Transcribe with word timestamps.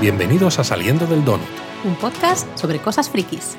Bienvenidos 0.00 0.58
a 0.58 0.64
Saliendo 0.64 1.06
del 1.06 1.22
Donut. 1.26 1.46
Un 1.84 1.94
podcast 1.94 2.48
sobre 2.58 2.78
cosas 2.78 3.10
frikis. 3.10 3.58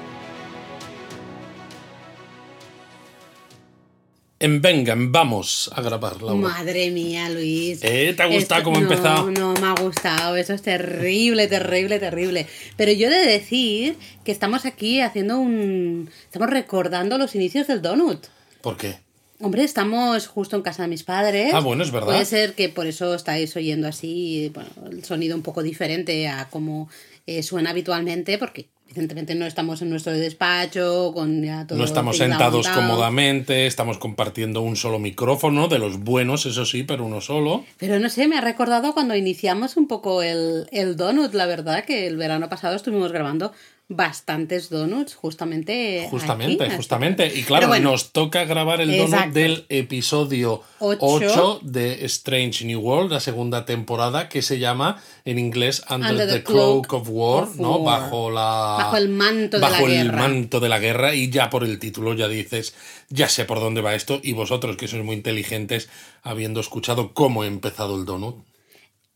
En 4.39 4.59
vengan, 4.59 5.11
vamos 5.11 5.69
a 5.71 5.83
grabar, 5.83 6.19
Laura. 6.23 6.49
Madre 6.49 6.89
mía, 6.89 7.29
Luis. 7.29 7.83
¿Eh? 7.83 8.15
¿Te 8.17 8.23
ha 8.23 8.25
gustado 8.25 8.63
cómo 8.63 8.77
ha 8.77 8.81
no, 8.81 8.91
empezado? 8.91 9.29
No, 9.29 9.53
me 9.53 9.67
ha 9.67 9.75
gustado. 9.79 10.35
Eso 10.35 10.55
es 10.55 10.63
terrible, 10.63 11.47
terrible, 11.47 11.99
terrible. 11.99 12.47
Pero 12.75 12.91
yo 12.91 13.05
he 13.05 13.11
de 13.11 13.27
decir 13.27 13.99
que 14.25 14.31
estamos 14.31 14.65
aquí 14.65 14.99
haciendo 14.99 15.37
un... 15.37 16.09
Estamos 16.23 16.49
recordando 16.49 17.19
los 17.19 17.35
inicios 17.35 17.67
del 17.67 17.83
donut. 17.83 18.25
¿Por 18.63 18.77
qué? 18.77 18.97
Hombre, 19.41 19.63
estamos 19.63 20.27
justo 20.27 20.55
en 20.55 20.61
casa 20.61 20.83
de 20.83 20.89
mis 20.89 21.03
padres. 21.03 21.53
Ah, 21.53 21.59
bueno, 21.59 21.83
es 21.83 21.91
verdad. 21.91 22.07
Puede 22.07 22.25
ser 22.25 22.53
que 22.53 22.69
por 22.69 22.87
eso 22.87 23.13
estáis 23.15 23.55
oyendo 23.55 23.87
así, 23.87 24.51
bueno, 24.53 24.69
el 24.89 25.03
sonido 25.03 25.35
un 25.35 25.41
poco 25.41 25.63
diferente 25.63 26.27
a 26.27 26.49
como 26.49 26.89
eh, 27.25 27.43
suena 27.43 27.71
habitualmente, 27.71 28.37
porque 28.37 28.67
evidentemente 28.89 29.35
no 29.35 29.45
estamos 29.45 29.81
en 29.81 29.89
nuestro 29.89 30.11
despacho, 30.11 31.11
con 31.13 31.41
ya 31.43 31.65
todo 31.65 31.77
No 31.77 31.85
estamos 31.85 32.17
sentados 32.17 32.67
montado. 32.67 32.87
cómodamente, 32.89 33.65
estamos 33.65 33.97
compartiendo 33.97 34.61
un 34.61 34.75
solo 34.75 34.99
micrófono, 34.99 35.67
de 35.69 35.79
los 35.79 35.99
buenos, 35.99 36.45
eso 36.45 36.65
sí, 36.65 36.83
pero 36.83 37.05
uno 37.05 37.21
solo. 37.21 37.63
Pero 37.77 37.99
no 37.99 38.09
sé, 38.09 38.27
me 38.27 38.37
ha 38.37 38.41
recordado 38.41 38.93
cuando 38.93 39.15
iniciamos 39.15 39.77
un 39.77 39.87
poco 39.87 40.21
el, 40.23 40.67
el 40.71 40.97
donut, 40.97 41.33
la 41.33 41.45
verdad, 41.45 41.85
que 41.85 42.05
el 42.05 42.17
verano 42.17 42.49
pasado 42.49 42.75
estuvimos 42.75 43.11
grabando 43.13 43.53
bastantes 43.91 44.69
donuts, 44.69 45.15
justamente. 45.15 46.07
Justamente, 46.09 46.63
aquí. 46.63 46.75
justamente. 46.75 47.31
Y 47.35 47.43
claro, 47.43 47.67
bueno, 47.67 47.91
nos 47.91 48.11
toca 48.11 48.45
grabar 48.45 48.79
el 48.79 48.97
donut 48.97 49.33
del 49.33 49.65
episodio 49.69 50.63
Ocho. 50.79 51.07
8 51.07 51.59
de 51.63 52.05
Strange 52.05 52.65
New 52.65 52.79
World, 52.79 53.11
la 53.11 53.19
segunda 53.19 53.65
temporada, 53.65 54.29
que 54.29 54.41
se 54.41 54.59
llama 54.59 55.01
en 55.25 55.37
inglés 55.39 55.83
Under, 55.89 56.11
Under 56.11 56.27
the, 56.27 56.33
the 56.35 56.43
Cloak, 56.43 56.87
Cloak 56.87 57.01
of 57.01 57.09
War, 57.11 57.43
of 57.43 57.55
¿no? 57.57 57.83
Bajo 57.83 58.31
la. 58.31 58.77
Bajo 58.79 58.97
el 58.97 59.09
manto 59.09 59.57
de 59.57 59.61
la 59.61 59.69
bajo 59.69 59.87
el 59.87 59.91
guerra. 59.91 60.17
manto 60.17 60.59
de 60.59 60.69
la 60.69 60.79
guerra. 60.79 61.13
Y 61.13 61.29
ya 61.29 61.49
por 61.49 61.65
el 61.65 61.77
título 61.77 62.13
ya 62.13 62.29
dices, 62.29 62.73
ya 63.09 63.27
sé 63.27 63.43
por 63.43 63.59
dónde 63.59 63.81
va 63.81 63.93
esto. 63.93 64.21
Y 64.23 64.31
vosotros, 64.31 64.77
que 64.77 64.87
sois 64.87 65.03
muy 65.03 65.15
inteligentes, 65.15 65.89
habiendo 66.23 66.61
escuchado 66.61 67.13
cómo 67.13 67.41
ha 67.43 67.47
empezado 67.47 67.97
el 67.97 68.05
donut, 68.05 68.37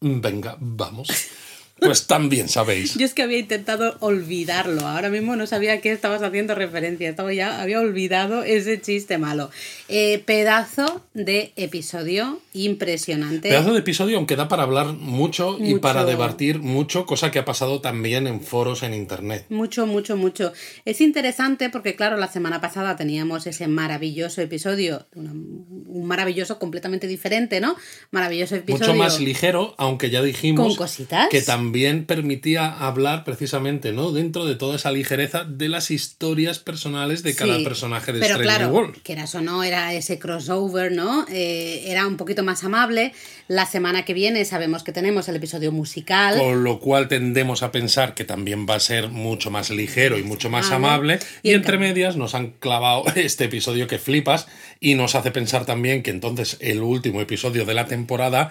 venga, 0.01 0.57
vamos. 0.59 1.07
Pues 1.77 2.07
también 2.07 2.47
sabéis. 2.47 2.95
Yo 2.95 3.05
es 3.05 3.13
que 3.13 3.21
había 3.21 3.37
intentado 3.37 3.97
olvidarlo. 3.99 4.87
Ahora 4.87 5.09
mismo 5.09 5.35
no 5.35 5.45
sabía 5.45 5.73
a 5.73 5.77
qué 5.79 5.91
estabas 5.91 6.21
haciendo 6.21 6.55
referencia. 6.55 7.09
Estaba 7.09 7.33
ya, 7.33 7.61
había 7.61 7.81
olvidado 7.81 8.43
ese 8.43 8.79
chiste 8.79 9.17
malo. 9.17 9.51
Eh, 9.89 10.23
pedazo 10.25 11.03
de 11.13 11.51
episodio 11.57 12.39
impresionante. 12.53 13.49
Pedazo 13.49 13.73
de 13.73 13.79
episodio, 13.79 14.15
aunque 14.15 14.37
da 14.37 14.47
para 14.47 14.63
hablar 14.63 14.93
mucho, 14.93 15.57
y 15.59 15.75
para 15.79 16.05
debatir 16.05 16.59
mucho, 16.59 17.05
cosa 17.05 17.29
que 17.29 17.39
ha 17.39 17.45
pasado 17.45 17.81
también 17.81 18.25
en 18.25 18.39
foros 18.39 18.81
en 18.81 18.93
internet. 18.93 19.45
Mucho, 19.49 19.85
mucho, 19.85 20.15
mucho. 20.15 20.53
Es 20.85 21.01
interesante 21.01 21.69
porque, 21.69 21.95
claro, 21.95 22.15
la 22.15 22.31
semana 22.31 22.61
pasada 22.61 22.95
teníamos 22.95 23.47
ese 23.47 23.67
maravilloso 23.67 24.41
episodio, 24.41 25.07
un 25.13 26.05
maravilloso 26.05 26.57
completamente 26.57 27.05
diferente, 27.07 27.59
¿no? 27.59 27.75
Maravilloso 28.11 28.55
episodio. 28.55 28.87
Mucho 28.93 28.97
más 28.97 29.19
ligero, 29.19 29.75
aunque 29.77 30.09
ya 30.09 30.21
dijimos 30.21 30.67
Con 30.67 30.75
cositas. 30.77 31.27
que 31.29 31.41
también 31.41 31.64
permitía 31.71 32.67
hablar 32.71 33.23
precisamente, 33.23 33.91
¿no? 33.91 34.11
Dentro 34.11 34.45
de 34.45 34.55
toda 34.55 34.75
esa 34.75 34.91
ligereza 34.91 35.43
de 35.43 35.69
las 35.69 35.91
historias 35.91 36.59
personales 36.59 37.23
de 37.23 37.35
cada 37.35 37.57
Sí, 37.57 37.63
personaje 37.63 38.11
de 38.13 38.19
Pero 38.19 38.35
Strange 38.35 38.55
claro, 38.57 38.73
World. 38.73 39.01
quieras 39.03 39.33
o 39.35 39.41
no, 39.41 39.63
era 39.63 39.93
ese 39.93 40.19
crossover, 40.19 40.91
¿no? 40.91 41.25
Eh, 41.31 41.83
era 41.87 42.07
un 42.07 42.17
poquito 42.17 42.43
más 42.43 42.63
amable. 42.63 43.13
La 43.47 43.65
semana 43.65 44.05
que 44.05 44.13
viene 44.13 44.43
sabemos 44.45 44.83
que 44.83 44.91
tenemos 44.91 45.27
el 45.29 45.35
episodio 45.35 45.71
musical. 45.71 46.37
Con 46.37 46.63
lo 46.63 46.79
cual 46.79 47.07
tendemos 47.07 47.63
a 47.63 47.71
pensar 47.71 48.13
que 48.13 48.23
también 48.25 48.65
va 48.69 48.75
a 48.75 48.79
ser 48.79 49.09
mucho 49.09 49.51
más 49.51 49.69
ligero 49.69 50.17
y 50.17 50.23
mucho 50.23 50.49
más 50.49 50.71
Ah, 50.71 50.75
amable. 50.75 51.19
y 51.43 51.49
Y, 51.49 51.53
en 51.53 51.57
entre 51.65 51.77
medias 51.77 52.15
nos 52.17 52.35
han 52.35 52.51
clavado 52.51 53.03
este 53.15 53.45
episodio 53.45 53.87
que 53.87 53.97
flipas 53.99 54.47
y 54.79 54.95
nos 54.95 55.15
hace 55.15 55.31
pensar 55.31 55.65
también 55.65 56.03
que 56.03 56.11
entonces 56.11 56.57
el 56.59 56.81
último 56.81 57.21
episodio 57.21 57.65
de 57.65 57.73
la 57.73 57.85
temporada 57.85 58.49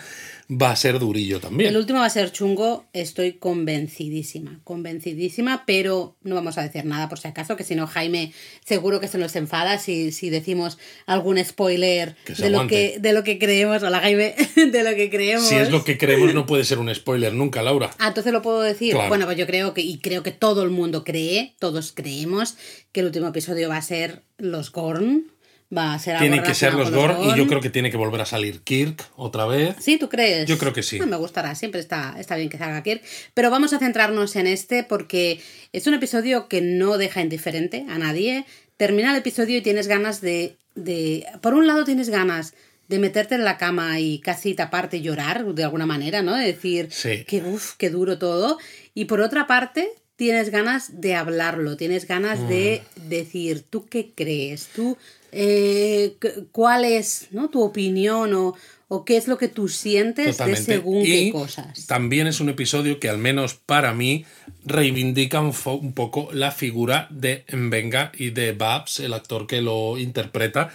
va 0.50 0.70
a 0.70 0.76
ser 0.76 0.98
durillo 0.98 1.40
también. 1.40 1.70
El 1.70 1.76
último 1.76 2.00
va 2.00 2.06
a 2.06 2.10
ser 2.10 2.30
chungo, 2.32 2.84
estoy 2.92 3.34
convencidísima, 3.34 4.60
convencidísima, 4.64 5.64
pero 5.66 6.16
no 6.22 6.34
vamos 6.34 6.58
a 6.58 6.62
decir 6.62 6.84
nada 6.84 7.08
por 7.08 7.18
si 7.18 7.28
acaso, 7.28 7.56
que 7.56 7.64
si 7.64 7.74
no 7.74 7.86
Jaime 7.86 8.32
seguro 8.64 9.00
que 9.00 9.08
se 9.08 9.18
nos 9.18 9.34
enfada 9.36 9.78
si, 9.78 10.12
si 10.12 10.30
decimos 10.30 10.78
algún 11.06 11.42
spoiler 11.44 12.16
de 12.38 12.50
lo 12.50 12.66
que, 12.66 12.98
de 13.00 13.12
lo 13.12 13.24
que 13.24 13.38
creemos, 13.38 13.82
hola 13.82 14.00
Jaime, 14.00 14.34
de 14.56 14.84
lo 14.84 14.94
que 14.94 15.10
creemos. 15.10 15.48
Si 15.48 15.54
es 15.54 15.70
lo 15.70 15.84
que 15.84 15.98
creemos, 15.98 16.34
no 16.34 16.46
puede 16.46 16.64
ser 16.64 16.78
un 16.78 16.94
spoiler 16.94 17.32
nunca, 17.32 17.62
Laura. 17.62 17.90
Ah, 17.98 18.08
entonces 18.08 18.32
lo 18.32 18.42
puedo 18.42 18.60
decir. 18.60 18.92
Claro. 18.92 19.08
Bueno, 19.08 19.26
pues 19.26 19.38
yo 19.38 19.46
creo 19.46 19.74
que, 19.74 19.80
y 19.80 19.98
creo 19.98 20.22
que 20.22 20.32
todo 20.32 20.62
el 20.62 20.70
mundo 20.70 21.04
cree, 21.04 21.54
todos 21.58 21.92
creemos, 21.92 22.56
que 22.92 23.00
el 23.00 23.06
último 23.06 23.28
episodio 23.28 23.68
va 23.68 23.76
a 23.76 23.82
ser 23.82 24.22
los 24.38 24.70
Gorn. 24.72 25.33
Va 25.76 25.94
a 25.94 25.98
ser 25.98 26.16
algo 26.16 26.28
Tiene 26.28 26.42
que 26.46 26.54
ser 26.54 26.74
los 26.74 26.90
con 26.90 27.24
y 27.24 27.36
yo 27.36 27.46
creo 27.46 27.60
que 27.60 27.70
tiene 27.70 27.90
que 27.90 27.96
volver 27.96 28.20
a 28.20 28.26
salir 28.26 28.60
Kirk 28.62 29.02
otra 29.16 29.46
vez. 29.46 29.74
Sí, 29.80 29.98
¿tú 29.98 30.08
crees? 30.08 30.46
Yo 30.48 30.58
creo 30.58 30.72
que 30.72 30.82
sí. 30.82 31.00
Me 31.00 31.16
gustará, 31.16 31.54
siempre 31.54 31.80
está, 31.80 32.14
está 32.18 32.36
bien 32.36 32.48
que 32.48 32.58
salga 32.58 32.82
Kirk. 32.82 33.02
Pero 33.32 33.50
vamos 33.50 33.72
a 33.72 33.78
centrarnos 33.78 34.36
en 34.36 34.46
este 34.46 34.84
porque 34.84 35.40
es 35.72 35.86
un 35.86 35.94
episodio 35.94 36.48
que 36.48 36.60
no 36.60 36.96
deja 36.98 37.20
indiferente 37.22 37.84
a 37.88 37.98
nadie. 37.98 38.44
Termina 38.76 39.10
el 39.12 39.16
episodio 39.18 39.56
y 39.58 39.62
tienes 39.62 39.86
ganas 39.88 40.20
de, 40.20 40.56
de... 40.74 41.26
Por 41.40 41.54
un 41.54 41.66
lado 41.66 41.84
tienes 41.84 42.08
ganas 42.10 42.54
de 42.88 42.98
meterte 42.98 43.34
en 43.34 43.44
la 43.44 43.56
cama 43.56 43.98
y 43.98 44.18
casi 44.20 44.54
taparte 44.54 44.98
y 44.98 45.00
llorar 45.02 45.44
de 45.54 45.64
alguna 45.64 45.86
manera, 45.86 46.22
¿no? 46.22 46.36
De 46.36 46.44
decir 46.46 46.88
Sí. 46.92 47.24
que 47.24 47.38
uff, 47.42 47.72
qué 47.78 47.88
duro 47.90 48.18
todo. 48.18 48.58
Y 48.92 49.06
por 49.06 49.20
otra 49.20 49.46
parte 49.46 49.88
tienes 50.16 50.50
ganas 50.50 51.00
de 51.00 51.14
hablarlo, 51.14 51.76
tienes 51.76 52.06
ganas 52.06 52.46
de 52.48 52.82
Mm. 52.96 53.08
decir, 53.08 53.62
¿tú 53.68 53.86
qué 53.86 54.12
crees? 54.14 54.68
¿Tú 54.74 54.96
eh, 55.34 56.16
cu- 56.20 56.46
cuál 56.52 56.84
es 56.84 57.28
¿no? 57.32 57.50
tu 57.50 57.62
opinión 57.62 58.32
o, 58.34 58.54
o 58.88 59.04
qué 59.04 59.16
es 59.16 59.26
lo 59.28 59.36
que 59.38 59.48
tú 59.48 59.68
sientes 59.68 60.36
Totalmente. 60.36 60.60
de 60.72 60.76
según 60.78 61.00
y 61.02 61.26
qué 61.26 61.32
cosas? 61.32 61.86
también 61.86 62.26
es 62.26 62.40
un 62.40 62.48
episodio 62.48 63.00
que 63.00 63.08
al 63.08 63.18
menos 63.18 63.54
para 63.54 63.92
mí 63.94 64.24
reivindica 64.64 65.40
un, 65.40 65.52
un 65.80 65.92
poco 65.92 66.28
la 66.32 66.50
figura 66.52 67.08
de 67.10 67.44
Mbenga 67.52 68.12
y 68.16 68.30
de 68.30 68.52
Babs, 68.52 69.00
el 69.00 69.12
actor 69.12 69.46
que 69.46 69.60
lo 69.60 69.98
interpreta, 69.98 70.70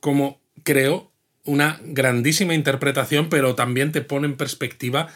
como 0.00 0.40
creo 0.62 1.10
una 1.44 1.80
grandísima 1.82 2.54
interpretación, 2.54 3.28
pero 3.30 3.54
también 3.54 3.92
te 3.92 4.02
pone 4.02 4.26
en 4.26 4.36
perspectiva 4.36 5.08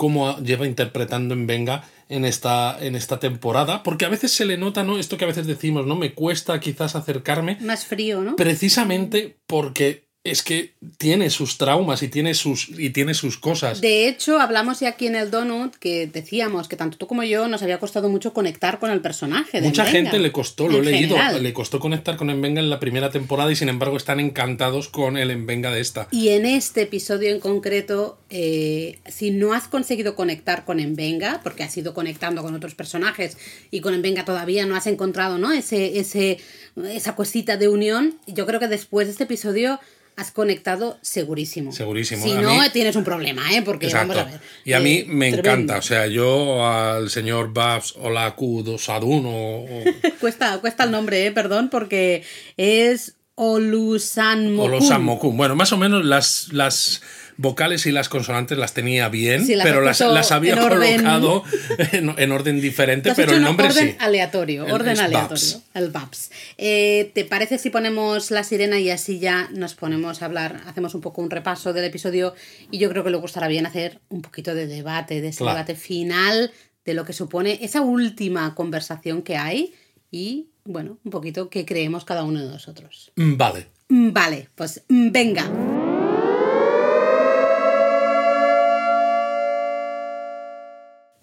cómo 0.00 0.38
lleva 0.38 0.66
interpretando 0.66 1.36
Mbenga 1.36 1.84
en 2.08 2.24
esta, 2.24 2.74
en 2.80 2.96
esta 2.96 3.20
temporada, 3.20 3.82
porque 3.82 4.06
a 4.06 4.08
veces 4.08 4.32
se 4.32 4.46
le 4.46 4.56
nota, 4.56 4.82
¿no? 4.82 4.98
Esto 4.98 5.18
que 5.18 5.24
a 5.24 5.28
veces 5.28 5.46
decimos, 5.46 5.86
¿no? 5.86 5.94
Me 5.94 6.14
cuesta 6.14 6.58
quizás 6.58 6.96
acercarme, 6.96 7.58
Más 7.60 7.84
frío, 7.84 8.22
¿no? 8.22 8.34
precisamente 8.34 9.36
porque 9.46 10.08
es 10.22 10.42
que 10.42 10.74
tiene 10.98 11.30
sus 11.30 11.56
traumas 11.56 12.02
y 12.02 12.08
tiene 12.08 12.34
sus, 12.34 12.68
y 12.68 12.90
tiene 12.90 13.14
sus 13.14 13.38
cosas. 13.38 13.80
De 13.80 14.06
hecho, 14.06 14.38
hablamos 14.38 14.80
ya 14.80 14.90
aquí 14.90 15.06
en 15.06 15.16
el 15.16 15.30
Donut 15.30 15.74
que 15.76 16.06
decíamos 16.06 16.68
que 16.68 16.76
tanto 16.76 16.98
tú 16.98 17.06
como 17.06 17.22
yo 17.22 17.48
nos 17.48 17.62
había 17.62 17.78
costado 17.78 18.10
mucho 18.10 18.34
conectar 18.34 18.78
con 18.78 18.90
el 18.90 19.00
personaje. 19.00 19.60
De 19.60 19.68
Mucha 19.68 19.84
Mbenga, 19.84 19.98
gente 19.98 20.18
le 20.18 20.30
costó, 20.30 20.68
lo 20.68 20.78
he 20.78 20.82
leído, 20.82 21.16
general. 21.16 21.42
le 21.42 21.52
costó 21.54 21.80
conectar 21.80 22.16
con 22.16 22.28
Envenga 22.28 22.60
en 22.60 22.68
la 22.68 22.80
primera 22.80 23.10
temporada 23.10 23.50
y 23.50 23.56
sin 23.56 23.70
embargo 23.70 23.96
están 23.96 24.20
encantados 24.20 24.88
con 24.88 25.16
el 25.16 25.30
Envenga 25.30 25.70
de 25.70 25.80
esta. 25.80 26.06
Y 26.10 26.28
en 26.28 26.44
este 26.44 26.82
episodio 26.82 27.30
en 27.30 27.40
concreto, 27.40 28.18
eh, 28.28 28.98
si 29.06 29.30
no 29.30 29.54
has 29.54 29.68
conseguido 29.68 30.16
conectar 30.16 30.66
con 30.66 30.80
Envenga, 30.80 31.40
porque 31.42 31.62
has 31.62 31.74
ido 31.78 31.94
conectando 31.94 32.42
con 32.42 32.54
otros 32.54 32.74
personajes 32.74 33.38
y 33.70 33.80
con 33.80 33.94
Envenga 33.94 34.26
todavía 34.26 34.66
no 34.66 34.76
has 34.76 34.86
encontrado 34.86 35.38
¿no? 35.38 35.52
Ese, 35.52 35.98
ese, 35.98 36.38
esa 36.84 37.16
cosita 37.16 37.56
de 37.56 37.68
unión, 37.68 38.18
yo 38.26 38.46
creo 38.46 38.60
que 38.60 38.68
después 38.68 39.06
de 39.06 39.12
este 39.12 39.24
episodio 39.24 39.80
has 40.16 40.30
conectado 40.32 40.98
segurísimo. 41.02 41.72
Segurísimo. 41.72 42.22
Si 42.24 42.32
A 42.32 42.40
no, 42.40 42.54
mí- 42.60 42.70
tienes 42.72 42.94
un 42.96 43.04
problema, 43.04 43.52
¿eh? 43.54 43.62
Porque 43.62 43.86
Exacto. 43.86 44.14
vamos 44.14 44.28
a 44.28 44.30
ver. 44.32 44.40
Y 44.64 44.72
a 44.74 44.78
eh, 44.78 44.80
mí 44.82 45.04
me 45.06 45.32
tremendo. 45.32 45.38
encanta, 45.38 45.78
o 45.78 45.82
sea, 45.82 46.06
yo 46.06 46.66
al 46.66 47.08
señor 47.10 47.52
Babs 47.52 47.94
Olaku 47.96 48.76
Sadun 48.78 49.24
o, 49.26 49.64
Cuesta, 50.20 50.58
cuesta 50.60 50.84
el 50.84 50.90
nombre, 50.90 51.24
¿eh? 51.26 51.32
Perdón, 51.32 51.70
porque 51.70 52.22
es 52.56 53.16
Olusan 53.36 54.58
o 54.58 54.68
los 54.68 54.88
Samokun. 54.88 55.36
Bueno, 55.36 55.56
más 55.56 55.72
o 55.72 55.76
menos 55.78 56.04
las, 56.04 56.48
las 56.52 57.00
vocales 57.40 57.86
y 57.86 57.90
las 57.92 58.10
consonantes 58.10 58.58
las 58.58 58.74
tenía 58.74 59.08
bien, 59.08 59.46
Sí, 59.46 59.56
las 59.56 59.66
pero 59.66 59.80
las, 59.80 59.98
las 60.00 60.30
había 60.30 60.56
colocado 60.58 61.42
en, 61.92 62.12
en 62.18 62.32
orden 62.32 62.60
diferente, 62.60 63.12
pero 63.16 63.32
el 63.32 63.38
en 63.38 63.44
nombre 63.44 63.68
orden 63.68 63.90
sí. 63.92 63.96
aleatorio, 63.98 64.66
El- 64.66 64.72
orden 64.72 64.98
aleatorio. 65.00 65.28
Babs. 65.28 65.60
El 65.72 65.90
Babs. 65.90 66.30
Eh, 66.58 67.10
¿Te 67.14 67.24
parece 67.24 67.56
si 67.58 67.70
ponemos 67.70 68.30
la 68.30 68.44
sirena 68.44 68.78
y 68.78 68.90
así 68.90 69.18
ya 69.20 69.48
nos 69.54 69.74
ponemos 69.74 70.20
a 70.20 70.26
hablar, 70.26 70.60
hacemos 70.66 70.94
un 70.94 71.00
poco 71.00 71.22
un 71.22 71.30
repaso 71.30 71.72
del 71.72 71.84
episodio 71.84 72.34
y 72.70 72.78
yo 72.78 72.90
creo 72.90 73.04
que 73.04 73.10
le 73.10 73.16
gustará 73.16 73.48
bien 73.48 73.64
hacer 73.64 74.00
un 74.10 74.20
poquito 74.20 74.54
de 74.54 74.66
debate, 74.66 75.20
de 75.22 75.28
ese 75.28 75.38
Claro. 75.38 75.56
debate 75.56 75.74
final 75.76 76.52
de 76.84 76.94
lo 76.94 77.04
que 77.06 77.12
supone 77.14 77.58
esa 77.62 77.80
última 77.80 78.54
conversación 78.54 79.22
que 79.22 79.36
hay 79.38 79.74
y, 80.10 80.50
bueno, 80.64 80.98
un 81.04 81.10
poquito 81.10 81.48
qué 81.48 81.64
creemos 81.64 82.04
cada 82.04 82.22
uno 82.24 82.40
de 82.40 82.48
nosotros. 82.48 83.12
Vale. 83.16 83.66
Vale, 83.88 84.48
pues 84.54 84.82
venga. 84.88 85.89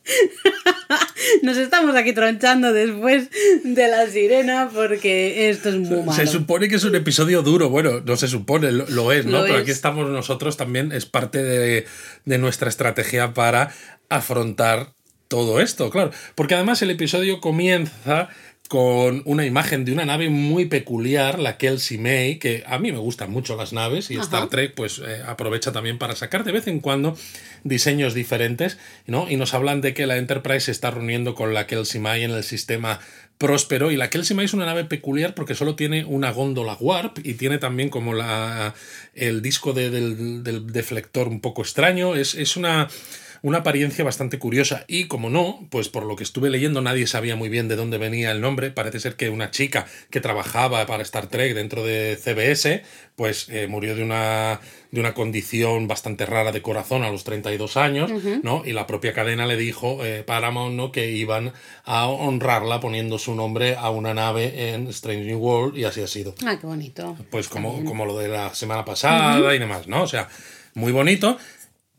Nos 1.44 1.58
estamos 1.58 1.96
aquí 1.96 2.14
tronchando 2.14 2.74
después 2.74 3.30
de 3.64 3.88
la 3.88 4.08
sirena 4.08 4.70
porque 4.74 5.50
esto 5.50 5.70
es 5.70 5.76
muy 5.76 6.00
malo. 6.00 6.14
Se 6.14 6.28
supone 6.28 6.70
que 6.70 6.76
es 6.76 6.84
un 6.84 6.96
episodio 6.96 7.42
duro. 7.42 7.70
Bueno, 7.70 8.02
no 8.06 8.16
se 8.18 8.28
supone, 8.28 8.72
lo, 8.72 8.88
lo 8.90 9.12
es, 9.12 9.26
¿no? 9.26 9.40
Lo 9.40 9.44
Pero 9.44 9.56
es. 9.58 9.62
aquí 9.64 9.72
estamos 9.72 10.10
nosotros 10.10 10.58
también, 10.58 10.92
es 10.92 11.06
parte 11.06 11.44
de, 11.44 11.86
de 12.26 12.38
nuestra 12.38 12.70
estrategia 12.70 13.34
para 13.34 13.72
afrontar 14.10 14.94
todo 15.28 15.60
esto, 15.60 15.90
claro. 15.90 16.12
Porque 16.36 16.56
además 16.56 16.82
el 16.82 16.92
episodio 16.92 17.42
comienza 17.42 18.30
con 18.68 19.22
una 19.26 19.46
imagen 19.46 19.86
de 19.86 19.94
una 19.94 20.06
nave 20.06 20.30
muy 20.30 20.66
peculiar, 20.66 21.40
la 21.40 21.58
Kelsey 21.58 21.98
May, 21.98 22.38
que 22.38 22.64
a 22.68 22.78
mí 22.80 22.92
me 22.92 22.98
gustan 22.98 23.32
mucho 23.32 23.56
las 23.56 23.72
naves 23.74 24.12
y 24.12 24.16
Ajá. 24.16 24.24
Star 24.24 24.50
Trek 24.50 24.74
pues 24.76 25.00
eh, 25.00 25.22
aprovecha 25.26 25.72
también 25.72 25.98
para 25.98 26.16
sacar 26.16 26.44
de 26.44 26.52
vez 26.52 26.68
en 26.68 26.80
cuando 26.80 27.18
diseños 27.64 28.14
diferentes, 28.14 28.78
¿no? 29.06 29.30
Y 29.30 29.38
nos 29.38 29.54
hablan 29.54 29.82
de 29.82 29.94
que 29.94 30.06
la 30.08 30.18
Enterprise 30.18 30.62
se 30.66 30.72
está 30.72 30.92
reuniendo 30.92 31.34
con 31.36 31.54
la 31.54 31.66
Kelsey 31.68 32.02
May 32.02 32.24
en 32.24 32.32
el 32.32 32.44
sistema 32.44 33.00
próspero 33.38 33.92
y 33.92 33.98
la 33.98 34.10
Kelsey 34.10 34.36
May 34.36 34.46
es 34.46 34.54
una 34.54 34.66
nave 34.66 34.84
peculiar 34.86 35.36
porque 35.36 35.54
solo 35.54 35.76
tiene 35.76 36.04
una 36.06 36.32
góndola 36.32 36.76
warp 36.80 37.20
y 37.24 37.36
tiene 37.36 37.60
también 37.60 37.90
como 37.90 38.14
la 38.14 38.74
el 39.14 39.42
disco 39.44 39.74
de- 39.74 39.92
del, 39.92 40.44
del 40.44 40.72
deflector 40.72 41.28
un 41.28 41.40
poco 41.40 41.62
extraño, 41.62 42.16
es, 42.16 42.34
es 42.36 42.58
una 42.58 42.88
una 43.42 43.60
apariencia 43.60 44.04
bastante 44.04 44.40
curiosa 44.40 44.86
y 44.88 45.06
como 45.06 45.30
no, 45.30 45.68
pues 45.70 45.90
por 45.90 46.04
lo 46.04 46.16
que 46.16 46.24
estuve 46.24 46.50
leyendo 46.50 46.82
nadie 46.82 47.08
sabía 47.08 47.36
muy 47.36 47.50
bien 47.50 47.68
de 47.68 47.76
dónde 47.76 47.98
venía 47.98 48.32
el 48.32 48.42
nombre, 48.42 48.72
parece 48.72 49.00
ser 49.00 49.16
que 49.16 49.30
una 49.30 49.52
chica 49.52 49.86
que 50.10 50.22
trabajaba 50.22 50.86
para 50.86 51.04
Star 51.04 51.28
Trek 51.28 51.54
dentro 51.54 51.84
de 51.86 52.18
CBS, 52.22 52.84
pues 53.16 53.50
eh, 53.50 53.68
murió 53.68 53.96
de 53.96 54.04
una, 54.04 54.60
de 54.92 55.00
una 55.00 55.14
condición 55.14 55.88
bastante 55.88 56.26
rara 56.26 56.52
de 56.52 56.62
corazón 56.62 57.04
a 57.04 57.10
los 57.12 57.24
32 57.24 57.78
años, 57.78 58.12
¿no? 58.44 58.64
Y 58.66 58.74
la 58.74 58.86
propia 58.88 59.14
cadena 59.14 59.46
le 59.48 59.58
dijo, 59.58 60.06
eh, 60.06 60.24
Paramount, 60.24 60.76
¿no? 60.76 60.92
Que 60.92 61.12
iban 61.12 61.54
a 61.86 62.08
honrarla 62.08 62.80
poniendo 62.80 63.18
su 63.18 63.34
nombre 63.36 63.76
a 63.76 63.90
una 63.90 64.14
nave 64.14 64.70
en 64.74 64.88
Strange 64.88 65.26
New 65.26 65.40
World 65.40 65.78
y 65.78 65.84
así 65.86 66.02
ha 66.02 66.08
sido 66.08 66.36
Ah, 66.46 66.58
qué 66.60 66.68
bonito. 66.68 67.18
pues 67.32 67.48
como, 67.48 67.84
como 67.86 68.06
lo 68.06 68.18
de 68.18 68.28
la 68.28 68.54
semana 68.54 68.86
pasada 68.86 69.54
y 69.56 69.60
demás, 69.60 69.88
¿no? 69.88 70.04
O 70.04 70.08
sea, 70.08 70.28
muy 70.74 70.92
bonito. 70.92 71.38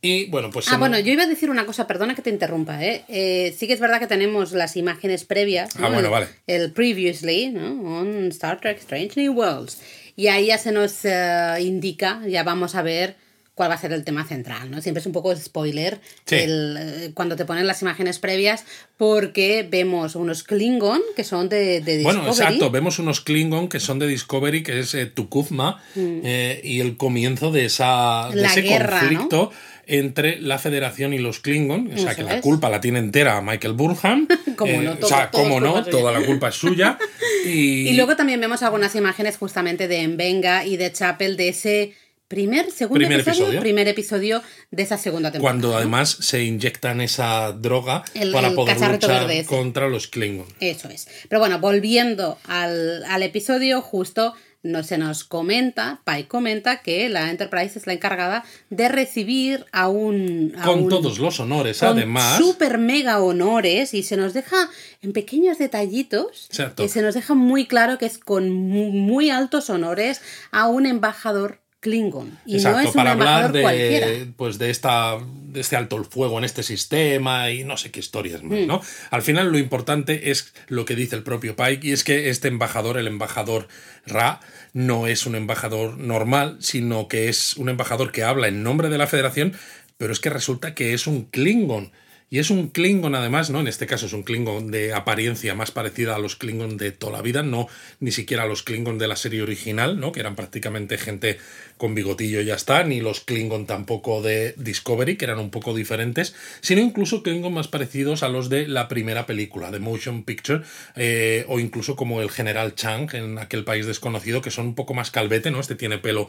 Y 0.01 0.27
bueno, 0.27 0.51
pues... 0.51 0.69
Ah, 0.71 0.77
bueno, 0.77 0.99
yo 0.99 1.13
iba 1.13 1.25
a 1.25 1.27
decir 1.27 1.51
una 1.51 1.67
cosa, 1.67 1.87
perdona 1.89 2.15
que 2.15 2.23
te 2.23 2.31
interrumpa, 2.31 2.85
¿eh? 2.85 3.05
Eh, 3.09 3.55
sí 3.59 3.67
que 3.67 3.73
es 3.73 3.81
verdad 3.81 3.99
que 3.99 4.07
tenemos 4.07 4.53
las 4.53 4.77
imágenes 4.77 5.25
previas. 5.25 5.71
Ah, 5.77 5.83
¿no? 5.83 5.93
bueno, 5.93 6.11
vale. 6.11 6.29
El 6.47 6.71
previously, 6.73 7.49
¿no? 7.51 7.99
On 7.99 8.29
Star 8.29 8.61
Trek 8.61 8.79
Strange 8.79 9.21
New 9.21 9.33
Worlds. 9.33 9.81
Y 10.15 10.29
ahí 10.29 10.47
ya 10.47 10.59
se 10.59 10.71
nos 10.73 11.05
eh, 11.05 11.57
indica, 11.61 12.21
ya 12.29 12.43
vamos 12.45 12.75
a 12.77 12.83
ver 12.83 13.17
cuál 13.55 13.71
va 13.73 13.75
a 13.75 13.79
ser 13.79 13.93
el 13.93 14.05
tema 14.05 14.25
central, 14.25 14.71
¿no? 14.71 14.81
Siempre 14.81 15.01
es 15.01 15.07
un 15.07 15.13
poco 15.13 15.35
spoiler 15.35 16.01
Sí. 16.27 16.37
el, 16.37 16.77
eh, 16.79 17.11
cuando 17.13 17.35
te 17.35 17.45
ponen 17.45 17.67
las 17.67 17.83
imágenes 17.83 18.21
previas 18.21 18.65
porque 18.97 19.67
vemos 19.69 20.15
unos 20.15 20.45
Klingon 20.45 21.01
que 21.17 21.25
son 21.25 21.49
de, 21.49 21.81
de 21.81 22.05
Bueno, 22.05 22.21
Discovery. 22.25 22.45
exacto, 22.55 22.71
vemos 22.71 23.01
unos 23.01 23.21
Klingon 23.21 23.69
que 23.69 23.81
son 23.81 23.99
de 23.99 24.07
Discovery, 24.07 24.63
que 24.63 24.79
es 24.79 24.95
eh, 24.95 25.07
Tukufma, 25.07 25.83
eh, 25.97 26.61
y 26.63 26.79
el 26.81 26.97
comienzo 26.97 27.51
de, 27.51 27.65
esa, 27.65 28.29
de 28.31 28.37
Mm. 28.37 28.43
La 28.43 28.51
ese 28.53 28.61
guerra, 28.63 28.99
conflicto 29.01 29.51
entre 29.89 30.41
la 30.41 30.59
Federación 30.59 31.13
y 31.15 31.19
los 31.19 31.41
Klingon. 31.41 31.91
O 31.95 31.99
sea, 31.99 32.15
que 32.15 32.23
la 32.23 32.41
culpa 32.41 32.69
la 32.69 32.81
tiene 32.81 32.99
entera 32.99 33.41
Michael 33.41 33.73
Burnham. 33.73 34.29
Cómo 34.57 34.83
no, 34.83 34.97
o 35.01 35.07
sea, 35.07 35.31
cómo 35.31 35.61
no, 35.61 35.83
toda 35.85 36.13
la 36.13 36.25
culpa 36.25 36.49
es 36.51 36.55
suya. 36.55 36.99
Y, 37.45 37.89
Y 37.89 37.93
luego 37.95 38.15
también 38.17 38.41
vemos 38.41 38.63
algunas 38.63 38.95
imágenes 38.95 39.37
justamente 39.39 39.89
de 39.89 40.03
Envenga 40.03 40.67
y 40.67 40.77
de 40.77 40.93
Chapel 40.93 41.37
de 41.37 41.49
ese 41.49 41.95
primer, 42.27 42.71
segundo 42.71 42.99
Primer 42.99 43.21
episodio, 43.21 43.43
episodio. 43.45 43.61
primer 43.61 43.89
episodio 43.89 44.43
de 44.71 44.83
esa 44.83 44.99
segunda 44.99 45.31
temporada. 45.33 45.59
cuando 45.61 45.77
además 45.77 46.11
se 46.21 46.43
inyectan 46.45 47.01
esa 47.01 47.53
droga 47.53 48.05
El- 48.13 48.33
para 48.33 48.49
el 48.49 48.55
poder 48.55 48.77
luchar 48.79 49.47
contra 49.47 49.89
los 49.89 50.09
Klingon. 50.09 50.47
Eso 50.61 50.91
es. 50.91 51.09
Pero 51.31 51.39
bueno, 51.41 51.59
volviendo 51.61 52.39
al, 52.47 53.03
al 53.05 53.23
episodio, 53.23 53.81
justo 53.81 54.35
no, 54.63 54.83
se 54.83 54.99
nos 54.99 55.23
comenta, 55.25 56.01
Pai 56.05 56.25
comenta 56.25 56.83
que 56.83 57.09
la 57.09 57.31
Enterprise 57.31 57.79
es 57.79 57.87
la 57.87 57.93
encargada 57.93 58.45
de 58.71 58.89
recibir 58.89 59.65
a 59.73 59.89
un... 59.89 60.53
a 60.59 60.65
Con 60.65 60.83
un- 60.85 60.89
todos 60.89 61.19
los 61.19 61.39
honores, 61.41 61.79
con 61.79 61.89
además. 61.91 62.39
super 62.39 62.77
mega 62.79 63.21
honores 63.23 63.95
y 63.95 64.03
se 64.03 64.17
nos 64.17 64.35
deja 64.35 64.69
en 65.01 65.13
pequeños 65.13 65.59
detallitos 65.59 66.47
Exacto. 66.51 66.83
que 66.83 66.89
se 66.89 67.03
nos 67.03 67.15
deja 67.15 67.35
muy 67.35 67.67
claro 67.67 67.99
que 67.99 68.07
es 68.07 68.19
con 68.19 68.51
mu- 68.51 68.91
muy 68.91 69.31
altos 69.31 69.71
honores 69.71 70.21
a 70.51 70.67
un 70.67 70.87
embajador 70.87 71.61
Klingon 71.89 72.39
y 72.45 72.57
Exacto, 72.57 72.77
no 72.77 72.83
es 72.83 72.89
un 72.89 72.95
para 72.95 73.13
hablar 73.13 73.51
cualquiera 73.51 74.07
de, 74.09 74.27
pues 74.37 74.59
de, 74.59 74.69
esta, 74.71 75.19
de 75.47 75.61
este 75.61 75.77
alto 75.77 75.97
el 75.97 76.05
fuego 76.05 76.37
en 76.39 76.45
este 76.45 76.63
sistema 76.63 77.51
y 77.51 77.65
no 77.65 77.77
sé 77.77 77.91
qué 77.91 78.01
historias 78.01 78.43
Mm. 78.43 78.47
más, 78.49 78.67
¿no? 78.67 78.81
Al 79.11 79.23
final 79.23 79.51
lo 79.51 79.59
importante 79.59 80.31
es 80.31 80.53
lo 80.69 80.85
que 80.85 80.95
dice 80.95 81.17
el 81.17 81.23
propio 81.23 81.57
Pike 81.57 81.87
y 81.87 81.93
es 81.93 82.05
que 82.05 82.29
este 82.29 82.49
embajador, 82.49 82.99
el 82.99 83.07
embajador 83.07 83.69
Ra, 84.07 84.41
no 84.75 85.07
es 85.07 85.27
un 85.27 85.35
embajador 85.35 85.97
normal, 85.99 86.59
sino 86.61 87.09
que 87.09 87.29
es 87.29 87.57
un 87.57 87.69
embajador 87.71 88.13
que 88.13 88.23
habla 88.23 88.49
en 88.49 88.63
nombre 88.63 88.89
de 88.91 88.99
la 88.99 89.07
Federación, 89.07 89.55
pero 89.97 90.13
es 90.13 90.21
que 90.21 90.31
resulta 90.31 90.75
que 90.75 90.93
es 90.95 91.07
un 91.07 91.25
Klingon. 91.25 91.91
Y 92.31 92.41
es 92.41 92.51
un 92.51 92.69
Klingon 92.69 93.15
además, 93.15 93.49
¿no? 93.49 93.61
En 93.61 93.69
este 93.69 93.87
caso 93.87 94.05
es 94.05 94.13
un 94.13 94.23
Klingon 94.23 94.71
de 94.71 94.93
apariencia 94.93 95.55
más 95.55 95.71
parecida 95.71 96.15
a 96.15 96.19
los 96.19 96.37
Klingon 96.37 96.77
de 96.77 96.93
toda 96.93 97.13
la 97.15 97.23
vida, 97.23 97.43
no 97.43 97.69
ni 98.01 98.13
siquiera 98.13 98.43
a 98.43 98.47
los 98.47 98.63
Klingon 98.63 98.99
de 98.99 99.09
la 99.09 99.17
serie 99.17 99.41
original, 99.41 99.99
¿no? 99.99 100.13
Que 100.13 100.21
eran 100.21 100.37
prácticamente 100.37 100.99
gente 100.99 101.39
con 101.79 101.95
bigotillo 101.95 102.43
y 102.43 102.45
ya 102.45 102.55
está, 102.55 102.85
ni 102.85 103.01
los 103.01 103.21
Klingon 103.21 103.65
tampoco 103.65 104.21
de 104.21 104.53
Discovery, 104.59 105.17
que 105.17 105.25
eran 105.25 105.39
un 105.39 105.51
poco 105.51 105.75
diferentes, 105.75 106.35
sino 106.61 106.83
incluso 106.83 107.23
Klingon 107.23 107.55
más 107.55 107.69
parecidos 107.69 108.23
a 108.23 108.29
los 108.29 108.51
de 108.51 108.69
la 108.69 108.89
primera 108.89 109.25
película, 109.25 109.71
de 109.71 109.79
Motion 109.79 110.25
Picture, 110.25 110.63
eh, 110.97 111.47
o 111.49 111.59
incluso 111.61 111.97
como 111.97 112.21
el 112.21 112.31
General 112.31 112.75
Chang 112.75 113.09
en 113.15 113.39
aquel 113.39 113.65
país 113.65 113.87
desconocido, 113.87 114.43
que 114.43 114.51
son 114.51 114.67
un 114.67 114.75
poco 114.75 114.93
más 114.93 115.11
calvete, 115.11 115.51
¿no? 115.51 115.61
Este 115.61 115.77
tiene 115.77 115.97
pelo 115.97 116.29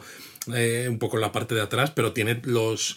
eh, 0.54 0.86
un 0.88 0.98
poco 0.98 1.18
en 1.18 1.22
la 1.22 1.32
parte 1.32 1.54
de 1.54 1.60
atrás, 1.60 1.90
pero 1.90 2.14
tiene 2.14 2.40
los 2.44 2.96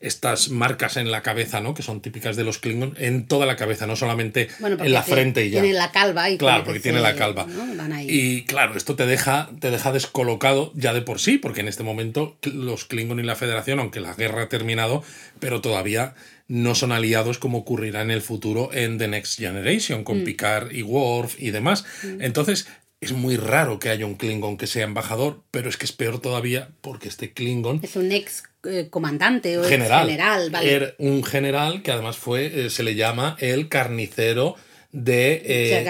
estas 0.00 0.48
marcas 0.48 0.96
en 0.96 1.10
la 1.10 1.22
cabeza, 1.22 1.60
¿no? 1.60 1.74
Que 1.74 1.82
son 1.82 2.00
típicas 2.00 2.34
de 2.36 2.44
los 2.44 2.58
Klingon 2.58 2.94
en 2.98 3.26
toda 3.26 3.44
la 3.46 3.56
cabeza, 3.56 3.86
no 3.86 3.96
solamente 3.96 4.48
Bueno, 4.58 4.82
en 4.82 4.92
la 4.92 5.04
te- 5.04 5.12
frente 5.12 5.44
y 5.44 5.50
ya. 5.50 5.60
Tiene 5.60 5.76
la 5.78 5.92
calva 5.92 6.30
y 6.30 6.38
Claro, 6.38 6.64
porque 6.64 6.80
tiene 6.80 7.00
la 7.00 7.14
calva. 7.16 7.46
¿no? 7.46 7.74
Van 7.76 7.92
ahí. 7.92 8.06
Y 8.08 8.44
claro, 8.44 8.76
esto 8.76 8.96
te 8.96 9.04
deja, 9.06 9.50
te 9.60 9.70
deja 9.70 9.92
descolocado 9.92 10.72
ya 10.74 10.92
de 10.94 11.02
por 11.02 11.20
sí, 11.20 11.36
porque 11.38 11.60
en 11.60 11.68
este 11.68 11.82
momento 11.82 12.38
los 12.44 12.84
Klingon 12.86 13.20
y 13.20 13.24
la 13.24 13.36
Federación, 13.36 13.78
aunque 13.78 14.00
la 14.00 14.14
guerra 14.14 14.44
ha 14.44 14.48
terminado, 14.48 15.02
pero 15.38 15.60
todavía 15.60 16.14
no 16.48 16.74
son 16.74 16.92
aliados 16.92 17.38
como 17.38 17.58
ocurrirá 17.58 18.02
en 18.02 18.10
el 18.10 18.22
futuro 18.22 18.70
en 18.72 18.98
The 18.98 19.06
Next 19.08 19.38
Generation, 19.38 20.00
Mm. 20.00 20.04
con 20.04 20.24
Picard 20.24 20.72
y 20.72 20.82
Worf 20.82 21.40
y 21.40 21.50
demás. 21.50 21.84
Entonces, 22.20 22.66
es 23.00 23.12
muy 23.12 23.36
raro 23.36 23.78
que 23.78 23.88
haya 23.88 24.04
un 24.04 24.14
Klingon 24.16 24.56
que 24.56 24.66
sea 24.66 24.84
embajador, 24.84 25.42
pero 25.50 25.68
es 25.68 25.76
que 25.76 25.84
es 25.86 25.92
peor 25.92 26.20
todavía 26.20 26.70
porque 26.80 27.08
este 27.08 27.32
Klingon 27.32 27.80
Es 27.82 27.96
un 27.96 28.10
ex 28.12 28.42
eh, 28.64 28.88
comandante 28.90 29.58
o 29.58 29.64
general. 29.64 30.06
general, 30.06 30.50
¿vale? 30.50 30.72
Era 30.72 30.94
un 30.98 31.24
general 31.24 31.82
que 31.82 31.92
además 31.92 32.16
fue, 32.16 32.66
eh, 32.66 32.70
se 32.70 32.82
le 32.82 32.94
llama 32.94 33.36
el 33.40 33.68
carnicero 33.68 34.56
de, 34.92 35.42
eh, 35.44 35.84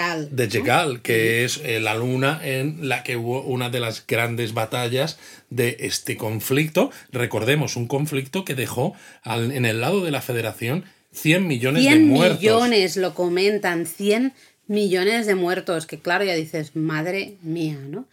que 1.01 1.43
es 1.43 1.59
eh, 1.63 1.79
la 1.79 1.95
luna 1.95 2.39
en 2.43 2.87
la 2.87 3.01
que 3.03 3.17
hubo 3.17 3.41
una 3.41 3.69
de 3.71 3.79
las 3.79 4.05
grandes 4.05 4.53
batallas 4.53 5.17
de 5.49 5.77
este 5.79 6.17
conflicto. 6.17 6.91
Recordemos, 7.11 7.75
un 7.75 7.87
conflicto 7.87 8.45
que 8.45 8.53
dejó 8.53 8.93
al- 9.23 9.51
en 9.51 9.65
el 9.65 9.81
lado 9.81 10.03
de 10.03 10.11
la 10.11 10.21
Federación 10.21 10.85
100 11.13 11.47
millones 11.47 11.83
de 11.83 11.89
100 11.89 12.07
muertos. 12.07 12.39
millones 12.41 12.95
lo 12.97 13.13
comentan, 13.15 13.85
100 13.87 14.33
millones 14.67 15.25
de 15.25 15.35
muertos, 15.35 15.85
que 15.87 15.99
claro, 15.99 16.23
ya 16.23 16.35
dices, 16.35 16.75
madre 16.75 17.33
mía, 17.41 17.77
¿no? 17.89 18.05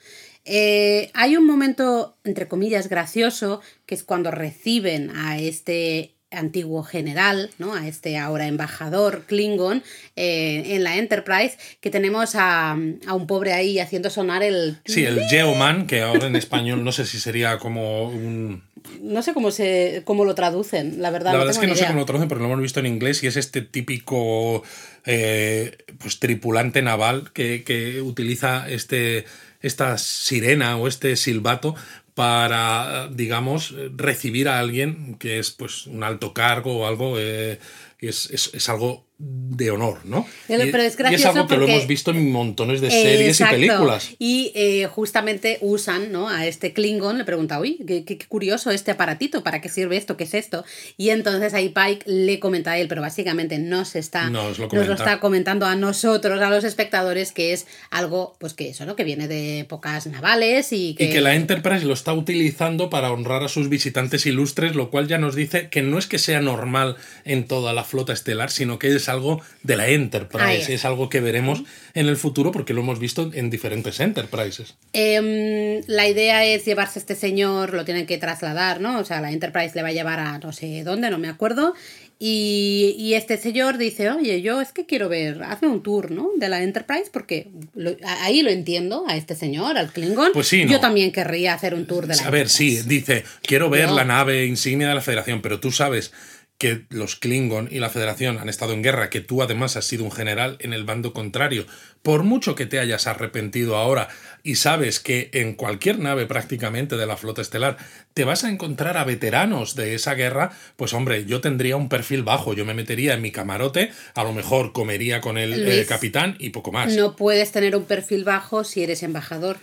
Eh, 0.49 1.11
hay 1.13 1.37
un 1.37 1.47
momento, 1.47 2.17
entre 2.25 2.49
comillas, 2.49 2.89
gracioso, 2.89 3.61
que 3.85 3.95
es 3.95 4.03
cuando 4.03 4.31
reciben 4.31 5.11
a 5.15 5.39
este 5.39 6.15
antiguo 6.31 6.83
general, 6.83 7.51
¿no? 7.59 7.75
A 7.75 7.87
este 7.87 8.19
ahora 8.19 8.47
embajador 8.47 9.25
Klingon 9.27 9.83
eh, 10.17 10.75
en 10.75 10.85
la 10.85 10.97
Enterprise, 10.97 11.57
que 11.81 11.91
tenemos 11.91 12.35
a, 12.35 12.73
a 13.07 13.15
un 13.15 13.27
pobre 13.27 13.53
ahí 13.53 13.79
haciendo 13.79 14.11
sonar 14.11 14.43
el... 14.43 14.79
Sí, 14.85 15.05
el 15.05 15.21
Geoman, 15.29 15.87
que 15.87 16.03
ahora 16.03 16.27
en 16.27 16.37
español 16.37 16.85
no 16.85 16.93
sé 16.93 17.07
si 17.07 17.19
sería 17.19 17.59
como 17.59 18.09
un... 18.09 18.63
No 19.01 19.23
sé 19.23 19.35
cómo, 19.35 19.51
se, 19.51 20.03
cómo 20.05 20.25
lo 20.25 20.35
traducen, 20.35 21.01
la 21.03 21.11
verdad. 21.11 21.33
La 21.33 21.33
no 21.33 21.39
verdad 21.41 21.51
es 21.51 21.61
tengo 21.61 21.75
que 21.75 21.81
no 21.81 21.87
sé 21.87 21.87
cómo 21.87 22.01
lo 22.01 22.07
traducen, 22.07 22.29
pero 22.29 22.41
lo 22.41 22.47
hemos 22.47 22.61
visto 22.61 22.81
en 22.81 22.87
inglés 22.87 23.23
y 23.23 23.27
es 23.27 23.37
este 23.37 23.63
típico 23.63 24.63
eh, 25.05 25.79
pues 25.99 26.21
tripulante 26.21 26.83
naval 26.83 27.33
que, 27.33 27.65
que 27.65 28.01
utiliza 28.03 28.69
este, 28.69 29.25
esta 29.61 29.99
sirena 29.99 30.77
o 30.77 30.89
este 30.89 31.17
silbato 31.17 31.75
para, 32.15 33.09
digamos, 33.13 33.75
recibir 33.97 34.49
a 34.49 34.59
alguien 34.59 35.15
que 35.17 35.39
es 35.39 35.51
pues 35.53 35.87
un 35.87 36.03
alto 36.05 36.35
cargo 36.35 36.79
o 36.81 36.87
algo. 36.87 37.19
eh, 37.19 37.59
es, 38.01 38.31
es- 38.31 38.51
es 38.55 38.69
algo 38.69 39.08
de 39.21 39.73
honor, 39.73 39.99
¿no? 40.05 40.25
Pero, 40.47 40.81
es 40.81 40.95
y 40.95 40.97
gracioso 40.97 41.31
algo 41.31 41.49
que 41.49 41.57
lo 41.57 41.67
hemos 41.67 41.89
visto 41.89 42.13
en 42.13 42.31
montones 42.31 42.81
de 42.81 42.89
series 42.89 43.41
Exacto. 43.41 43.57
y 43.57 43.67
películas. 43.67 44.11
Y 44.21 44.53
eh, 44.55 44.87
justamente 44.87 45.59
usan 45.61 46.13
¿no? 46.13 46.29
a 46.29 46.47
este 46.47 46.73
Klingon, 46.73 47.19
le 47.19 47.25
pregunta, 47.25 47.59
uy, 47.59 47.85
qué, 47.85 48.19
curioso 48.29 48.71
este 48.71 48.93
aparatito, 48.93 49.43
¿para 49.43 49.61
qué 49.61 49.69
sirve 49.69 49.97
esto? 49.97 50.17
¿Qué 50.17 50.23
es 50.23 50.35
esto? 50.35 50.65
Y 50.97 51.11
entonces 51.11 51.53
ahí 51.55 51.71
Pike 51.71 52.05
le 52.07 52.39
comenta 52.39 52.73
a 52.73 52.79
él, 52.79 52.87
pero 52.87 53.01
básicamente 53.01 53.59
nos 53.59 53.97
está, 53.97 54.31
Nos 54.31 54.57
lo 54.61 54.67
nos 54.67 54.71
comenta. 54.71 54.95
está 54.95 55.19
comentando 55.19 55.67
a 55.67 55.75
nosotros, 55.75 56.41
a 56.41 56.51
los 56.51 56.63
espectadores, 56.63 57.33
que 57.33 57.53
es 57.53 57.67
algo, 57.91 58.37
pues 58.39 58.55
que 58.55 58.69
eso, 58.69 58.87
¿no? 58.87 58.95
Que 58.95 59.03
viene 59.03 59.27
de 59.27 59.61
épocas 59.61 60.07
navales 60.07 60.73
y 60.73 60.95
que... 60.95 61.07
Y 61.07 61.11
que 61.11 61.21
la 61.21 61.35
Enterprise 61.35 61.85
lo 61.85 61.95
está 61.95 62.13
utilizando 62.13 62.89
para 62.89 63.11
honrar 63.11 63.43
a 63.43 63.49
sus 63.49 63.69
visitantes 63.69 64.27
ilustres, 64.27 64.77
lo 64.77 64.91
cual 64.91 65.09
ya 65.09 65.19
nos 65.19 65.35
dice 65.35 65.71
que 65.71 65.83
no 65.83 65.99
es 65.99 66.07
que 66.07 66.21
sea 66.21 66.41
normal 66.41 66.97
en 67.25 67.49
toda 67.49 67.73
la 67.73 67.83
flota 67.83 68.13
estelar, 68.13 68.53
sino 68.53 68.79
que 68.79 68.95
es 68.95 69.08
algo 69.09 69.41
de 69.63 69.77
la 69.77 69.89
Enterprise, 69.89 70.63
es. 70.63 70.69
es 70.69 70.85
algo 70.85 71.09
que 71.09 71.21
veremos 71.21 71.63
en 71.95 72.07
el 72.09 72.17
futuro 72.17 72.53
porque 72.53 72.75
lo 72.75 72.81
hemos 72.83 72.99
visto 72.99 73.31
en 73.33 73.51
diferentes 73.51 74.01
Enterprises. 74.01 74.75
Em, 74.93 75.83
la 75.87 76.09
idea 76.09 76.45
es 76.45 76.65
llevarse 76.65 76.99
a 76.99 77.01
este 77.03 77.15
señor, 77.15 77.73
lo 77.75 77.85
tienen 77.85 78.07
que 78.07 78.19
trasladar, 78.19 78.81
¿no? 78.81 78.99
O 78.99 79.05
sea, 79.05 79.21
la 79.21 79.33
Enterprise 79.33 79.73
le 79.75 79.83
va 79.83 79.89
a 79.89 79.93
llevar 79.93 80.21
a 80.21 80.39
no 80.39 80.53
sé 80.53 80.83
dónde, 80.85 81.11
no 81.11 81.19
me 81.19 81.29
acuerdo. 81.29 81.75
Y, 82.21 82.97
y 82.99 83.15
este 83.15 83.37
señor 83.37 83.79
dice, 83.79 84.11
oye, 84.11 84.43
yo 84.43 84.61
es 84.61 84.73
que 84.73 84.87
quiero 84.87 85.09
ver, 85.09 85.41
hazme 85.45 85.69
un 85.69 85.85
tour, 85.85 86.11
¿no? 86.11 86.31
De 86.37 86.49
la 86.49 86.63
Enterprise, 86.65 87.11
porque 87.13 87.47
lo- 87.77 87.97
ahí 88.05 88.43
lo 88.43 88.51
entiendo, 88.51 89.05
a 89.07 89.17
este 89.17 89.37
señor, 89.37 89.79
al 89.79 89.93
Klingon. 89.93 90.33
Pues 90.33 90.49
sí, 90.49 90.65
¿no? 90.65 90.73
Yo 90.73 90.81
también 90.81 91.13
querría 91.13 91.55
hacer 91.55 91.75
un 91.75 91.87
tour 91.87 92.09
de 92.09 92.17
la 92.17 92.23
A 92.25 92.31
ver, 92.31 92.49
sí, 92.49 92.79
Enterprise. 92.79 92.89
dice, 92.89 93.25
quiero 93.43 93.71
ver 93.71 93.91
No. 93.91 93.95
la 93.95 94.05
nave 94.05 94.47
insignia 94.47 94.89
de 94.89 94.97
la 94.97 95.01
Federación, 95.01 95.41
pero 95.43 95.61
tú 95.61 95.71
sabes 95.71 96.13
que 96.59 96.85
los 96.91 97.15
Klingon 97.15 97.69
y 97.71 97.79
la 97.79 97.89
Federación 97.89 98.39
han 98.39 98.49
estado 98.49 98.73
en 98.73 98.83
guerra, 98.83 99.11
que 99.11 99.21
tú 99.21 99.43
además 99.43 99.77
has 99.77 99.87
sido 99.87 100.05
un 100.05 100.11
general 100.11 100.57
en 100.59 100.73
el 100.73 100.85
bando 100.85 101.13
contrario. 101.13 101.67
Por 102.03 102.25
mucho 102.25 102.57
que 102.57 102.67
te 102.67 102.81
hayas 102.81 103.07
arrepentido 103.07 103.77
ahora 103.77 104.09
y 104.43 104.57
sabes 104.57 104.99
que 104.99 105.31
en 105.33 105.55
cualquier 105.55 106.01
nave 106.01 106.27
prácticamente 106.27 106.97
de 106.97 107.07
la 107.07 107.17
flota 107.17 107.43
estelar 107.43 107.77
te 108.13 108.25
vas 108.25 108.43
a 108.43 108.51
encontrar 108.51 108.97
a 108.97 109.05
veteranos 109.05 109.77
de 109.77 109.95
esa 109.95 110.15
guerra, 110.15 110.51
pues 110.77 110.93
hombre, 110.95 111.27
yo 111.27 111.41
tendría 111.41 111.77
un 111.77 111.89
perfil 111.89 112.25
bajo, 112.25 112.55
yo 112.55 112.65
me 112.65 112.75
metería 112.75 113.15
en 113.15 113.23
mi 113.23 113.31
camarote, 113.31 113.93
a 114.15 114.25
lo 114.25 114.33
mejor 114.33 114.73
comería 114.73 115.21
con 115.21 115.39
el 115.39 115.69
eh, 115.69 115.87
capitán 115.87 116.35
y 116.41 116.51
poco 116.51 116.73
más. 116.73 116.93
No 116.95 117.15
puedes 117.15 117.53
tener 117.53 117.77
un 117.77 117.85
perfil 117.85 118.25
bajo 118.25 118.65
si 118.65 118.83
eres 118.83 119.05
embajador. 119.05 119.59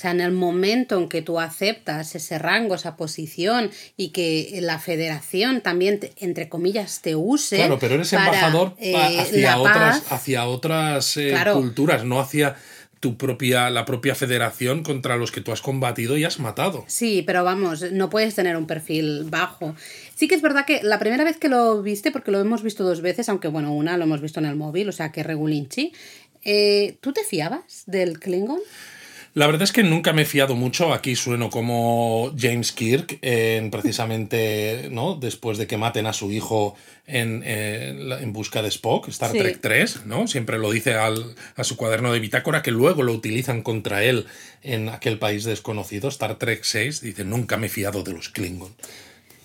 O 0.00 0.02
sea, 0.02 0.12
en 0.12 0.22
el 0.22 0.32
momento 0.32 0.96
en 0.98 1.10
que 1.10 1.20
tú 1.20 1.38
aceptas 1.38 2.14
ese 2.14 2.38
rango, 2.38 2.74
esa 2.74 2.96
posición 2.96 3.70
y 3.98 4.08
que 4.12 4.58
la 4.62 4.78
federación 4.78 5.60
también, 5.60 6.00
te- 6.00 6.12
entre 6.16 6.48
comillas, 6.48 7.02
te 7.02 7.16
use. 7.16 7.56
Claro, 7.56 7.78
pero 7.78 7.96
eres 7.96 8.08
para, 8.08 8.24
embajador 8.24 8.74
eh, 8.78 9.18
hacia, 9.18 9.58
otras, 9.58 10.00
paz. 10.00 10.12
hacia 10.12 10.46
otras 10.46 11.16
eh, 11.18 11.28
Claro. 11.32 11.52
culturas, 11.52 12.06
no 12.06 12.18
hacia 12.18 12.56
tu 13.00 13.18
propia, 13.18 13.68
la 13.68 13.84
propia 13.84 14.14
federación 14.14 14.82
contra 14.82 15.18
los 15.18 15.32
que 15.32 15.42
tú 15.42 15.52
has 15.52 15.60
combatido 15.60 16.16
y 16.16 16.24
has 16.24 16.38
matado. 16.40 16.82
Sí, 16.86 17.22
pero 17.26 17.44
vamos, 17.44 17.92
no 17.92 18.08
puedes 18.08 18.34
tener 18.34 18.56
un 18.56 18.66
perfil 18.66 19.24
bajo. 19.28 19.74
Sí 20.14 20.28
que 20.28 20.34
es 20.34 20.40
verdad 20.40 20.64
que 20.64 20.82
la 20.82 20.98
primera 20.98 21.24
vez 21.24 21.36
que 21.36 21.50
lo 21.50 21.82
viste, 21.82 22.10
porque 22.10 22.30
lo 22.30 22.40
hemos 22.40 22.62
visto 22.62 22.84
dos 22.84 23.02
veces, 23.02 23.28
aunque 23.28 23.48
bueno, 23.48 23.74
una 23.74 23.98
lo 23.98 24.04
hemos 24.04 24.22
visto 24.22 24.40
en 24.40 24.46
el 24.46 24.56
móvil, 24.56 24.88
o 24.88 24.92
sea 24.92 25.12
que 25.12 25.22
regulinchi, 25.22 25.92
eh, 26.42 26.96
¿tú 27.02 27.12
te 27.12 27.22
fiabas 27.22 27.82
del 27.84 28.18
Klingon? 28.18 28.60
La 29.32 29.46
verdad 29.46 29.62
es 29.62 29.70
que 29.70 29.84
nunca 29.84 30.12
me 30.12 30.22
he 30.22 30.24
fiado 30.24 30.56
mucho. 30.56 30.92
Aquí 30.92 31.14
sueno 31.14 31.50
como 31.50 32.32
James 32.36 32.72
Kirk, 32.72 33.18
en 33.22 33.70
precisamente, 33.70 34.88
¿no? 34.90 35.14
Después 35.14 35.56
de 35.56 35.68
que 35.68 35.76
maten 35.76 36.06
a 36.06 36.12
su 36.12 36.32
hijo 36.32 36.74
en, 37.06 37.44
en 37.44 38.32
busca 38.32 38.60
de 38.60 38.68
Spock, 38.68 39.06
Star 39.08 39.30
Sí. 39.30 39.38
Trek 39.38 39.58
3, 39.60 40.06
¿no? 40.06 40.26
Siempre 40.26 40.58
lo 40.58 40.72
dice 40.72 40.94
al- 40.94 41.36
a 41.54 41.62
su 41.62 41.76
cuaderno 41.76 42.12
de 42.12 42.18
bitácora, 42.18 42.60
que 42.62 42.72
luego 42.72 43.04
lo 43.04 43.12
utilizan 43.12 43.62
contra 43.62 44.02
él 44.02 44.26
en 44.62 44.88
aquel 44.88 45.18
país 45.18 45.44
desconocido, 45.44 46.08
Star 46.08 46.36
Trek 46.36 46.64
6. 46.64 47.00
Dice, 47.00 47.24
nunca 47.24 47.56
me 47.56 47.68
he 47.68 47.70
fiado 47.70 48.02
de 48.02 48.12
los 48.12 48.30
Klingon. 48.30 48.74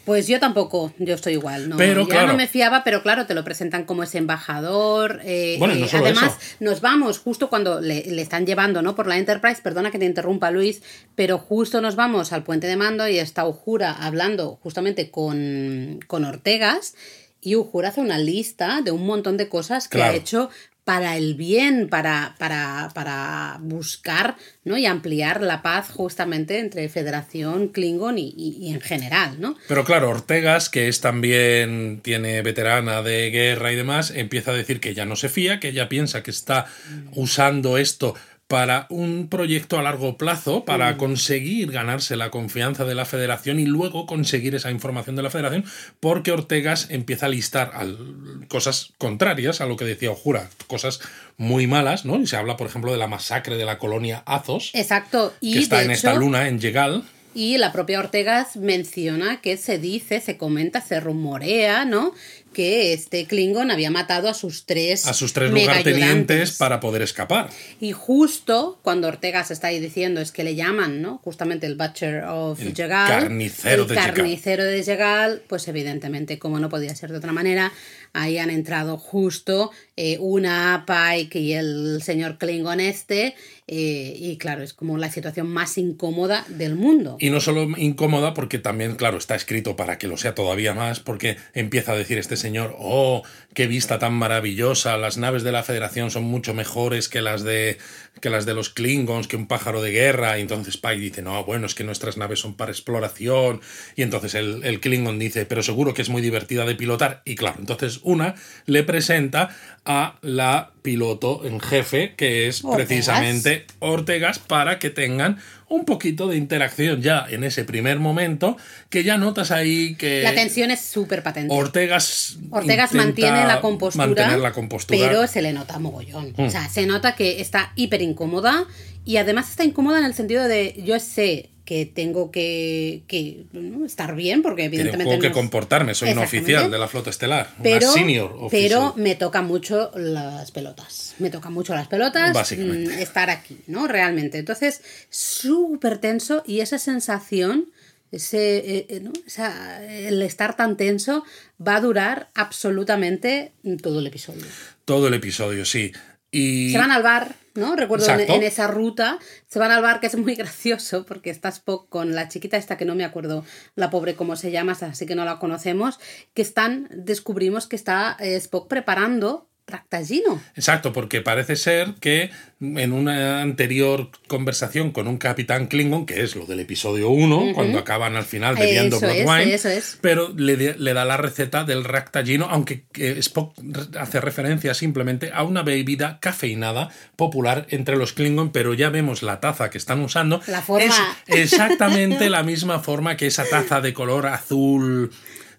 Pues 0.06 0.28
yo 0.28 0.40
tampoco, 0.40 0.94
yo 1.00 1.16
estoy 1.16 1.34
igual. 1.34 1.68
No, 1.68 1.78
Pero, 1.78 2.02
ya 2.04 2.08
claro. 2.08 2.28
no 2.28 2.38
me 2.38 2.48
fiaba, 2.48 2.84
pero 2.84 3.02
claro, 3.02 3.26
te 3.26 3.34
lo 3.34 3.44
presentan 3.44 3.86
como 3.86 4.04
ese 4.04 4.20
embajador. 4.20 5.20
eh, 5.24 5.56
Bueno, 5.58 5.74
y 5.76 5.80
no 5.80 5.86
eh, 5.88 5.90
solo 5.90 6.06
además, 6.06 6.38
eso. 6.40 6.56
nos 6.60 6.80
vamos 6.82 7.18
justo 7.20 7.50
cuando 7.50 7.82
le, 7.82 8.04
le 8.04 8.22
están 8.22 8.46
llevando 8.46 8.82
¿no? 8.84 8.96
por 8.96 9.08
la 9.08 9.18
Enterprise. 9.18 9.62
Perdona 9.64 9.90
que 9.92 9.98
te 10.00 10.06
interrumpa, 10.06 10.52
Luis, 10.52 10.84
pero 11.16 11.38
justo 11.40 11.82
nos 11.82 11.96
vamos 11.96 12.34
al 12.34 12.44
puente 12.44 12.68
de 12.68 12.76
mando 12.78 13.08
y 13.08 13.18
está 13.18 13.48
Ujura 13.48 13.92
hablando 13.94 14.60
justamente 14.62 15.10
con, 15.12 16.00
con 16.08 16.24
Ortegas. 16.24 16.94
Y 17.42 17.56
Ujura 17.56 17.90
hace 17.90 18.02
una 18.02 18.18
lista 18.18 18.82
de 18.84 18.92
un 18.92 19.06
montón 19.06 19.38
de 19.38 19.50
cosas 19.50 19.88
que 19.88 20.02
ha 20.02 20.14
hecho 20.14 20.50
para 20.86 21.18
el 21.18 21.34
bien, 21.34 21.90
para, 21.90 22.36
para, 22.38 22.92
para 22.94 23.58
buscar 23.60 24.36
¿no? 24.64 24.78
y 24.78 24.86
ampliar 24.86 25.42
la 25.42 25.62
paz 25.64 25.90
justamente 25.90 26.60
entre 26.60 26.88
Federación, 26.90 27.70
Klingon 27.70 28.18
y, 28.20 28.34
y- 28.38 28.58
y 28.62 28.72
en 28.74 28.80
general, 28.82 29.42
¿no? 29.42 29.58
Pero 29.68 29.84
claro, 29.84 30.12
Ortegas, 30.12 30.70
que 30.70 30.88
es 30.88 31.02
también, 31.02 32.02
tiene 32.04 32.42
veterana 32.44 33.02
de 33.02 33.32
guerra 33.32 33.72
y 33.74 33.76
demás, 33.76 34.12
empieza 34.16 34.52
a 34.52 34.54
decir 34.54 34.80
que 34.80 34.94
ya 34.94 35.06
no 35.06 35.16
se 35.16 35.28
fía, 35.28 35.60
que 35.60 35.70
ella 35.70 35.90
piensa 35.90 36.22
que 36.24 36.30
está 36.32 36.68
usando 37.14 37.78
esto 37.80 38.14
para 38.48 38.86
un 38.92 39.28
proyecto 39.28 39.80
a 39.80 39.82
largo 39.82 40.18
plazo, 40.18 40.66
para 40.66 40.98
conseguir 40.98 41.72
ganarse 41.72 42.16
la 42.16 42.30
confianza 42.30 42.86
de 42.86 42.94
la 42.94 43.06
federación 43.06 43.60
y 43.60 43.66
luego 43.66 44.06
conseguir 44.06 44.54
esa 44.54 44.70
información 44.70 45.16
de 45.16 45.24
la 45.24 45.32
federación, 45.32 45.66
porque 46.00 46.32
Ortegas 46.32 46.88
empieza 46.92 47.26
a 47.26 47.30
listar 47.30 47.72
al- 47.74 48.46
cosas 48.48 48.94
contrarias 49.00 49.62
a 49.62 49.66
lo 49.66 49.78
que 49.78 49.86
decía 49.86 50.12
Ojura, 50.12 50.48
cosas 50.68 51.00
muy 51.38 51.66
malas, 51.66 52.06
¿no? 52.06 52.18
Y 52.22 52.28
se 52.28 52.38
habla, 52.38 52.56
por 52.56 52.68
ejemplo, 52.68 52.92
de 52.92 53.00
la 53.00 53.08
masacre 53.08 53.58
de 53.58 53.66
la 53.66 53.80
colonia 53.80 54.22
Azos, 54.28 54.70
Exacto. 54.76 55.34
Y 55.42 55.54
que 55.54 55.60
está 55.62 55.82
en 55.82 55.90
hecho, 55.90 56.10
esta 56.10 56.14
luna, 56.14 56.48
en 56.48 56.60
Yegal. 56.60 57.04
Y 57.34 57.58
la 57.58 57.72
propia 57.74 58.00
Ortegas 58.00 58.56
menciona 58.58 59.42
que 59.42 59.58
se 59.58 59.78
dice, 59.80 60.22
se 60.22 60.38
comenta, 60.38 60.80
se 60.82 61.00
rumorea, 61.02 61.84
¿no? 61.84 62.14
Que 62.56 62.94
este 62.94 63.26
Klingon 63.26 63.70
había 63.70 63.92
matado 63.92 64.30
a 64.30 64.34
sus 64.34 64.66
tres 64.66 65.06
a 65.08 65.14
sus 65.14 65.34
tres 65.34 65.52
lugartenientes 65.52 66.54
para 66.58 66.80
poder 66.80 67.02
escapar. 67.02 67.50
Y 67.82 67.92
justo 67.92 68.80
cuando 68.82 69.10
Ortegas 69.10 69.52
está 69.52 69.68
ahí 69.68 69.82
diciendo 69.82 70.22
es 70.22 70.32
que 70.32 70.46
le 70.46 70.56
llaman, 70.56 71.02
¿no? 71.02 71.20
Justamente 71.22 71.68
el 71.68 71.76
Butcher 71.76 72.24
of 72.24 72.62
El 72.62 72.74
carnicero 72.74 73.82
el 73.82 73.90
de 73.90 73.96
carnicero 73.96 74.64
de 74.64 74.84
Jegal, 74.84 75.42
pues 75.48 75.68
evidentemente, 75.68 76.40
como 76.40 76.60
no 76.60 76.70
podía 76.70 76.96
ser 76.96 77.12
de 77.12 77.18
otra 77.18 77.34
manera, 77.34 77.74
ahí 78.14 78.38
han 78.38 78.50
entrado 78.50 78.98
justo 78.98 79.72
eh, 79.98 80.18
una 80.20 80.86
Pike 80.88 81.40
y 81.40 81.54
el 81.54 82.02
señor 82.02 82.38
Klingon 82.38 82.80
este. 82.80 83.36
eh, 83.68 84.16
y 84.18 84.38
claro, 84.38 84.64
es 84.64 84.74
como 84.74 84.98
la 84.98 85.12
situación 85.12 85.48
más 85.48 85.78
incómoda 85.78 86.46
del 86.50 86.76
mundo. 86.76 87.18
Y 87.20 87.32
no 87.32 87.42
solo 87.42 87.68
incómoda, 87.78 88.34
porque 88.34 88.60
también, 88.60 88.96
claro, 88.96 89.18
está 89.18 89.36
escrito 89.36 89.76
para 89.76 89.98
que 89.98 90.08
lo 90.08 90.18
sea 90.18 90.36
todavía 90.36 90.74
más, 90.74 91.00
porque 91.00 91.38
empieza 91.54 91.94
a 91.94 91.96
decir 91.96 92.18
este 92.20 92.38
señor, 92.38 92.45
oh, 92.78 93.24
qué 93.54 93.68
vista 93.68 94.00
tan 94.00 94.14
maravillosa, 94.14 94.98
las 94.98 95.18
naves 95.18 95.44
de 95.44 95.52
la 95.52 95.64
Federación 95.64 96.12
son 96.12 96.26
mucho 96.26 96.54
mejores 96.54 97.08
que 97.08 97.22
las 97.22 97.44
de, 97.44 97.78
que 98.20 98.30
las 98.30 98.46
de 98.46 98.54
los 98.54 98.70
Klingons, 98.70 99.28
que 99.28 99.38
un 99.38 99.48
pájaro 99.48 99.82
de 99.82 99.92
guerra. 99.92 100.38
Y 100.38 100.42
entonces 100.42 100.78
Pike 100.78 101.00
dice, 101.00 101.22
no, 101.22 101.44
bueno, 101.46 101.66
es 101.66 101.74
que 101.74 101.86
nuestras 101.86 102.18
naves 102.18 102.40
son 102.40 102.56
para 102.56 102.72
exploración. 102.72 103.62
Y 103.96 104.02
entonces 104.02 104.36
el, 104.36 104.64
el 104.64 104.82
Klingon 104.82 105.18
dice, 105.18 105.46
pero 105.46 105.64
seguro 105.64 105.94
que 105.94 106.02
es 106.02 106.10
muy 106.10 106.22
divertida 106.22 106.66
de 106.66 106.76
pilotar. 106.76 107.22
Y 107.26 107.36
claro, 107.36 107.58
entonces 107.60 108.02
una 108.04 108.36
le 108.66 108.84
presenta 108.84 109.56
a 109.86 110.18
la 110.22 110.72
piloto 110.82 111.46
en 111.46 111.60
jefe, 111.60 112.14
que 112.16 112.48
es 112.48 112.64
Ortegas. 112.64 112.88
precisamente 112.88 113.66
Ortegas 113.80 114.40
para 114.40 114.80
que 114.80 114.90
tengan 114.90 115.40
un 115.76 115.86
poquito 115.86 116.28
de 116.28 116.38
interacción 116.38 117.02
ya 117.02 117.26
en 117.30 117.44
ese 117.44 117.64
primer 117.64 118.00
momento, 118.00 118.58
que 118.90 119.04
ya 119.04 119.18
notas 119.18 119.52
ahí 119.52 119.96
que 119.96 120.24
La 120.24 120.34
tensión 120.34 120.72
es 120.72 120.82
súper 120.82 121.24
patente. 121.24 121.54
Ortegas, 121.54 122.38
Ortegas 122.50 122.94
mantiene 122.94 123.46
la 123.46 123.62
compostura, 123.62 124.08
mantener 124.08 124.40
la 124.40 124.52
compostura. 124.52 125.00
pero 125.00 125.28
se 125.28 125.42
le 125.42 125.54
nota 125.54 125.80
mogollón. 125.80 126.34
Mm. 126.38 126.42
O 126.44 126.50
sea, 126.50 126.68
se 126.70 126.86
nota 126.86 127.16
que 127.16 127.42
está 127.42 127.74
hiper 127.76 128.02
incómoda 128.02 128.66
y 129.06 129.18
además 129.18 129.50
está 129.50 129.64
incómoda 129.64 130.00
en 130.00 130.06
el 130.06 130.14
sentido 130.14 130.48
de 130.48 130.82
yo 130.84 131.00
sé 131.00 131.50
que 131.66 131.86
tengo 131.88 132.30
que, 132.32 133.02
que, 133.08 133.46
¿no? 133.52 133.86
estar 133.86 134.16
bien 134.16 134.44
porque 134.44 134.66
evidentemente 134.66 135.10
tengo 135.10 135.22
que 135.22 135.32
comportarme, 135.32 135.96
soy 135.96 136.12
un 136.12 136.20
oficial 136.20 136.70
de 136.70 136.78
la 136.78 136.88
flota 136.88 137.10
estelar, 137.10 137.50
pero, 137.64 137.88
una 137.88 137.94
senior 137.94 138.38
pero 138.52 138.94
me 138.98 139.16
toca 139.16 139.42
mucho 139.42 139.92
las 139.96 140.52
pelotas. 140.52 141.16
Me 141.18 141.32
toca 141.32 141.50
mucho 141.50 141.74
las 141.74 141.88
pelotas 141.88 142.34
Básicamente. 142.34 142.96
mm, 142.96 143.00
estar 143.00 143.30
aquí, 143.32 143.58
¿no? 143.68 143.88
Realmente. 143.88 144.38
Entonces, 144.38 144.82
súper 145.10 145.98
tenso 145.98 146.44
y 146.46 146.60
esa 146.60 146.78
sensación, 146.78 147.72
ese, 148.12 148.58
eh, 148.58 148.86
eh, 148.90 149.00
¿no? 149.02 149.12
Esa- 149.26 149.84
el 149.86 150.22
estar 150.22 150.56
tan 150.56 150.78
tenso 150.78 151.24
va 151.66 151.78
a 151.78 151.82
durar 151.82 152.30
absolutamente 152.36 153.54
todo 153.82 154.00
el 154.00 154.08
episodio. 154.08 154.46
Todo 154.86 155.08
el 155.08 155.16
episodio, 155.16 155.66
sí. 155.66 155.92
Y 156.38 156.70
Se 156.72 156.78
van 156.78 156.92
al 156.92 157.02
bar, 157.02 157.34
¿no? 157.54 157.78
Recuerdo 157.78 158.06
en, 158.10 158.44
esa 158.44 158.68
ruta, 158.68 159.20
se 159.48 159.58
van 159.58 159.72
al 159.72 159.82
bar, 159.82 160.02
que 160.02 160.08
es 160.08 160.18
muy 160.18 160.36
gracioso, 160.36 161.06
porque 161.06 161.30
está 161.30 161.48
Spock 161.48 161.88
con 161.88 162.14
la 162.14 162.28
chiquita 162.28 162.58
esta 162.58 162.78
que 162.78 162.84
no 162.84 162.94
me 162.94 163.06
acuerdo 163.06 163.46
la 163.76 163.90
pobre 163.90 164.16
cómo 164.16 164.36
se 164.36 164.52
llama, 164.52 164.74
así 164.74 165.06
que 165.06 165.16
no 165.16 165.24
la 165.24 165.40
conocemos, 165.40 165.98
que 166.34 166.42
están, 166.42 166.90
descubrimos 166.92 167.68
que 167.68 167.78
está 167.78 168.18
eh, 168.20 168.36
Spock 168.36 168.68
preparando 168.68 169.48
Ractagino. 169.68 170.42
Exacto, 170.56 170.94
porque 170.94 171.22
parece 171.22 171.56
ser 171.56 171.96
que 172.00 172.30
en 172.62 172.94
una 172.94 173.42
anterior 173.42 174.10
conversación 174.28 174.92
con 174.92 175.08
un 175.08 175.18
capitán 175.18 175.68
Klingon, 175.68 176.06
que 176.06 176.22
es 176.22 176.36
lo 176.36 176.46
del 176.46 176.60
episodio 176.60 177.10
1, 177.10 177.54
cuando 177.56 177.80
acaban 177.80 178.16
al 178.16 178.26
final 178.26 178.56
bebiendo 178.56 178.98
Eso 178.98 179.06
Blood 179.08 179.18
es, 179.18 179.26
Wine, 179.28 179.78
es. 179.78 179.98
pero 180.02 180.32
le, 180.36 180.78
le 180.78 180.94
da 180.94 181.04
la 181.04 181.18
receta 181.18 181.64
del 181.64 181.84
Ractagino, 181.84 182.46
aunque 182.50 182.86
eh, 182.94 183.16
Spock 183.18 183.56
hace 184.00 184.22
referencia 184.22 184.74
simplemente 184.76 185.32
a 185.34 185.44
una 185.44 185.64
bebida 185.64 186.20
cafeinada 186.20 186.90
popular 187.16 187.66
entre 187.70 187.96
los 187.98 188.14
Klingon, 188.14 188.52
pero 188.52 188.76
ya 188.76 188.90
vemos 188.90 189.24
la 189.24 189.40
taza 189.40 189.72
que 189.72 189.80
están 189.80 190.02
usando. 190.02 190.42
La 190.46 190.62
forma. 190.62 190.86
Es 191.26 191.54
exactamente 191.54 192.30
la 192.30 192.44
misma 192.44 192.80
forma 192.80 193.18
que 193.18 193.28
esa 193.28 193.46
taza 193.46 193.82
de 193.82 193.94
color 193.94 194.28
azul 194.28 195.12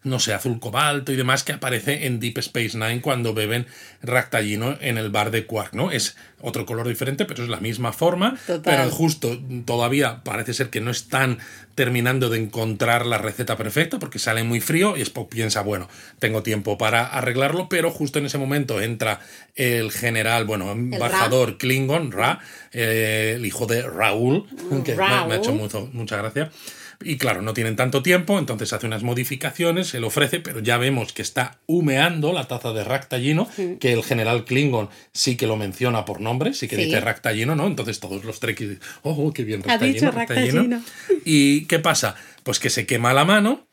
no 0.07 0.19
sé, 0.21 0.33
azul 0.33 0.61
cobalto 0.61 1.13
y 1.13 1.17
demás 1.17 1.43
que 1.43 1.53
aparece 1.53 2.07
en 2.07 2.21
Deep 2.21 2.39
Space 2.39 2.79
Nine 2.79 3.01
cuando 3.01 3.35
beben 3.35 3.67
Ractagino 4.03 4.79
en 4.81 4.99
el 4.99 5.11
bar 5.11 5.31
de 5.31 5.47
Quark, 5.47 5.75
¿no? 5.75 5.91
Es 5.91 6.17
otro 6.41 6.65
color 6.65 6.87
diferente, 6.87 7.25
pero 7.25 7.43
es 7.43 7.49
la 7.49 7.59
misma 7.61 7.93
forma. 7.93 8.39
Total. 8.47 8.63
Pero 8.63 8.91
justo 8.91 9.39
todavía 9.65 10.23
parece 10.23 10.55
ser 10.55 10.71
que 10.71 10.81
no 10.81 10.91
están 10.91 11.39
terminando 11.75 12.31
de 12.31 12.39
encontrar 12.39 13.05
la 13.05 13.19
receta 13.19 13.57
perfecta 13.57 13.99
porque 13.99 14.19
sale 14.19 14.45
muy 14.45 14.61
frío 14.61 14.97
y 14.97 15.03
Spock 15.03 15.29
piensa, 15.29 15.63
bueno, 15.63 15.89
tengo 16.19 16.43
tiempo 16.43 16.79
para 16.79 17.05
arreglarlo, 17.07 17.69
pero 17.69 17.91
justo 17.91 18.19
en 18.19 18.27
ese 18.27 18.39
momento 18.39 18.81
entra 18.81 19.21
el 19.57 19.91
general, 19.91 20.45
bueno, 20.45 20.71
embajador 20.71 21.59
Klingon, 21.59 22.13
Ra, 22.13 22.39
eh, 22.73 23.35
el 23.37 23.45
hijo 23.45 23.67
de 23.67 23.83
Raúl, 23.83 24.47
que 24.85 24.93
me, 25.23 25.29
me 25.29 25.35
ha 25.35 25.37
hecho 25.39 25.53
mucho- 25.53 25.89
mucha 25.93 26.17
gracia. 26.17 26.51
Y 27.05 27.19
claro, 27.19 27.43
no 27.43 27.53
tienen 27.53 27.77
tanto 27.77 28.03
tiempo, 28.03 28.39
entonces 28.39 28.73
hace 28.73 28.87
unas 28.87 29.03
modificaciones, 29.03 29.89
se 29.89 30.01
le 30.01 30.07
ofrece, 30.07 30.41
pero 30.41 30.61
ya 30.61 30.79
vemos 30.79 31.13
que 31.13 31.23
está 31.23 31.59
humeando 31.67 32.33
la 32.33 32.49
taza 32.49 32.73
de 32.73 32.85
Ractagino, 32.85 33.49
que 33.81 33.93
el 33.93 34.03
general 34.03 34.45
Klingon 34.45 34.89
sí 35.13 35.37
que 35.37 35.47
lo 35.47 35.57
menciona 35.57 36.05
por 36.05 36.21
nombre, 36.21 36.55
sí 36.55 36.69
que 36.69 36.77
Sí. 36.77 36.85
dice 36.87 37.01
Ractagino, 37.01 37.55
¿no? 37.55 37.67
Entonces 37.67 38.01
todos 38.01 38.25
los 38.25 38.41
trekkies 38.41 38.69
dicen, 38.71 38.85
oh, 39.03 39.33
qué 39.33 39.45
bien 39.45 39.63
Ha 39.69 39.79
dicho 39.79 40.11
Ractagino, 40.11 40.63
Ractagino. 40.63 40.83
¿Y 41.25 41.67
qué 41.67 41.79
pasa? 41.79 42.17
Pues 42.43 42.59
que 42.59 42.71
se 42.71 42.87
quema 42.87 43.13
la 43.13 43.25
mano, 43.25 43.67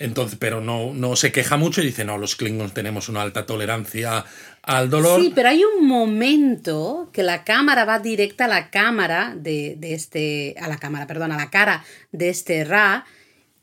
entonces, 0.00 0.38
pero 0.40 0.60
no, 0.60 0.94
no 0.94 1.16
se 1.16 1.32
queja 1.32 1.56
mucho 1.56 1.82
y 1.82 1.86
dice, 1.86 2.04
no, 2.04 2.18
los 2.18 2.36
Klingons 2.36 2.72
tenemos 2.72 3.08
una 3.08 3.22
alta 3.22 3.46
tolerancia 3.46 4.24
al 4.68 4.90
dolor. 4.90 5.20
Sí, 5.20 5.32
pero 5.34 5.48
hay 5.48 5.62
un 5.64 5.86
momento 5.86 7.08
que 7.12 7.22
la 7.22 7.42
cámara 7.44 7.84
va 7.84 7.98
directa 7.98 8.44
a 8.44 8.48
la 8.48 8.70
cámara 8.70 9.34
de, 9.36 9.76
de 9.78 9.94
este. 9.94 10.54
a 10.60 10.68
la 10.68 10.76
cámara, 10.76 11.06
perdón, 11.06 11.32
a 11.32 11.36
la 11.36 11.50
cara 11.50 11.84
de 12.12 12.28
este 12.28 12.64
Ra. 12.64 13.04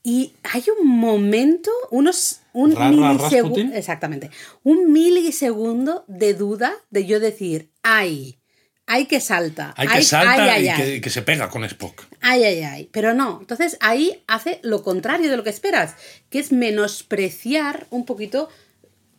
Y 0.03 0.33
hay 0.53 0.63
un 0.79 0.87
momento, 0.87 1.71
unos. 1.91 2.41
Un 2.53 2.73
Ra, 2.75 2.85
Ra, 2.85 2.91
milisegu- 2.91 3.19
Rasputin. 3.41 3.73
Exactamente. 3.73 4.29
Un 4.63 4.91
milisegundo 4.91 6.05
de 6.07 6.33
duda 6.33 6.73
de 6.89 7.05
yo 7.05 7.19
decir, 7.19 7.69
ay, 7.83 8.37
ay 8.85 9.07
que 9.07 9.19
salta. 9.19 9.73
Hay 9.77 9.87
que 9.87 9.97
ay, 9.97 10.03
salta 10.03 10.43
ay, 10.53 10.61
y 10.61 10.75
que, 10.75 10.83
ay". 10.83 11.01
que 11.01 11.09
se 11.09 11.21
pega 11.21 11.49
con 11.49 11.63
Spock. 11.65 12.03
Ay, 12.21 12.43
ay, 12.43 12.61
ay. 12.61 12.89
Pero 12.91 13.13
no. 13.13 13.39
Entonces 13.41 13.77
ahí 13.81 14.23
hace 14.27 14.59
lo 14.63 14.83
contrario 14.83 15.29
de 15.29 15.37
lo 15.37 15.43
que 15.43 15.49
esperas, 15.49 15.95
que 16.29 16.39
es 16.39 16.51
menospreciar 16.51 17.87
un 17.89 18.05
poquito 18.05 18.49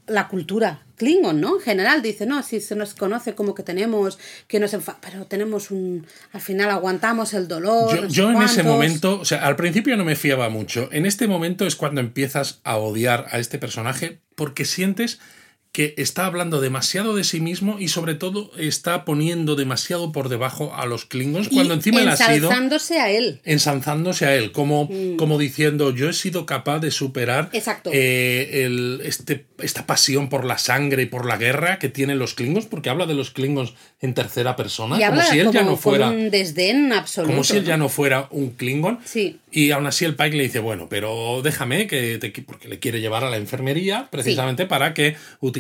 la 0.07 0.29
cultura 0.29 0.83
Klingon, 0.97 1.41
¿no? 1.41 1.57
En 1.57 1.61
general 1.63 2.01
dice, 2.03 2.27
no, 2.27 2.43
si 2.43 2.61
se 2.61 2.75
nos 2.75 2.95
conoce 2.95 3.35
como 3.35 3.55
que 3.55 3.63
tenemos, 3.63 4.19
que 4.49 4.59
nos 4.59 4.73
enfa 4.73 4.99
pero 5.01 5.27
tenemos 5.27 5.71
un, 5.71 6.07
al 6.33 6.41
final 6.41 6.71
aguantamos 6.71 7.35
el 7.35 7.49
dolor. 7.49 7.95
Yo, 7.95 8.03
no 8.03 8.09
sé 8.09 8.15
yo 8.15 8.31
en 8.31 8.43
ese 8.43 8.55
cuántos". 8.63 8.65
momento, 8.65 9.21
o 9.21 9.25
sea, 9.25 9.47
al 9.47 9.57
principio 9.57 9.97
no 9.97 10.05
me 10.05 10.17
fiaba 10.17 10.49
mucho. 10.49 10.89
En 10.93 11.05
este 11.05 11.29
momento 11.29 11.67
es 11.67 11.77
cuando 11.77 12.01
empiezas 12.01 12.61
a 12.65 12.79
odiar 12.79 13.27
a 13.31 13.39
este 13.39 13.59
personaje 13.59 14.21
porque 14.35 14.65
sientes 14.65 15.19
que 15.77 15.93
está 15.99 16.25
hablando 16.25 16.63
demasiado 16.63 17.15
de 17.15 17.23
sí 17.23 17.39
mismo 17.39 17.77
y 17.79 17.89
sobre 17.89 18.15
todo 18.15 18.51
está 18.59 19.05
poniendo 19.05 19.57
demasiado 19.57 20.11
por 20.11 20.31
debajo 20.31 20.75
a 20.75 20.87
los 20.87 21.05
Klingons 21.05 21.51
cuando 21.51 21.75
Y 21.75 21.77
encima 21.77 22.01
él 22.01 22.09
ha 22.09 22.17
sido 22.17 22.35
ensalzándose 22.49 22.99
a 22.99 23.11
él. 23.11 23.41
ensalzándose 23.45 24.25
a 24.25 24.35
él, 24.35 24.53
como, 24.53 24.89
como 25.19 25.39
diciendo 25.39 25.95
yo 25.95 26.09
he 26.09 26.15
sido 26.15 26.47
capaz 26.47 26.79
de 26.79 26.91
superar 26.91 27.51
Mm. 27.53 27.57
Exacto. 27.57 27.91
eh, 27.93 28.65
el- 28.65 29.03
este, 29.05 29.45
esta 29.59 29.85
pasión 29.85 30.31
por 30.31 30.47
la 30.47 30.57
sangre 30.57 31.03
y 31.03 31.07
por 31.07 31.27
la 31.27 31.37
guerra 31.37 31.79
que 31.79 31.91
tienen 31.91 32.19
los 32.19 32.33
Klingons, 32.33 32.65
porque 32.65 32.89
habla 32.89 33.05
de 33.05 33.13
los 33.15 33.31
Klingons 33.31 33.75
en 34.01 34.15
tercera 34.15 34.57
persona, 34.57 34.97
Y 34.99 35.05
como 35.07 35.21
si 35.23 35.39
él 35.39 35.47
como 35.47 35.59
ya 35.59 35.65
no 35.65 35.77
fuera 35.77 36.09
un 36.09 36.31
desdén 36.31 36.93
absoluto. 36.95 37.33
como 37.33 37.45
si 37.45 37.57
él 37.59 37.65
ya 37.65 37.77
no 37.77 37.89
fuera 37.91 38.29
un 38.31 38.51
Klingon. 38.51 38.99
Sí. 39.05 39.39
Y 39.51 39.71
aún 39.73 39.87
así 39.87 40.05
el 40.05 40.15
Pike 40.15 40.37
le 40.37 40.43
dice, 40.45 40.59
bueno, 40.59 40.87
pero 40.89 41.41
déjame 41.43 41.87
que 41.87 42.19
te... 42.19 42.31
porque 42.43 42.69
le 42.69 42.79
quiere 42.79 43.01
llevar 43.01 43.25
a 43.25 43.31
la 43.31 43.37
enfermería 43.39 44.09
precisamente 44.11 44.67
para 44.67 44.93
que 44.95 45.17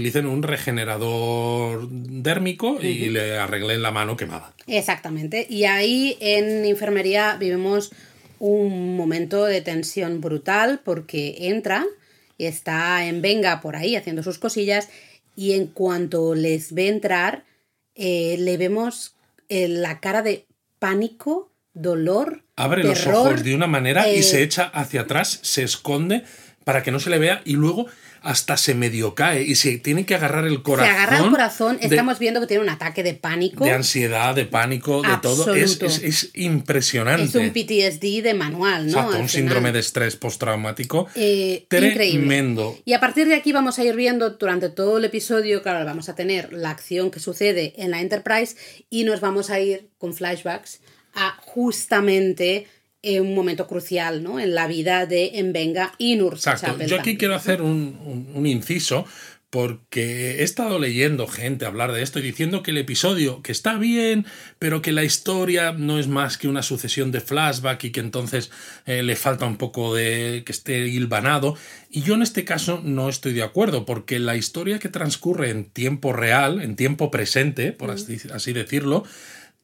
utilicen 0.07 0.27
un 0.27 0.45
regenerador 0.45 1.89
dérmico 1.91 2.79
y 2.81 3.11
le 3.11 3.39
arreglen 3.39 3.83
la 3.83 3.91
mano 3.91 4.17
quemada. 4.17 4.55
Exactamente. 4.69 5.47
Y 5.51 5.65
ahí 5.65 6.17
en 6.21 6.65
enfermería 6.65 7.37
vivimos 7.41 7.91
un 8.39 8.97
momento 8.97 9.45
de 9.45 9.63
tensión 9.63 10.21
brutal 10.21 10.81
porque 10.85 11.49
entra 11.49 11.85
y 12.39 12.45
está 12.45 13.05
en 13.07 13.21
venga 13.21 13.61
por 13.61 13.75
ahí 13.75 13.97
haciendo 13.97 14.23
sus 14.23 14.39
cosillas 14.39 14.89
y 15.35 15.55
en 15.55 15.67
cuanto 15.67 16.37
les 16.37 16.73
ve 16.73 16.87
entrar 16.87 17.45
eh, 17.97 18.37
le 18.39 18.57
vemos 18.59 19.17
eh, 19.49 19.67
la 19.67 19.99
cara 19.99 20.23
de 20.23 20.47
pánico, 20.79 21.51
dolor, 21.73 22.45
Abre 22.55 22.85
los 22.85 23.07
ojos 23.07 23.43
de 23.43 23.55
una 23.55 23.67
manera 23.67 24.09
y 24.09 24.21
eh, 24.21 24.23
se 24.23 24.43
echa 24.43 24.65
hacia 24.65 25.03
atrás, 25.03 25.41
se 25.43 25.63
esconde 25.63 26.23
para 26.65 26.83
que 26.83 26.91
no 26.91 27.01
se 27.01 27.11
le 27.11 27.19
vea 27.19 27.43
y 27.45 27.55
luego 27.55 27.87
hasta 28.27 28.57
se 28.57 28.75
medio 28.75 29.15
cae 29.15 29.43
y 29.43 29.55
se 29.55 29.79
tiene 29.79 30.05
que 30.05 30.15
agarrar 30.15 30.45
el 30.47 30.57
Se 30.57 30.63
corazón. 30.63 30.95
agarra 30.95 31.19
el 31.19 31.31
corazón, 31.31 31.79
de- 31.79 31.87
estamos 31.87 32.19
viendo 32.19 32.41
que 32.41 32.47
tiene 32.47 32.63
un 32.63 32.69
ataque 32.69 33.03
de 33.03 33.15
pánico. 33.15 33.65
de 33.65 33.73
ansiedad, 33.73 34.35
de 34.35 34.45
pánico, 34.47 35.03
de 35.03 35.17
todo. 35.23 35.55
Es, 35.55 35.81
es, 35.83 36.03
es 36.03 36.31
impresionante. 36.35 37.25
es 37.25 37.35
un 37.35 37.51
PTSD 37.51 38.23
de 38.23 38.35
manual, 38.35 38.87
¿no? 38.91 38.99
Exacto, 38.99 39.19
un 39.19 39.29
síndrome 39.29 39.73
de 39.73 39.79
estrés 39.81 40.17
postraumático. 40.17 41.07
Eh, 41.15 41.63
increíble. 41.65 41.95
Tremendo. 42.19 42.79
Y 42.85 42.93
a 42.93 43.01
partir 43.01 43.29
de 43.29 43.35
aquí 43.35 43.53
vamos 43.53 43.79
a 43.79 43.85
ir 43.85 43.95
viendo 43.97 44.31
durante 44.31 44.69
todo 44.69 44.99
el 44.99 45.05
episodio, 45.05 45.63
claro, 45.63 45.85
vamos 45.85 46.09
a 46.09 46.15
tener 46.15 46.53
la 46.53 46.71
acción 46.71 47.11
que 47.11 47.21
sucede 47.21 47.75
en 47.77 47.91
la 47.91 48.01
Enterprise 48.01 48.57
y 48.91 49.05
nos 49.05 49.21
vamos 49.21 49.51
a 49.51 49.61
ir 49.61 49.89
con 49.99 50.15
flashbacks 50.15 50.81
a 51.15 51.37
justamente 51.41 52.67
eh, 53.07 53.21
un 53.21 53.35
momento 53.35 53.67
crucial 53.67 54.23
¿no? 54.23 54.39
en 54.41 54.55
la 54.55 54.67
vida 54.67 55.07
de 55.07 55.39
Envenga 55.39 55.93
y 55.99 56.17
Nurse 56.17 56.51
Exacto. 56.51 56.85
Yo 56.85 56.99
aquí 57.01 57.17
quiero 57.17 57.35
hacer 57.35 57.63
un, 57.63 57.99
un- 58.05 58.29
un 58.35 58.47
inciso 58.47 59.05
porque 59.49 60.41
he 60.41 60.43
estado 60.43 60.79
leyendo 60.79 61.27
gente 61.29 61.65
hablar 61.65 61.93
de 61.93 62.03
esto 62.03 62.19
y 62.19 62.23
diciendo 62.23 62.63
que 62.63 62.73
el 62.73 62.79
episodio, 62.79 63.43
que 63.43 63.53
está 63.53 63.79
bien, 63.79 64.27
pero 64.59 64.83
que 64.83 64.91
la 64.93 65.05
historia 65.05 65.73
no 65.73 65.99
es 66.01 66.09
más 66.09 66.37
que 66.37 66.49
una 66.49 66.63
sucesión 66.63 67.13
de 67.13 67.21
flashback 67.21 67.85
y 67.85 67.91
que 67.93 68.01
entonces 68.01 68.51
eh, 68.87 69.03
le 69.05 69.15
falta 69.17 69.47
un 69.47 69.57
poco 69.57 69.95
de 69.95 70.43
que 70.45 70.53
esté 70.53 70.89
hilvanado. 70.89 71.57
Y 71.91 72.03
yo 72.03 72.15
en 72.15 72.23
este 72.23 72.45
caso 72.45 72.81
no 72.85 73.09
estoy 73.09 73.33
de 73.35 73.45
acuerdo, 73.45 73.87
porque 73.87 74.19
la 74.19 74.37
historia 74.37 74.79
que 74.81 74.89
transcurre 74.89 75.51
en 75.51 75.65
tiempo 75.65 76.13
real, 76.13 76.61
en 76.61 76.75
tiempo 76.77 77.11
presente, 77.11 77.71
por 77.73 77.93
así, 77.93 78.19
así 78.35 78.53
decirlo, 78.53 79.05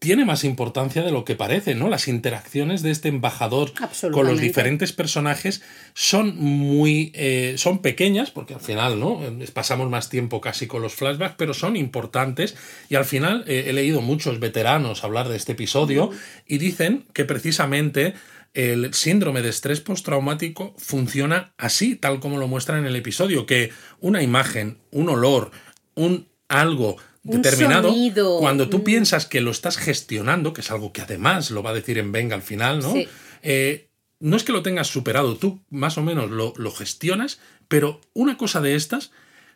tiene 0.02 0.24
más 0.24 0.42
importancia 0.42 1.02
de 1.02 1.12
lo 1.12 1.24
que 1.24 1.36
parece, 1.36 1.76
¿no? 1.76 1.88
Las 1.88 2.08
interacciones 2.08 2.82
de 2.82 2.90
este 2.90 3.08
embajador 3.08 3.72
con 4.10 4.26
los 4.26 4.40
diferentes 4.40 4.92
personajes 4.92 5.62
son 5.94 6.36
muy 6.36 7.12
eh, 7.14 7.54
son 7.56 7.78
pequeñas 7.78 8.32
porque 8.32 8.54
al 8.54 8.60
final 8.60 8.98
no 8.98 9.20
Eh, 9.22 9.48
pasamos 9.54 9.88
más 9.88 10.08
tiempo 10.08 10.40
casi 10.40 10.66
con 10.66 10.82
los 10.82 10.94
flashbacks 10.94 11.36
pero 11.38 11.54
son 11.54 11.76
importantes. 11.76 12.56
Y 12.88 12.96
al 12.96 13.04
final 13.04 13.44
eh, 13.46 13.66
he 13.68 13.72
leído 13.72 14.00
muchos 14.00 14.40
veteranos 14.40 15.04
hablar 15.04 15.28
de 15.28 15.36
este 15.36 15.52
episodio 15.52 16.10
y 16.48 16.58
dicen 16.58 17.06
que 17.12 17.24
precisamente 17.24 18.14
el 18.54 18.92
síndrome 18.92 19.40
de 19.40 19.50
estrés 19.50 19.80
postraumático 19.80 20.74
funciona 20.78 21.52
así 21.58 21.94
tal 21.94 22.18
como 22.18 22.38
lo 22.38 22.48
muestra 22.48 22.76
en 22.76 22.86
el 22.86 22.96
episodio 22.96 23.46
que 23.46 23.70
una 24.00 24.20
imagen 24.20 24.78
un 24.90 25.08
olor 25.08 25.52
un 25.94 26.26
algo 26.48 26.96
determinado 27.22 27.88
sonido, 27.90 28.38
cuando 28.38 28.68
tú 28.68 28.78
un- 28.78 28.84
piensas 28.84 29.26
que 29.26 29.40
lo 29.40 29.50
estás 29.50 29.76
gestionando 29.76 30.52
que 30.52 30.60
es 30.62 30.70
algo 30.70 30.92
que 30.92 31.02
además 31.02 31.50
lo 31.50 31.62
va 31.62 31.70
a 31.70 31.74
decir 31.74 31.98
en 31.98 32.10
Venga 32.12 32.34
al 32.34 32.42
final 32.42 32.80
no 32.80 32.92
Sí. 32.92 33.08
eh, 33.42 33.88
no 34.20 34.36
es 34.36 34.44
que 34.44 34.52
lo 34.52 34.62
tengas 34.62 34.86
superado, 34.88 35.36
tú 35.36 35.60
más 35.70 35.98
o 35.98 36.02
menos 36.02 36.30
lo, 36.30 36.54
lo 36.56 36.70
gestionas, 36.72 37.40
pero 37.68 38.00
una 38.14 38.36
cosa 38.36 38.60
de 38.60 38.74
estas 38.76 39.10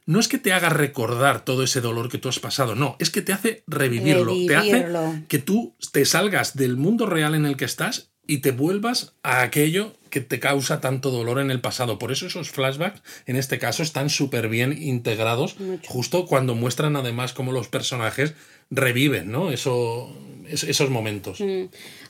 no 0.07 0.19
es 0.21 0.29
que 0.29 0.39
te 0.39 0.53
haga 0.53 0.69
recordar 0.69 1.45
todo 1.45 1.63
ese 1.65 1.81
dolor 1.81 2.09
que 2.09 2.19
tú 2.19 2.29
has 2.29 2.39
pasado, 2.41 2.75
no, 2.77 2.97
es 3.01 3.11
que 3.11 3.23
te 3.23 3.33
hace 3.33 3.63
revivirlo, 3.67 4.35
te 4.47 4.57
hace 4.57 4.87
que 5.29 5.39
tú 5.39 5.75
te 5.93 6.05
salgas 6.05 6.57
del 6.57 6.77
mundo 6.77 7.07
real 7.07 7.35
en 7.35 7.47
el 7.47 7.57
que 7.57 7.65
estás 7.65 8.11
y 8.27 8.39
te 8.39 8.51
vuelvas 8.53 9.15
a 9.23 9.43
aquello 9.43 9.95
que 10.17 10.23
te 10.23 10.41
causa 10.41 10.81
tanto 10.81 11.11
dolor 11.11 11.41
en 11.41 11.51
el 11.51 11.61
pasado. 11.61 11.99
Por 11.99 12.11
eso 12.11 12.27
esos 12.27 12.51
flashbacks, 12.51 13.03
en 13.27 13.37
este 13.37 13.59
caso, 13.59 13.83
están 13.83 14.09
súper 14.09 14.49
bien 14.49 14.73
integrados, 14.83 15.57
justo 15.87 16.25
cuando 16.25 16.55
muestran 16.55 16.97
además 16.97 17.35
cómo 17.35 17.53
los 17.53 17.69
personajes 17.69 18.33
reviven 18.71 19.31
¿no? 19.31 19.51
Eso, 19.53 20.11
es- 20.49 20.65
esos 20.65 20.89
momentos. 20.89 21.39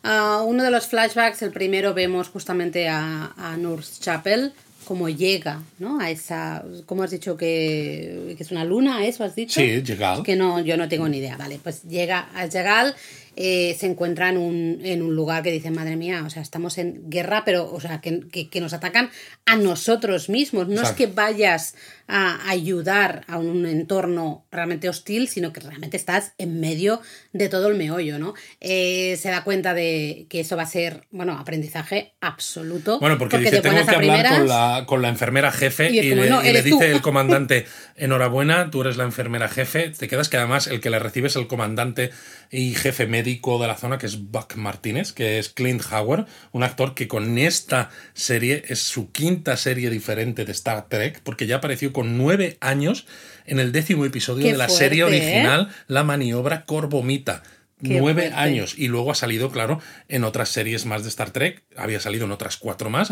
Ah, 0.04 0.44
uno 0.46 0.62
de 0.62 0.70
los 0.70 0.86
flashbacks, 0.86 1.42
el 1.42 1.50
primero 1.50 1.94
vemos 1.94 2.28
justamente 2.28 2.88
a, 2.88 3.32
a 3.36 3.56
Nurse 3.56 4.00
Chapel 4.00 4.52
cómo 4.84 5.08
llega, 5.08 5.62
¿no? 5.80 5.98
A 5.98 6.10
esa, 6.12 6.64
¿cómo 6.86 7.02
has 7.02 7.10
dicho 7.10 7.36
que, 7.36 8.34
que 8.36 8.42
es 8.44 8.52
una 8.52 8.64
luna? 8.64 9.04
¿Eso 9.04 9.24
has 9.24 9.34
dicho? 9.34 9.58
Sí, 9.60 9.82
Jegal. 9.84 10.22
Que 10.22 10.36
no, 10.36 10.60
yo 10.60 10.76
no 10.76 10.88
tengo 10.88 11.08
ni 11.08 11.18
idea, 11.18 11.36
vale. 11.36 11.58
Pues 11.60 11.82
llega 11.82 12.28
a 12.36 12.48
Jegal, 12.48 12.94
eh, 13.36 13.76
se 13.78 13.86
encuentra 13.86 14.30
en 14.30 14.38
un, 14.38 14.80
en 14.82 15.02
un 15.02 15.14
lugar 15.14 15.42
que 15.42 15.52
dice, 15.52 15.70
madre 15.70 15.96
mía, 15.96 16.24
o 16.26 16.30
sea, 16.30 16.40
estamos 16.40 16.78
en 16.78 17.08
guerra, 17.10 17.44
pero, 17.44 17.70
o 17.70 17.80
sea, 17.80 18.00
que, 18.00 18.20
que, 18.32 18.48
que 18.48 18.60
nos 18.62 18.72
atacan 18.72 19.10
a 19.44 19.56
nosotros 19.56 20.30
mismos. 20.30 20.68
No 20.68 20.80
Exacto. 20.80 20.90
es 20.90 20.96
que 20.96 21.14
vayas 21.14 21.74
a 22.08 22.48
ayudar 22.48 23.24
a 23.26 23.36
un 23.36 23.66
entorno 23.66 24.46
realmente 24.50 24.88
hostil, 24.88 25.28
sino 25.28 25.52
que 25.52 25.60
realmente 25.60 25.98
estás 25.98 26.32
en 26.38 26.60
medio 26.60 27.02
de 27.34 27.50
todo 27.50 27.68
el 27.68 27.74
meollo, 27.74 28.18
¿no? 28.18 28.32
Eh, 28.60 29.18
se 29.20 29.28
da 29.28 29.44
cuenta 29.44 29.74
de 29.74 30.26
que 30.30 30.40
eso 30.40 30.56
va 30.56 30.62
a 30.62 30.66
ser, 30.66 31.06
bueno, 31.10 31.34
aprendizaje 31.34 32.14
absoluto. 32.22 32.98
Bueno, 33.00 33.18
porque, 33.18 33.38
dice, 33.38 33.56
de 33.56 33.60
tengo 33.60 33.84
que 33.84 33.94
hablar 33.94 34.38
con 34.38 34.48
la, 34.48 34.84
con 34.86 35.02
la 35.02 35.08
enfermera 35.08 35.52
jefe 35.52 35.90
Y 35.90 35.96
y, 35.96 35.98
es 35.98 36.08
como, 36.10 36.22
le, 36.22 36.30
no, 36.30 36.42
y 36.42 36.52
le 36.52 36.62
dice 36.62 36.90
el 36.90 37.00
comandante, 37.02 37.66
enhorabuena, 37.96 38.70
tú 38.70 38.80
eres 38.80 38.96
la 38.96 39.04
enfermera 39.04 39.48
jefe, 39.48 39.90
te 39.90 40.08
quedas 40.08 40.30
que 40.30 40.38
además 40.38 40.68
el 40.68 40.80
que 40.80 40.88
le 40.88 40.98
recibe 40.98 41.26
es 41.26 41.36
el 41.36 41.48
comandante 41.48 42.12
y 42.50 42.74
jefe 42.74 43.06
médico 43.06 43.25
de 43.26 43.66
la 43.66 43.76
zona, 43.76 43.98
que 43.98 44.06
es 44.06 44.30
Buck 44.30 44.54
Martínez, 44.54 45.12
que 45.12 45.38
es 45.38 45.48
Clint 45.48 45.82
Howard, 45.90 46.26
un 46.52 46.62
actor 46.62 46.94
que 46.94 47.08
con 47.08 47.38
esta 47.38 47.90
serie 48.14 48.62
es 48.68 48.80
su 48.80 49.10
quinta 49.10 49.56
serie 49.56 49.90
diferente 49.90 50.44
de 50.44 50.52
Star 50.52 50.88
Trek, 50.88 51.20
porque 51.24 51.46
ya 51.46 51.56
apareció 51.56 51.92
con 51.92 52.16
nueve 52.16 52.56
años 52.60 53.06
en 53.44 53.58
el 53.58 53.72
décimo 53.72 54.04
episodio 54.04 54.44
Qué 54.44 54.52
de 54.52 54.58
la 54.58 54.68
serie 54.68 55.00
¿eh? 55.00 55.04
original, 55.04 55.70
La 55.88 56.04
maniobra 56.04 56.64
Corbomita. 56.64 57.42
Qué 57.82 57.98
Nueve 57.98 58.22
fuerte. 58.28 58.40
años 58.40 58.74
y 58.78 58.88
luego 58.88 59.10
ha 59.10 59.14
salido, 59.14 59.50
claro, 59.50 59.82
en 60.08 60.24
otras 60.24 60.48
series 60.48 60.86
más 60.86 61.02
de 61.02 61.10
Star 61.10 61.30
Trek. 61.30 61.62
Había 61.76 62.00
salido 62.00 62.24
en 62.24 62.32
otras 62.32 62.56
cuatro 62.56 62.88
más, 62.88 63.10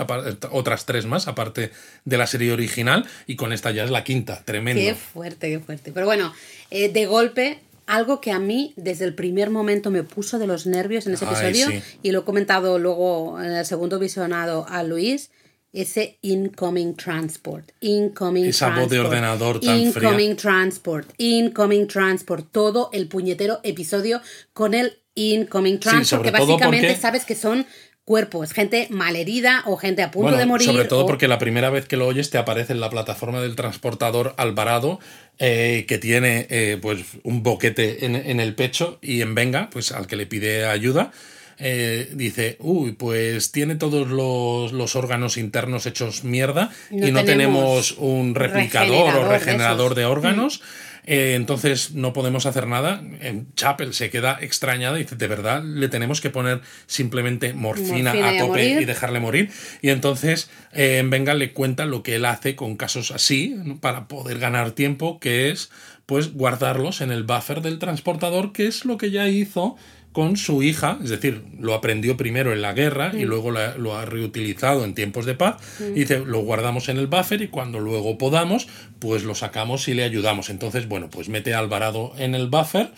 otras 0.50 0.86
tres 0.86 1.04
más, 1.04 1.28
aparte 1.28 1.70
de 2.06 2.16
la 2.16 2.26
serie 2.26 2.50
original, 2.50 3.04
y 3.26 3.36
con 3.36 3.52
esta 3.52 3.72
ya 3.72 3.84
es 3.84 3.90
la 3.90 4.04
quinta. 4.04 4.42
Tremendo. 4.42 4.80
Qué 4.80 4.94
fuerte, 4.94 5.50
qué 5.50 5.60
fuerte. 5.60 5.92
Pero 5.92 6.06
bueno, 6.06 6.32
eh, 6.70 6.88
de 6.88 7.04
golpe, 7.04 7.58
algo 7.86 8.20
que 8.20 8.32
a 8.32 8.38
mí 8.38 8.72
desde 8.76 9.04
el 9.04 9.14
primer 9.14 9.50
momento 9.50 9.90
me 9.90 10.02
puso 10.02 10.38
de 10.38 10.46
los 10.46 10.66
nervios 10.66 11.06
en 11.06 11.14
ese 11.14 11.26
Ay, 11.26 11.48
episodio, 11.50 11.68
sí. 11.70 11.98
y 12.02 12.10
lo 12.12 12.20
he 12.20 12.24
comentado 12.24 12.78
luego 12.78 13.40
en 13.40 13.52
el 13.52 13.64
segundo 13.66 13.98
visionado 13.98 14.66
a 14.68 14.82
Luis, 14.82 15.30
ese 15.72 16.18
incoming 16.22 16.94
transport, 16.94 17.70
incoming 17.80 18.44
Esa 18.46 18.70
voz 18.78 18.88
de 18.88 19.00
ordenador 19.00 19.58
tan 19.60 19.76
incoming 19.78 20.36
transport, 20.36 21.08
incoming 21.18 21.88
transport, 21.88 22.46
todo 22.52 22.90
el 22.92 23.08
puñetero 23.08 23.58
episodio 23.64 24.20
con 24.52 24.74
el 24.74 24.98
incoming 25.16 25.80
transport, 25.80 26.04
sobre 26.06 26.30
que 26.32 26.38
todo 26.38 26.46
básicamente 26.52 26.86
porque- 26.88 27.00
sabes 27.00 27.24
que 27.24 27.34
son 27.34 27.66
cuerpos, 28.04 28.52
gente 28.52 28.86
malherida 28.90 29.62
o 29.66 29.76
gente 29.76 30.02
a 30.02 30.10
punto 30.10 30.24
Bueno, 30.24 30.38
de 30.38 30.46
morir. 30.46 30.66
sobre 30.66 30.84
todo 30.84 31.04
o- 31.04 31.06
porque 31.06 31.26
la 31.28 31.38
primera 31.38 31.70
vez 31.70 31.86
que 31.86 31.96
lo 31.96 32.06
oyes 32.06 32.30
te 32.30 32.38
aparece 32.38 32.72
en 32.74 32.80
la 32.80 32.90
plataforma 32.90 33.40
del 33.40 33.56
transportador 33.56 34.34
Alvarado, 34.36 35.00
eh, 35.38 35.84
que 35.88 35.98
tiene 35.98 36.46
eh, 36.50 36.78
pues 36.80 37.00
un 37.22 37.42
boquete 37.42 38.04
en, 38.04 38.14
en 38.16 38.40
el 38.40 38.54
pecho 38.54 38.98
y 39.00 39.22
en 39.22 39.34
Venga, 39.34 39.70
pues 39.70 39.90
al 39.92 40.06
que 40.06 40.16
le 40.16 40.26
pide 40.26 40.66
ayuda. 40.66 41.12
eh, 41.58 42.10
dice, 42.12 42.56
uy, 42.58 42.92
pues 42.92 43.52
tiene 43.52 43.76
todos 43.76 44.08
los, 44.08 44.72
los 44.72 44.96
órganos 44.96 45.36
internos 45.36 45.86
hechos 45.86 46.24
mierda 46.24 46.70
No 46.90 47.06
y 47.06 47.12
no 47.12 47.24
tenemos 47.24 47.94
tenemos 47.94 47.94
un 47.98 48.34
replicador 48.34 48.88
regenerador 49.06 49.24
o 49.24 49.30
regenerador 49.30 49.86
esos". 49.92 49.96
de, 49.96 50.04
órganos. 50.04 50.62
Eh, 51.06 51.34
entonces 51.34 51.94
no 51.94 52.12
podemos 52.12 52.46
hacer 52.46 52.66
nada. 52.66 53.02
En 53.20 53.52
Chapel 53.54 53.94
se 53.94 54.10
queda 54.10 54.38
extrañada 54.40 54.98
y 54.98 55.02
dice, 55.02 55.16
de 55.16 55.28
verdad, 55.28 55.62
le 55.62 55.88
tenemos 55.88 56.20
que 56.20 56.30
poner 56.30 56.60
simplemente 56.86 57.52
morfina, 57.52 58.12
a 58.12 58.38
tope 58.38 58.46
morir". 58.46 58.80
y 58.80 58.84
dejarle 58.84 59.20
morir. 59.20 59.50
Y 59.82 59.90
entonces 59.90 60.50
eh, 60.72 60.98
en 60.98 61.10
Venga 61.10 61.34
le 61.34 61.52
cuenta 61.52 61.84
lo 61.84 62.02
que 62.02 62.16
él 62.16 62.24
hace 62.24 62.56
con 62.56 62.76
casos 62.76 63.10
así 63.10 63.54
¿no? 63.56 63.78
para 63.78 64.08
poder 64.08 64.38
ganar 64.38 64.72
tiempo, 64.72 65.20
que 65.20 65.50
es 65.50 65.70
pues 66.06 66.34
guardarlos 66.34 67.00
en 67.00 67.10
el 67.10 67.22
buffer 67.22 67.62
del 67.62 67.78
transportador, 67.78 68.52
que 68.52 68.66
es 68.66 68.84
lo 68.84 68.98
que 68.98 69.10
ya 69.10 69.28
hizo 69.28 69.76
con 70.14 70.36
su 70.36 70.62
hija, 70.62 70.98
es 71.02 71.10
decir, 71.10 71.42
lo 71.58 71.74
aprendió 71.74 72.16
primero 72.16 72.52
en 72.52 72.62
la 72.62 72.72
guerra 72.72 73.10
y 73.12 73.24
luego 73.24 73.50
la- 73.50 73.76
lo 73.76 73.96
ha 73.98 74.04
reutilizado 74.04 74.84
en 74.84 74.94
tiempos 74.94 75.26
de 75.26 75.34
paz. 75.34 75.56
Y 75.80 76.00
dice, 76.00 76.20
lo 76.20 76.38
guardamos 76.38 76.88
en 76.88 76.98
el 76.98 77.08
buffer 77.08 77.42
y 77.42 77.48
cuando 77.48 77.80
luego 77.80 78.16
podamos, 78.16 78.68
pues 79.00 79.24
lo 79.24 79.34
sacamos 79.34 79.88
y 79.88 79.94
le 79.94 80.04
ayudamos. 80.04 80.50
Entonces, 80.50 80.86
bueno, 80.86 81.10
pues 81.10 81.28
mete 81.28 81.52
a 81.52 81.58
Alvarado 81.58 82.12
en 82.16 82.36
el 82.36 82.46
buffer 82.46 82.90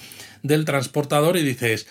del 0.43 0.67
transportador 0.67 1.39
y 1.39 1.43
dices, 1.43 1.87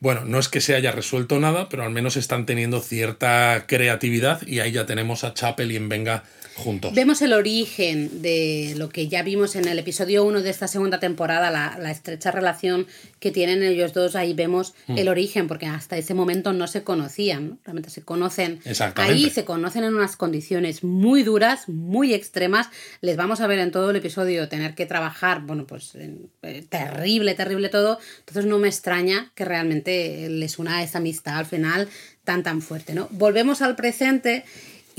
bueno, 0.00 0.24
no 0.24 0.38
es 0.38 0.48
que 0.48 0.62
se 0.62 0.74
haya 0.74 0.92
resuelto 0.92 1.38
nada, 1.40 1.68
pero 1.68 1.82
al 1.82 1.90
menos 1.90 2.16
están 2.16 2.46
teniendo 2.46 2.80
cierta 2.80 3.64
creatividad 3.68 4.40
y 4.46 4.60
ahí 4.60 4.72
ya 4.72 4.86
tenemos 4.86 5.24
a 5.24 5.34
Chapel 5.34 5.72
y 5.72 5.76
en 5.76 5.90
Venga 5.90 6.24
juntos. 6.60 6.94
Vemos 6.94 7.22
el 7.22 7.32
origen 7.32 8.22
de 8.22 8.74
lo 8.76 8.88
que 8.88 9.08
ya 9.08 9.22
vimos 9.22 9.56
en 9.56 9.66
el 9.66 9.78
episodio 9.78 10.24
1 10.24 10.42
de 10.42 10.50
esta 10.50 10.68
segunda 10.68 11.00
temporada, 11.00 11.50
la, 11.50 11.76
la 11.80 11.90
estrecha 11.90 12.30
relación 12.30 12.86
que 13.18 13.30
tienen 13.30 13.62
ellos 13.62 13.92
dos. 13.92 14.14
Ahí 14.16 14.34
vemos 14.34 14.74
Mm. 14.86 14.98
el 14.98 15.08
origen, 15.08 15.48
porque 15.48 15.66
hasta 15.66 15.96
ese 15.96 16.14
momento 16.14 16.52
no 16.52 16.66
se 16.66 16.82
conocían, 16.82 17.48
¿no? 17.50 17.58
realmente 17.64 17.90
se 17.90 18.02
conocen. 18.02 18.60
Ahí 18.96 19.30
se 19.30 19.44
conocen 19.44 19.84
en 19.84 19.94
unas 19.94 20.16
condiciones 20.16 20.84
muy 20.84 21.22
duras, 21.22 21.68
muy 21.68 22.14
extremas. 22.14 22.68
Les 23.00 23.16
vamos 23.16 23.40
a 23.40 23.46
ver 23.46 23.58
en 23.58 23.70
todo 23.70 23.90
el 23.90 23.96
episodio 23.96 24.48
tener 24.48 24.74
que 24.74 24.86
trabajar, 24.86 25.42
bueno, 25.42 25.66
pues 25.66 25.94
eh, 25.94 26.64
terrible, 26.68 27.34
terrible 27.34 27.68
todo. 27.68 27.98
Entonces 28.20 28.46
no 28.46 28.58
me 28.58 28.68
extraña 28.68 29.32
que 29.34 29.44
realmente 29.44 30.28
les 30.28 30.58
una 30.58 30.82
esa 30.82 30.98
amistad 30.98 31.38
al 31.38 31.46
final 31.46 31.88
tan, 32.24 32.42
tan 32.42 32.60
fuerte, 32.62 32.94
¿no? 32.94 33.08
Volvemos 33.10 33.62
al 33.62 33.76
presente. 33.76 34.44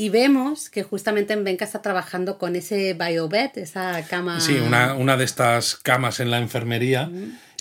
Y 0.02 0.10
vemos 0.10 0.72
que 0.72 0.82
justamente 0.82 1.34
en 1.34 1.44
Benka 1.44 1.64
está 1.64 1.84
trabajando 1.84 2.40
con 2.40 2.56
ese 2.56 2.96
biobed, 2.96 3.56
esa 3.60 4.04
cama. 4.10 4.40
Sí, 4.40 4.56
una, 4.56 4.96
una 4.96 5.16
de 5.16 5.26
estas 5.26 5.76
camas 5.76 6.20
en 6.20 6.32
la 6.32 6.40
enfermería 6.40 7.12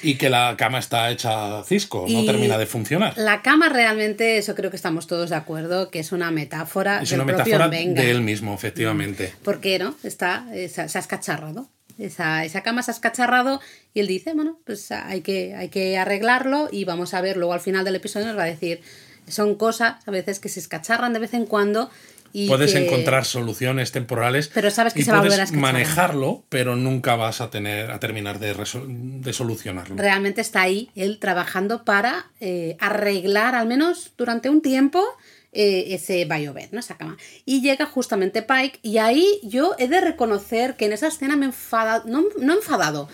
y 0.02 0.14
que 0.14 0.30
la 0.30 0.54
cama 0.56 0.78
está 0.78 1.10
hecha 1.10 1.62
cisco, 1.64 2.06
no 2.08 2.22
Y 2.22 2.24
termina 2.24 2.56
de 2.56 2.64
funcionar. 2.64 3.12
La 3.18 3.42
cama 3.42 3.68
realmente, 3.68 4.38
eso 4.38 4.54
creo 4.54 4.70
que 4.70 4.76
estamos 4.76 5.06
todos 5.06 5.28
de 5.28 5.36
acuerdo, 5.36 5.90
que 5.90 5.98
es 5.98 6.12
una 6.12 6.30
metáfora 6.30 7.02
Es 7.02 7.10
del 7.10 7.20
una 7.20 7.30
metáfora 7.30 7.68
Benga. 7.68 8.00
de 8.00 8.10
él 8.10 8.22
mismo, 8.22 8.54
efectivamente. 8.54 9.34
Porque, 9.42 9.78
¿no? 9.78 9.94
Está, 10.02 10.46
eh, 10.54 10.70
se 10.70 10.80
ha 10.80 10.86
escacharrado. 10.86 11.68
Esa, 11.98 12.46
esa 12.46 12.62
cama 12.62 12.82
se 12.82 12.90
ha 12.92 12.94
escacharrado 12.94 13.60
y 13.92 14.00
él 14.00 14.06
dice, 14.06 14.32
bueno, 14.32 14.58
pues 14.64 14.90
hay 14.92 15.20
que, 15.20 15.54
hay 15.56 15.68
que 15.68 15.98
arreglarlo 15.98 16.70
y 16.72 16.86
vamos 16.86 17.12
a 17.12 17.20
ver, 17.20 17.36
luego 17.36 17.52
al 17.52 17.60
final 17.60 17.84
del 17.84 17.96
episodio 17.96 18.28
nos 18.28 18.38
va 18.38 18.44
a 18.44 18.46
decir, 18.46 18.80
son 19.28 19.54
cosas 19.54 19.96
a 20.06 20.10
veces 20.10 20.40
que 20.40 20.48
se 20.48 20.60
escacharran 20.60 21.12
de 21.12 21.18
vez 21.18 21.34
en 21.34 21.46
cuando 21.46 21.90
y 22.32 22.48
Puedes 22.48 22.72
que- 22.72 22.84
encontrar 22.86 23.24
soluciones 23.24 23.92
temporales 23.92 24.48
Pero 24.54 24.70
sabes 24.70 24.94
que 24.94 25.00
y 25.00 25.02
se 25.04 25.10
va 25.12 25.18
a 25.18 25.22
volver 25.22 25.40
a 25.40 25.46
manejarlo, 25.52 26.44
pero 26.48 26.76
nunca 26.76 27.16
vas 27.16 27.40
a 27.40 27.50
tener 27.50 27.90
a 27.90 27.98
terminar 28.00 28.38
de, 28.38 28.54
de 28.54 29.32
solucionarlo. 29.32 29.96
realmente 29.96 30.40
está 30.40 30.62
ahí 30.62 30.90
él 30.94 31.18
trabajando 31.18 31.84
para 31.84 32.30
eh, 32.40 32.76
arreglar 32.78 33.54
al 33.54 33.66
menos 33.66 34.12
durante 34.16 34.48
un 34.48 34.60
tiempo 34.62 35.04
eh, 35.52 35.94
ese 35.94 36.24
biobed, 36.26 36.70
¿no? 36.70 36.78
Esa 36.78 36.96
cama. 36.96 37.16
Y 37.44 37.60
llega 37.60 37.84
justamente 37.86 38.42
Pike 38.42 38.78
y 38.82 38.98
ahí 38.98 39.26
yo 39.42 39.74
he 39.78 39.88
de 39.88 40.00
reconocer 40.00 40.76
que 40.76 40.84
en 40.86 40.92
esa 40.92 41.08
escena 41.08 41.34
me 41.34 41.46
he 41.46 41.48
enfadado, 41.48 42.04
no, 42.06 42.24
no 42.38 42.54
enfadado, 42.54 43.08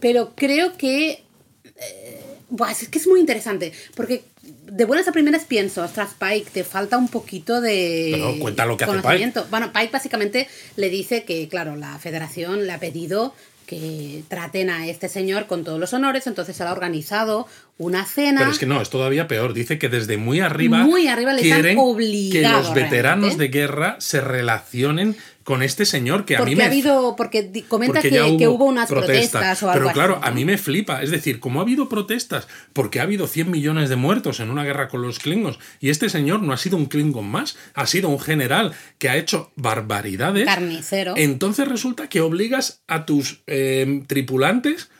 pero 0.00 0.32
creo 0.34 0.76
que... 0.78 1.22
eh, 1.76 2.20
es 2.70 2.88
que 2.88 2.98
es 2.98 3.06
muy 3.06 3.20
interesante, 3.20 3.72
porque 3.94 4.24
de 4.42 4.84
buenas 4.84 5.06
a 5.08 5.12
primeras 5.12 5.44
pienso, 5.44 5.82
ostras, 5.82 6.10
Pike, 6.18 6.50
te 6.52 6.64
falta 6.64 6.98
un 6.98 7.08
poquito 7.08 7.60
de 7.60 8.10
Pero 8.12 8.38
cuenta 8.38 8.66
lo 8.66 8.76
que 8.76 8.84
hace 8.84 8.96
conocimiento. 8.96 9.46
Bueno, 9.50 9.72
Pike 9.72 9.90
básicamente 9.92 10.48
le 10.76 10.90
dice 10.90 11.24
que, 11.24 11.48
claro, 11.48 11.76
la 11.76 11.98
federación 11.98 12.66
le 12.66 12.72
ha 12.72 12.80
pedido 12.80 13.34
que 13.66 14.22
traten 14.28 14.70
a 14.70 14.86
este 14.86 15.08
señor 15.08 15.46
con 15.46 15.64
todos 15.64 15.78
los 15.78 15.92
honores, 15.94 16.26
entonces 16.26 16.58
él 16.60 16.66
ha 16.66 16.72
organizado 16.72 17.46
una 17.78 18.04
cena. 18.04 18.40
Pero 18.40 18.50
es 18.50 18.58
que 18.58 18.66
no, 18.66 18.82
es 18.82 18.90
todavía 18.90 19.28
peor. 19.28 19.54
Dice 19.54 19.78
que 19.78 19.88
desde 19.88 20.16
muy 20.16 20.40
arriba, 20.40 20.78
Muy 20.78 21.08
arriba 21.08 21.32
les 21.32 21.50
han 21.50 21.60
quieren 21.60 21.78
obligado 21.78 22.58
que 22.60 22.66
los 22.66 22.74
veteranos 22.74 23.28
realmente. 23.30 23.42
de 23.44 23.48
guerra 23.48 23.96
se 23.98 24.20
relacionen 24.20 25.16
con 25.44 25.62
este 25.62 25.84
señor 25.84 26.24
que 26.24 26.36
a 26.36 26.44
mí 26.44 26.54
me 26.54 26.64
ha 26.64 26.66
habido, 26.66 27.14
porque 27.16 27.64
comenta 27.68 28.00
porque 28.00 28.36
que, 28.38 28.48
hubo 28.48 28.64
unas 28.64 28.88
protestas, 28.88 29.62
o 29.62 29.70
algo 29.70 29.82
Pero 29.84 29.94
claro, 29.94 30.18
así, 30.22 30.30
a 30.30 30.34
mí 30.34 30.44
me 30.44 30.58
flipa. 30.58 31.02
Es 31.02 31.10
decir, 31.10 31.40
como 31.40 31.60
ha 31.60 31.62
habido 31.62 31.88
protestas, 31.88 32.48
porque 32.72 33.00
ha 33.00 33.04
habido 33.04 33.26
100 33.26 33.50
millones 33.50 33.88
de 33.88 33.96
muertos 33.96 34.40
en 34.40 34.50
una 34.50 34.64
guerra 34.64 34.88
con 34.88 35.02
los 35.02 35.18
Klingons, 35.18 35.58
y 35.80 35.90
este 35.90 36.08
señor 36.08 36.42
no 36.42 36.52
ha 36.52 36.56
sido 36.56 36.76
un 36.76 36.86
Klingon 36.86 37.26
más, 37.26 37.56
ha 37.74 37.86
sido 37.86 38.08
un 38.08 38.20
general 38.20 38.72
que 38.98 39.08
ha 39.08 39.16
hecho 39.16 39.52
barbaridades. 39.56 40.46
Carnicero. 40.46 41.14
Entonces 41.16 41.68
resulta 41.68 42.08
que 42.08 42.20
obligas 42.20 42.82
a 42.86 43.06
tus 43.06 43.42
eh, 43.46 44.02
tripulantes 44.06 44.90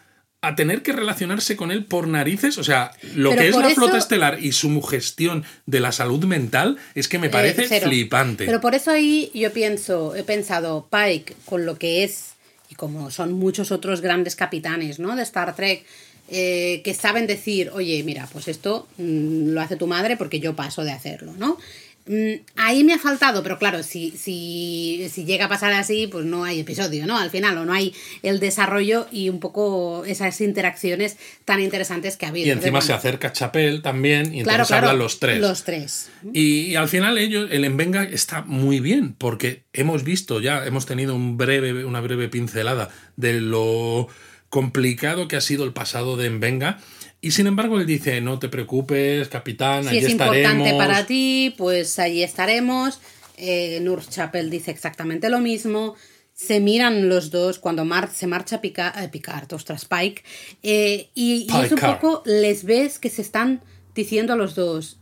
a 0.45 0.57
tener 0.57 0.83
que 0.83 0.93
relacionarse 0.93 1.57
con 1.57 1.71
él 1.71 1.85
por 1.85 2.09
narices. 2.09 2.59
O 2.59 2.65
sea, 2.65 2.91
lo 3.15 3.31
Pero 3.31 3.43
que 3.43 3.49
es 3.49 3.57
la 3.57 3.67
eso- 3.69 3.75
flota 3.77 3.97
estelar 3.97 4.39
y 4.43 4.53
su 4.53 4.83
gestión 4.83 5.45
de 5.67 5.79
la 5.81 5.93
salud 5.93 6.25
mental 6.25 6.77
es 6.97 7.09
que 7.09 7.19
me 7.21 7.29
Eh, 7.29 7.31
parece 7.31 7.81
flipante. 7.81 8.45
Pero 8.45 8.61
por 8.61 8.75
eso 8.75 8.91
ahí 8.91 9.31
yo 9.35 9.53
pienso, 9.53 10.15
he 10.17 10.25
pensado, 10.25 10.89
Pike, 10.91 11.35
con 11.45 11.65
lo 11.65 11.79
que 11.79 12.03
es, 12.05 12.33
y 12.69 12.75
como 12.75 13.11
son 13.13 13.33
muchos 13.35 13.71
otros 13.71 14.01
grandes 14.01 14.35
capitanes, 14.35 14.99
¿no? 14.99 15.15
De 15.15 15.23
Star 15.23 15.55
Trek, 15.55 15.85
eh, 16.29 16.81
que 16.85 16.95
saben 16.95 17.27
decir, 17.27 17.71
oye, 17.75 18.03
mira, 18.05 18.29
pues 18.33 18.49
esto 18.49 18.89
mm, 18.99 19.51
lo 19.51 19.61
hace 19.61 19.77
tu 19.77 19.87
madre 19.87 20.17
porque 20.17 20.41
yo 20.41 20.57
paso 20.57 20.83
de 20.83 20.91
hacerlo, 20.93 21.35
¿no? 21.39 21.57
Mm, 22.07 22.43
ahí 22.57 22.83
me 22.83 22.95
ha 22.95 22.99
faltado, 22.99 23.43
pero 23.45 23.59
claro, 23.59 23.83
si, 23.85 24.11
si, 24.11 25.09
si 25.11 25.25
llega 25.25 25.45
a 25.45 25.49
pasar 25.49 25.73
así, 25.73 26.09
pues 26.09 26.25
no 26.25 26.45
hay 26.45 26.61
episodio, 26.61 27.07
¿no? 27.07 27.17
Al 27.17 27.31
final, 27.31 27.57
o 27.59 27.65
no 27.65 27.73
hay 27.73 27.95
el 28.23 28.41
desarrollo 28.41 29.07
y 29.13 29.29
un 29.29 29.39
poco 29.39 30.05
esas 30.05 30.41
interacciones 30.41 31.17
tan 31.45 31.61
interesantes 31.61 32.17
que 32.17 32.27
ha 32.27 32.31
habido. 32.31 32.49
Y 32.49 32.51
encima 32.51 32.81
se 32.81 32.93
acerca 32.93 33.33
Chapel 33.33 33.83
también 33.83 34.35
y 34.35 34.41
entonces 34.41 34.45
claro, 34.45 34.67
claro, 34.67 34.87
hablan 34.89 34.99
los 34.99 35.21
tres. 35.21 35.41
Los 35.41 35.63
tres. 35.63 36.11
Y, 36.33 36.73
y 36.73 36.77
al 36.77 36.89
final 36.89 37.19
ellos, 37.19 37.49
el 37.53 37.65
Envenga 37.65 38.03
está 38.03 38.43
muy 38.43 38.81
bien, 38.81 39.15
porque 39.15 39.63
hemos 39.73 40.03
visto 40.03 40.41
ya, 40.41 40.67
hemos 40.67 40.87
tenido 40.87 41.15
un 41.15 41.37
breve, 41.37 41.85
una 41.85 42.01
breve 42.01 42.29
pincelada 42.29 42.91
de 43.17 43.41
lo 43.41 44.09
complicado 44.49 45.29
que 45.29 45.37
ha 45.37 45.41
sido 45.41 45.65
el 45.65 45.73
pasado 45.73 46.17
de 46.17 46.27
Envenga. 46.27 46.79
Y 47.23 47.31
sin 47.31 47.47
embargo, 47.47 47.81
él 47.81 47.87
dice: 47.87 48.21
No 48.21 48.39
te 48.39 48.51
preocupes, 48.51 49.29
capitán, 49.29 49.85
Si 49.85 49.89
allí 49.91 49.99
es 49.99 50.11
importante 50.11 50.75
para 50.75 51.07
ti, 51.07 51.55
pues 51.57 51.99
allí 51.99 52.23
estaremos. 52.23 53.01
Eh, 53.39 53.79
Nur 53.81 54.07
Chapel 54.07 54.51
dice 54.51 54.71
exactamente 54.73 55.31
lo 55.31 55.39
mismo. 55.41 55.95
Se 56.35 56.61
miran 56.61 57.09
los 57.09 57.31
dos 57.31 57.59
cuando 57.59 57.85
Mark 57.85 58.11
se 58.13 58.27
marcha 58.27 58.57
a 58.57 58.61
picar, 58.61 58.93
eh, 59.03 59.09
Picard, 59.09 59.53
ostras, 59.53 59.85
Pike. 59.85 60.23
eh, 60.63 61.09
y, 61.15 61.47
y 61.49 61.57
es 61.65 61.71
un 61.71 61.77
Picard. 61.77 62.01
poco, 62.01 62.23
les 62.27 62.65
ves 62.65 62.99
que 62.99 63.09
se 63.11 63.23
están 63.23 63.63
diciendo 63.95 64.33
a 64.33 64.37
los 64.37 64.55
dos, 64.55 64.99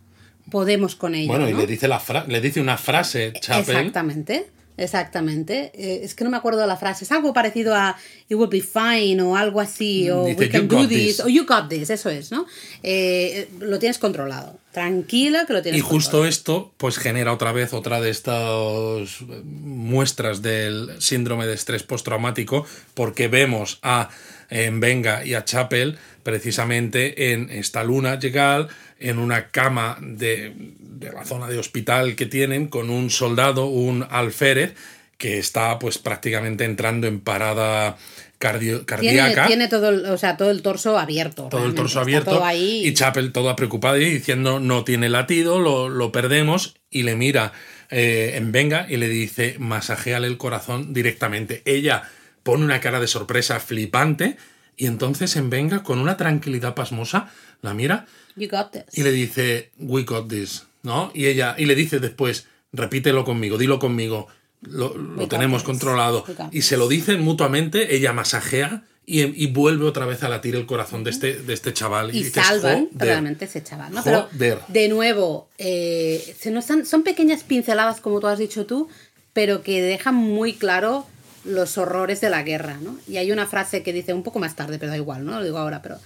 podemos 0.51 0.97
con 0.97 1.15
ello. 1.15 1.29
Bueno, 1.29 1.49
y 1.49 1.55
le 1.55 1.67
dice, 1.67 1.89
la 1.89 2.03
le 2.29 2.41
dice 2.41 2.61
una 2.61 2.77
frase, 2.77 3.33
Chapel. 3.41 3.77
Exactamente, 3.77 4.51
exactamente. 4.77 5.71
Eh, 5.75 6.01
es 6.03 6.15
que 6.15 6.25
no 6.25 6.31
me 6.31 6.37
acuerdo 6.37 6.61
de 6.61 6.67
la 6.67 6.77
frase. 6.77 7.05
Es 7.05 7.13
algo 7.13 7.33
parecido 7.33 7.75
a 7.75 7.97
It 8.31 8.37
will 8.37 8.49
be 8.49 8.61
fine 8.63 9.21
o 9.21 9.35
algo 9.37 9.61
así. 9.61 10.09
O 10.09 10.25
Dice, 10.25 10.39
We 10.39 10.49
can 10.49 10.63
"You 10.63 10.69
do 10.69 10.89
this. 10.89 11.17
this". 11.17 11.21
O 11.21 11.29
you 11.29 11.45
got 11.45 11.69
this. 11.69 11.91
Eso 11.91 12.09
es, 12.11 12.31
¿no? 12.31 12.47
Eh, 12.85 13.49
lo 13.59 13.79
tienes 13.81 13.99
controlado. 13.99 14.57
Tranquila 14.73 15.47
que 15.47 15.53
lo 15.53 15.63
tienes 15.63 15.79
Y 15.81 15.83
justo 15.83 16.11
controlado. 16.19 16.29
esto, 16.29 16.73
pues 16.77 16.97
genera 16.99 17.33
otra 17.33 17.51
vez 17.51 17.73
otra 17.75 18.01
de 18.01 18.11
estas 18.11 19.21
muestras 19.45 20.43
del 20.43 20.91
síndrome 21.01 21.47
de 21.47 21.55
estrés 21.55 21.83
postraumático, 21.83 22.65
porque 22.95 23.27
vemos 23.27 23.81
a 23.83 24.11
en 24.49 24.81
Venga 24.81 25.25
y 25.25 25.35
a 25.35 25.45
Chapel 25.45 25.99
precisamente 26.23 27.33
en 27.33 27.51
esta 27.51 27.83
luna 27.85 28.19
llegal, 28.19 28.69
en 28.99 29.19
una 29.19 29.49
cama 29.49 29.99
de, 30.01 30.53
de 30.79 31.13
la 31.13 31.25
zona 31.25 31.49
de 31.49 31.59
hospital 31.59 32.15
que 32.15 32.27
tienen, 32.27 32.69
con 32.69 32.91
un 32.91 33.11
soldado, 33.11 33.67
un 33.67 34.07
alférez, 34.09 34.75
que 35.21 35.37
está 35.39 35.79
pues 35.79 35.99
prácticamente 35.99 36.65
entrando 36.65 37.07
en 37.07 37.21
parada 37.21 37.99
cardio- 38.39 38.87
Tiene, 38.87 39.19
cardíaca. 39.19 39.47
tiene 39.49 39.69
todo, 39.69 39.91
el, 39.91 40.07
o 40.07 40.17
sea, 40.17 40.39
todo 40.39 40.51
el 40.51 40.63
torso 40.63 40.99
abierto. 40.99 41.49
todo 41.51 41.67
el 41.67 41.75
torso 41.75 42.01
abierto 42.01 42.31
todo 42.31 42.45
ahí. 42.45 42.87
y 42.87 42.95
Chapel 42.95 43.31
toda 43.31 43.55
preocupada 43.55 43.99
y 43.99 44.07
diciendo 44.07 44.61
no 44.61 44.83
tiene 44.83 45.11
latido, 45.11 45.59
lo, 45.61 45.91
lo 45.91 46.11
perdemos 46.11 46.75
y 46.91 47.03
le 47.03 47.17
mira 47.17 47.53
eh, 47.91 48.33
en 48.37 48.51
Venga 48.51 48.87
y 48.89 48.97
le 48.97 49.09
dice 49.09 49.57
masajéale 49.59 50.27
el 50.27 50.39
corazón 50.39 50.95
directamente. 50.95 51.61
Ella 51.67 52.05
pone 52.43 52.65
una 52.65 52.81
cara 52.81 52.99
de 52.99 53.07
sorpresa 53.07 53.61
flipante 53.61 54.39
y 54.79 54.87
entonces 54.87 55.37
en 55.37 55.51
Venga 55.51 55.83
con 55.83 55.99
una 55.99 56.17
tranquilidad 56.17 56.75
pasmosa 56.75 57.31
la 57.61 57.75
mira 57.75 58.07
You 58.37 58.49
got 58.49 58.71
this. 58.73 58.85
y 58.97 59.03
le 59.03 59.13
dice 59.13 59.71
we 59.77 60.05
got 60.05 60.29
this, 60.31 60.65
¿no? 60.83 61.11
Y 61.15 61.27
ella 61.27 61.55
y 61.59 61.67
le 61.67 61.75
dice 61.75 61.99
después 62.01 62.47
repítelo 62.73 63.25
conmigo, 63.25 63.59
dilo 63.59 63.79
conmigo. 63.79 64.29
Lo, 64.63 64.93
tenemos 65.29 65.63
controlado. 65.63 66.25
Y 66.53 66.63
se 66.63 66.77
lo 66.77 66.89
dicen 66.89 67.21
mutuamente, 67.23 67.95
ella 67.97 68.13
masajea 68.13 68.85
y, 69.07 69.23
y 69.23 69.47
vuelve 69.49 69.87
otra 69.87 70.05
vez 70.07 70.23
a 70.23 70.29
latir 70.29 70.55
el 70.55 70.67
corazón 70.67 71.03
de 71.03 71.11
este, 71.11 71.35
de 71.35 71.55
este 71.55 71.73
chaval. 71.73 72.15
y 72.15 72.23
dices, 72.25 72.45
salvan 72.47 72.89
realmente 72.95 73.47
ese 73.47 73.63
chaval. 73.63 73.93
¿no? 73.93 74.03
Pero, 74.05 74.61
de 74.69 74.89
nuevo, 74.89 75.49
eh, 75.59 76.37
se 76.39 76.51
nos 76.51 76.71
han- 76.71 76.85
son 76.87 77.03
pequeñas 77.03 77.43
pinceladas, 77.43 78.01
como 78.01 78.21
tú 78.21 78.27
has 78.27 78.39
dicho 78.39 78.67
tú, 78.67 78.89
pero 79.33 79.63
que 79.63 79.81
dejan 79.83 80.15
muy 80.15 80.53
claro 80.53 81.07
los 81.45 81.79
horrores 81.79 82.21
de 82.21 82.29
la 82.31 82.43
guerra. 82.43 82.79
¿no? 82.83 82.99
Y 83.09 83.17
hay 83.17 83.33
una 83.33 83.47
frase 83.47 83.83
que 83.83 83.93
dice 83.95 84.13
un 84.13 84.23
poco 84.23 84.39
más 84.39 84.55
tarde, 84.57 84.79
pero 84.79 84.91
da 84.93 84.97
igual, 84.99 85.25
no 85.25 85.39
lo 85.39 85.45
digo 85.45 85.57
ahora, 85.59 85.81
pero 85.83 85.97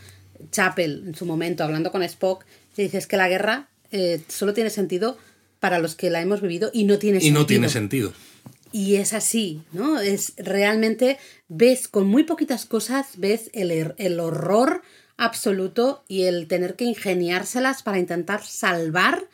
Chapel, 0.53 1.03
en 1.09 1.15
su 1.15 1.27
momento, 1.27 1.65
hablando 1.65 1.91
con 1.91 2.03
Spock, 2.05 2.45
dice 2.77 2.99
es 2.99 3.07
que 3.07 3.17
la 3.17 3.29
guerra 3.29 3.69
eh, 3.91 4.21
solo 4.29 4.55
tiene 4.55 4.71
sentido 4.71 5.19
para 5.61 5.79
los 5.79 5.95
que 5.95 6.11
la 6.11 6.21
hemos 6.21 6.41
vivido 6.41 6.71
y 6.73 6.85
no 6.85 6.99
tiene 6.99 7.19
Y 7.19 7.23
sentido. 7.23 7.41
no 7.41 7.47
tiene 7.47 7.69
sentido. 7.69 8.13
Y 8.77 8.97
es 8.97 9.13
así, 9.13 9.63
¿no? 9.73 10.01
Es 10.01 10.33
realmente, 10.37 11.17
ves 11.47 11.87
con 11.87 12.09
muy 12.09 12.25
poquitas 12.25 12.65
cosas, 12.67 13.07
ves 13.19 13.49
el, 13.53 13.71
er- 13.71 13.95
el 13.99 14.19
horror 14.19 14.83
absoluto 15.17 16.03
y 16.09 16.25
el 16.25 16.49
tener 16.49 16.75
que 16.75 16.85
ingeniárselas 16.85 17.85
para 17.85 18.01
intentar 18.01 18.45
salvar 18.45 19.29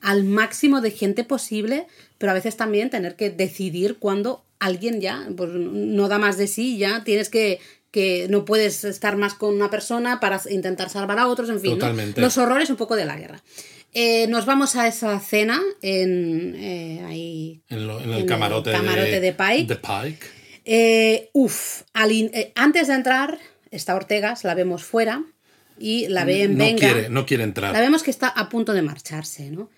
al 0.00 0.24
máximo 0.24 0.80
de 0.80 0.90
gente 0.90 1.22
posible, 1.22 1.86
pero 2.18 2.32
a 2.32 2.34
veces 2.34 2.56
también 2.56 2.90
tener 2.90 3.14
que 3.14 3.30
decidir 3.30 3.98
cuando 4.00 4.44
alguien 4.58 5.00
ya 5.00 5.28
pues, 5.36 5.50
no 5.52 6.08
da 6.08 6.18
más 6.18 6.36
de 6.36 6.48
sí, 6.48 6.76
ya 6.76 7.04
tienes 7.04 7.28
que 7.28 7.60
que 7.92 8.28
no 8.30 8.44
puedes 8.44 8.84
estar 8.84 9.16
más 9.16 9.34
con 9.34 9.52
una 9.52 9.68
persona 9.68 10.20
para 10.20 10.40
intentar 10.48 10.88
salvar 10.90 11.18
a 11.18 11.26
otros, 11.26 11.48
en 11.50 11.58
fin, 11.60 11.72
los 12.22 12.38
horrores 12.38 12.70
un 12.70 12.76
poco 12.76 12.94
de 12.94 13.04
la 13.04 13.16
guerra. 13.16 13.42
Eh, 13.92 14.26
nos 14.28 14.46
vamos 14.46 14.76
a 14.76 14.86
esa 14.86 15.18
cena 15.20 15.60
en 15.82 16.54
eh, 16.56 17.02
ahí 17.06 17.62
En, 17.68 17.86
lo- 17.86 17.98
en 17.98 18.04
En 18.04 18.10
el 18.12 18.18
el 18.20 18.26
camarote, 18.26 18.70
de 19.20 19.32
Pike. 19.32 19.64
de 19.66 19.76
Pike. 19.76 20.26
Eh, 20.64 21.30
uf, 21.32 21.82
al 21.94 22.12
in- 22.12 22.30
eh, 22.32 22.52
antes 22.54 22.86
de 22.88 22.94
entrar, 22.94 23.38
está 23.70 23.96
Ortegas, 23.96 24.44
la 24.44 24.54
vemos 24.54 24.84
fuera 24.84 25.24
y 25.78 26.06
la 26.08 26.24
ve 26.24 26.44
en 26.44 26.56
no 26.58 26.64
Venga. 26.64 26.78
quiere, 26.78 27.08
no 27.08 27.26
quiere 27.26 27.42
entrar. 27.42 27.72
La 27.72 27.80
vemos 27.80 28.02
que 28.02 28.10
está 28.10 28.28
a 28.28 28.48
punto 28.48 28.72
de 28.74 28.82
marcharse, 28.82 29.50
¿no? 29.50 29.70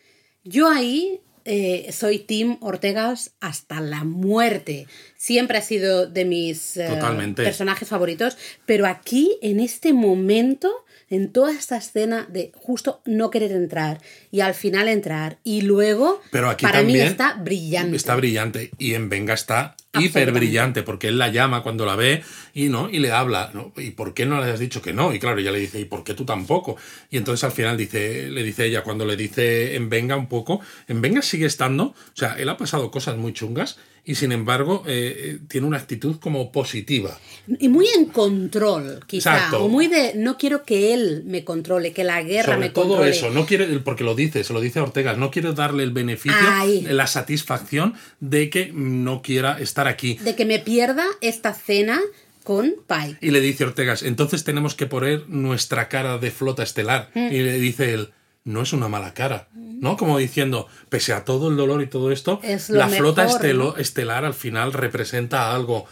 Yo 0.44 0.68
ahí 0.68 1.20
eh, 1.44 1.88
soy 1.92 2.18
Tim 2.18 2.56
Ortegas 2.60 3.32
hasta 3.40 3.80
la 3.80 4.04
muerte. 4.04 4.86
Siempre 5.16 5.58
ha 5.58 5.62
sido 5.62 6.06
de 6.06 6.24
mis 6.24 6.76
eh, 6.76 6.88
personajes 7.36 7.88
favoritos, 7.88 8.36
pero 8.66 8.86
aquí, 8.86 9.38
en 9.40 9.58
este 9.60 9.92
momento, 9.92 10.70
en 11.12 11.30
toda 11.30 11.52
esta 11.52 11.76
escena 11.76 12.26
de 12.30 12.52
justo 12.54 13.02
no 13.04 13.30
querer 13.30 13.52
entrar 13.52 14.00
y 14.30 14.40
al 14.40 14.54
final 14.54 14.88
entrar 14.88 15.36
y 15.44 15.60
luego, 15.60 16.22
Pero 16.30 16.48
aquí 16.48 16.64
para 16.64 16.82
mí 16.82 16.98
está 16.98 17.34
brillante. 17.34 17.96
Está 17.96 18.16
brillante. 18.16 18.70
Y 18.78 18.94
en 18.94 19.10
Venga 19.10 19.34
está 19.34 19.76
hiper 20.00 20.32
brillante, 20.32 20.82
porque 20.82 21.08
él 21.08 21.18
la 21.18 21.28
llama 21.28 21.62
cuando 21.62 21.84
la 21.84 21.96
ve 21.96 22.22
y 22.54 22.70
no 22.70 22.88
y 22.88 22.98
le 22.98 23.12
habla. 23.12 23.50
¿no? 23.52 23.74
¿Y 23.76 23.90
por 23.90 24.14
qué 24.14 24.24
no 24.24 24.42
le 24.42 24.50
has 24.50 24.58
dicho 24.58 24.80
que 24.80 24.94
no? 24.94 25.12
Y 25.12 25.18
claro, 25.18 25.38
ella 25.38 25.52
le 25.52 25.58
dice, 25.58 25.78
¿y 25.78 25.84
por 25.84 26.02
qué 26.02 26.14
tú 26.14 26.24
tampoco? 26.24 26.78
Y 27.10 27.18
entonces 27.18 27.44
al 27.44 27.52
final 27.52 27.76
dice, 27.76 28.30
le 28.30 28.42
dice 28.42 28.64
ella, 28.64 28.82
cuando 28.82 29.04
le 29.04 29.14
dice 29.14 29.76
en 29.76 29.90
Venga 29.90 30.16
un 30.16 30.28
poco, 30.28 30.60
en 30.88 31.02
Venga 31.02 31.20
sigue 31.20 31.44
estando, 31.44 31.84
o 31.84 31.94
sea, 32.14 32.36
él 32.38 32.48
ha 32.48 32.56
pasado 32.56 32.90
cosas 32.90 33.18
muy 33.18 33.34
chungas 33.34 33.76
y 34.04 34.16
sin 34.16 34.32
embargo 34.32 34.82
eh, 34.86 35.14
eh, 35.16 35.38
tiene 35.48 35.66
una 35.66 35.76
actitud 35.76 36.16
como 36.18 36.50
positiva. 36.50 37.18
Y 37.60 37.68
muy 37.68 37.86
en 37.96 38.06
control, 38.06 39.00
quizá. 39.06 39.34
Exacto. 39.34 39.64
O 39.64 39.68
muy 39.68 39.86
de 39.86 40.14
no 40.16 40.36
quiero 40.36 40.64
que 40.64 40.92
él 40.92 41.22
me 41.24 41.44
controle, 41.44 41.92
que 41.92 42.02
la 42.02 42.22
guerra 42.22 42.54
Sobre 42.54 42.68
me 42.68 42.70
todo 42.70 42.88
controle. 42.88 43.10
eso, 43.10 43.30
no 43.30 43.46
quiere, 43.46 43.66
porque 43.80 44.02
lo 44.04 44.14
dice, 44.14 44.42
se 44.42 44.52
lo 44.52 44.60
dice 44.60 44.80
a 44.80 44.82
Ortega, 44.82 45.14
no 45.14 45.30
quiere 45.30 45.52
darle 45.52 45.84
el 45.84 45.92
beneficio, 45.92 46.36
Ay. 46.40 46.82
la 46.82 47.06
satisfacción 47.06 47.94
de 48.20 48.50
que 48.50 48.72
no 48.72 49.22
quiera 49.22 49.58
estar 49.60 49.86
aquí. 49.86 50.18
De 50.22 50.34
que 50.34 50.44
me 50.44 50.58
pierda 50.58 51.04
esta 51.20 51.54
cena 51.54 52.00
con 52.42 52.74
Pike. 52.88 53.18
Y 53.20 53.30
le 53.30 53.40
dice 53.40 53.64
Ortegas, 53.64 54.02
entonces 54.02 54.42
tenemos 54.42 54.74
que 54.74 54.86
poner 54.86 55.28
nuestra 55.28 55.88
cara 55.88 56.18
de 56.18 56.30
flota 56.32 56.64
estelar. 56.64 57.10
Mm. 57.14 57.32
Y 57.32 57.38
le 57.38 57.58
dice 57.60 57.94
él, 57.94 58.08
no 58.44 58.62
es 58.62 58.72
una 58.72 58.88
mala 58.88 59.14
cara. 59.14 59.48
¿No? 59.54 59.96
Como 59.96 60.18
diciendo, 60.18 60.68
pese 60.88 61.12
a 61.12 61.24
todo 61.24 61.48
el 61.48 61.56
dolor 61.56 61.82
y 61.82 61.86
todo 61.86 62.12
esto, 62.12 62.40
Es 62.42 62.70
la 62.70 62.88
flota 62.88 63.26
estelo- 63.26 63.76
estelar 63.78 64.24
al 64.24 64.34
final 64.34 64.72
representa 64.72 65.54
algo, 65.54 65.86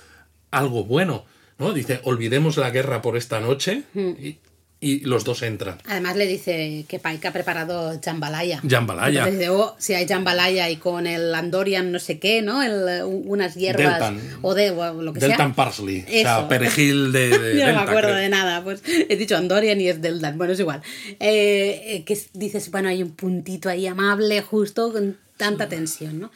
algo 0.51 0.85
bueno. 0.85 1.25
¿no? 1.59 1.73
Dice, 1.73 2.01
olvidemos 2.05 2.57
la 2.57 2.71
guerra 2.71 3.03
por 3.03 3.17
esta 3.17 3.41
noche 3.41 3.83
Mm. 3.95 4.09
y, 4.19 4.39
y 4.83 5.01
los 5.01 5.25
dos 5.25 5.43
entran. 5.43 5.77
Además 5.87 6.17
le 6.17 6.27
dice 6.27 6.87
que 6.89 6.99
Pike 6.99 7.29
ha 7.29 7.33
preparado 7.35 8.01
jambalaya. 8.03 8.63
Jambalaya. 8.67 9.27
Dice, 9.27 9.51
oh, 9.51 9.75
si 9.79 9.93
hay 9.93 10.09
jambalaya 10.09 10.71
y 10.71 10.77
con 10.77 11.07
el 11.07 11.35
Andorian 11.35 11.93
no 11.93 11.99
sé 11.99 12.19
qué, 12.19 12.41
¿no? 12.41 12.63
El, 12.63 13.03
unas 13.05 13.55
hierbas 13.57 13.99
Deltan. 14.01 14.21
o 14.41 14.55
de 14.55 14.71
o 14.71 15.03
lo 15.03 15.13
que 15.13 15.21
Deltan 15.21 15.49
sea. 15.49 15.55
Parsley. 15.55 16.01
O 16.01 16.05
Eso. 16.09 16.23
sea, 16.23 16.49
perejil 16.49 17.13
de, 17.13 17.29
de 17.39 17.39
Yo 17.39 17.39
no 17.39 17.51
me 17.51 17.65
Delta, 17.67 17.81
acuerdo 17.83 18.09
creo. 18.09 18.15
de 18.23 18.29
nada, 18.31 18.65
pues 18.65 18.83
he 18.87 19.17
dicho 19.17 19.37
Andorian 19.37 19.79
y 19.81 19.89
es 19.89 20.01
Deltan, 20.01 20.39
bueno, 20.39 20.55
es 20.55 20.61
igual. 20.61 20.81
Eh, 21.21 21.83
eh, 21.85 22.05
que 22.05 22.15
es- 22.15 22.31
dices, 22.33 22.71
bueno, 22.71 22.89
hay 22.89 23.03
un 23.03 23.11
puntito 23.11 23.69
ahí 23.69 23.87
amable, 23.87 24.41
justo, 24.41 24.93
con 24.93 25.19
tanta 25.37 25.69
tensión, 25.69 26.21
¿no? 26.21 26.31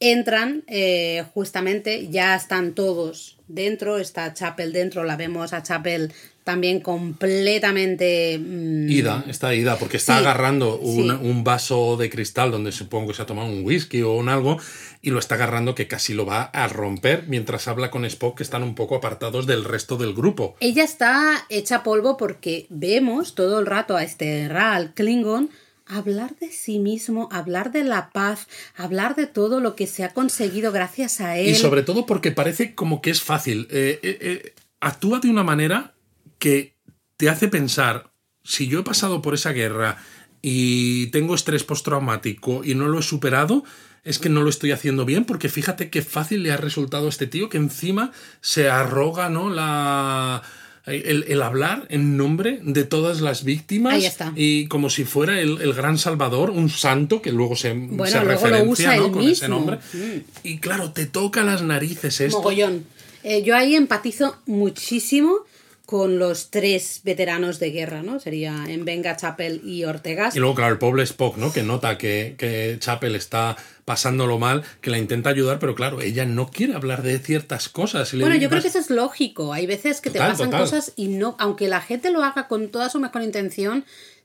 Entran, 0.00 0.64
eh, 0.66 1.24
justamente, 1.32 2.08
ya 2.10 2.34
están 2.34 2.74
todos 2.74 3.36
dentro, 3.46 3.98
está 3.98 4.34
Chapel 4.34 4.72
dentro, 4.72 5.04
la 5.04 5.16
vemos 5.16 5.52
a 5.52 5.62
Chapel 5.62 6.12
también 6.44 6.80
completamente... 6.80 8.38
mm, 8.38 8.90
Ida, 8.90 9.24
está 9.28 9.54
ida, 9.54 9.76
porque 9.78 9.96
está 9.96 10.18
Sí, 10.18 10.20
agarrando 10.20 10.78
un, 10.78 11.10
sí. 11.10 11.26
un 11.26 11.42
vaso 11.42 11.96
de 11.96 12.10
cristal 12.10 12.50
donde 12.50 12.70
supongo 12.70 13.08
que 13.08 13.14
se 13.14 13.22
ha 13.22 13.26
tomado 13.26 13.48
un 13.48 13.64
whisky 13.64 14.02
o 14.02 14.12
un 14.12 14.28
algo 14.28 14.58
y 15.00 15.10
lo 15.10 15.18
está 15.18 15.34
agarrando 15.36 15.74
que 15.74 15.88
casi 15.88 16.14
lo 16.14 16.26
va 16.26 16.42
a 16.42 16.68
romper 16.68 17.24
mientras 17.26 17.66
habla 17.66 17.90
con 17.90 18.04
Spock 18.04 18.36
que 18.36 18.42
están 18.42 18.62
un 18.62 18.74
poco 18.74 18.94
apartados 18.94 19.46
del 19.46 19.64
resto 19.64 19.96
del 19.96 20.14
grupo. 20.14 20.54
Ella 20.60 20.84
está 20.84 21.44
hecha 21.48 21.82
polvo 21.82 22.16
porque 22.16 22.66
vemos 22.68 23.34
todo 23.34 23.58
el 23.58 23.66
rato 23.66 23.96
a 23.96 24.04
este 24.04 24.48
Ral 24.48 24.92
Klingon 24.94 25.50
hablar 25.86 26.34
de 26.40 26.50
sí 26.50 26.78
mismo, 26.78 27.28
hablar 27.30 27.72
de 27.72 27.84
la 27.84 28.10
paz, 28.10 28.48
hablar 28.76 29.16
de 29.16 29.26
todo 29.26 29.60
lo 29.60 29.76
que 29.76 29.86
se 29.86 30.04
ha 30.04 30.14
conseguido 30.14 30.72
gracias 30.72 31.20
a 31.20 31.36
él. 31.38 31.48
Y 31.50 31.54
sobre 31.54 31.82
todo 31.82 32.06
porque 32.06 32.30
parece 32.30 32.74
como 32.74 33.02
que 33.02 33.10
es 33.10 33.22
fácil. 33.22 33.68
Eh, 33.70 34.00
eh, 34.02 34.18
eh, 34.20 34.54
actúa 34.80 35.20
de 35.20 35.28
una 35.30 35.42
manera 35.44 35.93
que 36.44 36.76
te 37.16 37.30
hace 37.30 37.48
pensar, 37.48 38.10
si 38.42 38.68
yo 38.68 38.80
he 38.80 38.82
pasado 38.82 39.22
por 39.22 39.32
esa 39.32 39.52
guerra 39.52 39.96
y 40.42 41.06
tengo 41.06 41.34
estrés 41.34 41.64
postraumático 41.64 42.62
y 42.62 42.74
no 42.74 42.86
lo 42.86 42.98
he 42.98 43.02
superado, 43.02 43.64
es 44.02 44.18
que 44.18 44.28
no 44.28 44.42
lo 44.42 44.50
estoy 44.50 44.70
haciendo 44.72 45.06
bien, 45.06 45.24
porque 45.24 45.48
fíjate 45.48 45.88
qué 45.88 46.02
fácil 46.02 46.42
le 46.42 46.52
ha 46.52 46.58
resultado 46.58 47.06
a 47.06 47.08
este 47.08 47.26
tío 47.26 47.48
que 47.48 47.56
encima 47.56 48.12
se 48.42 48.68
arroga, 48.68 49.30
¿no? 49.30 49.48
La. 49.48 50.42
El, 50.84 51.40
hablar 51.40 51.86
en 51.88 52.18
nombre 52.18 52.60
de 52.62 52.84
todas 52.84 53.22
las 53.22 53.42
víctimas 53.42 53.94
Ahí 53.94 54.04
está. 54.04 54.34
y 54.36 54.66
como 54.66 54.90
si 54.90 55.04
fuera 55.04 55.40
el, 55.40 55.72
gran 55.72 55.96
salvador, 55.96 56.50
un 56.50 56.68
santo 56.68 57.22
que 57.22 57.32
luego 57.32 57.56
se, 57.56 57.72
Bueno, 57.72 58.04
se 58.04 58.22
luego 58.22 58.24
lo 58.26 58.30
referencia 58.32 58.98
con 58.98 59.22
ese 59.22 59.48
nombre. 59.48 59.78
Mm. 59.94 60.18
Y 60.42 60.58
claro, 60.58 60.92
te 60.92 61.06
toca 61.06 61.42
las 61.42 61.62
narices 61.62 62.20
esto. 62.20 62.36
Mogollón. 62.36 62.84
Eh, 63.22 63.42
yo 63.42 63.56
ahí 63.56 63.74
empatizo 63.74 64.36
muchísimo 64.44 65.46
con 65.86 66.18
los 66.18 66.50
tres 66.50 67.02
veteranos 67.04 67.58
de 67.58 67.70
guerra, 67.70 68.02
¿no? 68.02 68.18
Sería 68.18 68.64
en 68.68 68.84
Venga, 68.86 69.16
Chapel 69.16 69.60
y 69.64 69.84
Ortegas. 69.84 70.34
Y 70.34 70.38
luego, 70.38 70.54
claro, 70.54 70.72
el 70.72 70.78
pobre 70.78 71.02
Spock, 71.02 71.36
¿no? 71.36 71.52
Que 71.52 71.62
nota 71.62 71.98
que, 71.98 72.36
que 72.38 72.76
Chapel 72.80 73.14
está 73.16 73.56
pasándolo 73.84 74.38
mal, 74.38 74.62
que 74.80 74.88
la 74.90 74.96
intenta 74.96 75.28
ayudar, 75.28 75.58
pero 75.58 75.74
claro, 75.74 76.00
ella 76.00 76.24
no 76.24 76.48
quiere 76.48 76.74
hablar 76.74 77.02
de 77.02 77.18
ciertas 77.18 77.68
cosas. 77.68 78.14
Y 78.14 78.18
Bueno, 78.20 78.34
yo 78.36 78.48
creo 78.48 78.62
que 78.62 78.68
"Vas- 78.68 78.76
eso 78.76 78.78
es 78.78 78.90
lógico. 78.90 79.52
Hay 79.52 79.66
veces 79.66 80.00
que 80.00 80.08
te 80.08 80.18
pasan 80.18 80.46
total. 80.48 80.60
cosas 80.62 80.92
y 80.96 81.08
no, 81.08 81.36
aunque 81.38 81.68
la 81.68 81.82
gente 81.82 82.10
lo 82.10 82.22
haga 82.24 82.48
con 82.48 82.68
toda 82.68 82.88
su 82.88 82.98
mejor 82.98 83.22
intención, 83.22 83.84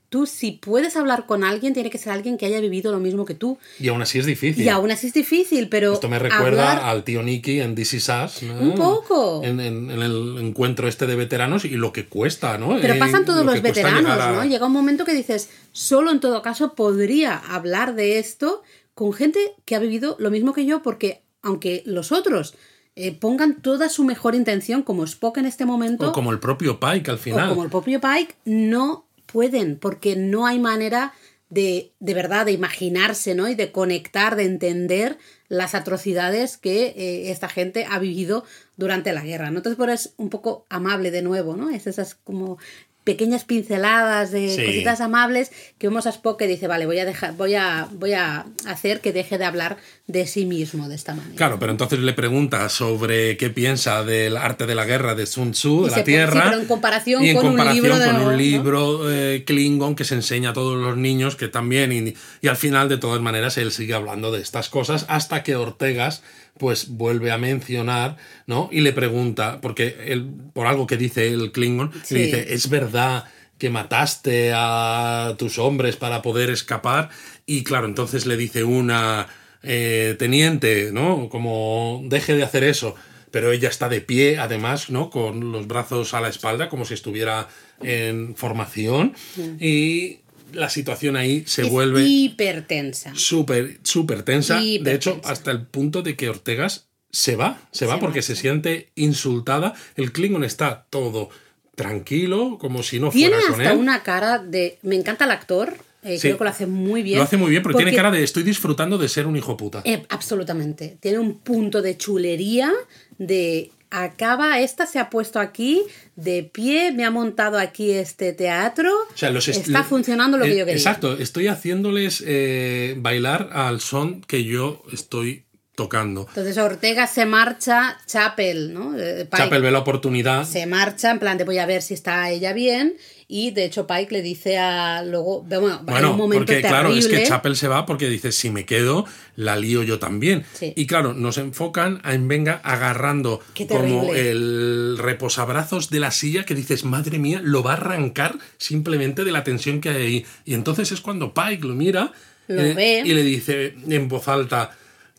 tú 0.10 0.26
si 0.26 0.54
puedes 0.54 0.96
hablar 0.98 1.26
con 1.28 1.44
alguien, 1.44 1.74
tiene 1.74 1.90
que 1.92 1.98
ser 2.00 2.12
alguien 2.14 2.38
que 2.38 2.46
haya 2.48 2.60
vivido 2.60 2.92
lo 2.92 3.00
mismo 3.00 3.26
que 3.26 3.36
tú. 3.36 3.58
Y 3.80 3.88
aún 3.90 4.02
así 4.02 4.18
es 4.20 4.26
difícil. 4.26 4.64
Y 4.66 4.70
aún 4.70 4.90
así 4.92 5.08
es 5.08 5.14
difícil, 5.14 5.70
pero 5.70 5.94
Esto 5.94 6.10
me 6.10 6.18
recuerda 6.20 6.72
hablar- 6.74 6.90
al 6.90 7.04
tío 7.04 7.22
Nicky 7.22 7.60
en 7.62 7.76
Is 7.78 7.94
Us, 7.94 8.44
¿no? 8.44 8.60
Un 8.60 8.76
poco. 8.76 9.42
En, 9.44 9.60
en- 9.60 9.92
en 9.92 10.02
el 10.02 10.38
encuentro 10.40 10.88
este 10.88 11.06
de 11.08 11.16
veteranos 11.16 11.64
y 11.66 11.70
lo 11.70 11.94
que 11.94 12.08
cuesta, 12.08 12.58
¿no? 12.58 12.78
Pero 12.82 12.96
Eh, 12.96 13.00
pasan 13.00 13.24
todos 13.26 13.46
lo 13.46 13.52
los 13.54 13.62
veteranos, 13.62 14.20
a- 14.20 14.32
¿no? 14.32 14.44
Llega 14.46 14.66
un 14.66 14.74
momento 14.74 15.06
que 15.06 15.14
dices, 15.14 15.50
solo 15.72 16.12
en 16.12 16.20
todo 16.20 16.42
caso 16.42 16.74
podría 16.74 17.38
hablar 17.38 17.94
de 17.96 18.18
esto 18.20 18.64
con 18.96 19.14
gente 19.14 19.40
que 19.66 19.76
ha 19.76 19.80
vivido 19.80 20.16
lo 20.20 20.32
mismo 20.32 20.54
que 20.54 20.66
yo, 20.66 20.82
porque 20.82 21.22
aunque 21.42 21.84
los 21.86 22.12
otros 22.12 22.56
eh, 22.96 23.14
pongan 23.14 23.62
toda 23.62 23.88
su 23.88 24.04
mejor 24.04 24.36
intención, 24.36 24.82
como 24.84 25.06
Spock 25.06 25.38
en 25.38 25.46
este 25.46 25.64
momento, 25.66 26.10
O 26.10 26.12
como 26.12 26.32
el 26.34 26.40
propio 26.40 26.82
Pike 26.82 27.10
al 27.12 27.16
o 27.16 27.20
final. 27.20 27.50
como 27.50 27.64
el 27.64 27.70
propio 27.70 28.02
Pike, 28.02 28.36
no 28.44 29.06
pueden, 29.32 29.78
porque 29.78 30.16
no 30.16 30.46
hay 30.46 30.60
manera 30.60 31.14
de, 31.50 31.94
de 32.00 32.14
verdad, 32.14 32.46
de 32.46 32.52
imaginarse, 32.52 33.34
¿no? 33.34 33.48
Y 33.48 33.56
de 33.56 33.72
conectar, 33.72 34.36
de 34.36 34.46
entender 34.46 35.18
las 35.48 35.74
atrocidades 35.74 36.58
que 36.58 36.88
eh, 36.96 37.32
esta 37.32 37.50
gente 37.50 37.88
ha 37.90 37.98
vivido 37.98 38.46
durante 38.78 39.12
la 39.14 39.24
guerra, 39.24 39.50
¿no? 39.50 39.58
Entonces, 39.58 39.78
por 39.78 39.90
es 39.90 40.14
un 40.18 40.30
poco 40.30 40.66
amable 40.70 41.10
de 41.10 41.24
nuevo, 41.24 41.56
¿no? 41.56 41.72
Es 41.72 41.88
esas 41.88 42.14
como 42.14 42.60
pequeñas 43.04 43.44
pinceladas 43.46 44.32
de 44.32 44.50
Sí. 44.50 44.64
cositas 44.66 45.02
amables 45.02 45.52
que 45.80 45.88
vemos 45.88 46.06
a 46.06 46.10
Spock 46.10 46.38
que 46.38 46.48
dice, 46.48 46.68
vale, 46.68 46.86
voy 46.86 47.00
a 47.00 47.06
dejar, 47.06 47.34
voy 47.36 47.56
a, 47.56 47.88
voy 47.94 48.14
a 48.14 48.46
hacer 48.68 49.00
que 49.02 49.12
deje 49.14 49.38
de 49.38 49.46
hablar 49.46 49.78
de 50.06 50.28
sí 50.28 50.46
mismo 50.46 50.88
de 50.90 50.96
esta 50.96 51.16
manera. 51.16 51.36
Claro, 51.36 51.58
pero 51.60 51.72
entonces 51.72 52.00
le 52.00 52.14
pregunta 52.14 52.70
sobre 52.70 53.38
qué 53.38 53.50
piensa 53.50 54.04
del 54.04 54.38
arte 54.38 54.66
de 54.68 54.76
la 54.76 54.86
guerra 54.86 55.16
de 55.16 55.26
Sun 55.26 55.52
Tzu, 55.54 55.86
de 55.86 55.92
la 55.92 56.04
Tierra. 56.04 56.42
sí, 56.44 56.48
pero 56.50 56.62
en 56.62 56.68
comparación 56.68 57.24
y 57.26 57.30
en 57.30 57.38
con 57.38 57.48
un 57.60 57.74
libro 57.74 57.96
con 57.98 58.16
un 58.18 58.24
¿no? 58.26 58.32
libro 58.36 59.12
eh, 59.12 59.44
Klingon 59.46 59.96
que 59.96 60.04
se 60.04 60.16
enseña 60.16 60.50
a 60.52 60.54
todos 60.54 60.78
los 60.80 60.96
niños, 60.98 61.36
que 61.36 61.48
también. 61.48 61.92
Y, 61.92 62.14
y 62.42 62.48
al 62.48 62.58
final, 62.58 62.90
de 62.90 62.98
todas 62.98 63.22
maneras, 63.22 63.58
él 63.58 63.72
sigue 63.72 63.94
hablando 63.96 64.32
de 64.32 64.42
estas 64.42 64.70
cosas 64.70 65.06
hasta 65.08 65.42
que 65.44 65.56
Ortegas 65.56 66.22
pues 66.60 66.90
vuelve 66.90 67.32
a 67.32 67.40
mencionar, 67.40 68.18
¿no? 68.46 68.70
Y 68.72 68.82
le 68.82 68.94
pregunta, 68.94 69.60
porque 69.62 69.96
él, 70.06 70.30
por 70.54 70.68
algo 70.68 70.86
que 70.86 70.98
dice 70.98 71.28
el 71.30 71.52
Klingon, 71.52 71.92
Sí. 72.04 72.14
le 72.14 72.26
dice, 72.26 72.54
¿es 72.54 72.70
verdad 72.70 73.24
que 73.58 73.72
mataste 73.72 74.52
a 74.54 75.34
tus 75.40 75.58
hombres 75.58 75.96
para 75.96 76.22
poder 76.22 76.52
escapar? 76.52 77.10
Y 77.48 77.64
claro, 77.64 77.88
entonces 77.88 78.26
le 78.28 78.38
dice 78.38 78.64
una 78.64 79.28
eh, 79.64 80.16
teniente, 80.20 80.92
¿no? 80.94 81.28
Como 81.30 82.02
deje 82.06 82.36
de 82.36 82.44
hacer 82.44 82.64
eso. 82.64 82.94
Pero 83.32 83.52
ella 83.52 83.70
está 83.70 83.90
de 83.90 84.02
pie, 84.02 84.38
además, 84.40 84.90
¿no? 84.90 85.10
Con 85.10 85.52
los 85.52 85.68
brazos 85.68 86.14
a 86.14 86.22
la 86.22 86.30
espalda, 86.30 86.68
como 86.70 86.84
si 86.86 86.94
estuviera 86.96 87.48
en 87.82 88.36
formación. 88.36 89.14
Y 89.60 90.20
la 90.54 90.70
situación 90.70 91.16
ahí 91.16 91.44
se 91.48 91.64
Es 91.64 91.70
vuelve 91.70 92.04
hipertensa. 92.06 93.14
súper, 93.16 93.80
súper 93.84 94.24
tensa. 94.24 94.62
Hiper 94.62 94.84
De 94.84 94.94
hecho, 94.96 95.14
tensa. 95.14 95.30
hasta 95.32 95.52
el 95.52 95.66
punto 95.66 96.02
de 96.02 96.16
que 96.16 96.30
Ortegas 96.30 96.88
se 97.12 97.36
va, 97.36 97.60
se 97.72 97.86
va 97.86 98.00
porque 98.00 98.22
se 98.22 98.36
siente 98.36 98.90
insultada. 98.96 99.74
El 99.96 100.12
Klingon 100.12 100.44
está 100.44 100.86
todo 100.90 101.30
tranquilo, 101.76 102.58
como 102.60 102.84
si 102.84 103.00
no 103.00 103.10
Tiene 103.10 103.36
fuera 103.38 103.52
con 103.52 103.62
hasta 103.62 103.72
él. 103.74 103.78
una 103.80 104.04
cara 104.04 104.40
de. 104.40 104.78
Me 104.84 104.96
encanta 104.96 105.26
el 105.26 105.32
actor. 105.32 105.74
eh, 106.04 106.16
Sí. 106.18 106.22
Creo 106.28 106.38
que 106.38 106.44
lo 106.44 106.50
hace 106.50 106.66
muy 106.66 107.04
bien. 107.04 107.18
Lo 107.18 107.24
hace 107.24 107.38
muy 107.38 107.50
bien, 107.52 107.64
porque, 107.64 107.78
tiene 107.78 107.96
cara 107.96 108.12
de 108.12 108.24
estoy 108.24 108.44
disfrutando 108.44 108.98
de 108.98 109.10
ser 109.10 109.26
un 109.28 109.36
hijo 109.36 109.56
puta. 109.58 109.82
eh, 109.86 110.06
absolutamente. 110.10 110.98
Tiene 111.00 111.20
un 111.20 111.40
punto 111.40 111.82
de 111.82 111.98
chulería, 111.98 112.72
de. 113.18 113.72
Acaba, 113.92 114.60
esta 114.60 114.86
se 114.86 115.00
ha 115.00 115.10
puesto 115.10 115.40
aquí 115.40 115.82
de 116.16 116.44
pie, 116.44 116.92
me 116.92 117.06
ha 117.06 117.12
montado 117.12 117.58
aquí 117.58 117.92
este 117.92 118.34
teatro. 118.34 118.92
O 119.14 119.18
sea, 119.18 119.32
los 119.32 119.48
est- 119.48 119.68
está 119.68 119.84
funcionando 119.84 120.38
lo 120.38 120.46
que 120.46 120.52
eh, 120.52 120.58
yo 120.58 120.66
quería. 120.66 120.78
Exacto, 120.78 121.18
estoy 121.18 121.48
haciéndoles 121.48 122.24
eh, 122.26 122.94
bailar 122.98 123.50
al 123.52 123.82
son 123.82 124.22
que 124.22 124.44
yo 124.44 124.84
estoy 124.94 125.46
tocando. 125.76 126.26
Entonces 126.28 126.58
Ortega 126.58 127.08
se 127.08 127.26
marcha, 127.26 127.98
Chapel, 128.06 128.74
¿no? 128.74 128.98
Eh, 129.00 129.28
Chapel 129.36 129.62
ve 129.62 129.72
la 129.72 129.80
oportunidad. 129.80 130.44
se 130.46 130.66
marcha 130.66 131.10
en 131.10 131.20
plan 131.20 131.38
de 131.38 131.46
voy 131.46 131.58
a 131.58 131.66
ver 131.66 131.82
si 131.82 131.94
está 131.94 132.30
ella 132.30 132.54
bien 132.54 132.96
y 133.32 133.52
de 133.52 133.64
hecho 133.66 133.86
Pike 133.86 134.08
le 134.12 134.22
dice 134.24 134.58
a 134.58 135.04
luego 135.04 135.44
bueno, 135.44 135.68
hay 135.86 135.86
Bueno, 135.86 136.12
un 136.12 136.18
momento 136.18 136.46
porque 136.48 136.62
claro, 136.62 136.92
es 136.96 137.08
que. 137.08 137.24
Chapel 137.24 137.56
se 137.56 137.68
va 137.68 137.86
porque 137.86 138.10
dice, 138.10 138.32
si 138.32 138.50
me 138.50 138.66
quedo, 138.66 139.06
la 139.36 139.56
lío 139.56 139.84
yo 139.84 140.00
también. 140.00 140.44
Sí. 140.54 140.74
Y 140.76 140.88
claro, 140.88 141.14
nos 141.14 141.38
enfocan 141.38 142.02
a 142.04 142.18
Venga 142.18 142.60
agarrando 142.64 143.40
como 143.70 144.14
el 144.16 144.98
reposabrazos 145.00 145.90
de 145.92 146.00
la 146.00 146.10
silla 146.12 146.44
que 146.44 146.56
dices, 146.56 146.84
madre 146.86 147.20
mía, 147.20 147.40
lo 147.44 147.62
va 147.62 147.72
a 147.74 147.78
arrancar 147.78 148.38
simplemente 148.58 149.24
de 149.24 149.32
la 149.32 149.44
tensión 149.44 149.80
que 149.80 149.90
hay 149.90 150.02
ahí. 150.02 150.26
Y 150.46 150.56
entonces 150.56 150.92
es 150.92 151.00
cuando 151.02 151.34
Pike 151.34 151.68
lo 151.68 151.76
mira 151.76 152.12
Lo 152.48 152.64
eh, 152.64 152.74
ve. 152.74 153.04
y 153.06 153.14
le 153.14 153.22
dice 153.24 153.76
en 153.88 154.08
voz 154.08 154.28
alta, 154.28 154.72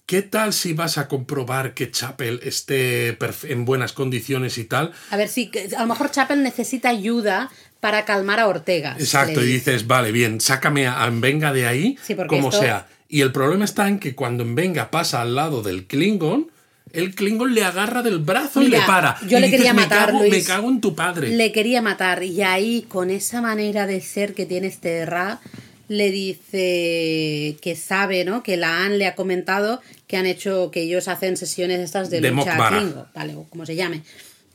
¿qué 0.06 0.22
tal 0.22 0.52
si 0.52 0.72
vas 0.72 0.98
a 0.98 1.06
comprobar 1.06 1.74
que 1.74 1.90
Chapel 1.92 2.40
esté 2.42 3.16
en 3.44 3.64
buenas 3.64 3.92
condiciones 3.92 4.58
y 4.58 4.64
tal? 4.64 4.90
A 5.10 5.16
ver 5.16 5.28
si 5.28 5.48
que- 5.50 5.68
a 5.76 5.82
lo 5.82 5.86
mejor 5.86 6.10
Chapel 6.10 6.42
necesita 6.42 6.88
ayuda 6.88 7.50
para 7.80 8.04
calmar 8.04 8.38
a 8.40 8.46
Ortega. 8.48 8.94
Exacto, 8.98 9.40
y 9.42 9.46
dice. 9.46 9.70
dices, 9.72 9.86
vale, 9.86 10.12
bien, 10.12 10.40
sácame 10.40 10.86
a 10.86 11.08
Venga 11.12 11.52
de 11.52 11.66
ahí, 11.66 11.98
Sí, 12.06 12.14
como 12.14 12.50
esto- 12.50 12.60
sea. 12.60 12.86
Y 13.08 13.22
el 13.22 13.32
problema 13.32 13.64
está 13.64 13.88
en 13.88 13.98
que 13.98 14.14
cuando 14.14 14.44
Venga 14.46 14.90
pasa 14.90 15.20
al 15.22 15.34
lado 15.34 15.62
del 15.62 15.86
Klingon, 15.86 16.50
el 16.92 17.14
Klingon 17.14 17.54
le 17.54 17.64
agarra 17.64 18.02
del 18.02 18.18
brazo 18.18 18.62
y 18.62 18.68
le 18.68 18.80
para. 18.82 19.16
yo 19.26 19.38
Y 19.38 19.40
le 19.40 19.46
dices, 19.46 19.58
quería 19.60 19.74
"Me 19.74 19.82
matar, 19.82 20.06
cago- 20.10 20.20
Me 20.22 20.28
Luis. 20.28 20.46
cago 20.46 20.68
en 20.68 20.80
tu 20.80 20.94
padre. 20.94 21.28
Le 21.30 21.52
quería 21.52 21.82
matar 21.82 22.22
y 22.22 22.42
ahí 22.42 22.84
con 22.88 23.10
esa 23.10 23.40
manera 23.40 23.86
de 23.86 24.00
ser 24.00 24.34
que 24.34 24.44
tiene 24.46 24.66
este 24.68 25.06
Ra 25.06 25.40
le 25.88 26.10
dice 26.10 27.56
que 27.60 27.76
sabe, 27.76 28.24
¿no? 28.24 28.42
Que 28.42 28.56
la 28.56 28.84
Han 28.84 28.98
le 28.98 29.06
ha 29.06 29.14
comentado 29.14 29.80
que 30.06 30.16
han 30.16 30.26
hecho 30.26 30.70
que 30.70 30.82
ellos 30.82 31.08
hacen 31.08 31.36
sesiones 31.36 31.80
estas 31.80 32.10
de, 32.10 32.20
De 32.20 32.30
lucha. 32.30 32.56
Klingon, 32.68 33.06
vale, 33.14 33.34
o 33.36 33.44
como 33.44 33.66
se 33.66 33.74
llame. 33.76 34.02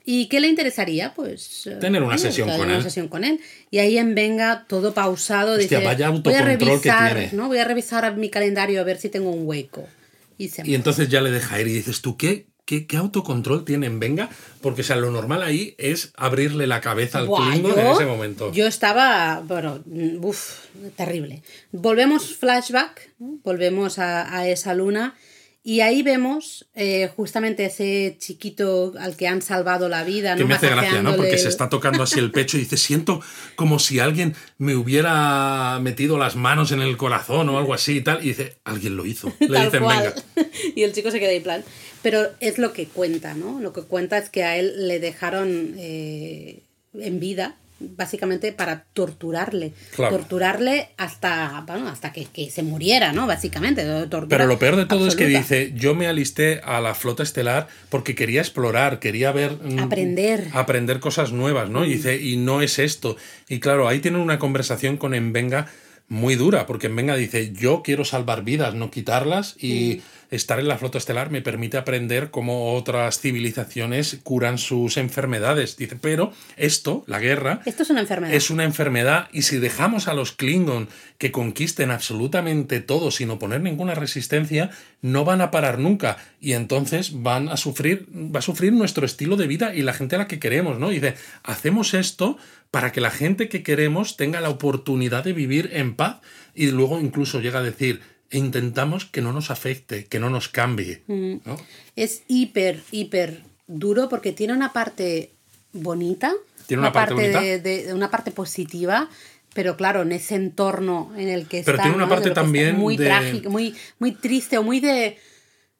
¿Y 0.07 0.27
qué 0.27 0.39
le 0.39 0.47
interesaría? 0.47 1.13
Pues 1.15 1.65
eh, 1.67 1.77
Tener 1.81 2.03
una 2.03 2.17
sesión 2.17 2.47
con 2.49 2.61
una 2.61 2.77
él. 2.77 2.83
sesión 2.83 3.07
con 3.07 3.23
él. 3.23 3.39
Y 3.71 3.79
ahí 3.79 3.97
en 3.97 4.13
Venga, 4.13 4.65
todo 4.67 4.93
pausado, 4.93 5.53
Hostia, 5.53 5.79
dice, 5.79 5.85
vaya 5.85 6.09
voy 6.09 6.33
a 6.33 6.39
autocontrol 6.39 6.57
que 6.59 6.65
revisar, 6.89 7.13
tiene". 7.15 7.29
¿no? 7.33 7.47
Voy 7.47 7.57
a 7.57 7.65
revisar 7.65 8.15
mi 8.15 8.29
calendario 8.29 8.79
a 8.81 8.83
ver 8.83 8.97
si 8.97 9.09
tengo 9.09 9.31
un 9.31 9.47
hueco. 9.47 9.87
Y 10.37 10.49
se 10.49 10.61
Y 10.67 10.75
entonces 10.75 11.09
ya 11.09 11.21
le 11.21 11.31
deja 11.31 11.59
ir 11.59 11.67
y 11.67 11.73
dices, 11.73 12.01
¿tú 12.01 12.17
qué, 12.17 12.45
qué, 12.65 12.85
qué 12.85 12.97
autocontrol 12.97 13.65
tiene 13.65 13.87
en 13.87 13.99
Venga? 13.99 14.29
Porque 14.61 14.81
o 14.81 14.83
sea, 14.83 14.95
lo 14.97 15.09
normal 15.09 15.41
ahí 15.41 15.73
es 15.79 16.11
abrirle 16.17 16.67
la 16.67 16.81
cabeza 16.81 17.17
al 17.19 17.25
Klingon 17.27 17.79
en 17.79 17.87
ese 17.87 18.05
momento. 18.05 18.51
Yo 18.51 18.67
estaba, 18.67 19.41
bueno, 19.47 19.81
uff, 20.21 20.65
terrible. 20.95 21.41
Volvemos 21.71 22.35
flashback, 22.35 23.09
volvemos 23.17 23.97
a, 23.97 24.37
a 24.37 24.47
esa 24.47 24.75
luna 24.75 25.15
y 25.67 25.81
ahí 25.81 26.03
vemos 26.03 26.67
eh, 26.75 27.09
justamente 27.15 27.65
ese 27.65 28.17
chiquito 28.19 28.93
al 28.99 29.17
que 29.17 29.27
han 29.27 29.41
salvado 29.41 29.89
la 29.89 30.03
vida. 30.03 30.35
que 30.35 30.43
¿no? 30.43 30.47
me 30.47 30.53
hace 30.53 30.69
gracia, 30.69 31.01
¿no? 31.01 31.15
Porque 31.15 31.39
se 31.39 31.49
está 31.49 31.69
tocando 31.69 32.03
así 32.03 32.19
el 32.19 32.29
pecho 32.29 32.57
y 32.57 32.59
dice, 32.59 32.77
siento 32.77 33.19
como 33.55 33.79
si 33.79 33.97
alguien 33.97 34.35
me 34.59 34.75
hubiera 34.75 35.79
metido 35.81 36.19
las 36.19 36.35
manos 36.35 36.71
en 36.71 36.83
el 36.83 36.97
corazón 36.97 37.49
o 37.49 37.57
algo 37.57 37.73
así 37.73 37.97
y 37.97 38.01
tal. 38.01 38.23
Y 38.23 38.27
dice, 38.27 38.57
alguien 38.63 38.95
lo 38.95 39.07
hizo. 39.07 39.33
Le 39.39 39.65
dicen, 39.65 39.81
cual. 39.81 40.13
venga. 40.35 40.49
y 40.75 40.83
el 40.83 40.93
chico 40.93 41.09
se 41.09 41.19
queda 41.19 41.31
en 41.31 41.41
plan. 41.41 41.63
Pero 42.03 42.27
es 42.41 42.59
lo 42.59 42.71
que 42.71 42.85
cuenta, 42.85 43.33
¿no? 43.33 43.59
Lo 43.59 43.73
que 43.73 43.81
cuenta 43.81 44.19
es 44.19 44.29
que 44.29 44.43
a 44.43 44.57
él 44.57 44.87
le 44.87 44.99
dejaron 44.99 45.73
eh, 45.79 46.59
en 46.93 47.19
vida 47.19 47.55
básicamente 47.79 48.51
para 48.53 48.85
torturarle. 48.93 49.73
Claro. 49.95 50.17
Torturarle 50.17 50.89
hasta, 50.97 51.63
bueno, 51.67 51.87
hasta 51.87 52.13
que, 52.13 52.25
que 52.25 52.49
se 52.49 52.63
muriera, 52.63 53.11
¿no? 53.11 53.27
Básicamente. 53.27 53.85
Pero 54.29 54.45
lo 54.47 54.59
peor 54.59 54.75
de 54.75 54.85
todo 54.85 55.07
es 55.07 55.15
que 55.15 55.27
dice, 55.27 55.73
yo 55.75 55.95
me 55.95 56.07
alisté 56.07 56.61
a 56.63 56.79
la 56.81 56.95
flota 56.95 57.23
estelar 57.23 57.67
porque 57.89 58.15
quería 58.15 58.41
explorar, 58.41 58.99
quería 58.99 59.31
ver... 59.31 59.57
mm, 59.61 59.79
Aprender. 59.79 60.47
Aprender 60.53 60.99
cosas 60.99 61.31
nuevas, 61.31 61.69
¿no? 61.69 61.85
Y 61.85 61.95
dice, 61.95 62.21
y 62.21 62.37
no 62.37 62.61
es 62.61 62.79
esto. 62.79 63.17
Y 63.49 63.59
claro, 63.59 63.87
ahí 63.87 63.99
tienen 63.99 64.21
una 64.21 64.39
conversación 64.39 64.97
con 64.97 65.13
Envenga 65.13 65.67
muy 66.07 66.35
dura, 66.35 66.67
porque 66.67 66.87
Envenga 66.87 67.15
dice, 67.15 67.51
yo 67.51 67.81
quiero 67.83 68.05
salvar 68.05 68.43
vidas, 68.43 68.75
no 68.75 68.91
quitarlas, 68.91 69.55
y 69.57 70.01
estar 70.29 70.59
en 70.59 70.67
la 70.67 70.77
flota 70.77 70.97
estelar 70.97 71.29
me 71.29 71.41
permite 71.41 71.77
aprender 71.77 72.31
cómo 72.31 72.73
otras 72.73 73.19
civilizaciones 73.19 74.19
curan 74.23 74.57
sus 74.57 74.97
enfermedades. 74.97 75.77
Dice, 75.77 75.95
pero 75.95 76.31
esto, 76.57 77.03
la 77.07 77.19
guerra, 77.19 77.61
Esto 77.65 77.83
es 77.83 77.89
una 77.89 78.01
enfermedad. 78.01 78.33
es 78.33 78.49
una 78.49 78.63
enfermedad 78.63 79.29
y 79.31 79.43
si 79.43 79.57
dejamos 79.57 80.07
a 80.07 80.13
los 80.13 80.31
Klingon 80.31 80.89
que 81.17 81.31
conquisten 81.31 81.91
absolutamente 81.91 82.79
todo 82.79 83.11
sin 83.11 83.29
oponer 83.29 83.61
ninguna 83.61 83.95
resistencia, 83.95 84.71
no 85.01 85.23
van 85.25 85.41
a 85.41 85.51
parar 85.51 85.79
nunca 85.79 86.17
y 86.39 86.53
entonces 86.53 87.21
van 87.21 87.49
a 87.49 87.57
sufrir, 87.57 88.07
va 88.13 88.39
a 88.39 88.41
sufrir 88.41 88.73
nuestro 88.73 89.05
estilo 89.05 89.35
de 89.37 89.47
vida 89.47 89.73
y 89.73 89.81
la 89.81 89.93
gente 89.93 90.15
a 90.15 90.19
la 90.19 90.27
que 90.27 90.39
queremos, 90.39 90.79
¿no? 90.79 90.91
Y 90.91 90.95
dice, 90.95 91.15
hacemos 91.43 91.93
esto 91.93 92.37
para 92.71 92.91
que 92.91 93.01
la 93.01 93.11
gente 93.11 93.47
que 93.47 93.63
queremos 93.63 94.17
tenga 94.17 94.41
la 94.41 94.49
oportunidad 94.49 95.23
de 95.23 95.33
vivir 95.33 95.69
en 95.73 95.95
paz 95.95 96.17
y 96.53 96.71
luego 96.71 96.99
incluso 96.99 97.39
llega 97.39 97.59
a 97.59 97.63
decir, 97.63 98.01
"E 98.31 98.37
intentamos 98.37 99.05
que 99.05 99.21
no 99.21 99.31
nos 99.33 99.51
afecte, 99.51 100.05
que 100.05 100.19
no 100.19 100.29
nos 100.29 100.49
cambie, 100.49 101.01
¿no? 101.07 101.57
Es 101.95 102.23
hiper, 102.27 102.81
hiper 102.91 103.41
duro 103.67 104.09
porque 104.09 104.31
tiene 104.31 104.53
una 104.53 104.73
parte 104.73 105.31
bonita. 105.73 106.33
Tiene 106.67 106.81
una 106.81 106.91
parte 106.91 107.13
bonita. 107.13 107.41
De, 107.41 107.59
de- 107.59 107.93
una 107.93 108.09
parte 108.09 108.31
positiva. 108.31 109.09
Pero 109.53 109.77
claro, 109.77 110.01
en 110.01 110.11
ese 110.11 110.35
entorno 110.35 111.13
en 111.17 111.29
el 111.29 111.47
que 111.47 111.61
Pero 111.63 111.77
está, 111.77 111.83
tiene 111.83 111.95
una 111.95 112.05
¿no? 112.07 112.09
parte 112.09 112.31
también 112.31 112.75
muy 112.75 112.97
de- 112.97 113.05
trágico, 113.05 113.49
muy, 113.49 113.73
muy 113.99 114.11
triste 114.11 114.57
o 114.57 114.63
muy 114.63 114.81
de, 114.81 115.17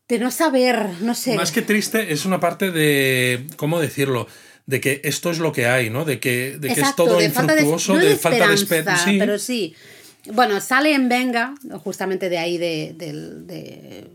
de 0.08 0.20
no 0.20 0.32
saber, 0.32 0.88
no 1.02 1.14
sé. 1.14 1.36
Más 1.36 1.52
que 1.52 1.62
triste, 1.62 2.14
es 2.14 2.24
una 2.26 2.39
parte 2.39 2.72
de, 2.72 3.46
¿cómo 3.58 3.82
decirlo? 3.82 4.28
De 4.66 4.80
que 4.80 5.02
esto 5.04 5.30
es 5.30 5.39
lo 5.39 5.52
que 5.52 5.66
hay, 5.66 5.89
¿no? 5.89 6.06
De 6.06 6.20
que, 6.22 6.58
de 6.58 6.74
que 6.74 6.80
es 6.82 6.96
todo 6.96 7.18
de 7.18 7.30
falta 7.30 7.54
de, 7.54 7.62
infructuoso, 7.64 7.93
no 7.96 8.00
de, 8.00 8.10
de 8.10 8.16
falta 8.16 8.48
de 8.48 8.54
esperanza. 8.56 9.04
Sí. 9.06 9.18
pero 9.20 9.38
sí. 9.39 9.76
Bueno, 10.34 10.60
sale 10.62 10.94
en 10.94 11.10
Venga, 11.10 11.56
justamente 11.84 12.30
de 12.30 12.38
ahí, 12.38 12.58
de, 12.58 12.94
del- 12.98 13.46
de- 13.48 14.08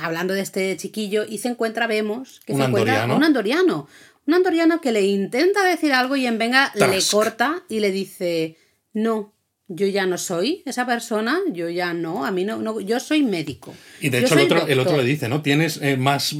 hablando 0.00 0.34
de 0.34 0.40
este 0.42 0.76
chiquillo, 0.76 1.24
y 1.28 1.38
se 1.38 1.48
encuentra, 1.48 1.86
vemos, 1.86 2.40
que 2.44 2.52
Un 2.52 2.58
se 2.60 2.64
encuentra 2.66 3.04
un 3.16 3.24
andoriano. 3.24 3.88
Un 4.26 4.34
andoriano 4.34 4.80
que 4.82 4.92
le 4.92 5.02
intenta 5.06 5.64
decir 5.64 5.92
algo 5.92 6.14
y 6.16 6.26
en 6.26 6.36
Venga 6.38 6.70
le 6.74 6.98
corta 7.10 7.62
y 7.70 7.80
le 7.80 7.90
dice, 7.90 8.56
no, 8.92 9.32
yo 9.68 9.86
ya 9.86 10.04
no 10.06 10.18
soy 10.18 10.62
esa 10.66 10.84
persona, 10.86 11.38
yo 11.52 11.68
ya 11.70 11.94
no, 11.94 12.26
a 12.26 12.30
mí 12.30 12.44
no, 12.44 12.58
no 12.58 12.80
yo 12.80 13.00
soy 13.00 13.22
médico. 13.22 13.74
Y 14.00 14.10
de 14.10 14.18
hecho 14.20 14.34
el 14.34 14.40
otro, 14.44 14.58
el 14.66 14.80
otro 14.80 14.92
doctor". 14.92 14.98
le 14.98 15.04
dice, 15.04 15.28
¿no? 15.30 15.40
Tienes 15.42 15.78
eh, 15.82 15.96
más, 15.96 16.34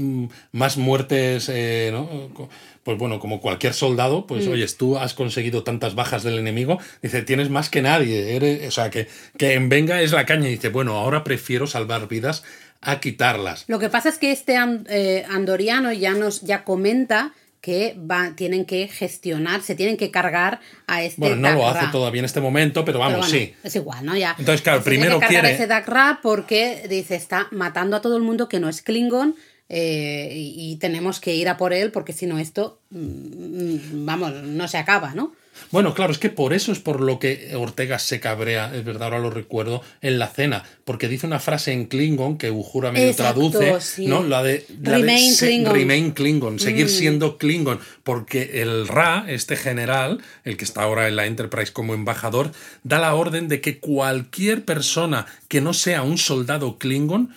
más 0.52 0.76
muertes, 0.76 1.48
eh, 1.50 1.88
¿no? 1.92 2.50
Pues 2.88 2.96
bueno, 2.96 3.20
como 3.20 3.42
cualquier 3.42 3.74
soldado, 3.74 4.26
pues 4.26 4.46
Mm. 4.46 4.52
oyes, 4.52 4.78
tú 4.78 4.96
has 4.96 5.12
conseguido 5.12 5.62
tantas 5.62 5.94
bajas 5.94 6.22
del 6.22 6.38
enemigo, 6.38 6.78
dice, 7.02 7.20
tienes 7.20 7.50
más 7.50 7.68
que 7.68 7.82
nadie, 7.82 8.34
eres, 8.34 8.66
o 8.66 8.70
sea, 8.70 8.88
que, 8.88 9.08
que 9.36 9.52
en 9.52 9.68
venga 9.68 10.00
es 10.00 10.12
la 10.12 10.24
caña, 10.24 10.48
y 10.48 10.52
dice, 10.52 10.70
bueno, 10.70 10.96
ahora 10.96 11.22
prefiero 11.22 11.66
salvar 11.66 12.08
vidas 12.08 12.44
a 12.80 12.98
quitarlas. 12.98 13.66
Lo 13.68 13.78
que 13.78 13.90
pasa 13.90 14.08
es 14.08 14.16
que 14.16 14.32
este 14.32 14.56
eh, 14.88 15.26
andoriano 15.28 15.92
ya 15.92 16.12
nos 16.14 16.40
ya 16.40 16.64
comenta 16.64 17.34
que 17.60 17.94
va, 18.10 18.32
tienen 18.36 18.64
que 18.64 18.88
gestionar, 18.88 19.60
se 19.60 19.74
tienen 19.74 19.98
que 19.98 20.10
cargar 20.10 20.60
a 20.86 21.02
este 21.02 21.20
Bueno, 21.20 21.36
no 21.36 21.52
lo 21.56 21.68
hace 21.68 21.88
todavía 21.92 22.20
en 22.20 22.24
este 22.24 22.40
momento, 22.40 22.86
pero 22.86 23.00
Pero 23.00 23.10
vamos, 23.10 23.28
bueno, 23.28 23.30
sí. 23.44 23.52
Es 23.64 23.76
igual, 23.76 24.06
¿no? 24.06 24.16
Ya. 24.16 24.34
Entonces, 24.38 24.62
claro, 24.62 24.78
Se 24.78 24.88
tiene 24.88 25.00
primero 25.04 25.20
que 25.20 25.26
cargar 25.26 25.42
quiere- 25.42 25.54
ese 25.56 25.66
Dagra 25.66 26.20
porque 26.22 26.86
dice 26.88 27.16
está 27.16 27.48
matando 27.50 27.96
a 27.96 28.00
todo 28.00 28.16
el 28.16 28.22
mundo 28.22 28.48
que 28.48 28.60
no 28.60 28.70
es 28.70 28.80
Klingon. 28.80 29.34
Eh, 29.68 30.30
y, 30.34 30.72
y 30.72 30.76
tenemos 30.76 31.20
que 31.20 31.34
ir 31.34 31.48
a 31.48 31.56
por 31.56 31.72
él 31.72 31.90
porque 31.92 32.12
si 32.12 32.26
no 32.26 32.38
esto, 32.38 32.78
mm, 32.90 34.04
vamos, 34.06 34.32
no 34.42 34.68
se 34.68 34.78
acaba, 34.78 35.14
¿no? 35.14 35.32
Bueno, 35.72 35.92
claro, 35.92 36.12
es 36.12 36.18
que 36.18 36.30
por 36.30 36.52
eso 36.54 36.70
es 36.70 36.78
por 36.78 37.00
lo 37.00 37.18
que 37.18 37.50
Ortega 37.56 37.98
se 37.98 38.20
cabrea, 38.20 38.72
es 38.74 38.84
verdad, 38.84 39.02
ahora 39.08 39.18
lo 39.18 39.28
recuerdo, 39.28 39.82
en 40.00 40.20
la 40.20 40.28
cena, 40.28 40.62
porque 40.84 41.08
dice 41.08 41.26
una 41.26 41.40
frase 41.40 41.72
en 41.72 41.86
Klingon 41.86 42.38
que 42.38 42.52
Uhura 42.52 42.92
medio 42.92 43.08
Exacto, 43.10 43.50
traduce, 43.50 43.80
sí. 43.80 44.06
¿no? 44.06 44.22
La 44.22 44.44
de, 44.44 44.64
la 44.82 44.92
de 44.92 44.98
Remain 44.98 45.32
se- 45.34 45.46
Klingon. 45.48 45.72
Mm. 45.72 45.76
remain 45.76 46.10
Klingon, 46.12 46.58
seguir 46.60 46.88
siendo 46.88 47.38
Klingon, 47.38 47.80
porque 48.04 48.62
el 48.62 48.86
Ra, 48.86 49.24
este 49.26 49.56
general, 49.56 50.20
el 50.44 50.56
que 50.56 50.64
está 50.64 50.84
ahora 50.84 51.08
en 51.08 51.16
la 51.16 51.26
Enterprise 51.26 51.72
como 51.72 51.92
embajador, 51.92 52.52
da 52.84 53.00
la 53.00 53.16
orden 53.16 53.48
de 53.48 53.60
que 53.60 53.80
cualquier 53.80 54.64
persona 54.64 55.26
que 55.48 55.60
no 55.60 55.74
sea 55.74 56.02
un 56.02 56.18
soldado 56.18 56.78
Klingon 56.78 57.34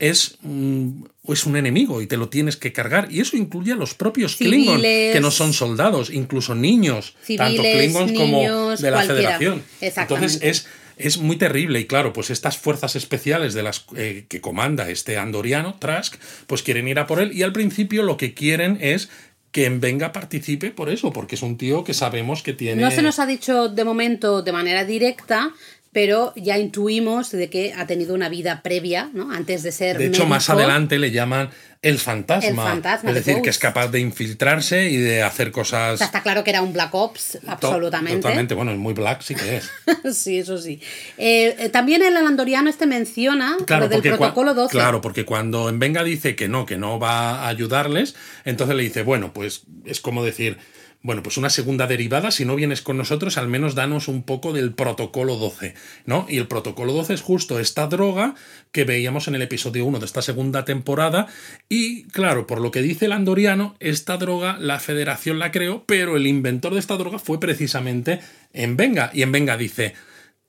es, 0.00 0.38
es 1.28 1.46
un 1.46 1.56
enemigo 1.56 2.02
y 2.02 2.06
te 2.06 2.16
lo 2.16 2.28
tienes 2.28 2.56
que 2.56 2.72
cargar. 2.72 3.08
Y 3.12 3.20
eso 3.20 3.36
incluye 3.36 3.72
a 3.72 3.76
los 3.76 3.94
propios 3.94 4.36
Klingon, 4.36 4.76
Civiles. 4.76 5.14
que 5.14 5.20
no 5.20 5.30
son 5.30 5.52
soldados, 5.52 6.10
incluso 6.10 6.54
niños, 6.54 7.14
tanto 7.36 7.62
Klingons 7.62 8.12
como 8.12 8.40
de 8.40 8.90
la 8.90 9.04
cualquiera. 9.04 9.38
Federación. 9.38 9.62
Entonces 9.80 10.40
es, 10.42 10.66
es 10.96 11.18
muy 11.18 11.36
terrible. 11.36 11.80
Y 11.80 11.84
claro, 11.84 12.12
pues 12.12 12.30
estas 12.30 12.56
fuerzas 12.56 12.96
especiales 12.96 13.54
de 13.54 13.62
las 13.62 13.84
eh, 13.96 14.24
que 14.28 14.40
comanda 14.40 14.88
este 14.88 15.18
andoriano, 15.18 15.76
Trask, 15.78 16.16
pues 16.46 16.62
quieren 16.62 16.88
ir 16.88 16.98
a 16.98 17.06
por 17.06 17.20
él. 17.20 17.32
Y 17.32 17.42
al 17.42 17.52
principio 17.52 18.02
lo 18.02 18.16
que 18.16 18.32
quieren 18.32 18.78
es 18.80 19.10
que 19.52 19.66
en 19.66 19.80
Venga 19.80 20.12
participe 20.12 20.70
por 20.70 20.90
eso, 20.90 21.12
porque 21.12 21.34
es 21.34 21.42
un 21.42 21.58
tío 21.58 21.84
que 21.84 21.92
sabemos 21.92 22.42
que 22.42 22.52
tiene. 22.52 22.82
No 22.82 22.90
se 22.90 23.02
nos 23.02 23.18
ha 23.18 23.26
dicho 23.26 23.68
de 23.68 23.84
momento 23.84 24.42
de 24.42 24.52
manera 24.52 24.84
directa, 24.84 25.52
pero 25.92 26.32
ya 26.36 26.56
intuimos 26.58 27.32
de 27.32 27.50
que 27.50 27.72
ha 27.74 27.86
tenido 27.86 28.14
una 28.14 28.28
vida 28.28 28.62
previa, 28.62 29.10
¿no? 29.12 29.32
Antes 29.32 29.62
de 29.62 29.72
ser 29.72 29.98
De 29.98 30.06
hecho, 30.06 30.24
más 30.24 30.48
adelante 30.48 30.98
le 30.98 31.10
llaman 31.10 31.50
el 31.82 31.98
fantasma. 31.98 32.48
El 32.48 32.56
fantasma 32.56 33.10
es 33.10 33.14
de 33.14 33.20
decir, 33.22 33.42
que 33.42 33.50
es 33.50 33.58
capaz 33.58 33.88
de 33.88 33.98
infiltrarse 33.98 34.88
y 34.88 34.98
de 34.98 35.22
hacer 35.22 35.50
cosas. 35.50 35.94
O 35.94 35.96
sea, 35.96 36.06
está 36.06 36.22
claro 36.22 36.44
que 36.44 36.50
era 36.50 36.62
un 36.62 36.72
Black 36.72 36.94
Ops, 36.94 37.38
absolutamente. 37.46 38.20
Totalmente, 38.20 38.54
bueno, 38.54 38.70
es 38.70 38.78
muy 38.78 38.92
black, 38.92 39.22
sí 39.22 39.34
que 39.34 39.56
es. 39.56 39.70
sí, 40.16 40.38
eso 40.38 40.58
sí. 40.58 40.80
Eh, 41.18 41.56
eh, 41.58 41.68
también 41.70 42.02
el 42.02 42.16
andoriano 42.16 42.70
este 42.70 42.86
menciona 42.86 43.56
Claro, 43.66 43.84
lo 43.84 43.88
del 43.88 44.02
protocolo 44.02 44.54
12. 44.54 44.70
claro, 44.70 45.00
porque 45.00 45.24
cuando 45.24 45.68
en 45.68 45.78
Venga 45.78 46.04
dice 46.04 46.36
que 46.36 46.48
no, 46.48 46.66
que 46.66 46.76
no 46.76 47.00
va 47.00 47.40
a 47.40 47.48
ayudarles, 47.48 48.14
entonces 48.44 48.76
le 48.76 48.82
dice, 48.82 49.02
bueno, 49.02 49.32
pues 49.32 49.62
es 49.86 50.00
como 50.00 50.22
decir, 50.22 50.58
bueno, 51.02 51.22
pues 51.22 51.38
una 51.38 51.48
segunda 51.48 51.86
derivada, 51.86 52.30
si 52.30 52.44
no 52.44 52.56
vienes 52.56 52.82
con 52.82 52.98
nosotros, 52.98 53.38
al 53.38 53.48
menos 53.48 53.74
danos 53.74 54.06
un 54.06 54.22
poco 54.22 54.52
del 54.52 54.74
protocolo 54.74 55.36
12, 55.36 55.74
¿no? 56.04 56.26
Y 56.28 56.36
el 56.36 56.46
protocolo 56.46 56.92
12 56.92 57.14
es 57.14 57.22
justo 57.22 57.58
esta 57.58 57.86
droga 57.86 58.34
que 58.70 58.84
veíamos 58.84 59.26
en 59.26 59.34
el 59.34 59.42
episodio 59.42 59.86
1 59.86 59.98
de 59.98 60.04
esta 60.04 60.20
segunda 60.20 60.66
temporada 60.66 61.26
y 61.70 62.04
claro, 62.04 62.46
por 62.46 62.60
lo 62.60 62.70
que 62.70 62.82
dice 62.82 63.06
el 63.06 63.12
andoriano, 63.12 63.76
esta 63.80 64.18
droga 64.18 64.58
la 64.58 64.78
federación 64.78 65.38
la 65.38 65.52
creó, 65.52 65.84
pero 65.86 66.16
el 66.16 66.26
inventor 66.26 66.74
de 66.74 66.80
esta 66.80 66.98
droga 66.98 67.18
fue 67.18 67.40
precisamente 67.40 68.20
en 68.52 68.76
Venga 68.76 69.10
y 69.14 69.22
en 69.22 69.32
Venga 69.32 69.56
dice, 69.56 69.94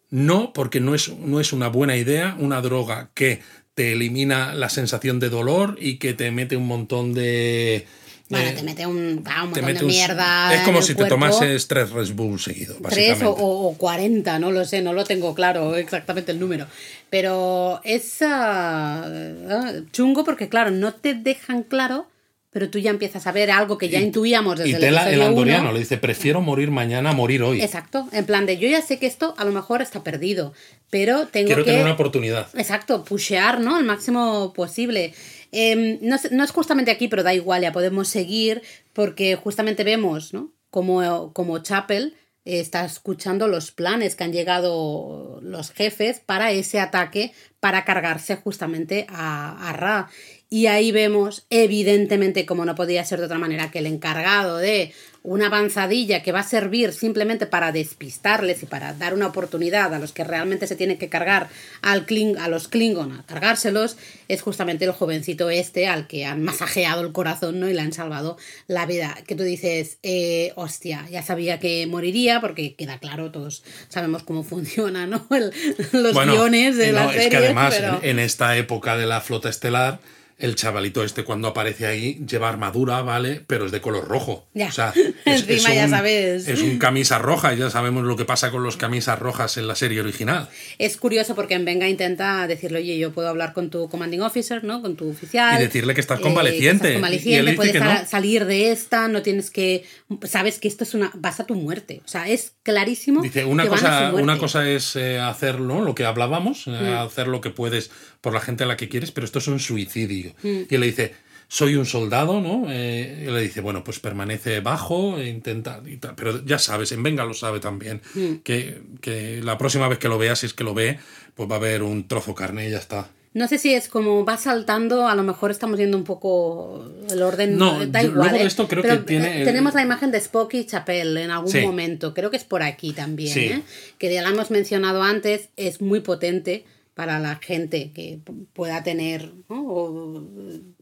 no, 0.09 0.51
porque 0.51 0.81
no 0.81 0.93
es, 0.95 1.15
no 1.17 1.39
es 1.39 1.53
una 1.53 1.69
buena 1.69 1.95
idea 1.95 2.35
una 2.37 2.61
droga 2.61 3.11
que 3.13 3.39
te 3.73 3.93
elimina 3.93 4.53
la 4.53 4.69
sensación 4.69 5.19
de 5.19 5.29
dolor 5.29 5.77
y 5.79 5.97
que 5.97 6.13
te 6.13 6.29
mete 6.31 6.57
un 6.57 6.67
montón 6.67 7.13
de... 7.13 7.87
Bueno, 8.31 8.49
eh, 8.49 8.53
te 8.53 8.63
mete 8.63 8.85
un, 8.87 9.23
ah, 9.27 9.43
un 9.43 9.53
te 9.53 9.61
montón 9.61 9.65
mete 9.65 9.79
de 9.79 9.85
un- 9.85 9.91
mierda. 9.91 10.53
Es 10.55 10.61
como 10.61 10.79
el 10.79 10.83
si 10.83 10.95
te 10.95 11.05
tomases 11.05 11.67
tres 11.67 11.91
Red 11.91 12.11
Bull 12.13 12.39
seguido, 12.39 12.75
Tres 12.89 13.19
o, 13.23 13.75
40, 13.77 14.39
no 14.39 14.51
lo 14.51 14.65
sé, 14.65 14.81
no 14.81 14.93
lo 14.93 15.03
tengo 15.03 15.35
claro 15.35 15.75
exactamente 15.75 16.31
el 16.31 16.39
número. 16.39 16.65
Pero 17.09 17.81
es 17.83 18.21
ah, 18.21 19.03
ah, 19.49 19.71
chungo 19.91 20.23
porque, 20.23 20.49
claro, 20.49 20.71
no 20.71 20.93
te 20.93 21.13
dejan 21.13 21.63
claro, 21.63 22.07
pero 22.51 22.69
tú 22.69 22.79
ya 22.79 22.89
empiezas 22.89 23.27
a 23.27 23.31
ver 23.31 23.49
algo 23.51 23.77
que 23.77 23.87
ya 23.89 23.99
intuíamos 24.01 24.57
desde 24.57 24.71
Y 24.71 24.73
el 24.73 24.79
Tela, 24.81 25.09
el 25.09 25.21
andoriano, 25.21 25.63
uno. 25.63 25.71
le 25.73 25.79
dice, 25.79 25.97
prefiero 25.97 26.41
morir 26.41 26.69
mañana 26.71 27.11
a 27.11 27.13
morir 27.13 27.43
hoy. 27.43 27.61
Exacto, 27.61 28.07
en 28.11 28.25
plan 28.25 28.45
de 28.45 28.57
yo 28.57 28.67
ya 28.67 28.81
sé 28.81 28.99
que 28.99 29.05
esto 29.07 29.33
a 29.37 29.45
lo 29.45 29.51
mejor 29.51 29.81
está 29.81 30.03
perdido, 30.03 30.53
pero 30.89 31.27
tengo 31.27 31.47
Quiero 31.47 31.63
que... 31.63 31.71
tener 31.71 31.85
una 31.85 31.93
oportunidad. 31.93 32.47
Exacto, 32.57 33.05
pushear, 33.05 33.61
¿no? 33.61 33.77
Al 33.77 33.85
máximo 33.85 34.51
posible. 34.53 35.13
Eh, 35.51 35.99
no, 36.01 36.15
es, 36.15 36.31
no 36.31 36.43
es 36.43 36.51
justamente 36.51 36.91
aquí, 36.91 37.07
pero 37.07 37.23
da 37.23 37.33
igual, 37.33 37.61
ya 37.61 37.71
podemos 37.71 38.07
seguir, 38.07 38.61
porque 38.93 39.35
justamente 39.35 39.83
vemos, 39.83 40.33
¿no? 40.33 40.53
Como, 40.69 41.33
como 41.33 41.59
Chapel 41.59 42.15
está 42.45 42.85
escuchando 42.85 43.47
los 43.47 43.71
planes 43.71 44.15
que 44.15 44.23
han 44.23 44.33
llegado 44.33 45.39
los 45.43 45.71
jefes 45.71 46.19
para 46.19 46.51
ese 46.51 46.79
ataque, 46.79 47.33
para 47.59 47.85
cargarse 47.85 48.35
justamente 48.35 49.05
a, 49.09 49.69
a 49.69 49.73
Ra. 49.73 50.09
Y 50.49 50.65
ahí 50.65 50.91
vemos, 50.91 51.45
evidentemente, 51.49 52.45
como 52.45 52.65
no 52.65 52.75
podía 52.75 53.05
ser 53.05 53.19
de 53.19 53.25
otra 53.25 53.37
manera, 53.37 53.69
que 53.71 53.79
el 53.79 53.85
encargado 53.85 54.57
de 54.57 54.93
una 55.23 55.47
avanzadilla 55.47 56.23
que 56.23 56.31
va 56.31 56.39
a 56.39 56.43
servir 56.43 56.93
simplemente 56.93 57.45
para 57.45 57.71
despistarles 57.71 58.63
y 58.63 58.65
para 58.65 58.93
dar 58.93 59.13
una 59.13 59.27
oportunidad 59.27 59.93
a 59.93 59.99
los 59.99 60.13
que 60.13 60.23
realmente 60.23 60.65
se 60.65 60.75
tienen 60.75 60.97
que 60.97 61.09
cargar 61.09 61.49
al 61.81 62.05
Kling, 62.05 62.37
a 62.37 62.47
los 62.47 62.67
Klingon, 62.67 63.11
a 63.11 63.25
cargárselos, 63.27 63.97
es 64.27 64.41
justamente 64.41 64.85
el 64.85 64.91
jovencito 64.91 65.51
este 65.51 65.87
al 65.87 66.07
que 66.07 66.25
han 66.25 66.41
masajeado 66.41 67.01
el 67.01 67.11
corazón 67.11 67.59
¿no? 67.59 67.69
y 67.69 67.73
le 67.73 67.81
han 67.81 67.93
salvado 67.93 68.37
la 68.67 68.87
vida. 68.87 69.15
Que 69.27 69.35
tú 69.35 69.43
dices, 69.43 69.99
eh, 70.01 70.53
hostia, 70.55 71.07
ya 71.11 71.21
sabía 71.21 71.59
que 71.59 71.85
moriría 71.85 72.41
porque 72.41 72.73
queda 72.73 72.97
claro, 72.97 73.31
todos 73.31 73.63
sabemos 73.89 74.23
cómo 74.23 74.43
funciona 74.43 75.05
¿no? 75.05 75.27
los 75.91 76.13
guiones 76.25 76.77
de 76.77 76.93
la 76.93 77.07
serie. 77.09 77.23
Es 77.25 77.29
que 77.29 77.37
además 77.37 77.79
en 78.01 78.17
esta 78.17 78.57
época 78.57 78.97
de 78.97 79.05
la 79.05 79.21
flota 79.21 79.49
estelar 79.49 79.99
el 80.41 80.55
chavalito 80.55 81.03
este 81.03 81.23
cuando 81.23 81.47
aparece 81.47 81.85
ahí 81.85 82.19
lleva 82.27 82.49
armadura, 82.49 83.01
¿vale? 83.03 83.43
Pero 83.45 83.67
es 83.67 83.71
de 83.71 83.79
color 83.79 84.07
rojo. 84.07 84.47
Ya. 84.53 84.67
O 84.67 84.71
sea, 84.71 84.91
es, 85.25 85.47
Encima 85.47 85.69
un, 85.69 85.75
ya 85.75 85.87
sabes. 85.87 86.47
Es 86.47 86.61
un 86.61 86.79
camisa 86.79 87.19
roja 87.19 87.53
y 87.53 87.57
ya 87.57 87.69
sabemos 87.69 88.03
lo 88.03 88.15
que 88.15 88.25
pasa 88.25 88.49
con 88.49 88.63
los 88.63 88.75
camisas 88.75 89.19
rojas 89.19 89.57
en 89.57 89.67
la 89.67 89.75
serie 89.75 90.01
original. 90.01 90.49
Es 90.79 90.97
curioso 90.97 91.35
porque 91.35 91.53
en 91.53 91.65
Venga 91.65 91.87
intenta 91.87 92.47
decirle, 92.47 92.79
oye, 92.79 92.97
yo 92.97 93.11
puedo 93.11 93.29
hablar 93.29 93.53
con 93.53 93.69
tu 93.69 93.87
commanding 93.87 94.21
officer, 94.21 94.63
¿no? 94.63 94.81
Con 94.81 94.95
tu 94.95 95.09
oficial. 95.09 95.59
Y 95.59 95.63
decirle 95.63 95.93
que 95.93 96.01
estás 96.01 96.19
convaleciente. 96.19 96.89
Eh, 96.89 96.93
convaleciente, 96.93 97.53
puedes 97.53 98.09
salir 98.09 98.45
de 98.45 98.71
esta, 98.71 99.07
no 99.07 99.21
tienes 99.21 99.51
que... 99.51 99.85
Sabes 100.23 100.59
que 100.59 100.67
esto 100.67 100.83
es 100.83 100.95
una... 100.95 101.11
vas 101.15 101.39
a 101.39 101.45
tu 101.45 101.53
muerte. 101.53 102.01
O 102.03 102.07
sea, 102.07 102.27
es 102.27 102.53
clarísimo. 102.63 103.21
Dice, 103.21 103.45
una, 103.45 103.67
cosa, 103.67 104.11
una 104.15 104.37
cosa 104.39 104.67
es 104.67 104.95
eh, 104.95 105.19
hacerlo, 105.19 105.81
lo 105.81 105.93
que 105.93 106.05
hablábamos, 106.05 106.65
eh, 106.65 106.71
mm. 106.71 106.93
hacer 107.05 107.27
lo 107.27 107.41
que 107.41 107.51
puedes 107.51 107.91
por 108.21 108.33
la 108.33 108.39
gente 108.39 108.63
a 108.63 108.67
la 108.67 108.77
que 108.77 108.89
quieres, 108.89 109.11
pero 109.11 109.25
esto 109.25 109.39
es 109.39 109.47
un 109.47 109.59
suicidio. 109.59 110.30
Mm. 110.43 110.61
Y 110.69 110.75
él 110.75 110.81
le 110.81 110.87
dice, 110.87 111.13
soy 111.47 111.75
un 111.75 111.85
soldado, 111.85 112.39
¿no? 112.39 112.65
Eh, 112.69 113.25
y 113.27 113.31
le 113.31 113.41
dice, 113.41 113.61
bueno, 113.61 113.83
pues 113.83 113.99
permanece 113.99 114.61
bajo, 114.61 115.17
e 115.17 115.27
intenta, 115.27 115.81
pero 116.15 116.45
ya 116.45 116.57
sabes, 116.59 116.91
en 116.93 117.03
Venga 117.03 117.25
lo 117.25 117.33
sabe 117.33 117.59
también, 117.59 118.01
mm. 118.13 118.35
que, 118.43 118.81
que, 119.01 119.41
la 119.43 119.57
próxima 119.57 119.87
vez 119.87 119.99
que 119.99 120.07
lo 120.07 120.17
vea, 120.17 120.35
si 120.35 120.45
es 120.45 120.53
que 120.53 120.63
lo 120.63 120.73
ve, 120.73 120.99
pues 121.35 121.49
va 121.49 121.55
a 121.55 121.57
haber 121.57 121.83
un 121.83 122.07
trozo 122.07 122.33
carne 122.35 122.67
y 122.67 122.71
ya 122.71 122.77
está. 122.77 123.09
No 123.33 123.47
sé 123.47 123.57
si 123.57 123.73
es 123.73 123.87
como 123.87 124.25
va 124.25 124.35
saltando, 124.35 125.07
a 125.07 125.15
lo 125.15 125.23
mejor 125.23 125.51
estamos 125.51 125.77
viendo 125.77 125.97
un 125.97 126.03
poco 126.03 126.89
el 127.09 127.21
orden. 127.21 127.57
No, 127.57 127.85
da 127.85 128.03
igual. 128.03 128.35
¿eh? 128.35 128.43
esto 128.43 128.67
creo 128.67 128.83
que 128.83 128.97
tiene. 128.97 129.45
Tenemos 129.45 129.73
la 129.73 129.81
imagen 129.81 130.11
de 130.11 130.17
Spock 130.17 130.53
y 130.55 130.65
Chapel 130.65 131.15
en 131.15 131.31
algún 131.31 131.61
momento. 131.61 132.13
Creo 132.13 132.29
que 132.29 132.35
es 132.35 132.43
por 132.43 132.61
aquí 132.61 132.91
también. 132.91 133.37
¿eh? 133.37 133.61
Que 133.97 134.13
ya 134.13 134.21
la 134.21 134.29
hemos 134.29 134.51
mencionado 134.51 135.01
antes, 135.01 135.47
es 135.55 135.79
muy 135.79 136.01
potente 136.01 136.65
para 137.01 137.17
la 137.17 137.37
gente 137.37 137.91
que 137.95 138.19
pueda 138.53 138.83
tener 138.83 139.31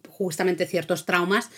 justamente 0.09 0.65
ciertos 0.65 1.05
traumas, 1.05 1.49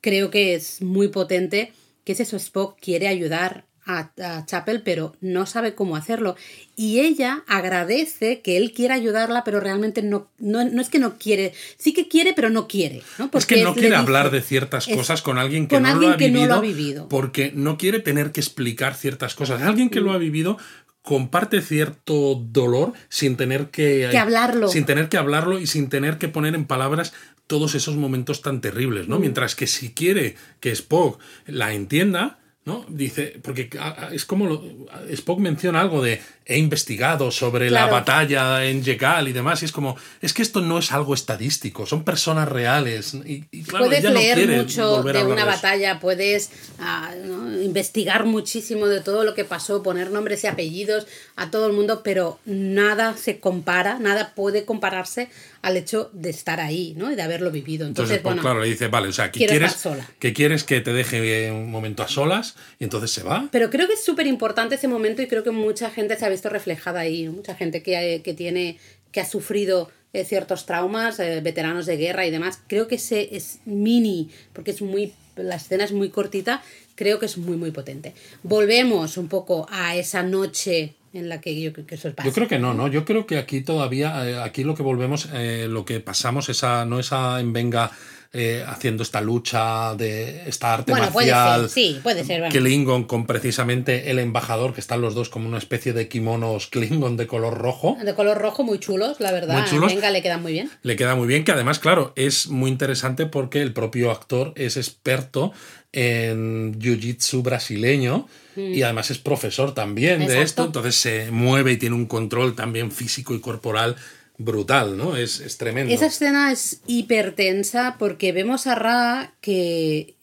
creo 0.00 0.30
que 0.30 0.54
es 0.54 0.80
muy 0.82 1.08
potente 1.08 1.72
que 2.04 2.12
es 2.12 2.20
eso, 2.20 2.36
Spock 2.36 2.78
quiere 2.80 3.08
ayudar 3.08 3.64
a, 3.86 4.12
Chapel, 4.46 4.82
pero 4.82 5.16
no 5.20 5.46
sabe 5.46 5.74
cómo 5.74 5.96
hacerlo. 5.96 6.36
Y 6.76 7.00
ella 7.00 7.42
agradece 7.48 8.40
que 8.40 8.56
él 8.56 8.72
quiera 8.72 8.94
ayudarla, 8.94 9.42
pero 9.42 9.58
realmente 9.58 10.00
no, 10.00 10.30
no, 10.38 10.60
es 10.80 10.88
que 10.90 11.00
no 11.00 11.18
quiere, 11.18 11.52
sí 11.76 11.92
que 11.92 12.06
quiere, 12.06 12.34
pero 12.34 12.50
no 12.50 12.68
quiere. 12.68 13.02
¿no? 13.18 13.30
es 13.32 13.46
que 13.46 13.64
no 13.64 13.74
quiere 13.74 13.96
hablar 13.96 14.30
de 14.30 14.42
ciertas 14.42 14.86
cosas 14.86 15.22
con 15.22 15.38
alguien 15.38 15.66
que, 15.66 15.80
no, 15.80 15.92
lo 15.96 16.12
ha 16.12 16.16
vivido, 16.16 16.40
no, 16.40 16.46
lo 16.46 16.54
ha 16.54 16.60
vivido, 16.60 17.08
porque 17.08 17.50
no 17.52 17.76
quiere 17.76 17.98
tener 17.98 18.30
que 18.30 18.40
explicar 18.40 18.94
ciertas 18.94 19.34
cosas. 19.34 19.60
Alguien 19.62 19.90
que 19.90 20.00
lo 20.00 20.12
ha 20.12 20.18
vivido 20.18 20.56
comparte 21.04 21.60
cierto 21.60 22.34
dolor 22.34 22.94
sin 23.10 23.36
tener 23.36 23.68
que, 23.68 24.06
hablarlo. 24.16 24.68
Sin 24.68 24.86
tener 24.86 25.10
que 25.10 25.18
hablarlo 25.18 25.58
y 25.58 25.66
sin 25.66 25.90
tener 25.90 26.16
que 26.16 26.28
poner 26.28 26.54
en 26.54 26.64
palabras 26.64 27.12
todos 27.46 27.74
esos 27.74 27.96
momentos 27.96 28.40
tan 28.40 28.62
terribles, 28.62 29.06
¿no? 29.06 29.18
Mm. 29.18 29.20
Mientras 29.20 29.54
que 29.54 29.66
si 29.66 29.92
quiere 29.92 30.34
que 30.60 30.70
Spock 30.70 31.20
la 31.46 31.74
entienda, 31.74 32.38
¿no? 32.64 32.86
Dice, 32.88 33.38
porque 33.42 33.68
es 34.12 34.24
como 34.24 34.46
lo, 34.46 34.64
Spock 35.10 35.40
menciona 35.40 35.82
algo 35.82 36.02
de 36.02 36.22
he 36.46 36.58
investigado 36.58 37.30
sobre 37.30 37.70
la 37.70 37.86
batalla 37.86 38.64
en 38.66 38.82
Yegal 38.82 39.28
y 39.28 39.32
demás, 39.32 39.62
y 39.62 39.64
es 39.64 39.72
como, 39.72 39.96
es 40.20 40.34
que 40.34 40.42
esto 40.42 40.60
no 40.60 40.78
es 40.78 40.92
algo 40.92 41.14
estadístico, 41.14 41.86
son 41.86 42.04
personas 42.04 42.48
reales. 42.48 43.14
Y, 43.24 43.42
claro, 43.62 43.86
puedes 43.86 44.04
leer 44.04 44.48
mucho 44.48 45.02
de 45.02 45.24
una 45.24 45.44
batalla, 45.46 46.00
puedes 46.00 46.50
ah, 46.78 47.14
investigar 47.62 48.26
muchísimo 48.26 48.88
de 48.88 49.00
todo 49.00 49.24
lo 49.24 49.34
que 49.34 49.44
pasó, 49.44 49.82
poner 49.82 50.10
nombres 50.10 50.44
y 50.44 50.46
apellidos 50.46 51.06
a 51.36 51.50
todo 51.50 51.66
el 51.66 51.72
mundo, 51.72 52.02
pero 52.02 52.38
nada 52.44 53.16
se 53.16 53.40
compara, 53.40 53.98
nada 53.98 54.34
puede 54.34 54.64
compararse 54.64 55.30
al 55.62 55.78
hecho 55.78 56.10
de 56.12 56.28
estar 56.28 56.60
ahí, 56.60 56.94
¿no? 56.98 57.10
Y 57.10 57.14
de 57.14 57.22
haberlo 57.22 57.50
vivido. 57.50 57.86
Entonces, 57.86 58.18
pues, 58.18 58.38
claro, 58.38 58.60
le 58.60 58.68
dice, 58.68 58.88
vale, 58.88 59.08
o 59.08 59.12
sea, 59.12 59.30
que 59.30 59.46
quieres, 59.46 59.88
que 60.18 60.34
quieres 60.34 60.62
que 60.62 60.82
te 60.82 60.92
deje 60.92 61.50
un 61.50 61.70
momento 61.70 62.02
a 62.02 62.08
solas 62.08 62.54
y 62.78 62.84
entonces 62.84 63.10
se 63.10 63.22
va. 63.22 63.48
Pero 63.50 63.70
creo 63.70 63.86
que 63.86 63.94
es 63.94 64.04
súper 64.04 64.26
importante 64.26 64.74
ese 64.74 64.88
momento 64.88 65.22
y 65.22 65.26
creo 65.26 65.42
que 65.42 65.52
mucha 65.52 65.88
gente 65.88 66.18
se 66.18 66.26
visto 66.34 66.48
reflejada 66.48 67.00
ahí, 67.00 67.28
mucha 67.28 67.54
gente 67.54 67.82
que, 67.82 68.20
que 68.24 68.34
tiene, 68.34 68.78
que 69.12 69.20
ha 69.20 69.26
sufrido 69.26 69.90
eh, 70.12 70.24
ciertos 70.24 70.66
traumas, 70.66 71.18
eh, 71.18 71.40
veteranos 71.42 71.86
de 71.86 71.96
guerra 71.96 72.26
y 72.26 72.30
demás. 72.30 72.60
Creo 72.66 72.86
que 72.86 72.96
ese 72.96 73.36
es 73.36 73.60
mini, 73.64 74.30
porque 74.52 74.70
es 74.70 74.82
muy, 74.82 75.12
la 75.36 75.56
escena 75.56 75.84
es 75.84 75.92
muy 75.92 76.10
cortita, 76.10 76.62
creo 76.94 77.18
que 77.18 77.26
es 77.26 77.36
muy, 77.38 77.56
muy 77.56 77.70
potente. 77.70 78.14
Volvemos 78.42 79.16
un 79.16 79.28
poco 79.28 79.66
a 79.70 79.96
esa 79.96 80.22
noche 80.22 80.94
en 81.12 81.28
la 81.28 81.40
que 81.40 81.60
yo 81.60 81.72
creo 81.72 81.86
que 81.86 81.94
eso 81.94 82.08
es 82.08 82.14
Yo 82.24 82.32
creo 82.32 82.48
que 82.48 82.58
no, 82.58 82.74
¿no? 82.74 82.88
Yo 82.88 83.04
creo 83.04 83.26
que 83.26 83.38
aquí 83.38 83.60
todavía, 83.60 84.28
eh, 84.28 84.38
aquí 84.38 84.64
lo 84.64 84.74
que 84.74 84.82
volvemos, 84.82 85.28
eh, 85.32 85.66
lo 85.70 85.84
que 85.84 86.00
pasamos, 86.00 86.48
esa, 86.48 86.84
no 86.84 86.98
esa 86.98 87.40
en 87.40 87.52
venga 87.52 87.92
eh, 88.36 88.64
haciendo 88.66 89.04
esta 89.04 89.20
lucha 89.20 89.94
de 89.94 90.42
esta 90.48 90.74
arte 90.74 90.90
bueno, 90.90 91.08
marcial. 91.08 91.60
Puede 91.60 91.68
ser, 91.68 91.70
sí, 91.70 92.00
puede 92.02 92.24
ser. 92.24 92.48
Klingon 92.50 93.04
con 93.04 93.26
precisamente 93.26 94.10
el 94.10 94.18
embajador, 94.18 94.74
que 94.74 94.80
están 94.80 95.00
los 95.00 95.14
dos 95.14 95.28
como 95.28 95.48
una 95.48 95.58
especie 95.58 95.92
de 95.92 96.08
kimonos 96.08 96.66
Klingon 96.66 97.16
de 97.16 97.28
color 97.28 97.56
rojo. 97.56 97.96
De 98.04 98.12
color 98.14 98.38
rojo, 98.38 98.64
muy 98.64 98.80
chulos, 98.80 99.20
la 99.20 99.30
verdad. 99.30 99.60
Muy 99.60 99.68
chulos. 99.68 99.94
Venga, 99.94 100.10
le 100.10 100.20
queda 100.20 100.38
muy 100.38 100.52
bien. 100.52 100.68
Le 100.82 100.96
queda 100.96 101.14
muy 101.14 101.28
bien, 101.28 101.44
que 101.44 101.52
además, 101.52 101.78
claro, 101.78 102.12
es 102.16 102.48
muy 102.48 102.72
interesante 102.72 103.26
porque 103.26 103.62
el 103.62 103.72
propio 103.72 104.10
actor 104.10 104.52
es 104.56 104.76
experto 104.76 105.52
en 105.92 106.78
jiu-jitsu 106.80 107.40
brasileño 107.40 108.26
y 108.56 108.80
mm. 108.80 108.84
además 108.84 109.12
es 109.12 109.18
profesor 109.18 109.74
también 109.74 110.26
de 110.26 110.42
esto, 110.42 110.64
entonces 110.64 110.96
se 110.96 111.30
mueve 111.30 111.72
y 111.72 111.76
tiene 111.76 111.94
un 111.94 112.06
control 112.06 112.56
también 112.56 112.90
físico 112.90 113.32
y 113.32 113.40
corporal 113.40 113.94
brutal, 114.38 114.96
¿no? 114.96 115.16
Es, 115.16 115.40
es 115.40 115.58
tremendo. 115.58 115.92
Esa 115.92 116.06
escena 116.06 116.52
es 116.52 116.80
hipertensa 116.86 117.96
porque 117.98 118.32
vemos 118.32 118.66
a 118.66 118.74
Ra 118.74 119.34
que 119.40 120.16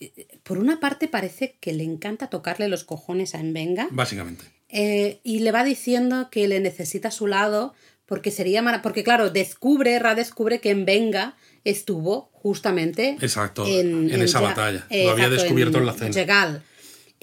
por 0.43 0.57
una 0.57 0.79
parte 0.79 1.07
parece 1.07 1.55
que 1.59 1.73
le 1.73 1.83
encanta 1.83 2.29
tocarle 2.29 2.67
los 2.67 2.83
cojones 2.83 3.35
a 3.35 3.39
Envenga. 3.39 3.87
Básicamente. 3.91 4.45
Eh, 4.69 5.19
y 5.23 5.39
le 5.39 5.51
va 5.51 5.63
diciendo 5.63 6.29
que 6.31 6.47
le 6.47 6.59
necesita 6.59 7.09
a 7.09 7.11
su 7.11 7.27
lado 7.27 7.73
porque 8.05 8.31
sería 8.31 8.81
porque 8.81 9.03
claro, 9.03 9.29
descubre, 9.29 9.97
Ra 9.99 10.15
descubre 10.15 10.59
que 10.59 10.71
Envenga 10.71 11.35
estuvo 11.63 12.29
justamente 12.33 13.17
Exacto, 13.21 13.65
en, 13.65 14.09
esa 14.09 14.41
batalla. 14.41 14.85
Lo 14.89 15.11
había 15.11 15.29
descubierto 15.29 15.77
en, 15.77 15.85
la 15.85 15.93
cena. 15.93 16.63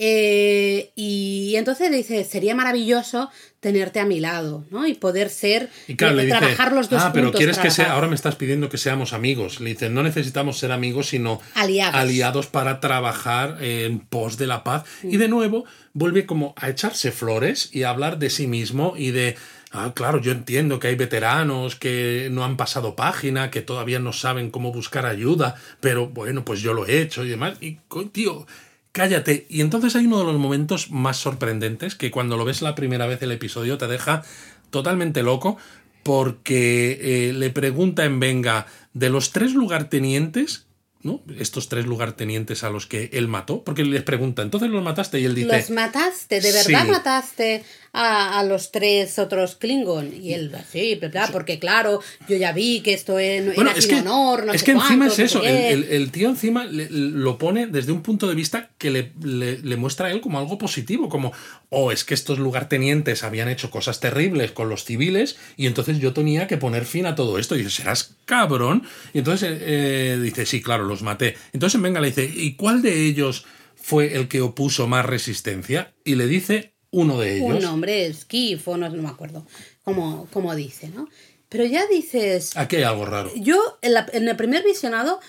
Eh, 0.00 0.92
y 0.94 1.54
entonces 1.56 1.90
dice, 1.90 2.22
sería 2.22 2.54
maravilloso 2.54 3.30
tenerte 3.58 3.98
a 3.98 4.06
mi 4.06 4.20
lado, 4.20 4.64
¿no? 4.70 4.86
Y 4.86 4.94
poder 4.94 5.28
ser, 5.28 5.70
y 5.88 5.96
claro, 5.96 6.20
eh, 6.20 6.28
trabajar 6.28 6.72
los 6.72 6.88
dos 6.88 7.02
Ah, 7.02 7.10
pero 7.12 7.32
quieres 7.32 7.58
que 7.58 7.72
sea, 7.72 7.94
ahora 7.94 8.06
me 8.06 8.14
estás 8.14 8.36
pidiendo 8.36 8.68
que 8.68 8.78
seamos 8.78 9.12
amigos. 9.12 9.60
Le 9.60 9.70
dice, 9.70 9.90
no 9.90 10.04
necesitamos 10.04 10.58
ser 10.58 10.70
amigos, 10.70 11.08
sino 11.08 11.40
aliados, 11.54 11.96
aliados 11.96 12.46
para 12.46 12.78
trabajar 12.78 13.58
en 13.60 13.98
pos 13.98 14.38
de 14.38 14.46
la 14.46 14.62
paz. 14.62 14.84
Y 15.02 15.16
de 15.16 15.26
nuevo 15.26 15.64
vuelve 15.92 16.26
como 16.26 16.54
a 16.56 16.68
echarse 16.68 17.10
flores 17.10 17.70
y 17.72 17.82
a 17.82 17.90
hablar 17.90 18.18
de 18.20 18.30
sí 18.30 18.46
mismo 18.46 18.94
y 18.96 19.10
de 19.10 19.36
Ah, 19.70 19.92
claro, 19.94 20.18
yo 20.20 20.32
entiendo 20.32 20.78
que 20.78 20.88
hay 20.88 20.94
veteranos 20.94 21.76
que 21.76 22.28
no 22.30 22.42
han 22.42 22.56
pasado 22.56 22.96
página, 22.96 23.50
que 23.50 23.60
todavía 23.60 23.98
no 23.98 24.14
saben 24.14 24.50
cómo 24.50 24.72
buscar 24.72 25.04
ayuda, 25.04 25.56
pero 25.80 26.08
bueno, 26.08 26.42
pues 26.42 26.60
yo 26.60 26.72
lo 26.72 26.86
he 26.86 27.02
hecho 27.02 27.22
y 27.22 27.28
demás. 27.28 27.58
Y, 27.60 27.78
tío, 28.12 28.46
cállate. 28.92 29.46
Y 29.48 29.60
entonces 29.60 29.96
hay 29.96 30.06
uno 30.06 30.18
de 30.18 30.24
los 30.24 30.38
momentos 30.38 30.90
más 30.90 31.16
sorprendentes 31.16 31.94
que 31.94 32.10
cuando 32.10 32.36
lo 32.36 32.44
ves 32.44 32.62
la 32.62 32.74
primera 32.74 33.06
vez 33.06 33.22
el 33.22 33.32
episodio 33.32 33.78
te 33.78 33.86
deja 33.86 34.22
totalmente 34.70 35.22
loco 35.22 35.56
porque 36.02 36.98
eh, 37.00 37.32
le 37.32 37.50
pregunta 37.50 38.04
en 38.04 38.20
Venga, 38.20 38.66
de 38.94 39.10
los 39.10 39.32
tres 39.32 39.52
lugartenientes, 39.52 40.66
¿no? 41.02 41.22
Estos 41.38 41.68
tres 41.68 41.86
lugartenientes 41.86 42.64
a 42.64 42.70
los 42.70 42.86
que 42.86 43.10
él 43.12 43.28
mató, 43.28 43.62
porque 43.62 43.84
les 43.84 44.02
pregunta, 44.02 44.42
¿entonces 44.42 44.70
los 44.70 44.82
mataste? 44.82 45.20
Y 45.20 45.26
él 45.26 45.34
dice... 45.34 45.58
¿Los 45.58 45.70
mataste? 45.70 46.40
¿De 46.40 46.52
verdad 46.52 46.86
mataste 46.86 47.64
a, 47.92 48.42
los 48.44 48.70
tres 48.70 49.18
otros 49.18 49.56
Klingon? 49.56 50.12
Y 50.14 50.34
él, 50.34 50.52
sí, 50.70 51.00
porque 51.32 51.58
claro, 51.58 52.00
yo 52.28 52.36
ya 52.36 52.52
vi 52.52 52.80
que 52.80 52.92
esto 52.92 53.18
es, 53.18 53.56
era 53.56 53.72
es 53.72 53.84
sin 53.84 53.98
honor, 53.98 54.46
no 54.46 54.52
Es 54.52 54.62
que 54.62 54.72
encima 54.72 55.06
es 55.06 55.18
eso, 55.18 55.42
el, 55.42 56.10
tío 56.10 56.28
encima 56.28 56.64
lo 56.68 57.38
pone 57.38 57.66
desde 57.66 57.92
un 57.92 58.02
punto 58.02 58.28
de 58.28 58.34
vista 58.34 58.70
que 58.78 58.90
le, 58.90 59.12
le, 59.22 59.76
muestra 59.76 60.08
a 60.08 60.12
él 60.12 60.20
como 60.20 60.38
algo 60.38 60.58
positivo, 60.58 61.08
como, 61.08 61.32
oh, 61.70 61.92
es 61.92 62.04
que 62.04 62.14
estos 62.14 62.38
lugartenientes 62.38 63.24
habían 63.24 63.48
hecho 63.48 63.70
cosas 63.70 64.00
terribles 64.00 64.52
con 64.52 64.68
los 64.68 64.84
civiles 64.84 65.36
y 65.56 65.66
entonces 65.66 65.98
yo 65.98 66.12
tenía 66.12 66.46
que 66.46 66.56
poner 66.56 66.84
fin 66.84 67.06
a 67.06 67.14
todo 67.14 67.38
esto. 67.38 67.54
Y 67.54 67.58
dice, 67.58 67.70
serás 67.70 68.16
cabrón. 68.24 68.84
Y 69.12 69.18
entonces 69.18 69.58
eh, 69.60 70.18
dice, 70.22 70.46
sí, 70.46 70.62
claro, 70.62 70.84
los 70.84 71.02
maté. 71.02 71.36
Entonces 71.52 71.80
Venga 71.80 72.00
le 72.00 72.08
dice, 72.08 72.30
¿y 72.32 72.54
cuál 72.54 72.82
de 72.82 73.06
ellos 73.06 73.44
fue 73.74 74.14
el 74.14 74.28
que 74.28 74.40
opuso 74.40 74.86
más 74.86 75.06
resistencia? 75.06 75.94
Y 76.04 76.16
le 76.16 76.26
dice 76.26 76.74
uno 76.90 77.18
de 77.18 77.36
ellos. 77.36 77.56
Un 77.56 77.60
nombre, 77.62 78.12
Skiff, 78.12 78.66
o 78.68 78.76
no, 78.76 78.88
no 78.88 79.02
me 79.02 79.08
acuerdo 79.08 79.46
cómo, 79.84 80.26
cómo 80.32 80.54
dice, 80.54 80.88
¿no? 80.88 81.08
Pero 81.48 81.64
ya 81.64 81.86
dices... 81.86 82.56
Aquí 82.56 82.76
hay 82.76 82.82
algo 82.82 83.04
raro. 83.06 83.30
Yo 83.36 83.78
en, 83.82 83.94
la- 83.94 84.06
en 84.12 84.28
el 84.28 84.36
primer 84.36 84.62
visionado 84.64 85.20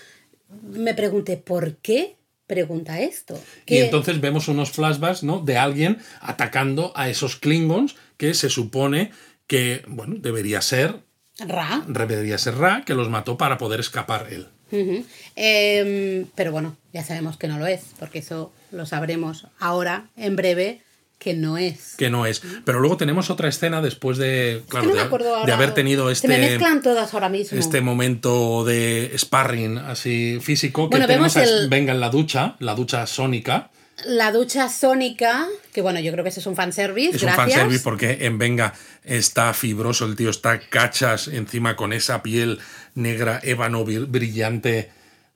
me 0.63 0.93
pregunté, 0.93 1.37
¿por 1.37 1.77
qué 1.77 2.15
pregunta 2.47 2.99
esto? 2.99 3.41
Y 3.65 3.77
entonces 3.77 4.19
vemos 4.19 4.47
unos 4.47 4.71
flashbacks, 4.71 5.23
¿no? 5.23 5.39
De 5.39 5.57
alguien 5.57 5.99
atacando 6.19 6.91
a 6.95 7.09
esos 7.09 7.35
Klingons 7.35 7.95
que 8.17 8.33
se 8.33 8.49
supone 8.49 9.11
que, 9.47 9.83
bueno, 9.87 10.15
debería 10.17 10.61
ser, 10.61 10.95
Ra. 11.39 11.83
debería 11.87 12.37
ser 12.37 12.55
Ra, 12.55 12.83
que 12.85 12.95
los 12.95 13.09
mató 13.09 13.37
para 13.37 13.57
poder 13.57 13.79
escapar 13.79 14.27
él. 14.31 14.47
Em, 15.35 16.25
pero 16.35 16.51
bueno, 16.51 16.75
ya 16.93 17.03
sabemos 17.03 17.37
que 17.37 17.47
no 17.47 17.57
lo 17.59 17.65
es, 17.67 17.81
porque 17.99 18.19
eso 18.19 18.51
lo 18.71 18.85
sabremos 18.85 19.47
ahora, 19.59 20.09
en 20.17 20.35
breve, 20.35 20.81
que 21.19 21.33
no 21.33 21.57
es. 21.57 21.95
Que 21.97 22.09
no 22.09 22.25
es. 22.25 22.41
Pero 22.65 22.79
luego 22.79 22.97
tenemos 22.97 23.29
otra 23.29 23.49
escena 23.49 23.81
después 23.81 24.17
de, 24.17 24.63
claro, 24.69 24.87
no 24.87 24.93
me 24.93 24.99
de, 24.99 25.05
acuerdo 25.05 25.29
de 25.33 25.35
ahora. 25.41 25.53
haber 25.55 25.73
tenido 25.73 26.13
Se 26.15 26.27
me 26.27 26.35
este, 26.35 26.49
mezclan 26.51 26.81
todas 26.81 27.13
ahora 27.13 27.29
mismo. 27.29 27.59
este 27.59 27.81
momento 27.81 28.63
de 28.65 29.11
sparring 29.17 29.77
así 29.79 30.39
físico 30.41 30.89
que 30.89 30.95
Bueno, 30.95 31.07
tenemos 31.07 31.33
vemos 31.35 31.49
a 31.49 31.53
el- 31.63 31.69
Venga 31.69 31.93
en 31.93 31.99
la 31.99 32.09
ducha, 32.09 32.55
la 32.59 32.73
ducha 32.73 33.05
sónica. 33.05 33.69
La 34.05 34.31
ducha 34.31 34.69
sónica, 34.69 35.45
que 35.73 35.81
bueno, 35.81 35.99
yo 35.99 36.13
creo 36.13 36.23
que 36.23 36.29
ese 36.29 36.39
es 36.39 36.45
un 36.45 36.55
fanservice, 36.55 37.17
Es 37.17 37.21
un 37.21 37.27
gracias. 37.27 37.51
fanservice 37.57 37.83
porque 37.83 38.17
en 38.21 38.37
Venga 38.37 38.73
está 39.03 39.53
fibroso, 39.53 40.05
el 40.05 40.15
tío 40.15 40.29
está 40.29 40.57
cachas 40.61 41.27
encima 41.27 41.75
con 41.75 41.91
esa 41.91 42.23
piel 42.23 42.59
negra, 42.95 43.41
ébano 43.43 43.85
bri- 43.85 44.05
brillante 44.09 44.89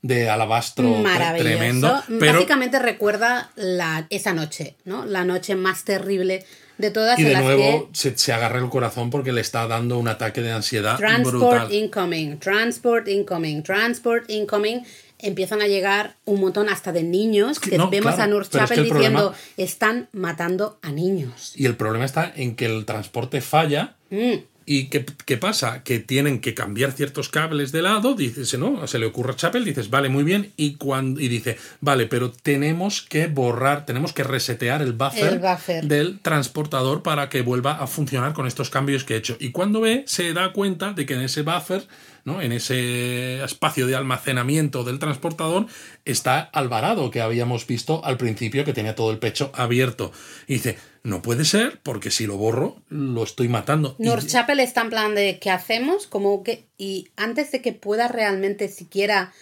de 0.04 0.30
alabastro 0.30 1.01
tremendo. 1.38 2.04
Pero, 2.20 2.34
Básicamente 2.34 2.78
recuerda 2.78 3.49
la, 3.56 4.06
esa 4.12 4.34
noche, 4.34 4.76
¿no? 4.86 5.06
La 5.06 5.24
noche 5.24 5.56
más 5.56 5.84
terrible 5.86 6.45
de 6.78 6.91
todas 6.91 7.18
y 7.20 7.24
de 7.24 7.34
las 7.34 7.43
nuevo 7.43 7.89
que 7.91 7.95
se, 7.97 8.18
se 8.18 8.34
agarra 8.34 8.60
el 8.60 8.70
corazón 8.70 9.10
porque 9.10 9.32
le 9.32 9.41
está 9.41 9.66
dando 9.68 9.97
un 9.97 10.08
ataque 10.10 10.41
de 10.41 10.51
ansiedad 10.51 10.97
Transport 10.97 11.38
brutal. 11.38 11.74
incoming, 11.74 12.38
transport 12.39 13.08
incoming, 13.08 13.64
transport 13.64 14.30
incoming. 14.30 14.84
Empiezan 15.20 15.62
a 15.62 15.68
llegar 15.68 16.18
un 16.26 16.41
montón 16.41 16.68
hasta 16.68 16.91
de 16.91 17.04
niños 17.04 17.60
que 17.62 17.78
no, 17.78 17.89
vemos 17.89 18.16
claro, 18.16 18.24
a 18.24 18.36
Nurse 18.36 18.49
problema- 18.60 18.84
diciendo 18.84 19.34
están 19.56 20.10
matando 20.12 20.80
a 20.82 20.91
niños. 20.91 21.54
Y 21.56 21.66
el 21.66 21.78
problema 21.78 22.04
está 22.04 22.34
en 22.36 22.58
que 22.58 22.66
el 22.66 22.84
transporte 22.86 23.39
falla. 23.39 23.95
Mm. 24.10 24.34
¿Y 24.66 24.86
qué, 24.88 25.05
qué 25.26 25.38
pasa? 25.38 25.84
Que 25.84 25.99
tienen 25.99 26.39
que 26.39 26.53
cambiar 26.53 26.91
ciertos 26.91 27.30
cables 27.30 27.72
de 27.72 27.82
lado, 27.82 28.14
dices, 28.14 28.57
¿no? 28.57 28.86
Se 28.88 28.99
le 28.99 29.05
ocurre 29.05 29.34
a 29.34 29.36
Chapel, 29.36 29.66
dices, 29.66 29.89
vale, 29.89 30.09
muy 30.09 30.24
bien, 30.24 30.53
y, 30.57 30.76
cuando, 30.76 31.20
y 31.20 31.28
dice, 31.28 31.57
vale, 31.82 32.05
pero 32.07 32.32
tenemos 32.32 33.01
que 33.01 33.28
borrar, 33.28 33.86
tenemos 33.86 34.14
que 34.14 34.24
resetear 34.24 34.82
el 34.82 34.93
buffer, 34.93 35.34
El 35.34 35.39
buffer. 35.39 35.86
del 35.86 36.20
transportador 36.20 37.03
para 37.03 37.30
que 37.30 37.41
vuelva 37.41 37.74
a 37.74 37.88
funcionar 37.88 38.34
con 38.34 38.47
estos 38.47 38.70
cambios 38.70 39.03
que 39.03 39.16
he 39.16 39.18
hecho. 39.18 39.38
Y 39.39 39.51
cuando 39.51 39.82
ve, 39.82 40.03
se 40.07 40.34
da 40.34 40.53
cuenta 40.53 40.93
de 40.93 41.05
que 41.05 41.14
en 41.16 41.22
ese 41.22 41.41
buffer, 41.41 41.86
¿no? 42.26 42.42
En 42.42 42.52
ese 42.52 43.44
espacio 43.44 43.86
de 43.88 43.96
almacenamiento 43.96 44.84
del 44.84 45.00
transportador, 45.00 45.66
está 46.06 46.40
Alvarado, 46.40 47.12
que 47.12 47.22
habíamos 47.22 47.68
visto 47.68 48.04
al 48.06 48.18
principio, 48.18 48.64
que 48.66 48.74
tenía 48.74 48.96
todo 48.96 49.12
el 49.12 49.18
pecho 49.20 49.52
abierto. 49.56 50.12
Y 50.48 50.54
dice, 50.54 50.78
no 51.04 51.22
puede 51.22 51.44
ser, 51.46 51.80
porque 51.84 52.12
si 52.12 52.26
lo 52.26 52.38
borro, 52.38 52.78
lo 52.90 53.24
estoy 53.24 53.48
matando. 53.50 53.96
Y- 54.00 54.04
North 54.06 54.26
Chapel 54.28 54.60
está 54.62 54.82
en 54.82 54.90
plan 54.90 55.16
de 55.16 55.40
¿qué 55.40 55.50
hacemos? 55.52 56.08
Como 56.08 56.44
que 56.44 56.66
y 56.78 57.10
antes 57.18 57.52
de 57.52 57.62
que 57.62 57.74
pueda 57.74 58.08
realmente 58.08 58.68
siquiera 58.70 59.34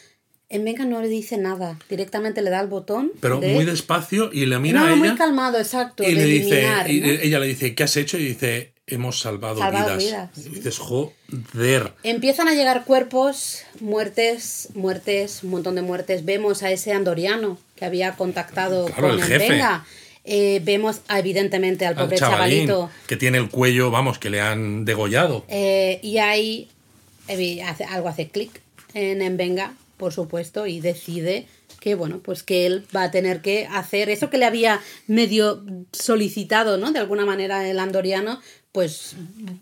en 0.49 0.65
Venga 0.65 0.83
no 0.85 1.01
le 1.01 1.07
dice 1.07 1.37
nada, 1.37 1.79
directamente 1.89 2.41
le 2.41 2.49
da 2.49 2.59
el 2.59 2.67
botón. 2.67 3.11
pero 3.21 3.39
de- 3.39 3.53
muy 3.53 3.63
despacio 3.63 4.31
y 4.33 4.45
le 4.47 4.59
mira 4.59 4.81
no, 4.81 4.87
a 4.87 4.95
muy 4.97 5.07
ella 5.07 5.17
calmado, 5.17 5.57
exacto. 5.59 6.03
y 6.03 6.13
le 6.13 6.25
dice 6.25 6.67
y 6.89 7.03
ella 7.27 7.39
le 7.39 7.47
dice 7.47 7.73
¿qué 7.73 7.83
has 7.83 7.95
hecho? 7.95 8.17
y 8.17 8.25
dice 8.25 8.73
hemos 8.95 9.19
salvado, 9.19 9.57
Salvado 9.59 9.97
vidas. 9.97 10.29
vidas. 10.35 10.45
Y 10.45 10.55
dices 10.55 10.77
joder 10.79 11.93
Empiezan 12.03 12.47
a 12.47 12.53
llegar 12.53 12.85
cuerpos, 12.85 13.63
muertes, 13.79 14.69
muertes, 14.73 15.43
un 15.43 15.51
montón 15.51 15.75
de 15.75 15.81
muertes. 15.81 16.25
Vemos 16.25 16.63
a 16.63 16.71
ese 16.71 16.93
andoriano 16.93 17.57
que 17.75 17.85
había 17.85 18.15
contactado 18.15 18.85
Claro, 18.85 19.09
con 19.09 19.19
el 19.19 19.23
jefe. 19.23 19.49
Venga. 19.49 19.85
Eh, 20.23 20.61
vemos 20.63 21.01
evidentemente 21.09 21.85
al 21.87 21.97
al 21.97 22.03
pobre 22.05 22.17
chavalín 22.17 22.67
chavalito. 22.67 22.91
que 23.07 23.17
tiene 23.17 23.39
el 23.39 23.49
cuello 23.49 23.89
vamos 23.89 24.19
que 24.19 24.29
le 24.29 24.39
han 24.39 24.85
degollado 24.85 25.43
Eh, 25.47 25.99
y 26.03 26.19
ahí 26.19 26.69
evi- 27.27 27.63
hace- 27.63 27.85
algo 27.85 28.07
hace 28.07 28.27
clic 28.29 28.61
en, 28.93 29.23
en 29.23 29.35
Venga, 29.37 29.73
por 29.97 30.13
supuesto, 30.13 30.67
y 30.67 30.79
decide 30.79 31.47
que 31.79 31.95
bueno, 31.95 32.19
pues 32.19 32.43
que 32.43 32.67
él 32.67 32.85
va 32.95 33.01
a 33.01 33.09
tener 33.09 33.41
que 33.41 33.65
hacer 33.65 34.11
eso 34.11 34.29
que 34.29 34.37
le 34.37 34.45
había 34.45 34.79
medio 35.07 35.63
solicitado, 35.91 36.77
¿no? 36.77 36.91
De 36.91 36.99
alguna 36.99 37.25
manera 37.25 37.67
el 37.67 37.79
andoriano, 37.79 38.39
pues 38.71 39.15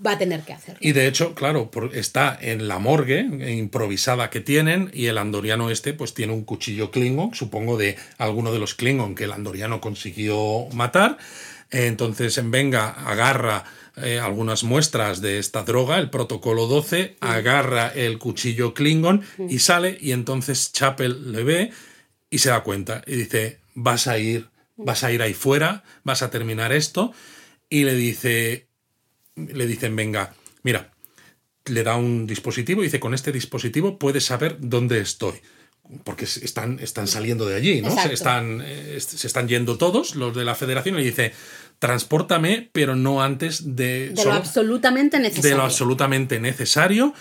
va 0.06 0.12
a 0.12 0.18
tener 0.18 0.42
que 0.42 0.54
hacerlo. 0.54 0.80
y 0.82 0.92
de 0.92 1.08
hecho 1.08 1.34
claro 1.34 1.72
está 1.94 2.38
en 2.40 2.68
la 2.68 2.78
morgue 2.78 3.22
improvisada 3.52 4.30
que 4.30 4.40
tienen 4.40 4.92
y 4.94 5.08
el 5.08 5.18
andoriano 5.18 5.72
este 5.72 5.94
pues 5.94 6.14
tiene 6.14 6.34
un 6.34 6.44
cuchillo 6.44 6.92
klingon 6.92 7.34
supongo 7.34 7.78
de 7.78 7.98
alguno 8.18 8.54
de 8.54 8.60
los 8.60 8.76
klingon 8.76 9.16
que 9.16 9.24
el 9.24 9.32
andoriano 9.32 9.82
consiguió 9.82 10.68
matar 10.74 11.18
entonces 11.72 12.38
en 12.38 12.52
venga 12.52 12.90
agarra 12.90 13.66
eh, 14.02 14.20
algunas 14.20 14.64
muestras 14.64 15.20
de 15.20 15.40
esta 15.40 15.64
droga, 15.64 15.98
el 15.98 16.10
protocolo 16.10 16.68
12, 16.68 17.18
agarra 17.20 17.90
el 17.90 18.18
cuchillo 18.18 18.74
Klingon 18.74 19.24
y 19.50 19.60
sale 19.60 19.98
y 20.00 20.14
entonces 20.14 20.72
Chapel 20.72 21.34
le 21.34 21.44
ve 21.44 21.72
y 22.30 22.38
se 22.38 22.50
da 22.50 22.64
cuenta 22.64 23.02
y 23.06 23.16
dice, 23.16 23.60
vas 23.74 24.08
a 24.08 24.18
ir, 24.18 24.48
vas 24.78 25.04
a 25.04 25.12
ir 25.12 25.22
ahí 25.22 25.34
fuera, 25.34 25.84
vas 26.04 26.22
a 26.22 26.30
terminar 26.30 26.72
esto 26.72 27.12
y 27.70 27.84
le 27.84 27.94
dice, 27.94 28.68
le 29.48 29.68
dicen, 29.68 29.96
venga, 29.96 30.34
mira, 30.64 30.92
le 31.66 31.84
da 31.84 31.96
un 31.96 32.28
dispositivo 32.28 32.82
y 32.82 32.86
dice, 32.86 33.00
con 33.00 33.14
este 33.14 33.32
dispositivo 33.32 33.98
puedes 34.00 34.26
saber 34.26 34.58
dónde 34.60 35.00
estoy. 35.00 35.36
Porque 36.04 36.26
están, 36.26 36.80
están 36.80 37.08
saliendo 37.08 37.48
de 37.48 37.56
allí, 37.56 37.82
¿no? 37.82 37.90
Se 37.90 38.14
están, 38.14 38.62
eh, 38.64 38.98
se 39.00 39.26
están 39.26 39.48
yendo 39.48 39.78
todos 39.78 40.16
los 40.16 40.36
de 40.36 40.46
la 40.46 40.54
federación 40.54 40.96
y 40.96 41.00
le 41.00 41.06
dice, 41.06 41.34
transpórtame, 41.80 42.70
pero 42.72 42.96
no 42.96 43.24
antes 43.24 43.76
de... 43.76 44.10
De 44.10 44.26
lo 44.26 44.34
absolutamente 44.34 45.18
de 45.18 45.24
necesario. 45.24 45.58
lo 45.58 45.64
absolutamente 45.64 46.40
necesario. 46.40 47.14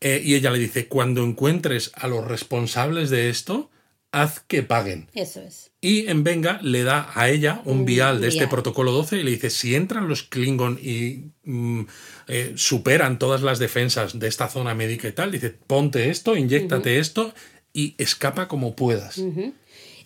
Eh, 0.00 0.22
y 0.24 0.34
ella 0.34 0.50
le 0.50 0.58
dice, 0.58 0.88
cuando 0.88 1.22
encuentres 1.22 1.92
a 1.94 2.08
los 2.08 2.26
responsables 2.26 3.10
de 3.10 3.28
esto, 3.28 3.70
haz 4.10 4.40
que 4.40 4.62
paguen. 4.62 5.10
Eso 5.14 5.40
es. 5.42 5.72
Y 5.84 6.06
en 6.08 6.24
Venga 6.24 6.58
le 6.62 6.82
da 6.82 7.10
a 7.14 7.28
ella 7.28 7.60
un 7.66 7.84
vial 7.84 8.20
de 8.20 8.28
este 8.28 8.44
protocolo 8.48 8.90
12 8.92 9.18
y 9.18 9.22
le 9.22 9.30
dice, 9.32 9.50
si 9.50 9.74
entran 9.74 10.08
los 10.08 10.22
Klingon 10.22 10.78
y 10.82 11.24
mm, 11.44 11.82
eh, 12.28 12.52
superan 12.56 13.18
todas 13.18 13.42
las 13.42 13.58
defensas 13.58 14.18
de 14.18 14.26
esta 14.28 14.48
zona 14.48 14.74
médica 14.74 15.08
y 15.08 15.12
tal, 15.12 15.30
dice, 15.30 15.50
ponte 15.50 16.08
esto, 16.10 16.36
inyéctate 16.36 16.98
esto 16.98 17.34
y 17.72 17.94
escapa 17.98 18.48
como 18.48 18.74
puedas. 18.74 19.20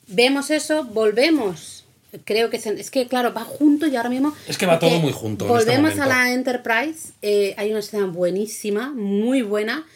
Vemos 0.08 0.50
eso, 0.50 0.84
volvemos. 0.84 1.84
Creo 2.24 2.48
que 2.48 2.58
se- 2.58 2.80
es 2.80 2.90
que, 2.90 3.06
claro, 3.06 3.34
va 3.34 3.44
junto 3.44 3.86
y 3.86 3.94
ahora 3.94 4.08
mismo. 4.08 4.34
Es 4.48 4.56
que 4.56 4.64
va 4.66 4.78
todo 4.78 4.98
muy 4.98 5.12
junto 5.12 5.44
este 5.44 5.70
Volvemos 5.70 5.98
a 5.98 6.06
la 6.06 6.32
Enterprise. 6.32 7.12
eh, 7.20 7.54
hay 7.58 7.70
una 7.70 7.80
escena 7.80 8.06
buenísima, 8.06 8.90
muy 8.92 9.42
buena. 9.42 9.86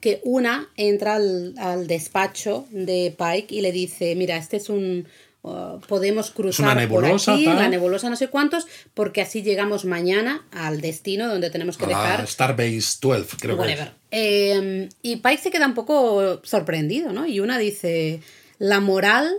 Que 0.00 0.20
una 0.24 0.68
entra 0.76 1.14
al, 1.14 1.54
al 1.58 1.86
despacho 1.86 2.66
de 2.70 3.14
Pike 3.16 3.54
y 3.54 3.60
le 3.62 3.72
dice: 3.72 4.14
Mira, 4.16 4.36
este 4.36 4.56
es 4.58 4.68
un. 4.68 5.06
Uh, 5.42 5.78
podemos 5.86 6.30
cruzar 6.30 6.76
nebulosa, 6.76 7.32
por 7.32 7.34
aquí, 7.34 7.44
tal. 7.44 7.56
la 7.56 7.68
nebulosa 7.68 8.10
no 8.10 8.16
sé 8.16 8.28
cuántos, 8.28 8.66
porque 8.94 9.20
así 9.22 9.42
llegamos 9.42 9.84
mañana 9.84 10.46
al 10.52 10.80
destino 10.80 11.28
donde 11.28 11.50
tenemos 11.50 11.76
que 11.76 11.84
A 11.84 11.88
dejar 11.88 12.26
Starbase 12.26 12.98
12, 13.00 13.36
creo 13.40 13.56
que 13.56 13.62
es. 13.62 13.68
Whatever. 13.70 13.92
Eh, 14.10 14.88
y 15.02 15.16
Pike 15.16 15.38
se 15.42 15.50
queda 15.50 15.66
un 15.66 15.74
poco 15.74 16.40
sorprendido, 16.44 17.12
¿no? 17.12 17.26
Y 17.26 17.40
una 17.40 17.58
dice, 17.58 18.20
la 18.58 18.80
moral 18.80 19.32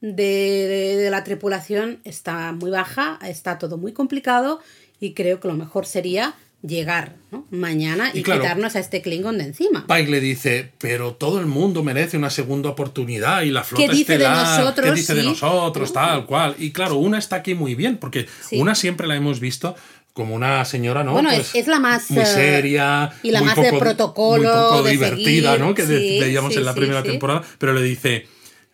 de, 0.00 0.12
de- 0.22 0.96
de 0.96 1.10
la 1.10 1.24
tripulación 1.24 2.00
está 2.04 2.52
muy 2.52 2.70
baja, 2.70 3.18
está 3.26 3.58
todo 3.58 3.78
muy 3.78 3.92
complicado 3.92 4.60
y 5.00 5.14
creo 5.14 5.40
que 5.40 5.48
lo 5.48 5.54
mejor 5.54 5.86
sería 5.86 6.34
llegar 6.66 7.16
¿no? 7.30 7.46
mañana 7.50 8.10
y, 8.14 8.20
Y 8.20 8.22
claro, 8.22 8.40
quitarnos 8.42 8.76
a 8.76 8.80
este 8.80 9.02
Klingon 9.02 9.38
de 9.38 9.44
encima. 9.44 9.86
Pike 9.86 10.10
le 10.10 10.20
dice, 10.20 10.72
pero 10.78 11.14
todo 11.14 11.38
el 11.40 11.46
mundo 11.46 11.82
merece 11.82 12.16
una 12.16 12.30
segunda 12.30 12.70
oportunidad 12.70 13.42
y 13.42 13.50
la 13.50 13.62
flota 13.64 13.86
¿Qué 13.86 13.92
dice 13.92 14.16
de 14.18 14.24
estelar, 14.24 14.58
nosotros? 14.60 14.86
¿qué 14.86 14.92
dice 14.94 15.14
de 15.14 15.22
Sí. 15.22 15.28
nosotros? 15.28 15.92
Tal 15.92 16.26
cual. 16.26 16.54
Y 16.58 16.72
claro, 16.72 16.96
una 16.96 17.18
está 17.18 17.36
aquí 17.36 17.54
muy 17.54 17.74
bien, 17.74 17.98
porque 17.98 18.26
Sí. 18.48 18.58
una 18.58 18.74
siempre 18.74 19.06
la 19.06 19.16
hemos 19.16 19.40
visto 19.40 19.76
como 20.12 20.34
una 20.34 20.64
señora, 20.64 21.04
¿no? 21.04 21.12
Bueno, 21.12 21.28
Pues, 21.28 21.54
es- 21.54 21.66
la 21.66 21.78
más, 21.78 22.10
Muy 22.10 22.22
eh, 22.22 22.26
seria. 22.26 23.12
y 23.22 23.30
la 23.32 23.40
muy 23.40 23.48
más 23.48 23.56
de 23.56 23.64
poco- 23.70 23.78
protocolo, 23.80 24.48
Muy 24.48 24.62
poco 24.62 24.82
de 24.82 24.90
divertida, 24.92 25.52
seguir. 25.52 25.66
¿no? 25.66 25.74
Que 25.74 25.84
de- 25.84 25.98
Sí, 26.00 26.20
veíamos 26.20 26.56
en 26.56 26.64
la 26.64 26.74
primera 26.74 27.02
temporada. 27.02 27.42
Pero 27.58 27.74
le 27.74 27.82
dice, 27.82 28.26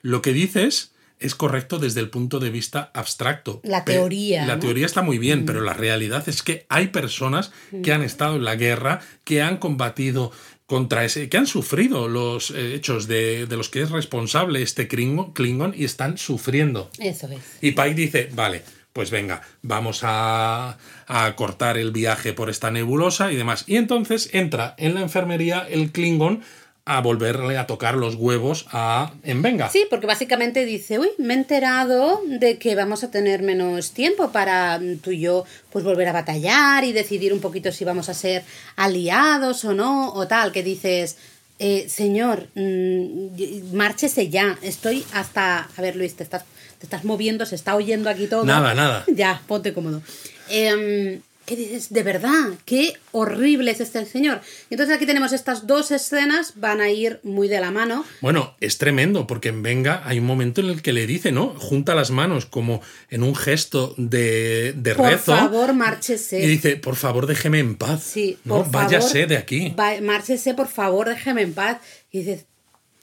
lo 0.02 0.22
que 0.22 0.32
dices 0.32 0.92
es 1.22 1.34
correcto 1.34 1.78
desde 1.78 2.00
el 2.00 2.10
punto 2.10 2.38
de 2.38 2.50
vista 2.50 2.90
abstracto. 2.94 3.60
La 3.64 3.84
teoría, 3.84 4.46
La 4.46 4.56
¿no? 4.56 4.60
teoría 4.60 4.86
está 4.86 5.02
muy 5.02 5.18
bien, 5.18 5.44
pero 5.46 5.60
la 5.60 5.74
realidad 5.74 6.28
es 6.28 6.42
que 6.42 6.66
hay 6.68 6.88
personas 6.88 7.52
que 7.82 7.92
han 7.92 8.02
estado 8.02 8.36
en 8.36 8.44
la 8.44 8.56
guerra, 8.56 9.00
que 9.24 9.42
han 9.42 9.58
combatido 9.58 10.32
contra 10.66 11.04
ese, 11.04 11.28
que 11.28 11.36
han 11.36 11.46
sufrido 11.46 12.08
los 12.08 12.50
eh, 12.50 12.74
hechos 12.74 13.06
de, 13.06 13.46
de, 13.46 13.56
los 13.56 13.68
que 13.68 13.82
es 13.82 13.90
responsable 13.90 14.62
este 14.62 14.88
Klingon, 14.88 15.32
Klingon, 15.32 15.74
y 15.76 15.84
están 15.84 16.16
sufriendo. 16.16 16.90
Eso 16.98 17.28
es. 17.28 17.40
Y 17.60 17.72
Pike 17.72 17.94
dice, 17.94 18.30
vale, 18.32 18.62
pues 18.92 19.10
venga, 19.10 19.42
vamos 19.62 20.00
a, 20.02 20.78
a, 21.06 21.36
cortar 21.36 21.76
el 21.76 21.92
viaje 21.92 22.32
por 22.32 22.48
esta 22.48 22.70
nebulosa 22.70 23.32
y 23.32 23.36
demás. 23.36 23.64
Y 23.66 23.76
entonces 23.76 24.30
entra 24.32 24.74
en 24.78 24.94
la 24.94 25.00
enfermería 25.00 25.66
el 25.68 25.92
Klingon 25.92 26.42
a 26.84 27.00
volverle 27.00 27.58
a 27.58 27.66
tocar 27.66 27.94
los 27.94 28.16
huevos 28.16 28.66
a 28.72 29.12
Envenga. 29.22 29.70
Sí, 29.70 29.86
porque 29.88 30.06
básicamente 30.06 30.64
dice, 30.64 30.98
uy, 30.98 31.10
me 31.18 31.34
he 31.34 31.36
enterado 31.36 32.20
de 32.26 32.58
que 32.58 32.74
vamos 32.74 33.04
a 33.04 33.10
tener 33.10 33.42
menos 33.42 33.92
tiempo 33.92 34.32
para 34.32 34.80
tú 35.00 35.12
y 35.12 35.20
yo 35.20 35.44
pues 35.70 35.84
volver 35.84 36.08
a 36.08 36.12
batallar 36.12 36.82
y 36.84 36.92
decidir 36.92 37.32
un 37.32 37.40
poquito 37.40 37.70
si 37.70 37.84
vamos 37.84 38.08
a 38.08 38.14
ser 38.14 38.42
aliados 38.74 39.64
o 39.64 39.74
no, 39.74 40.12
o 40.12 40.26
tal, 40.26 40.50
que 40.50 40.64
dices, 40.64 41.18
eh, 41.60 41.88
señor, 41.88 42.48
mmm, 42.56 43.72
márchese 43.72 44.28
ya, 44.28 44.58
estoy 44.62 45.04
hasta... 45.12 45.68
A 45.76 45.82
ver, 45.82 45.94
Luis, 45.94 46.16
te 46.16 46.24
estás, 46.24 46.44
te 46.78 46.86
estás 46.86 47.04
moviendo, 47.04 47.46
se 47.46 47.54
está 47.54 47.76
oyendo 47.76 48.10
aquí 48.10 48.26
todo. 48.26 48.44
Nada, 48.44 48.74
nada. 48.74 49.04
Ya, 49.14 49.40
ponte 49.46 49.72
cómodo. 49.72 50.02
Eh, 50.48 51.20
¿Qué 51.52 51.58
dices? 51.58 51.92
De 51.92 52.02
verdad, 52.02 52.54
qué 52.64 52.94
horrible 53.10 53.72
es 53.72 53.80
este 53.80 54.06
señor. 54.06 54.40
Y 54.70 54.74
entonces 54.74 54.96
aquí 54.96 55.04
tenemos 55.04 55.34
estas 55.34 55.66
dos 55.66 55.90
escenas, 55.90 56.54
van 56.56 56.80
a 56.80 56.88
ir 56.88 57.20
muy 57.24 57.46
de 57.46 57.60
la 57.60 57.70
mano. 57.70 58.06
Bueno, 58.22 58.54
es 58.60 58.78
tremendo, 58.78 59.26
porque 59.26 59.50
en 59.50 59.62
Venga 59.62 60.00
hay 60.06 60.18
un 60.18 60.24
momento 60.24 60.62
en 60.62 60.68
el 60.68 60.80
que 60.80 60.94
le 60.94 61.06
dice, 61.06 61.30
¿no? 61.30 61.48
Junta 61.58 61.94
las 61.94 62.10
manos 62.10 62.46
como 62.46 62.80
en 63.10 63.22
un 63.22 63.36
gesto 63.36 63.94
de, 63.98 64.72
de 64.74 64.94
por 64.94 65.10
rezo. 65.10 65.32
Por 65.32 65.40
favor, 65.40 65.74
márchese. 65.74 66.42
Y 66.42 66.46
dice, 66.46 66.76
por 66.76 66.96
favor, 66.96 67.26
déjeme 67.26 67.58
en 67.58 67.76
paz. 67.76 68.02
Sí, 68.02 68.38
¿no? 68.44 68.62
por 68.62 68.70
Váyase 68.70 69.12
favor, 69.12 69.28
de 69.28 69.36
aquí. 69.36 69.74
Va, 69.78 70.00
márchese, 70.00 70.54
por 70.54 70.68
favor, 70.68 71.10
déjeme 71.10 71.42
en 71.42 71.52
paz. 71.52 71.82
Y 72.10 72.20
dices, 72.20 72.46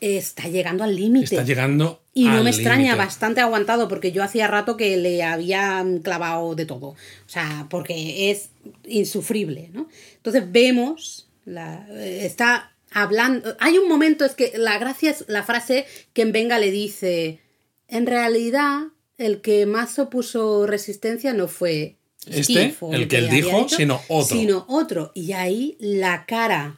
está 0.01 0.47
llegando 0.47 0.83
al 0.83 0.95
límite. 0.95 1.35
Está 1.35 1.43
llegando 1.43 2.01
Y 2.13 2.25
no 2.25 2.37
al 2.37 2.43
me 2.43 2.49
extraña, 2.49 2.95
bastante 2.95 3.41
aguantado, 3.41 3.87
porque 3.87 4.11
yo 4.11 4.23
hacía 4.23 4.47
rato 4.47 4.77
que 4.77 4.97
le 4.97 5.23
había 5.23 5.85
clavado 6.03 6.55
de 6.55 6.65
todo. 6.65 6.87
O 6.87 6.97
sea, 7.27 7.67
porque 7.69 8.31
es 8.31 8.49
insufrible, 8.85 9.69
¿no? 9.73 9.87
Entonces 10.15 10.43
vemos, 10.51 11.27
la, 11.45 11.87
está 11.93 12.71
hablando. 12.91 13.55
Hay 13.59 13.77
un 13.77 13.87
momento, 13.87 14.25
es 14.25 14.35
que 14.35 14.53
la 14.55 14.77
gracia 14.77 15.11
es 15.11 15.25
la 15.27 15.43
frase 15.43 15.85
que 16.13 16.21
en 16.23 16.31
Venga 16.31 16.59
le 16.59 16.71
dice: 16.71 17.39
En 17.87 18.05
realidad, 18.05 18.87
el 19.17 19.41
que 19.41 19.65
más 19.65 19.99
opuso 19.99 20.65
resistencia 20.65 21.33
no 21.33 21.47
fue. 21.47 21.97
Este, 22.25 22.71
Steve, 22.71 22.75
el 22.91 23.07
que 23.07 23.17
él 23.17 23.29
dijo, 23.29 23.67
sino 23.69 24.01
otro. 24.07 24.37
Sino 24.37 24.65
otro. 24.67 25.11
Y 25.15 25.31
ahí 25.31 25.77
la 25.79 26.25
cara 26.25 26.77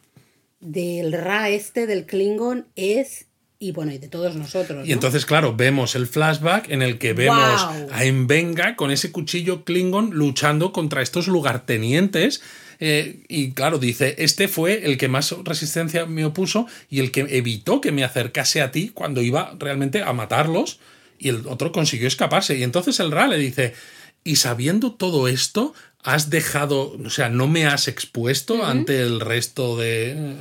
del 0.61 1.11
Ra 1.11 1.49
este, 1.49 1.87
del 1.87 2.05
Klingon, 2.05 2.67
es. 2.75 3.25
Y 3.59 3.73
bueno, 3.73 3.91
y 3.91 3.99
de 3.99 4.07
todos 4.07 4.35
nosotros. 4.35 4.87
Y 4.87 4.91
entonces, 4.91 5.25
claro, 5.25 5.55
vemos 5.55 5.93
el 5.93 6.07
flashback 6.07 6.69
en 6.69 6.81
el 6.81 6.97
que 6.97 7.13
vemos 7.13 7.61
a 7.91 8.05
Envenga 8.05 8.75
con 8.75 8.89
ese 8.89 9.11
cuchillo 9.11 9.63
Klingon 9.65 10.11
luchando 10.11 10.71
contra 10.71 11.03
estos 11.03 11.27
lugartenientes. 11.27 12.41
eh, 12.79 13.23
y 13.27 13.51
claro, 13.51 13.77
dice, 13.77 14.15
este 14.17 14.47
fue 14.47 14.85
el 14.85 14.97
que 14.97 15.09
más 15.09 15.35
resistencia 15.43 16.07
me 16.07 16.25
opuso 16.25 16.65
y 16.89 17.01
el 17.01 17.11
que 17.11 17.21
evitó 17.29 17.81
que 17.81 17.91
me 17.91 18.03
acercase 18.03 18.61
a 18.61 18.71
ti 18.71 18.89
cuando 18.89 19.21
iba 19.21 19.55
realmente 19.59 20.01
a 20.01 20.11
matarlos. 20.13 20.79
Y 21.19 21.29
el 21.29 21.45
otro 21.45 21.71
consiguió 21.71 22.07
escaparse. 22.07 22.57
Y 22.57 22.63
entonces 22.63 22.99
el 22.99 23.11
Ra 23.11 23.27
le 23.27 23.37
dice, 23.37 23.75
y 24.23 24.37
sabiendo 24.37 24.93
todo 24.93 25.27
esto, 25.27 25.75
has 26.03 26.29
dejado, 26.29 26.97
o 27.05 27.09
sea, 27.09 27.29
no 27.29 27.47
me 27.47 27.65
has 27.65 27.87
expuesto 27.87 28.65
ante 28.65 29.01
el 29.01 29.19
resto 29.19 29.77
de, 29.77 30.35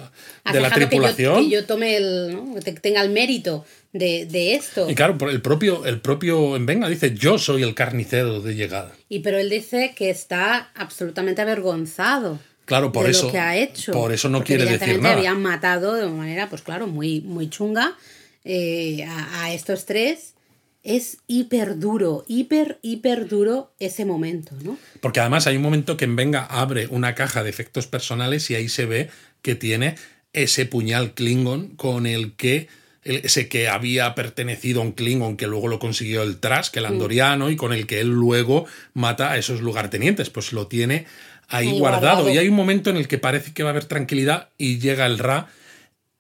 Has 0.45 0.55
de 0.55 0.61
la 0.61 0.69
dejado 0.69 0.75
que 0.75 0.81
yo- 0.81 0.89
tripulación. 0.89 1.45
Que 1.45 1.51
yo, 1.51 1.67
tome 1.67 1.97
el. 1.97 2.33
¿no? 2.35 2.55
que 2.61 2.73
tenga 2.73 3.03
el 3.03 3.11
mérito 3.11 3.65
de, 3.93 4.25
de 4.27 4.55
esto. 4.55 4.89
Y 4.89 4.95
claro, 4.95 5.17
el 5.31 5.43
propio, 5.43 5.85
el 5.87 6.01
propio 6.01 6.57
Envenga 6.57 6.89
dice, 6.89 7.15
yo 7.15 7.39
soy 7.39 7.63
el 7.63 7.75
carnicero 7.75 8.41
de 8.41 8.55
llegada. 8.55 8.93
Y 9.09 9.19
pero 9.21 9.39
él 9.39 9.51
dice 9.51 9.93
que 9.97 10.11
está 10.11 10.71
absolutamente 10.75 11.43
avergonzado. 11.43 12.39
Claro, 12.65 12.93
por 12.93 13.05
de 13.07 13.11
eso. 13.11 13.27
lo 13.27 13.33
que 13.33 13.39
ha 13.39 13.57
hecho. 13.57 13.91
Por 13.93 14.13
eso 14.13 14.29
no 14.29 14.39
Porque 14.39 14.57
quiere 14.57 14.71
decir 14.79 15.01
nada. 15.03 15.17
habían 15.17 15.43
matado 15.43 15.95
de 15.95 16.07
una 16.07 16.17
manera, 16.17 16.49
pues 16.49 16.63
claro, 16.63 16.87
muy, 16.87 17.21
muy 17.21 17.51
chunga 17.51 17.97
eh, 18.45 19.05
a, 19.05 19.43
a 19.45 19.53
estos 19.53 19.87
tres. 19.87 20.35
Es 20.83 21.19
hiper 21.27 21.79
duro, 21.79 22.25
hiper, 22.27 22.79
hiper 22.83 23.29
duro 23.29 23.73
ese 23.79 24.05
momento, 24.07 24.55
¿no? 24.65 24.79
Porque 25.01 25.21
además 25.21 25.47
hay 25.47 25.57
un 25.57 25.63
momento 25.63 25.97
que 25.97 26.07
Envenga 26.07 26.45
abre 26.47 26.87
una 26.87 27.15
caja 27.15 27.43
de 27.43 27.51
efectos 27.51 27.87
personales 27.87 28.51
y 28.51 28.55
ahí 28.55 28.69
se 28.69 28.87
ve 28.87 29.11
que 29.43 29.55
tiene 29.55 29.97
ese 30.33 30.65
puñal 30.65 31.13
Klingon 31.13 31.69
con 31.77 32.07
el 32.07 32.33
que 32.35 32.69
ese 33.03 33.49
que 33.49 33.69
había 33.69 34.15
pertenecido 34.15 34.81
a 34.81 34.85
un 34.85 34.93
Klingon 34.93 35.37
que 35.37 35.47
luego 35.47 35.69
lo 35.69 35.79
consiguió 35.79 36.23
el 36.23 36.39
Trask, 36.39 36.75
Mm. 36.77 36.79
el 36.79 36.87
andoriano, 36.87 37.51
y 37.51 37.57
con 37.57 37.73
el 37.73 37.87
que 37.87 38.01
él 38.01 38.09
luego 38.09 38.67
mata 38.95 39.33
a 39.33 39.39
esos 39.39 39.61
lugartenientes. 39.63 40.29
Pues 40.31 40.53
lo 40.53 40.67
tiene 40.67 41.07
ahí 41.49 41.69
Ahí 41.69 41.79
guardado. 41.79 42.01
guardado. 42.23 42.31
Y 42.35 42.39
hay 42.39 42.49
un 42.49 42.55
momento 42.57 42.91
en 42.91 42.97
el 42.97 43.09
que 43.09 43.19
parece 43.19 43.53
que 43.53 43.63
va 43.63 43.71
a 43.71 43.73
haber 43.73 43.85
tranquilidad 43.87 44.49
y 44.59 44.79
llega 44.79 45.07
el 45.07 45.19
Ra 45.19 45.49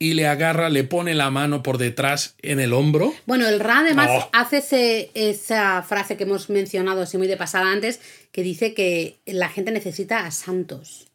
y 0.02 0.14
le 0.14 0.26
agarra, 0.26 0.70
le 0.70 0.82
pone 0.82 1.14
la 1.14 1.30
mano 1.30 1.62
por 1.62 1.76
detrás 1.78 2.34
en 2.40 2.58
el 2.58 2.72
hombro. 2.72 3.14
Bueno, 3.26 3.46
el 3.46 3.60
Ra 3.60 3.80
además 3.80 4.08
Oh. 4.10 4.28
hace 4.32 4.56
ese- 4.58 5.10
esa 5.14 5.82
frase 5.82 6.16
que 6.16 6.24
hemos 6.24 6.48
mencionado 6.48 7.02
así 7.02 7.18
muy 7.18 7.26
de 7.28 7.36
pasada 7.36 7.70
antes, 7.70 8.00
que 8.32 8.42
dice 8.42 8.72
que 8.74 9.18
la 9.26 9.48
gente 9.50 9.70
necesita 9.72 10.24
a 10.24 10.30
santos. 10.30 11.06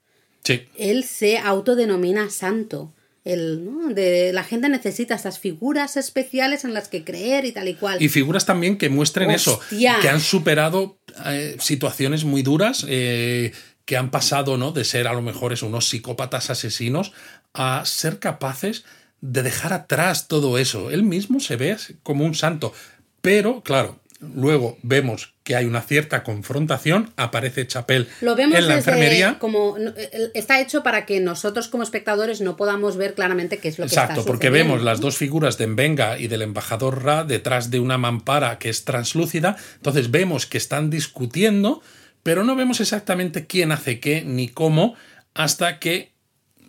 Sí. 0.44 0.68
Él 0.78 1.04
se 1.04 1.40
autodenomina 1.40 2.30
santo. 2.30 2.94
El, 3.24 3.66
¿no? 3.66 3.92
de, 3.92 4.32
la 4.34 4.44
gente 4.44 4.70
necesita 4.70 5.16
estas 5.16 5.40
figuras 5.40 5.98
especiales 5.98 6.64
en 6.64 6.76
las 6.76 6.88
que 6.90 7.04
creer 7.04 7.46
y 7.46 7.52
tal 7.54 7.68
y 7.68 7.74
cual. 7.74 8.00
Y 8.00 8.08
figuras 8.08 8.46
también 8.46 8.78
que 8.78 8.90
muestren 8.90 9.32
Hostia. 9.32 9.94
eso, 9.96 10.00
que 10.02 10.10
han 10.10 10.22
superado 10.22 11.00
eh, 11.26 11.56
situaciones 11.60 12.24
muy 12.24 12.44
duras, 12.44 12.86
eh, 12.88 13.52
que 13.86 13.98
han 13.98 14.12
pasado 14.12 14.58
¿no? 14.60 14.72
de 14.74 14.84
ser 14.84 15.08
a 15.08 15.14
lo 15.14 15.24
mejor 15.24 15.54
eso, 15.54 15.66
unos 15.66 15.88
psicópatas 15.90 16.52
asesinos 16.52 17.14
a 17.56 17.84
ser 17.86 18.20
capaces 18.20 18.86
de 19.22 19.44
dejar 19.44 19.74
atrás 19.74 20.28
todo 20.28 20.58
eso. 20.58 20.92
Él 20.92 21.04
mismo 21.04 21.40
se 21.40 21.56
ve 21.56 21.76
como 22.04 22.26
un 22.26 22.36
santo. 22.36 22.74
Pero, 23.22 23.62
claro, 23.62 24.00
luego 24.20 24.78
vemos 24.84 25.34
que 25.44 25.56
hay 25.56 25.66
una 25.66 25.82
cierta 25.82 26.24
confrontación, 26.24 27.12
aparece 27.18 27.68
Chapel 27.68 28.08
Lo 28.22 28.36
vemos 28.36 28.58
en 28.58 28.68
la 28.68 28.76
desde 28.76 28.92
enfermería. 28.92 29.40
como 29.40 29.78
eh, 29.78 30.32
está 30.34 30.60
hecho 30.60 30.84
para 30.84 31.06
que 31.06 31.20
nosotros 31.20 31.68
como 31.68 31.84
espectadores 31.84 32.42
no 32.42 32.58
podamos 32.58 32.98
ver 32.98 33.14
claramente 33.14 33.60
qué 33.60 33.68
es 33.68 33.78
lo 33.78 33.86
que 33.86 33.90
Exacto, 33.90 34.22
está 34.22 34.28
porque 34.28 34.48
sucediendo, 34.48 34.74
vemos 34.74 34.86
las 34.86 35.00
dos 35.02 35.18
figuras 35.18 35.58
de 35.58 35.68
Mbenga 35.68 36.18
y 36.18 36.28
del 36.28 36.42
embajador 36.42 37.04
Ra 37.04 37.24
detrás 37.24 37.70
de 37.72 37.80
una 37.80 37.98
mampara 37.98 38.58
que 38.58 38.70
es 38.70 38.86
translúcida. 38.86 39.56
Entonces 39.76 40.12
vemos 40.12 40.46
que 40.46 40.58
están 40.58 40.90
discutiendo, 40.90 41.82
pero 42.24 42.44
no 42.44 42.56
vemos 42.56 42.80
exactamente 42.80 43.46
quién 43.46 43.72
hace 43.72 44.00
qué 44.00 44.24
ni 44.24 44.50
cómo 44.50 44.96
hasta 45.34 45.80
que 45.80 46.14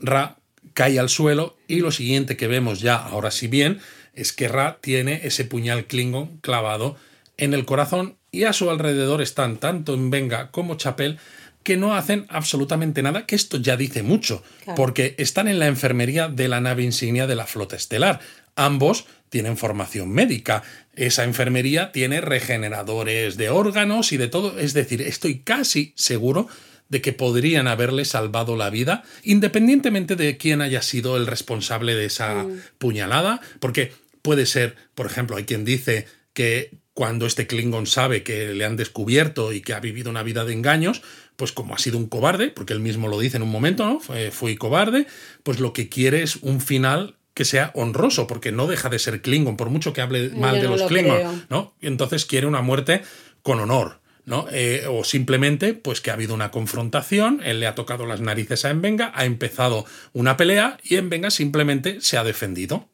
Ra 0.01 0.36
cae 0.77 0.99
al 1.01 1.09
suelo 1.09 1.57
y 1.69 1.81
lo 1.81 1.91
siguiente 1.91 2.37
que 2.37 2.49
vemos 2.49 2.81
ya, 2.81 2.97
ahora 2.97 3.31
sí 3.31 3.47
bien, 3.49 3.81
es 4.13 4.35
que 4.35 4.47
Ra 4.47 4.77
tiene 4.83 5.23
ese 5.25 5.47
puñal 5.47 5.87
Klingon 5.87 6.37
clavado 6.43 6.97
en 7.39 7.55
el 7.55 7.65
corazón 7.65 8.17
y 8.31 8.45
a 8.45 8.53
su 8.53 8.69
alrededor 8.69 9.23
están 9.23 9.57
tanto 9.57 9.97
Mbenga 9.97 10.51
como 10.51 10.75
Chapel 10.77 11.19
que 11.63 11.79
no 11.79 11.95
hacen 11.95 12.27
absolutamente 12.29 13.03
nada, 13.03 13.25
que 13.25 13.37
esto 13.37 13.57
ya 13.57 13.79
dice 13.79 14.03
mucho, 14.03 14.43
Claro. 14.65 14.77
porque 14.77 15.15
están 15.17 15.49
en 15.49 15.59
la 15.59 15.67
enfermería 15.67 16.29
de 16.29 16.47
la 16.49 16.61
nave 16.61 16.83
insignia 16.83 17.27
de 17.27 17.37
la 17.37 17.47
flota 17.47 17.75
estelar. 17.75 18.21
Ambos 18.55 19.07
tienen 19.31 19.57
formación 19.57 20.11
médica. 20.11 20.63
Esa 20.95 21.25
enfermería 21.25 21.91
tiene 21.91 22.21
regeneradores 22.21 23.39
de 23.39 23.49
órganos 23.49 24.13
y 24.13 24.19
de 24.19 24.29
todo. 24.29 24.59
Es 24.59 24.75
decir, 24.75 25.01
estoy 25.01 25.39
casi 25.41 25.93
seguro 25.97 26.49
de 26.89 27.01
que 27.01 27.13
podrían 27.13 27.67
haberle 27.69 28.05
salvado 28.05 28.57
la 28.57 28.71
vida, 28.71 29.03
independientemente 29.25 30.17
de 30.17 30.37
quién 30.37 30.61
haya 30.63 30.83
sido 30.83 31.17
el 31.17 31.27
responsable 31.27 31.95
de 31.95 32.05
esa 32.07 32.47
puñalada, 32.79 33.41
porque 33.61 33.93
puede 34.23 34.47
ser, 34.47 34.77
por 34.95 35.07
ejemplo, 35.07 35.37
hay 35.37 35.45
quien 35.45 35.65
dice 35.65 36.07
que 36.33 36.71
cuando 36.95 37.27
este 37.27 37.47
Klingon 37.47 37.87
sabe 37.87 38.23
que 38.23 38.55
le 38.55 38.65
han 38.65 38.77
descubierto 38.77 39.53
y 39.53 39.61
que 39.61 39.75
ha 39.75 39.81
vivido 39.81 40.11
una 40.11 40.23
vida 40.23 40.45
de 40.45 40.53
engaños, 40.55 41.03
pues 41.37 41.53
como 41.53 41.75
ha 41.75 41.79
sido 41.79 41.99
un 41.99 42.07
cobarde, 42.07 42.49
porque 42.49 42.73
él 42.73 42.81
mismo 42.81 43.09
lo 43.09 43.19
dice 43.21 43.37
en 43.37 43.43
un 43.43 43.51
momento, 43.51 43.85
¿no? 43.87 44.01
Fue- 44.01 44.31
fui 44.31 44.57
cobarde, 44.57 45.07
pues 45.43 45.61
lo 45.61 45.73
que 45.73 45.89
quiere 45.91 46.23
es 46.23 46.37
un 46.37 46.61
final 46.61 47.17
que 47.35 47.45
sea 47.45 47.71
honroso, 47.75 48.27
porque 48.27 48.51
no 48.51 48.67
deja 48.67 48.89
de 48.89 48.99
ser 48.99 49.21
Klingon, 49.21 49.59
por 49.59 49.69
mucho 49.69 49.93
que 49.93 50.01
hable 50.01 50.31
mal 50.31 50.55
Yo 50.57 50.63
de 50.63 50.67
no 50.69 50.71
los 50.73 50.81
lo 50.83 50.87
Klingon, 50.89 51.17
creo. 51.17 51.33
¿no? 51.51 51.75
Entonces 51.83 52.25
quiere 52.25 52.47
una 52.47 52.63
muerte 52.63 53.03
con 53.43 53.61
honor. 53.61 54.01
¿No? 54.27 54.47
Eh, 54.51 54.85
o 54.89 55.05
simplemente, 55.05 55.73
pues 55.73 56.01
que 56.01 56.11
ha 56.11 56.15
habido 56.15 56.35
una 56.35 56.51
confrontación, 56.51 57.41
él 57.45 57.61
le 57.61 57.67
ha 57.67 57.75
tocado 57.75 58.05
las 58.05 58.21
narices 58.21 58.65
a 58.65 58.71
Envenga, 58.71 59.13
ha 59.15 59.25
empezado 59.25 59.87
una 60.13 60.37
pelea 60.37 60.79
y 60.85 60.97
Envenga 60.97 61.31
simplemente 61.31 62.01
se 62.03 62.19
ha 62.19 62.25
defendido. 62.25 62.89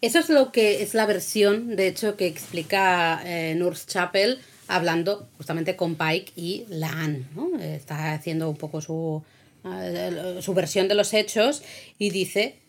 Eso 0.00 0.18
es 0.18 0.28
lo 0.28 0.52
que 0.52 0.82
es 0.82 0.94
la 0.94 1.06
versión, 1.06 1.76
de 1.76 1.88
hecho, 1.88 2.16
que 2.16 2.26
explica 2.26 3.20
eh, 3.24 3.54
Nurse 3.54 3.86
Chapel 3.86 4.38
hablando 4.68 5.28
justamente 5.36 5.76
con 5.76 5.96
Pike 5.96 6.32
y 6.36 6.64
Laan. 6.68 7.28
¿no? 7.34 7.58
Está 7.58 8.12
haciendo 8.12 8.48
un 8.48 8.56
poco 8.56 8.80
su, 8.80 9.22
eh, 9.64 10.38
su 10.40 10.54
versión 10.54 10.88
de 10.88 10.94
los 10.94 11.12
hechos 11.14 11.62
y 11.98 12.10
dice 12.10 12.60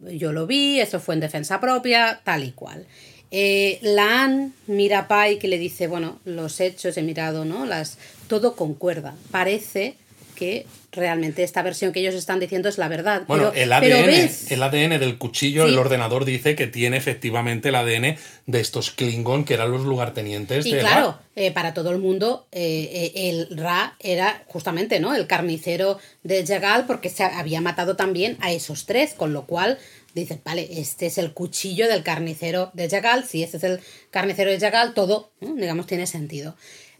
yo 0.00 0.32
lo 0.32 0.46
vi, 0.46 0.80
eso 0.80 1.00
fue 1.00 1.14
en 1.14 1.20
defensa 1.20 1.60
propia, 1.60 2.20
tal 2.24 2.44
y 2.44 2.52
cual. 2.52 2.86
Eh, 3.32 3.78
la 3.82 4.24
Anne 4.24 4.50
mira 4.66 5.00
a 5.00 5.08
Pai 5.08 5.38
que 5.38 5.48
le 5.48 5.58
dice, 5.58 5.86
bueno, 5.88 6.20
los 6.24 6.60
hechos 6.60 6.96
he 6.98 7.02
mirado, 7.02 7.44
¿no? 7.46 7.64
Las, 7.66 7.98
todo 8.28 8.54
concuerda. 8.54 9.14
Parece 9.30 9.94
que 10.36 10.66
realmente 10.90 11.42
esta 11.42 11.62
versión 11.62 11.92
que 11.92 12.00
ellos 12.00 12.14
están 12.14 12.40
diciendo 12.40 12.68
es 12.68 12.76
la 12.76 12.88
verdad. 12.88 13.22
Bueno, 13.26 13.50
pero, 13.52 13.62
el, 13.64 13.72
ADN, 13.72 13.80
pero 13.82 14.06
ves- 14.06 14.50
el 14.52 14.62
ADN 14.62 14.98
del 14.98 15.16
cuchillo, 15.16 15.66
Sí. 15.66 15.72
el 15.72 15.78
ordenador 15.78 16.24
dice 16.26 16.54
que 16.54 16.66
tiene 16.66 16.98
efectivamente 16.98 17.70
el 17.70 17.76
ADN 17.76 18.18
de 18.46 18.60
estos 18.60 18.90
Klingon, 18.90 19.44
que 19.44 19.54
eran 19.54 19.70
los 19.70 19.82
lugartenientes 19.84 20.66
Y 20.66 20.72
de 20.72 20.80
claro, 20.80 21.18
eh, 21.36 21.52
para 21.52 21.72
todo 21.72 21.90
el 21.90 21.98
mundo, 21.98 22.46
eh, 22.52 23.12
eh, 23.14 23.30
el 23.30 23.56
Ra 23.56 23.94
era 24.00 24.42
justamente 24.48 25.00
¿no? 25.00 25.14
el 25.14 25.26
carnicero 25.26 25.98
de 26.24 26.44
Jagal 26.46 26.84
porque 26.86 27.08
se 27.08 27.24
había 27.24 27.62
matado 27.62 27.96
también 27.96 28.36
a 28.40 28.52
esos 28.52 28.84
tres, 28.84 29.14
con 29.14 29.32
lo 29.32 29.46
cual 29.46 29.78
dices, 30.14 30.38
vale, 30.44 30.68
este 30.80 31.06
es 31.06 31.18
el 31.18 31.32
cuchillo 31.32 31.88
del 31.88 32.02
carnicero 32.02 32.70
de 32.74 32.88
Jagal, 32.88 33.24
si 33.24 33.42
este 33.42 33.56
es 33.56 33.64
el 33.64 33.80
carnicero 34.10 34.50
de 34.50 34.60
Jagal, 34.60 34.94
todo, 34.94 35.32
digamos, 35.40 35.86
tiene 35.86 36.06
sentido. 36.06 36.56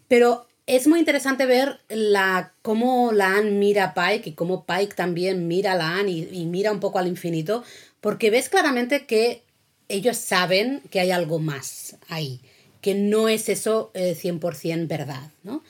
Pero 0.09 0.47
es 0.67 0.87
muy 0.87 0.99
interesante 0.99 1.47
ver 1.47 1.81
la, 1.89 2.53
cómo 2.63 3.13
la 3.13 3.37
Anne 3.37 3.51
mira 3.51 3.85
a 3.85 3.95
Pike 3.95 4.31
y 4.31 4.33
cómo 4.33 4.65
Pike 4.65 4.95
también 4.95 5.49
mira 5.49 5.73
a 5.73 5.77
la 5.77 5.97
Anne 5.99 6.11
y, 6.11 6.29
y 6.33 6.47
mira 6.47 6.73
un 6.73 6.81
poco 6.81 6.99
al 6.99 7.09
infinito, 7.09 7.65
porque 8.01 8.31
ves 8.31 8.49
claramente 8.49 9.07
que 9.07 9.43
ellos 9.89 10.17
saben 10.17 10.83
que 10.91 11.01
hay 11.01 11.11
algo 11.11 11.39
más 11.39 11.97
ahí, 12.09 12.41
que 12.81 12.95
no 12.95 13.29
es 13.29 13.49
eso 13.49 13.91
eh, 13.95 14.17
100% 14.21 14.87
verdad, 14.87 15.31
¿no? 15.43 15.63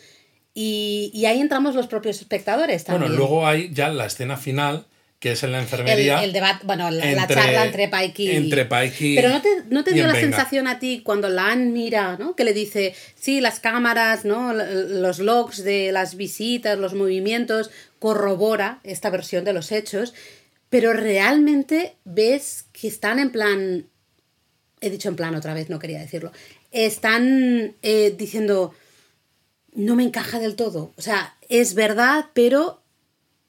Y, 0.55 1.11
y 1.15 1.27
ahí 1.27 1.41
entramos 1.41 1.75
los 1.75 1.87
propios 1.87 2.21
espectadores 2.21 2.85
también. 2.85 3.13
Bueno, 3.13 3.17
luego 3.17 3.47
hay 3.47 3.73
ya 3.73 3.89
la 3.89 4.07
escena 4.07 4.37
final, 4.37 4.87
que 5.23 5.31
es 5.31 5.43
en 5.45 5.53
la 5.53 5.61
enfermería. 5.61 6.25
el 6.25 6.33
debate, 6.33 6.67
bueno, 6.67 6.91
la, 6.91 7.29
charla 7.29 7.67
entre 7.67 7.87
Pike 7.87 8.23
y... 8.25 8.31
entre 8.33 8.65
Pike 8.65 9.07
y- 9.07 9.15
Pero 9.15 9.29
¿no 9.29 9.41
te, 9.41 9.49
no 9.71 9.85
te 9.85 9.93
dio 9.93 10.05
la 10.09 10.17
sensación 10.17 10.67
a 10.67 10.81
ti 10.81 11.03
cuando 11.05 11.29
la 11.29 11.53
Anne 11.53 11.71
mira, 11.71 12.17
¿no? 12.17 12.35
Que 12.35 12.43
le 12.43 12.53
dice, 12.53 12.93
sí, 13.15 13.41
las 13.41 13.61
cámaras, 13.61 14.25
¿no? 14.25 14.53
Los 14.53 15.21
logs 15.21 15.63
de 15.63 15.93
las 15.93 16.17
visitas, 16.17 16.77
los 16.77 16.95
movimientos, 16.95 17.71
corrobora 18.01 18.81
esta 18.83 19.11
versión 19.11 19.45
de 19.45 19.53
los 19.53 19.71
hechos, 19.71 20.13
pero 20.69 20.93
realmente 20.93 21.95
ves 22.03 22.65
que 22.73 22.89
están 22.89 23.21
en 23.21 23.31
plan... 23.31 23.87
He 24.81 24.91
dicho 24.91 25.09
en 25.09 25.15
plan 25.15 25.37
otra 25.37 25.55
vez, 25.55 25.71
no 25.71 25.79
quería 25.79 26.01
decirlo. 26.01 26.33
Están 26.73 27.77
eh, 27.83 28.13
diciendo, 28.19 28.75
no 29.73 29.95
me 29.95 30.03
encaja 30.03 30.41
del 30.41 30.57
todo. 30.57 30.93
O 30.97 31.01
sea, 31.01 31.37
es 31.49 31.75
verdad, 31.75 32.25
pero 32.35 32.83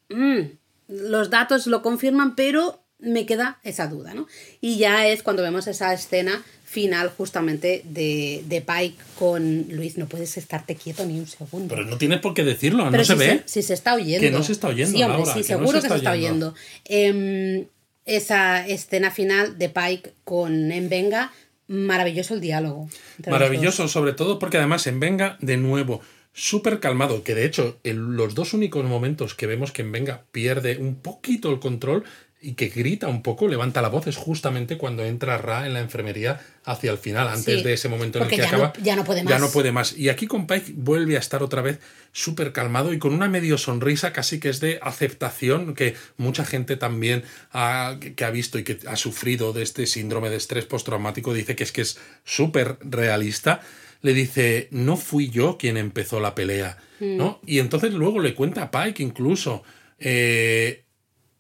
mm, 0.10 0.42
los 0.88 1.30
datos 1.30 1.68
lo 1.68 1.82
confirman, 1.82 2.36
pero 2.36 2.84
me 3.00 3.26
queda 3.26 3.60
esa 3.64 3.88
duda, 3.88 4.14
¿no? 4.14 4.28
Y 4.62 4.78
ya 4.78 5.08
es 5.08 5.24
cuando 5.24 5.44
vemos 5.44 5.68
esa 5.68 5.94
escena 5.94 6.44
final 6.64 7.10
justamente 7.16 7.84
de, 7.86 8.44
de 8.48 8.62
Pike 8.62 8.98
con 9.20 9.68
Luis. 9.70 9.98
No 9.98 10.08
puedes 10.08 10.38
estarte 10.38 10.76
quieto 10.76 11.06
ni 11.06 11.20
un 11.20 11.28
segundo. 11.28 11.74
Pero 11.76 11.86
no 11.86 11.98
tienes 11.98 12.20
por 12.20 12.34
qué 12.34 12.44
decirlo, 12.44 12.86
Pero 12.86 12.98
no 12.98 13.04
se 13.04 13.16
ve. 13.16 13.44
si 13.46 13.62
se 13.62 13.74
está 13.74 13.94
oyendo. 13.94 14.22
Que 14.22 14.32
no 14.32 14.42
se 14.42 14.54
está 14.54 14.70
oyendo, 14.70 14.98
Sí, 14.98 15.04
hombre, 15.04 15.20
Laura, 15.20 15.34
sí, 15.34 15.48
que 15.48 15.54
no 15.54 15.60
seguro 15.60 15.82
se 15.82 15.88
que 15.88 15.92
se 15.92 15.98
está 15.98 16.12
oyendo. 16.12 16.56
Em, 16.86 17.66
esa 18.06 18.66
escena 18.68 19.12
final 19.12 19.58
de 19.58 19.70
Pike 19.70 20.14
con 20.24 20.72
Envenga, 20.72 21.32
maravilloso 21.68 22.34
el 22.34 22.42
diálogo. 22.42 22.90
Maravilloso, 23.28 23.88
sobre 23.88 24.14
todo 24.14 24.40
porque 24.40 24.58
además 24.58 24.88
en 24.88 25.00
Venga, 25.00 25.38
de 25.42 25.58
nuevo, 25.58 26.02
súper 26.34 26.80
calmado, 26.80 27.24
que 27.24 27.36
de 27.36 27.46
hecho 27.46 27.80
el- 27.84 27.98
los 28.16 28.36
dos 28.36 28.54
únicos 28.54 28.84
momentos 28.86 29.36
que 29.36 29.48
vemos 29.48 29.72
que 29.72 29.84
en 29.84 29.92
Venga 29.92 30.26
pierde 30.32 30.78
un 30.78 30.96
poquito 30.96 31.52
el 31.52 31.60
control 31.60 32.04
y 32.44 32.54
que 32.56 32.68
grita 32.68 33.08
un 33.08 33.24
poco, 33.24 33.48
levanta 33.48 33.82
la 33.82 33.88
voz, 33.88 34.06
es 34.08 34.18
justamente 34.18 34.78
cuando 34.78 35.04
entra 35.06 35.38
Ra 35.38 35.66
en 35.66 35.74
la 35.74 35.80
enfermería 35.80 36.42
hacia 36.66 36.92
el 36.92 36.98
final, 36.98 37.28
antes 37.30 37.60
Sí, 37.60 37.64
de 37.64 37.74
ese 37.74 37.88
momento 37.90 38.18
en 38.20 38.26
el 38.26 38.30
que 38.30 38.38
ya 38.38 38.44
no- 38.52 38.58
acaba. 38.66 38.74
ya 38.84 38.96
no 38.98 39.04
puede 39.06 39.24
Ya 39.24 39.30
más. 39.30 39.42
no 39.42 39.50
puede 39.52 39.72
más. 39.72 39.98
Y 39.98 40.10
aquí 40.10 40.28
con 40.28 40.46
Pike 40.46 40.74
vuelve 40.76 41.16
a 41.16 41.20
estar 41.20 41.42
otra 41.42 41.62
vez 41.62 41.80
súper 42.12 42.52
calmado 42.52 42.92
y 42.94 43.00
con 43.00 43.14
una 43.14 43.28
medio 43.30 43.58
sonrisa 43.58 44.12
casi 44.14 44.40
que 44.40 44.50
es 44.50 44.60
de 44.60 44.78
aceptación, 44.82 45.74
que 45.74 45.96
mucha 46.18 46.44
gente 46.46 46.76
también 46.78 47.24
ha, 47.52 47.98
que 48.00 48.14
que 48.14 48.26
ha 48.26 48.30
visto 48.30 48.60
y 48.60 48.64
que 48.64 48.78
ha 48.88 48.96
sufrido 48.98 49.54
de 49.54 49.64
este 49.64 49.88
síndrome 49.88 50.30
de 50.30 50.36
estrés 50.36 50.66
postraumático 50.66 51.34
dice 51.34 51.56
que 51.56 51.64
es 51.64 51.72
que 51.72 51.82
es 51.82 51.98
súper 52.26 52.78
realista. 52.82 53.62
Le 54.02 54.14
dice, 54.14 54.68
no 54.72 54.98
fui 54.98 55.30
yo 55.30 55.58
quien 55.58 55.78
empezó 55.78 56.20
la 56.20 56.36
pelea, 56.36 56.78
Mm. 57.00 57.16
¿no? 57.18 57.40
Y 57.46 57.60
entonces 57.60 57.94
luego 57.94 58.20
le 58.20 58.34
cuenta 58.36 58.64
a 58.64 58.70
Pike 58.72 59.02
incluso, 59.02 59.64
eh, 59.98 60.83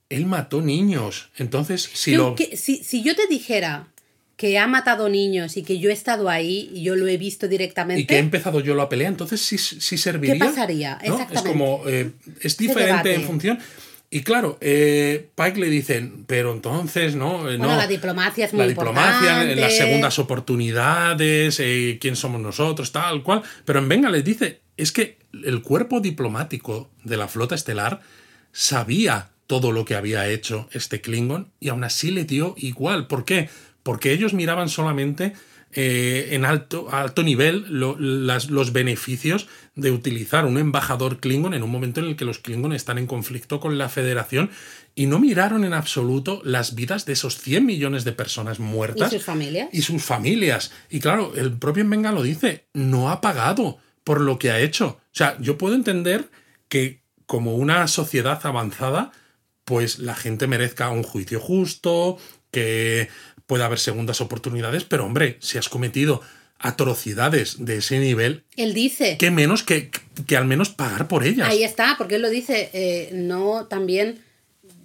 él 0.09 0.25
mató 0.25 0.61
niños. 0.61 1.29
Entonces, 1.37 1.89
si 1.93 2.11
Yo- 2.11 2.17
lo... 2.29 2.35
que- 2.35 2.55
si, 2.57 2.83
si 2.83 3.03
yo 3.03 3.15
te 3.15 3.27
dijera 3.27 3.87
que 4.35 4.57
ha 4.57 4.67
matado 4.67 5.09
niños 5.09 5.57
y 5.57 5.63
que 5.63 5.79
yo 5.79 5.89
he 5.89 5.93
estado 5.93 6.27
ahí 6.29 6.69
y 6.73 6.83
yo 6.83 6.95
lo 6.95 7.07
he 7.07 7.17
visto 7.17 7.47
directamente. 7.47 8.01
y 8.01 8.05
que 8.05 8.15
he 8.15 8.19
empezado 8.19 8.59
yo 8.59 8.75
la 8.75 8.89
pelea, 8.89 9.07
entonces 9.07 9.41
sí, 9.41 9.57
sí 9.57 9.97
serviría. 9.97 10.37
pasaría? 10.39 10.99
¿no? 11.07 11.27
Es 11.31 11.41
como, 11.43 11.83
eh, 11.87 12.11
es 12.41 12.57
diferente 12.57 13.13
en 13.13 13.23
función. 13.23 13.59
Y 14.09 14.21
claro, 14.21 14.57
eh, 14.61 15.29
Pike 15.35 15.59
le 15.59 15.69
dicen, 15.69 16.25
pero 16.27 16.51
entonces, 16.53 17.15
¿no? 17.15 17.49
Eh, 17.49 17.57
Bueno, 17.57 17.69
no, 17.69 17.77
la 17.77 17.87
diplomacia 17.87 18.45
es 18.45 18.53
la 18.53 18.59
muy 18.65 18.67
diplomacia, 18.73 19.31
importante. 19.31 19.55
las 19.55 19.75
segundas 19.77 20.19
oportunidades, 20.19 21.59
eh, 21.59 21.97
quién 21.99 22.15
somos 22.15 22.39
nosotros, 22.41 22.91
tal 22.91 23.23
cual. 23.23 23.41
Pero 23.65 23.79
en 23.79 23.87
Venga 23.89 24.09
les 24.09 24.23
dice, 24.23 24.61
es 24.77 24.91
que 24.91 25.17
el 25.43 25.61
cuerpo 25.63 25.99
diplomático 25.99 26.91
de 27.03 27.17
la 27.17 27.27
flota 27.27 27.55
estelar 27.55 28.01
sabía 28.51 29.29
todo 29.53 29.71
lo 29.71 29.85
que 29.85 29.93
había 29.93 30.27
hecho 30.27 30.67
este 30.71 30.99
Klingon 30.99 31.51
y 31.59 31.69
aún 31.69 31.83
así 31.83 32.09
le 32.09 32.25
dio 32.25 32.55
igual. 32.57 33.05
¿Por 33.05 33.23
qué? 33.23 33.49
Porque 33.83 34.11
ellos 34.11 34.33
miraban 34.33 34.67
solamente 34.67 35.33
eh, 35.75 36.29
en 36.31 36.43
alto, 36.43 36.87
alto 36.91 37.21
nivel 37.21 37.65
lo- 37.69 37.95
las- 37.99 38.49
los 38.49 38.73
beneficios 38.73 39.47
de 39.75 39.91
utilizar 39.91 40.45
un 40.45 40.57
embajador 40.57 41.19
Klingon 41.19 41.53
en 41.53 41.61
un 41.61 41.69
momento 41.69 41.99
en 41.99 42.07
el 42.07 42.15
que 42.15 42.25
los 42.25 42.39
Klingon 42.39 42.73
están 42.73 42.97
en 42.97 43.05
conflicto 43.05 43.59
con 43.59 43.77
la 43.77 43.89
Federación 43.89 44.49
y 44.95 45.05
no 45.05 45.19
miraron 45.19 45.63
en 45.65 45.73
absoluto 45.73 46.41
las 46.43 46.73
vidas 46.73 47.05
de 47.05 47.13
esos 47.13 47.37
100 47.37 47.63
millones 47.65 48.03
de 48.05 48.11
personas 48.13 48.59
muertas 48.59 49.11
¿Y 49.13 49.17
sus 49.17 49.25
familias? 49.25 49.69
y 49.71 49.81
sus 49.83 50.03
familias. 50.03 50.71
Y 50.89 50.99
claro, 50.99 51.33
el 51.35 51.51
propio 51.53 51.87
Benga 51.87 52.11
lo 52.11 52.23
dice, 52.23 52.65
no 52.73 53.09
ha 53.11 53.19
pagado 53.21 53.77
por 54.03 54.19
lo 54.19 54.37
que 54.39 54.49
ha 54.51 54.59
hecho. 54.59 54.87
O 54.99 55.15
sea, 55.15 55.37
yo 55.39 55.57
puedo 55.59 55.75
entender 55.75 56.29
que 56.69 57.01
como 57.25 57.55
una 57.55 57.87
sociedad 57.87 58.39
avanzada, 58.45 59.11
pues 59.65 59.99
la 59.99 60.15
gente 60.15 60.47
merezca 60.47 60.89
un 60.89 61.03
juicio 61.03 61.39
justo, 61.39 62.17
que 62.51 63.09
pueda 63.47 63.65
haber 63.65 63.79
segundas 63.79 64.21
oportunidades, 64.21 64.83
pero 64.83 65.05
hombre, 65.05 65.37
si 65.41 65.57
has 65.57 65.69
cometido 65.69 66.21
atrocidades 66.59 67.65
de 67.65 67.77
ese 67.77 67.99
nivel, 67.99 68.45
Él 68.55 68.73
dice. 68.73 69.17
qué 69.17 69.31
menos 69.31 69.63
que, 69.63 69.91
que 70.27 70.37
al 70.37 70.45
menos 70.45 70.69
pagar 70.69 71.07
por 71.07 71.25
ellas. 71.25 71.49
Ahí 71.49 71.63
está, 71.63 71.95
porque 71.97 72.15
él 72.15 72.21
lo 72.21 72.29
dice, 72.29 72.69
eh, 72.73 73.09
no 73.13 73.65
también, 73.67 74.19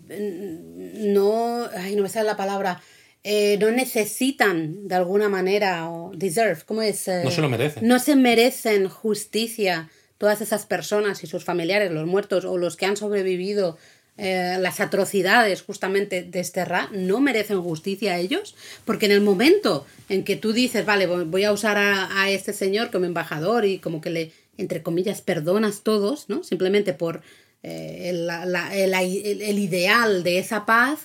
mm, 0.08 1.12
no, 1.12 1.68
ay, 1.76 1.94
no 1.94 2.02
me 2.02 2.08
sale 2.08 2.26
la 2.26 2.36
palabra, 2.36 2.80
eh, 3.22 3.58
no 3.60 3.70
necesitan 3.70 4.88
de 4.88 4.94
alguna 4.94 5.28
manera, 5.28 5.88
o 5.90 6.10
deserve, 6.14 6.60
¿cómo 6.66 6.82
es? 6.82 7.06
Eh, 7.08 7.22
No 7.24 7.30
se 7.30 7.40
lo 7.42 7.48
merecen. 7.48 7.86
No 7.86 7.98
se 7.98 8.16
merecen 8.16 8.88
justicia 8.88 9.88
todas 10.18 10.40
esas 10.40 10.66
personas 10.66 11.22
y 11.22 11.26
sus 11.26 11.44
familiares, 11.44 11.92
los 11.92 12.06
muertos 12.06 12.44
o 12.44 12.58
los 12.58 12.76
que 12.76 12.86
han 12.86 12.96
sobrevivido. 12.96 13.78
Eh, 14.18 14.56
las 14.60 14.80
atrocidades 14.80 15.62
justamente 15.62 16.22
de 16.22 16.40
este 16.40 16.64
Ra 16.64 16.90
no 16.92 17.20
merecen 17.20 17.62
justicia 17.62 18.12
a 18.14 18.18
ellos, 18.18 18.54
porque 18.84 19.06
en 19.06 19.12
el 19.12 19.20
momento 19.20 19.86
en 20.08 20.24
que 20.24 20.36
tú 20.36 20.52
dices, 20.52 20.84
vale, 20.84 21.06
voy 21.06 21.44
a 21.44 21.52
usar 21.52 21.78
a, 21.78 22.28
este 22.30 22.52
señor 22.52 22.90
como 22.90 23.04
embajador 23.06 23.64
y 23.64 23.78
como 23.78 24.00
que 24.00 24.10
le, 24.10 24.32
entre 24.56 24.82
comillas, 24.82 25.22
perdonas 25.22 25.82
todos, 25.82 26.28
¿no? 26.28 26.42
Simplemente 26.44 26.92
por 26.92 27.22
eh, 27.62 28.10
el- 28.10 28.28
el- 28.72 29.42
el 29.42 29.58
ideal 29.58 30.22
de 30.22 30.38
esa 30.38 30.64
paz, 30.66 31.00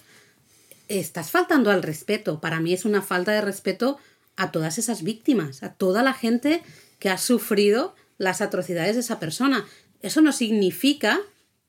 estás 0.88 1.32
faltando 1.32 1.72
al 1.72 1.82
respeto. 1.84 2.40
Para 2.42 2.60
mí 2.60 2.74
es 2.74 2.86
una 2.86 3.02
falta 3.02 3.32
de 3.32 3.42
respeto 3.42 3.98
a 4.36 4.52
todas 4.52 4.78
esas 4.78 5.04
víctimas, 5.04 5.64
a 5.64 5.74
toda 5.74 6.04
la 6.04 6.14
gente 6.14 6.62
que 7.00 7.10
ha 7.10 7.18
sufrido 7.18 7.96
las 8.18 8.42
atrocidades 8.42 8.96
de 8.96 9.02
esa 9.02 9.20
persona. 9.20 9.66
Eso 10.02 10.22
no 10.22 10.32
significa 10.32 11.20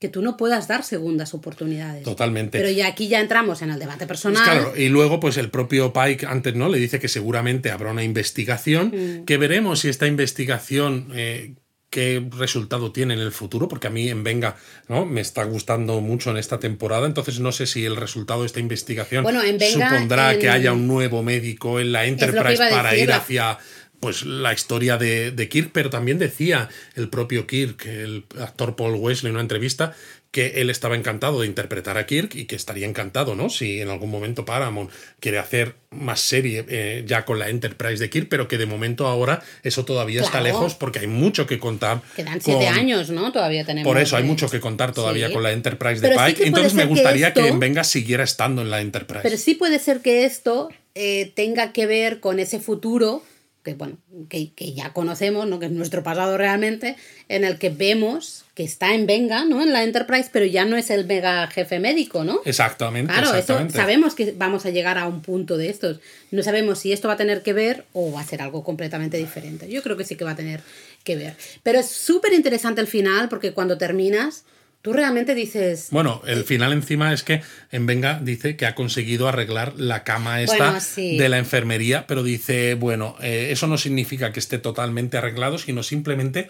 que 0.05 0.11
tú 0.11 0.21
no 0.21 0.37
puedas 0.37 0.67
dar 0.67 0.83
segundas 0.83 1.33
oportunidades. 1.33 2.03
Totalmente. 2.03 2.59
Pero 2.59 2.69
ya 2.69 2.85
aquí 2.87 3.07
ya 3.07 3.19
entramos 3.21 3.61
en 3.63 3.71
el 3.71 3.79
debate 3.79 4.05
personal. 4.05 4.43
Claro, 4.43 4.73
y 4.77 4.87
luego, 4.89 5.19
pues 5.19 5.37
el 5.37 5.49
propio 5.49 5.91
Pike 5.93 6.27
antes 6.27 6.53
no 6.53 6.69
le 6.69 6.77
dice 6.77 6.99
que 6.99 7.07
seguramente 7.07 7.71
habrá 7.71 7.89
una 7.91 8.03
investigación, 8.03 8.93
Mm. 8.93 9.25
que 9.25 9.37
veremos 9.37 9.79
si 9.79 9.89
esta 9.89 10.05
investigación 10.05 11.07
eh, 11.15 11.55
qué 11.89 12.21
resultado 12.37 12.91
tiene 12.91 13.13
en 13.13 13.21
el 13.21 13.31
futuro, 13.31 13.67
porque 13.69 13.87
a 13.87 13.89
mí 13.89 14.09
en 14.09 14.23
Venga 14.23 14.57
¿no? 14.89 15.05
me 15.05 15.21
está 15.21 15.43
gustando 15.45 16.01
mucho 16.01 16.29
en 16.31 16.37
esta 16.37 16.59
temporada, 16.59 17.07
entonces 17.07 17.39
no 17.39 17.51
sé 17.53 17.65
si 17.67 17.85
el 17.85 17.95
resultado 17.95 18.41
de 18.41 18.47
esta 18.47 18.59
investigación 18.59 19.23
Bueno, 19.23 19.41
en 19.41 19.57
Venga, 19.57 19.89
supondrá 19.89 20.33
en- 20.33 20.39
que 20.41 20.49
haya 20.49 20.73
un 20.73 20.87
nuevo 20.87 21.23
médico 21.23 21.79
en 21.79 21.93
la 21.93 22.05
Enterprise 22.05 22.57
para 22.69 22.89
decir, 22.91 23.05
ir 23.05 23.13
hacia 23.13 23.57
pues 24.05 24.23
la 24.23 24.53
historia 24.53 24.97
de, 24.97 25.31
de 25.31 25.49
Kirk, 25.49 25.71
pero 25.73 25.89
también 25.89 26.19
decía 26.19 26.69
el 26.95 27.09
propio 27.09 27.47
Kirk, 27.47 27.87
el 27.87 28.23
actor 28.39 28.75
Paul 28.75 28.93
Wesley 28.93 29.29
en 29.31 29.33
una 29.37 29.41
entrevista, 29.41 29.95
que 30.29 30.61
él 30.61 30.69
estaba 30.69 30.95
encantado 30.95 31.41
de 31.41 31.47
interpretar 31.47 31.97
a 31.97 32.05
Kirk 32.05 32.35
y 32.35 32.45
que 32.45 32.55
estaría 32.55 32.85
encantado, 32.85 33.33
¿no? 33.35 33.49
Si 33.49 33.81
en 33.81 33.89
algún 33.89 34.11
momento 34.11 34.45
Paramount 34.45 34.91
quiere 35.19 35.39
hacer 35.39 35.73
más 35.89 36.19
serie 36.19 36.63
eh, 36.67 37.03
ya 37.07 37.25
con 37.25 37.39
la 37.39 37.49
Enterprise 37.49 37.97
de 37.97 38.11
Kirk, 38.11 38.27
pero 38.29 38.47
que 38.47 38.59
de 38.59 38.67
momento 38.67 39.07
ahora 39.07 39.41
eso 39.63 39.85
todavía 39.85 40.19
está 40.19 40.41
Claro. 40.41 40.45
lejos 40.45 40.75
porque 40.75 40.99
hay 40.99 41.07
mucho 41.07 41.47
que 41.47 41.57
contar. 41.57 42.01
Quedan 42.15 42.41
siete 42.41 42.65
con- 42.65 42.75
años, 42.77 43.09
¿no? 43.09 43.31
Todavía 43.31 43.65
tenemos. 43.65 43.91
Por 43.91 43.99
eso 43.99 44.17
hay 44.17 44.23
mucho 44.23 44.47
que 44.51 44.59
contar 44.59 44.91
todavía 44.93 45.29
Sí. 45.29 45.33
con 45.33 45.41
la 45.41 45.51
Enterprise 45.51 45.99
de 46.01 46.09
Pero 46.09 46.19
sí 46.19 46.25
Pike. 46.25 46.35
que 46.35 46.37
puede 46.37 46.47
Entonces 46.49 46.73
me 46.75 46.83
que 46.83 46.89
gustaría 46.89 47.33
que, 47.33 47.39
esto- 47.39 47.51
en 47.53 47.59
Venga 47.59 47.83
siguiera 47.83 48.23
estando 48.23 48.61
en 48.61 48.69
la 48.69 48.81
Enterprise. 48.81 49.21
Pero 49.23 49.37
sí 49.37 49.55
puede 49.55 49.79
ser 49.79 50.01
que 50.01 50.25
esto 50.25 50.69
eh, 50.97 51.31
tenga 51.35 51.73
que 51.73 51.87
ver 51.87 52.19
con 52.21 52.39
ese 52.39 52.59
futuro 52.59 53.21
que 53.65 53.73
bueno, 53.73 53.97
que, 54.29 54.53
que 54.53 54.73
ya 54.73 54.93
conocemos, 54.93 55.47
¿no? 55.47 55.59
que 55.59 55.65
es 55.65 55.71
nuestro 55.71 56.03
pasado 56.03 56.37
realmente, 56.37 56.95
en 57.27 57.43
el 57.43 57.57
que 57.57 57.69
vemos 57.69 58.45
que 58.53 58.63
está 58.63 58.93
en 58.93 59.05
Venga, 59.05 59.43
¿no? 59.43 59.61
En 59.61 59.73
la 59.73 59.83
Enterprise, 59.83 60.29
pero 60.31 60.45
ya 60.45 60.63
no 60.63 60.77
es 60.77 60.89
el 60.89 61.05
mega 61.05 61.45
jefe 61.47 61.79
médico, 61.79 62.23
¿no? 62.23 62.39
Exactamente. 62.45 63.11
Claro, 63.11 63.29
sabemos 63.69 64.15
que 64.15 64.31
vamos 64.31 64.65
a 64.65 64.69
llegar 64.69 64.97
a 64.97 65.07
un 65.07 65.21
punto 65.21 65.57
de 65.57 65.69
estos. 65.69 65.99
No 66.31 66.41
sabemos 66.41 66.79
si 66.79 66.93
esto 66.93 67.09
va 67.09 67.15
a 67.15 67.17
tener 67.17 67.41
que 67.41 67.51
ver 67.51 67.83
o 67.91 68.13
va 68.13 68.21
a 68.21 68.23
ser 68.23 68.41
algo 68.41 68.63
completamente 68.63 69.17
diferente. 69.17 69.67
Yo 69.67 69.83
creo 69.83 69.97
que 69.97 70.05
sí 70.05 70.15
que 70.15 70.23
va 70.23 70.31
a 70.31 70.35
tener 70.37 70.61
que 71.03 71.17
ver. 71.17 71.35
Pero 71.63 71.79
es 71.79 71.87
súper 71.87 72.31
interesante 72.31 72.79
el 72.79 72.87
final 72.87 73.27
porque 73.27 73.51
cuando 73.51 73.77
terminas, 73.77 74.45
tú 74.85 74.93
realmente 74.93 75.33
dices... 75.33 75.87
Bueno, 75.89 76.21
el 76.27 76.43
final 76.43 76.71
encima 76.71 77.11
es 77.11 77.23
que 77.23 77.41
en 77.71 77.87
Venga 77.87 78.19
dice 78.21 78.55
que 78.55 78.67
ha 78.67 78.75
conseguido 78.75 79.27
arreglar 79.27 79.73
la 79.77 80.03
cama 80.03 80.43
esta 80.43 80.57
Bueno, 80.57 80.79
sí. 80.79 81.17
de 81.17 81.27
la 81.27 81.39
enfermería, 81.39 82.05
pero 82.05 82.21
dice, 82.21 82.75
bueno, 82.75 83.15
eh, 83.19 83.47
eso 83.49 83.65
no 83.65 83.79
significa 83.79 84.31
que 84.31 84.39
esté 84.39 84.59
totalmente 84.59 85.17
arreglado, 85.17 85.57
sino 85.57 85.81
simplemente 85.81 86.49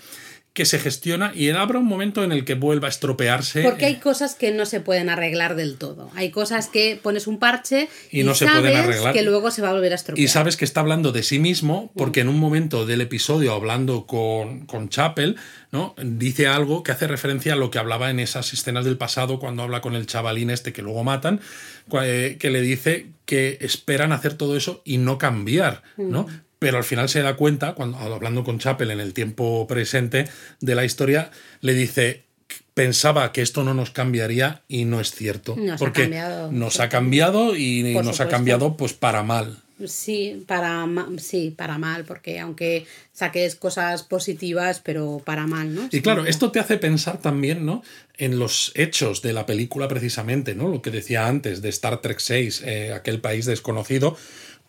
que 0.56 0.66
se 0.66 0.80
gestiona 0.80 1.34
y 1.36 1.50
habrá 1.50 1.80
un 1.80 1.86
momento 1.86 2.24
en 2.24 2.32
el 2.32 2.46
que 2.46 2.54
vuelva 2.54 2.88
a 2.88 2.90
estropearse. 2.90 3.62
Porque 3.62 3.88
hay 3.88 3.96
cosas 3.98 4.36
que 4.36 4.54
no 4.54 4.66
se 4.66 4.80
pueden 4.80 5.10
arreglar 5.10 5.58
del 5.58 5.76
todo. 5.76 6.10
Hay 6.16 6.32
cosas 6.32 6.70
que 6.70 6.98
pones 7.04 7.28
un 7.28 7.40
parche 7.40 7.90
Y 8.10 8.24
no 8.24 8.34
se 8.34 8.46
pueden 8.46 8.64
sabes 8.64 8.78
arreglar. 8.78 9.14
que 9.14 9.22
luego 9.22 9.52
se 9.52 9.62
va 9.62 9.72
a 9.72 9.74
volver 9.74 9.92
a 9.92 9.96
estropear. 9.96 10.24
Y 10.24 10.30
sabes 10.30 10.56
que 10.56 10.64
está 10.64 10.80
hablando 10.80 11.12
de 11.12 11.24
sí 11.24 11.40
mismo, 11.40 11.92
porque 11.98 12.22
en 12.22 12.30
un 12.30 12.40
momento 12.40 12.86
del 12.86 13.02
episodio, 13.02 13.52
hablando 13.54 14.06
con, 14.06 14.66
con 14.66 14.88
Chapel, 14.88 15.36
¿no? 15.74 15.94
dice 16.02 16.48
algo 16.48 16.84
que 16.84 16.94
hace 16.94 17.06
referencia 17.06 17.52
a 17.52 17.58
lo 17.58 17.70
que 17.70 17.78
hablaba 17.78 18.10
en 18.10 18.22
esas 18.22 18.54
escenas 18.54 18.86
del 18.86 18.98
pasado, 18.98 19.40
cuando 19.40 19.62
habla 19.62 19.82
con 19.82 19.94
el 19.94 20.08
chavalín 20.08 20.50
este 20.52 20.72
que 20.72 20.82
luego 20.82 21.04
matan, 21.04 21.42
eh, 22.02 22.38
que 22.40 22.50
le 22.50 22.62
dice 22.62 23.08
que 23.26 23.58
esperan 23.60 24.14
hacer 24.14 24.36
todo 24.36 24.56
eso 24.56 24.82
y 24.86 25.00
no 25.00 25.18
cambiar, 25.18 25.84
¿no? 25.98 26.28
Pero 26.60 26.78
al 26.78 26.84
final 26.84 27.10
se 27.10 27.22
da 27.22 27.36
cuenta, 27.36 27.74
cuando 27.74 27.98
hablando 27.98 28.44
con 28.44 28.60
Chapel 28.60 28.92
en 28.92 29.00
el 29.00 29.14
tiempo 29.14 29.68
presente 29.68 30.26
de 30.62 30.76
la 30.76 30.86
historia, 30.86 31.32
le 31.62 31.74
dice 31.74 32.26
pensaba 32.74 33.32
que 33.32 33.42
esto 33.42 33.64
no 33.64 33.74
nos 33.74 33.90
cambiaría 33.90 34.62
y 34.68 34.86
no 34.86 35.00
es 35.00 35.12
cierto. 35.12 35.56
Nos 35.56 35.82
ha 35.82 35.92
cambiado, 35.92 36.52
nos 36.52 36.80
ha 36.80 36.90
cambiado 36.90 37.56
y 37.56 37.84
nos 37.84 38.20
ha 38.20 38.28
cambiado 38.28 38.78
pues 38.78 38.94
para 38.94 39.24
mal. 39.24 39.58
Sí, 39.86 40.46
para 40.48 40.88
sí, 41.18 41.54
para 41.56 41.78
mal, 41.78 42.06
porque 42.06 42.40
aunque 42.40 42.86
saques 43.12 43.56
cosas 43.56 44.04
positivas, 44.04 44.80
pero 44.80 45.22
para 45.26 45.48
mal, 45.48 45.76
¿no? 45.76 45.90
Y 45.92 46.00
claro, 46.00 46.26
esto 46.26 46.50
te 46.52 46.62
hace 46.62 46.78
pensar 46.78 47.18
también, 47.20 47.66
¿no? 47.66 47.84
En 48.18 48.40
los 48.40 48.72
hechos 48.76 49.22
de 49.22 49.34
la 49.34 49.46
película 49.46 49.90
precisamente, 49.90 50.56
¿no? 50.56 50.70
Lo 50.70 50.82
que 50.82 50.92
decía 50.92 51.28
antes 51.28 51.62
de 51.62 51.68
Star 51.70 52.02
Trek 52.02 52.20
6, 52.20 52.64
eh, 52.66 52.94
aquel 52.94 53.20
país 53.20 53.46
desconocido, 53.46 54.16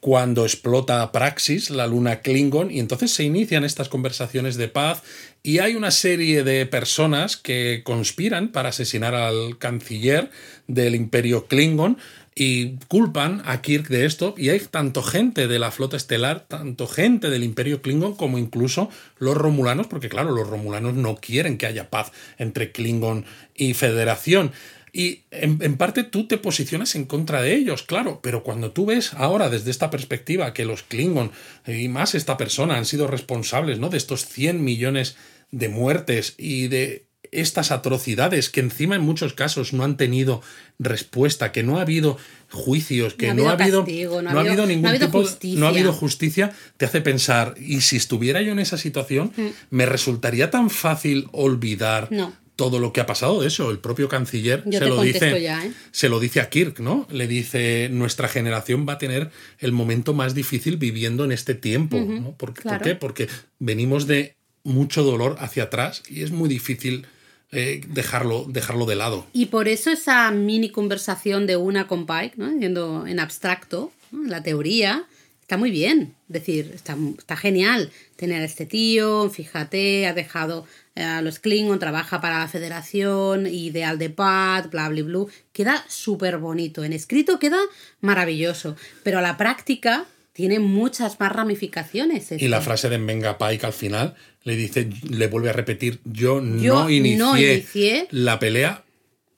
cuando 0.07 0.45
explota 0.45 1.11
Praxis, 1.11 1.69
la 1.69 1.89
luna 1.89 2.21
Klingon, 2.21 2.71
y 2.71 2.79
entonces 2.79 3.11
se 3.11 3.25
inician 3.25 3.65
estas 3.65 3.89
conversaciones 3.89 4.55
de 4.55 4.69
paz 4.69 5.03
y 5.43 5.59
hay 5.59 5.75
una 5.75 5.91
serie 5.91 6.45
de 6.45 6.65
personas 6.65 7.37
que 7.37 7.83
conspiran 7.83 8.53
para 8.53 8.69
asesinar 8.69 9.17
al 9.17 9.59
canciller 9.59 10.31
del 10.69 10.95
imperio 10.95 11.47
Klingon 11.47 11.99
y 12.37 12.77
culpan 12.87 13.43
a 13.47 13.63
Kirk 13.63 13.89
de 13.89 14.05
esto 14.05 14.37
y 14.37 14.51
hay 14.51 14.61
tanto 14.61 15.03
gente 15.03 15.49
de 15.49 15.59
la 15.59 15.73
flota 15.73 15.97
estelar, 15.97 16.47
tanto 16.47 16.87
gente 16.87 17.29
del 17.29 17.43
imperio 17.43 17.83
Klingon 17.83 18.15
como 18.15 18.39
incluso 18.39 18.89
los 19.19 19.37
romulanos, 19.37 19.89
porque 19.89 20.09
claro, 20.09 20.31
los 20.31 20.49
romulanos 20.49 20.95
no 20.95 21.17
quieren 21.17 21.59
que 21.59 21.67
haya 21.67 21.91
paz 21.91 22.13
entre 22.39 22.71
Klingon 22.71 23.25
y 23.57 23.75
Federación. 23.75 24.53
Y 24.99 25.25
en, 25.31 25.59
en 25.61 25.77
parte 25.77 26.05
tú 26.05 26.27
te 26.27 26.39
posicionas 26.39 26.95
en 26.95 27.05
contra 27.05 27.43
de 27.43 27.55
ellos, 27.55 27.83
claro, 27.83 28.21
pero 28.23 28.43
cuando 28.43 28.71
tú 28.71 28.87
ves 28.87 29.13
ahora 29.15 29.51
desde 29.51 29.71
esta 29.71 29.91
perspectiva 29.91 30.55
que 30.55 30.65
los 30.65 30.83
Klingon 30.85 31.33
y 31.67 31.89
más 31.89 32.15
esta 32.15 32.37
persona 32.39 32.77
han 32.77 32.87
sido 32.87 33.07
responsables 33.07 33.79
¿no? 33.79 33.91
de 33.91 33.99
estos 33.99 34.25
100 34.25 34.65
millones 34.65 35.17
de 35.51 35.69
muertes 35.69 36.35
y 36.39 36.69
de 36.69 37.05
estas 37.33 37.73
atrocidades 37.73 38.49
que 38.49 38.61
encima 38.61 38.95
en 38.97 39.03
muchos 39.03 39.35
casos 39.35 39.73
no 39.75 39.85
han 39.85 39.97
tenido 39.97 40.41
respuesta, 40.79 41.53
que 41.53 41.63
no 41.63 41.77
ha 41.79 41.83
habido 41.83 42.17
juicios, 42.51 43.15
que 43.15 43.35
no 43.35 43.49
ha 43.49 43.53
habido, 43.53 43.81
castigo, 43.85 44.23
no 44.23 44.31
ha 44.31 44.41
habido 44.41 44.65
ningún 44.67 44.83
no 44.85 44.89
ha 44.89 44.93
habido 44.93 45.07
tipo 45.09 45.19
de- 45.19 45.25
justicia. 45.27 45.61
no 45.61 45.67
ha 45.67 45.71
habido 45.71 45.93
justicia, 45.93 46.53
te 46.77 46.85
hace 46.87 47.01
pensar, 47.01 47.55
y 47.59 47.81
si 47.81 47.97
estuviera 47.97 48.41
yo 48.43 48.53
en 48.53 48.61
esa 48.61 48.79
situación, 48.79 49.33
me 49.71 49.87
resultaría 49.87 50.51
tan 50.51 50.71
fácil 50.71 51.29
olvidar 51.33 52.09
Mm. 52.11 52.17
No. 52.17 52.46
Todo 52.57 52.79
lo 52.79 52.93
que 52.93 53.01
ha 53.01 53.07
pasado 53.07 53.43
de 53.43 53.49
eso. 53.49 53.71
El 53.71 53.79
propio 53.79 54.09
canciller 54.09 54.63
Yo 54.67 54.79
se 54.79 54.87
lo 54.87 55.03
dice, 55.03 55.41
ya, 55.41 55.65
¿eh? 55.65 55.73
se 55.93 56.09
lo 56.09 56.19
dice 56.19 56.41
a 56.41 56.49
Kirk, 56.49 56.81
¿no? 56.81 57.07
Le 57.11 57.29
dice, 57.29 57.89
nuestra 57.93 58.29
generación 58.29 58.87
va 58.89 58.95
a 58.95 58.99
tener 58.99 59.31
el 59.59 59.73
momento 59.73 60.15
más 60.15 60.35
difícil 60.35 60.79
viviendo 60.79 61.25
en 61.25 61.33
este 61.33 61.55
tiempo, 61.55 61.99
¿no? 61.99 62.33
¿Por, 62.33 62.55
qué? 62.55 62.95
Porque 62.95 63.29
venimos 63.59 64.07
de 64.07 64.35
mucho 64.65 65.05
dolor 65.05 65.37
hacia 65.39 65.65
atrás 65.65 66.03
y 66.09 66.23
es 66.23 66.33
muy 66.33 66.49
difícil 66.49 67.07
eh, 67.53 67.83
dejarlo, 67.89 68.47
dejarlo 68.49 68.87
de 68.87 68.97
lado. 68.97 69.27
Y 69.33 69.47
por 69.47 69.69
eso 69.69 69.91
esa 69.91 70.31
mini 70.31 70.71
conversación 70.71 71.47
de 71.47 71.57
una 71.57 71.87
con 71.87 72.07
Pike, 72.07 72.35
¿no? 72.37 72.51
Diciendo 72.51 73.07
en 73.07 73.21
abstracto, 73.21 73.93
la 74.11 74.43
teoría, 74.43 75.05
está 75.43 75.57
muy 75.57 75.71
bien. 75.71 76.15
Es 76.29 76.33
decir, 76.33 76.73
está, 76.75 76.97
está 77.19 77.37
genial 77.37 77.91
tener 78.17 78.43
a 78.43 78.45
este 78.47 78.67
tío, 78.67 79.31
fíjate, 79.31 80.07
ha 80.07 80.15
dejado 80.15 80.67
a 80.97 81.23
los 81.23 81.39
Klingon, 81.39 81.79
trabaja 81.79 82.21
para 82.21 82.39
la 82.41 82.49
Federación, 82.49 83.47
ideal 83.47 83.99
de 83.99 84.11
paz, 84.11 84.71
bla, 84.71 84.89
bla, 84.89 85.03
bla. 85.03 85.27
Queda 85.53 85.85
súper 85.89 86.39
bonito. 86.39 86.85
En 86.85 86.93
escrito 86.93 87.39
queda 87.39 87.59
maravilloso. 88.01 88.77
Pero 89.03 89.19
a 89.19 89.23
la 89.23 89.37
práctica 89.37 90.07
tiene 90.33 90.59
muchas 90.59 91.19
más 91.21 91.33
ramificaciones. 91.33 92.31
Y 92.33 92.49
la 92.49 92.61
frase 92.61 92.89
de 92.89 92.99
Venga 92.99 93.39
Pike 93.39 93.67
al 93.67 93.73
final 93.73 94.15
le 94.45 94.57
dice, 94.57 94.89
le 95.09 95.27
vuelve 95.29 95.51
a 95.51 95.53
repetir, 95.53 95.99
yo, 96.05 96.41
Yo 96.59 96.85
no, 96.85 96.91
inicié 96.91 97.17
no 97.19 97.37
inicié, 97.39 98.09
la 98.11 98.39
pelea, 98.39 98.85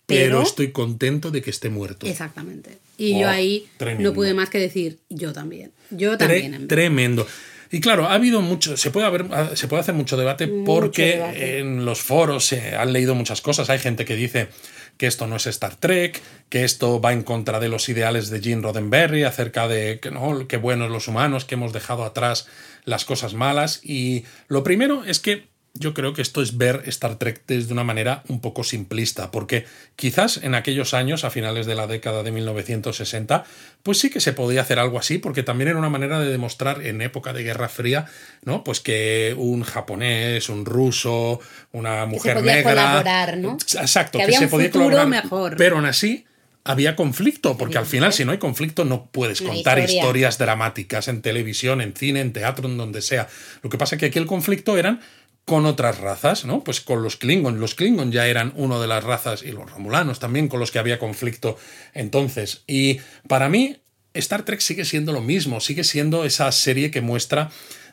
pero, 0.07 0.39
pero- 0.39 0.43
estoy 0.43 0.71
contento 0.73 1.31
de 1.31 1.41
que 1.41 1.51
esté 1.51 1.71
muerto. 1.71 2.07
Exactamente. 2.07 2.79
Y 2.99 3.21
yo 3.21 3.29
ahí 3.29 3.69
tremendo. 3.77 4.11
no 4.11 4.15
pude 4.15 4.35
más 4.35 4.51
que 4.51 4.59
decir, 4.59 4.99
yo 5.09 5.33
también. 5.33 5.71
Yo 5.91 6.15
Tre- 6.15 6.19
también. 6.19 6.55
en 6.55 6.69
tremendo. 6.69 7.27
Y 7.71 7.81
claro, 7.81 8.07
ha 8.07 8.15
habido 8.15 8.41
mucho, 8.41 8.77
se 8.77 8.91
puede, 8.91 9.07
haber, 9.07 9.27
se 9.57 9.69
puede 9.69 9.81
hacer 9.81 9.95
mucho 9.95 10.17
debate 10.17 10.49
porque 10.49 11.17
debate. 11.17 11.59
en 11.59 11.85
los 11.85 12.01
foros 12.01 12.47
se 12.47 12.77
han 12.77 12.93
leído 12.93 13.15
muchas 13.15 13.41
cosas. 13.41 13.69
Hay 13.71 13.79
gente 13.79 14.05
que 14.05 14.17
dice 14.17 14.49
que 14.97 15.07
esto 15.07 15.27
no 15.27 15.37
es 15.37 15.47
Star 15.47 15.77
Trek, 15.77 16.21
que 16.49 16.65
esto 16.65 17.01
va 17.01 17.13
en 17.13 17.23
contra 17.23 17.61
de 17.61 17.69
los 17.69 17.89
ideales 17.89 18.31
de 18.31 18.41
Gene 18.41 18.63
Roddenberry 18.63 19.23
acerca 19.25 19.69
de 19.69 20.01
que 20.01 20.11
no, 20.11 20.47
que 20.49 20.57
buenos 20.57 20.91
los 20.91 21.09
humanos, 21.09 21.45
que 21.45 21.55
hemos 21.55 21.73
dejado 21.73 22.05
atrás 22.05 22.49
las 22.85 23.05
cosas 23.05 23.35
malas. 23.35 23.81
Y 23.83 24.25
lo 24.49 24.65
primero 24.65 25.05
es 25.05 25.21
que 25.21 25.49
yo 25.79 25.95
creo 25.95 26.13
que 26.13 26.23
esto 26.23 26.43
es 26.43 26.57
ver 26.57 26.83
Star 26.87 27.17
Trek 27.17 27.43
desde 27.47 27.73
una 27.73 27.85
manera 27.85 28.23
un 28.29 28.41
poco 28.41 28.65
simplista, 28.65 29.31
porque 29.31 29.65
quizás 29.97 30.39
en 30.43 30.55
aquellos 30.55 30.95
años, 30.95 31.25
a 31.25 31.31
finales 31.31 31.67
de 31.67 31.75
la 31.75 31.87
década 31.87 32.23
de 32.23 32.31
1960, 32.33 33.45
pues 33.83 33.99
sí 33.99 34.11
que 34.11 34.21
se 34.21 34.33
podía 34.33 34.63
hacer 34.63 34.79
algo 34.79 34.99
así, 34.99 35.19
porque 35.19 35.43
también 35.43 35.69
era 35.69 35.79
una 35.79 35.89
manera 35.89 36.19
de 36.21 36.29
demostrar 36.31 36.85
en 36.85 37.01
época 37.03 37.33
de 37.33 37.43
Guerra 37.43 37.69
Fría, 37.69 38.07
¿no? 38.45 38.65
Pues 38.65 38.81
que 38.81 39.35
un 39.39 39.63
japonés, 39.63 40.49
un 40.49 40.65
ruso, 40.65 41.41
una 41.73 42.07
mujer 42.07 42.37
podía 42.39 42.57
negra. 42.57 42.71
colaborar, 42.73 43.37
¿no? 43.39 43.53
Exacto, 43.81 44.19
Que 44.19 44.19
que, 44.19 44.25
había 44.25 44.39
se 44.39 44.45
un 44.45 44.51
podía 44.51 44.67
futuro 44.69 44.85
colaborar. 44.87 45.23
mejor. 45.23 45.57
Pero 45.57 45.77
aún 45.77 45.87
así. 45.87 46.25
Había 46.65 46.97
conflicto, 46.97 47.57
porque 47.57 47.79
al 47.79 47.87
final, 47.87 48.13
si 48.13 48.27
no 48.27 48.33
hay 48.33 48.37
conflicto, 48.37 48.85
no 48.85 49.07
puedes 49.07 49.41
contar 49.41 49.79
historia. 49.79 50.03
historias 50.03 50.37
dramáticas 50.37 51.09
en 51.09 51.23
televisión, 51.23 51.81
en 51.81 51.95
cine, 51.95 52.21
en 52.21 52.35
teatro, 52.35 52.69
en 52.69 52.77
donde 52.77 53.01
sea. 53.01 53.27
Lo 53.63 53.71
que 53.71 53.79
pasa 53.79 53.95
es 53.95 54.01
que 54.01 54.07
aquí 54.07 54.19
el 54.19 54.27
conflicto 54.27 54.77
eran 54.77 55.01
con 55.49 55.65
otras 55.65 55.99
razas, 55.99 56.45
¿no? 56.45 56.63
Pues 56.63 56.83
con 56.83 57.03
los 57.03 57.17
Klingon. 57.17 57.59
Los 57.59 57.75
Klingon 57.75 58.13
ya 58.13 58.27
eran 58.27 58.53
una 58.55 58.79
de 58.79 58.87
las 58.87 59.03
razas, 59.03 59.43
y 59.43 59.51
los 59.51 59.69
Romulanos 59.69 60.21
también, 60.21 60.47
con 60.47 60.61
los 60.61 60.71
que 60.71 60.79
había 60.79 60.99
conflicto 60.99 61.57
entonces. 61.95 62.63
Y 62.67 63.01
para 63.27 63.49
mí, 63.49 63.79
Star 64.13 64.45
Trek 64.45 64.61
sigue 64.61 64.85
siendo 64.85 65.11
lo 65.13 65.23
mismo, 65.23 65.61
sigue 65.61 65.85
siendo 65.85 66.25
esa 66.25 66.53
serie 66.53 66.91
que 66.91 67.01
muestra 67.01 67.51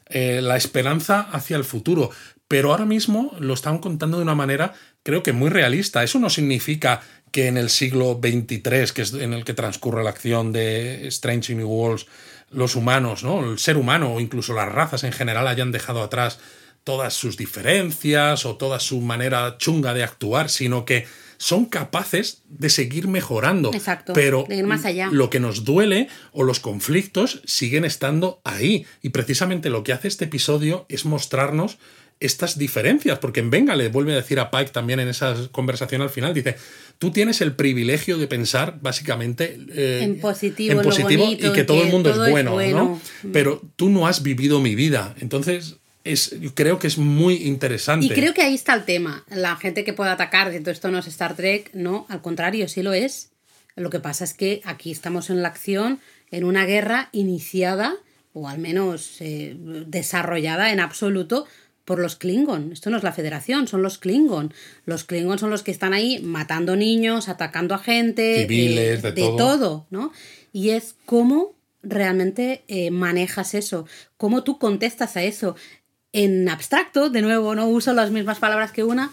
eh, 0.10 0.42
la 0.44 0.58
esperanza 0.58 1.22
hacia 1.22 1.56
el 1.56 1.64
futuro. 1.64 2.12
Pero 2.50 2.72
ahora 2.72 2.86
mismo 2.86 3.34
lo 3.40 3.54
están 3.54 3.78
contando 3.80 4.18
de 4.18 4.24
una 4.24 4.36
manera, 4.36 4.74
creo 5.02 5.24
que 5.24 5.32
muy 5.32 5.50
realista. 5.50 6.04
Eso 6.04 6.20
no 6.20 6.30
significa 6.30 7.02
que 7.32 7.48
en 7.48 7.58
el 7.58 7.70
siglo 7.70 8.20
XXIII, 8.22 8.94
que 8.94 9.02
es 9.02 9.14
en 9.14 9.32
el 9.32 9.46
que 9.46 9.54
transcurre 9.54 10.04
la 10.04 10.10
acción 10.10 10.52
de 10.52 11.08
Strange 11.08 11.56
New 11.56 11.70
Worlds, 11.70 12.06
los 12.52 12.76
humanos, 12.76 13.24
¿no? 13.24 13.50
El 13.50 13.60
ser 13.60 13.78
humano 13.78 14.14
o 14.14 14.20
incluso 14.20 14.54
las 14.54 14.70
razas 14.70 15.06
en 15.06 15.14
general 15.14 15.48
hayan 15.48 15.72
dejado 15.72 16.04
atrás 16.04 16.40
todas 16.86 17.16
sus 17.16 17.36
diferencias 17.36 18.46
o 18.46 18.56
toda 18.56 18.80
su 18.80 19.02
manera 19.02 19.58
chunga 19.58 19.94
de 19.94 20.04
actuar, 20.04 20.50
sino 20.50 20.86
que 20.86 21.06
son 21.38 21.66
capaces 21.66 22.44
de 22.48 22.70
seguir 22.70 23.08
mejorando. 23.08 23.74
Exacto, 23.74 24.14
Pero 24.14 24.46
de 24.48 24.56
ir 24.56 24.66
más 24.66 24.86
allá. 24.86 25.10
lo 25.12 25.30
que 25.30 25.42
nos 25.42 25.66
duele 25.66 26.08
o 26.32 26.44
los 26.44 26.60
conflictos 26.62 27.42
siguen 27.44 27.84
estando 27.84 28.40
ahí. 28.46 28.86
Y 29.02 29.10
precisamente 29.10 29.70
lo 29.70 29.84
que 29.84 29.94
hace 29.94 30.08
este 30.08 30.26
episodio 30.26 30.86
es 30.88 31.06
mostrarnos 31.06 31.78
estas 32.20 32.58
diferencias, 32.58 33.20
porque 33.20 33.42
en 33.42 33.50
Venga 33.50 33.76
le 33.76 33.90
vuelve 33.90 34.14
a 34.14 34.16
decir 34.16 34.40
a 34.40 34.50
Pike 34.50 34.72
también 34.72 35.00
en 35.02 35.10
esa 35.10 35.36
conversación 35.52 36.02
al 36.02 36.10
final, 36.10 36.34
dice, 36.34 36.56
tú 36.98 37.12
tienes 37.12 37.42
el 37.42 37.56
privilegio 37.56 38.18
de 38.18 38.28
pensar 38.28 38.80
básicamente 38.82 39.60
eh, 39.74 40.00
En 40.04 40.20
positivo, 40.22 40.80
en 40.80 40.82
positivo 40.82 41.26
bonito, 41.26 41.48
y 41.48 41.52
que 41.52 41.66
todo 41.66 41.84
el 41.84 41.90
mundo 41.90 42.12
es 42.12 42.18
es 42.18 42.32
bueno, 42.32 42.54
bueno. 42.54 43.02
¿no? 43.24 43.32
Pero 43.34 43.62
tú 43.76 43.90
no 43.90 44.08
has 44.08 44.24
vivido 44.24 44.62
mi 44.62 44.76
vida, 44.76 45.14
entonces 45.20 45.76
es, 46.06 46.36
creo 46.54 46.80
que 46.80 46.88
es 46.88 46.98
muy 46.98 47.36
interesante. 47.48 48.06
Y 48.06 48.10
creo 48.10 48.34
que 48.34 48.44
ahí 48.44 48.54
está 48.54 48.74
el 48.74 48.86
tema. 48.86 49.26
La 49.30 49.56
gente 49.58 49.84
que 49.84 49.92
pueda 49.92 50.14
atacar 50.14 50.48
diciendo 50.48 50.72
esto 50.72 50.92
no 50.92 51.00
es 51.00 51.08
Star 51.08 51.36
Trek, 51.36 51.72
no, 51.74 52.06
al 52.10 52.22
contrario, 52.22 52.68
sí 52.70 52.84
lo 52.84 52.94
es. 52.94 53.32
Lo 53.76 53.90
que 53.90 54.00
pasa 54.00 54.24
es 54.24 54.34
que 54.34 54.62
aquí 54.64 54.92
estamos 54.92 55.30
en 55.30 55.42
la 55.42 55.50
acción, 55.50 56.00
en 56.32 56.46
una 56.46 56.66
guerra 56.66 57.10
iniciada, 57.12 57.96
o 58.34 58.48
al 58.48 58.60
menos 58.60 59.18
eh, 59.20 59.58
desarrollada 59.58 60.72
en 60.72 60.80
absoluto, 60.80 61.48
por 61.86 62.00
los 62.00 62.16
Klingon. 62.16 62.72
Esto 62.72 62.90
no 62.90 62.98
es 62.98 63.04
la 63.04 63.12
Federación, 63.12 63.68
son 63.68 63.82
los 63.82 63.98
Klingon. 63.98 64.54
Los 64.86 65.04
Klingon 65.04 65.40
son 65.40 65.50
los 65.50 65.64
que 65.64 65.72
están 65.72 65.94
ahí 65.94 66.20
matando 66.20 66.76
niños, 66.76 67.30
atacando 67.30 67.74
a 67.76 67.80
gente, 67.80 68.44
eh, 68.44 68.48
Civiles, 68.48 69.02
de 69.02 69.12
todo. 69.12 69.36
todo, 69.36 69.88
¿no? 69.90 70.12
Y 70.54 70.70
es 70.70 70.96
cómo 71.06 71.56
realmente 71.82 72.64
eh, 72.68 72.92
manejas 72.92 73.54
eso, 73.54 73.86
cómo 74.18 74.44
tú 74.44 74.58
contestas 74.58 75.18
a 75.18 75.24
eso. 75.24 75.56
En 76.18 76.48
abstracto, 76.48 77.10
de 77.10 77.22
nuevo, 77.22 77.56
no 77.56 77.68
uso 77.68 77.92
las 77.92 78.10
mismas 78.10 78.40
palabras 78.40 78.72
que 78.72 78.86
una, 78.86 79.12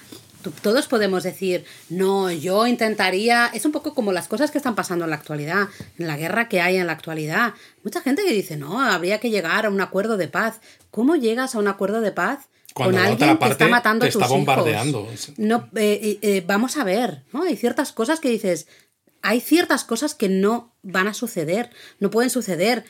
todos 0.63 0.87
podemos 0.87 1.25
decir, 1.25 1.65
no, 1.89 2.31
yo 2.31 2.65
intentaría, 2.69 3.47
es 3.47 3.65
un 3.65 3.73
poco 3.73 3.93
como 3.93 4.13
las 4.13 4.29
cosas 4.29 4.53
que 4.53 4.59
están 4.59 4.77
pasando 4.77 5.05
en 5.05 5.11
la 5.11 5.17
actualidad, 5.17 5.67
en 5.99 6.07
la 6.07 6.17
guerra 6.17 6.49
que 6.49 6.61
hay 6.61 6.77
en 6.77 6.87
la 6.87 6.93
actualidad. 6.93 7.55
Mucha 7.83 8.03
gente 8.03 8.23
que 8.25 8.33
dice, 8.33 8.57
no, 8.57 8.81
habría 8.81 9.19
que 9.19 9.31
llegar 9.31 9.67
a 9.67 9.71
un 9.71 9.81
acuerdo 9.81 10.17
de 10.17 10.29
paz. 10.29 10.61
¿Cómo 10.93 11.17
llegas 11.17 11.57
a 11.57 11.59
un 11.59 11.67
acuerdo 11.67 12.03
de 12.03 12.13
paz? 12.13 12.49
Cuando 12.73 12.99
con 12.99 13.05
alguien 13.05 13.37
que 13.37 13.49
está 13.49 13.67
matando 13.67 14.05
te 14.05 14.09
a 14.09 14.13
tus 14.13 14.23
está 14.23 14.27
hijos? 14.27 14.39
bombardeando. 14.39 15.09
No, 15.39 15.69
eh, 15.75 16.21
eh, 16.23 16.45
vamos 16.47 16.77
a 16.77 16.85
ver, 16.85 17.25
¿no? 17.33 17.43
Hay 17.43 17.57
ciertas 17.57 17.91
cosas 17.91 18.21
que 18.21 18.29
dices, 18.29 18.69
hay 19.23 19.41
ciertas 19.41 19.83
cosas 19.83 20.15
que 20.15 20.29
no 20.29 20.73
van 20.83 21.09
a 21.09 21.15
suceder, 21.15 21.71
no 21.99 22.13
pueden 22.13 22.31
suceder. 22.31 22.85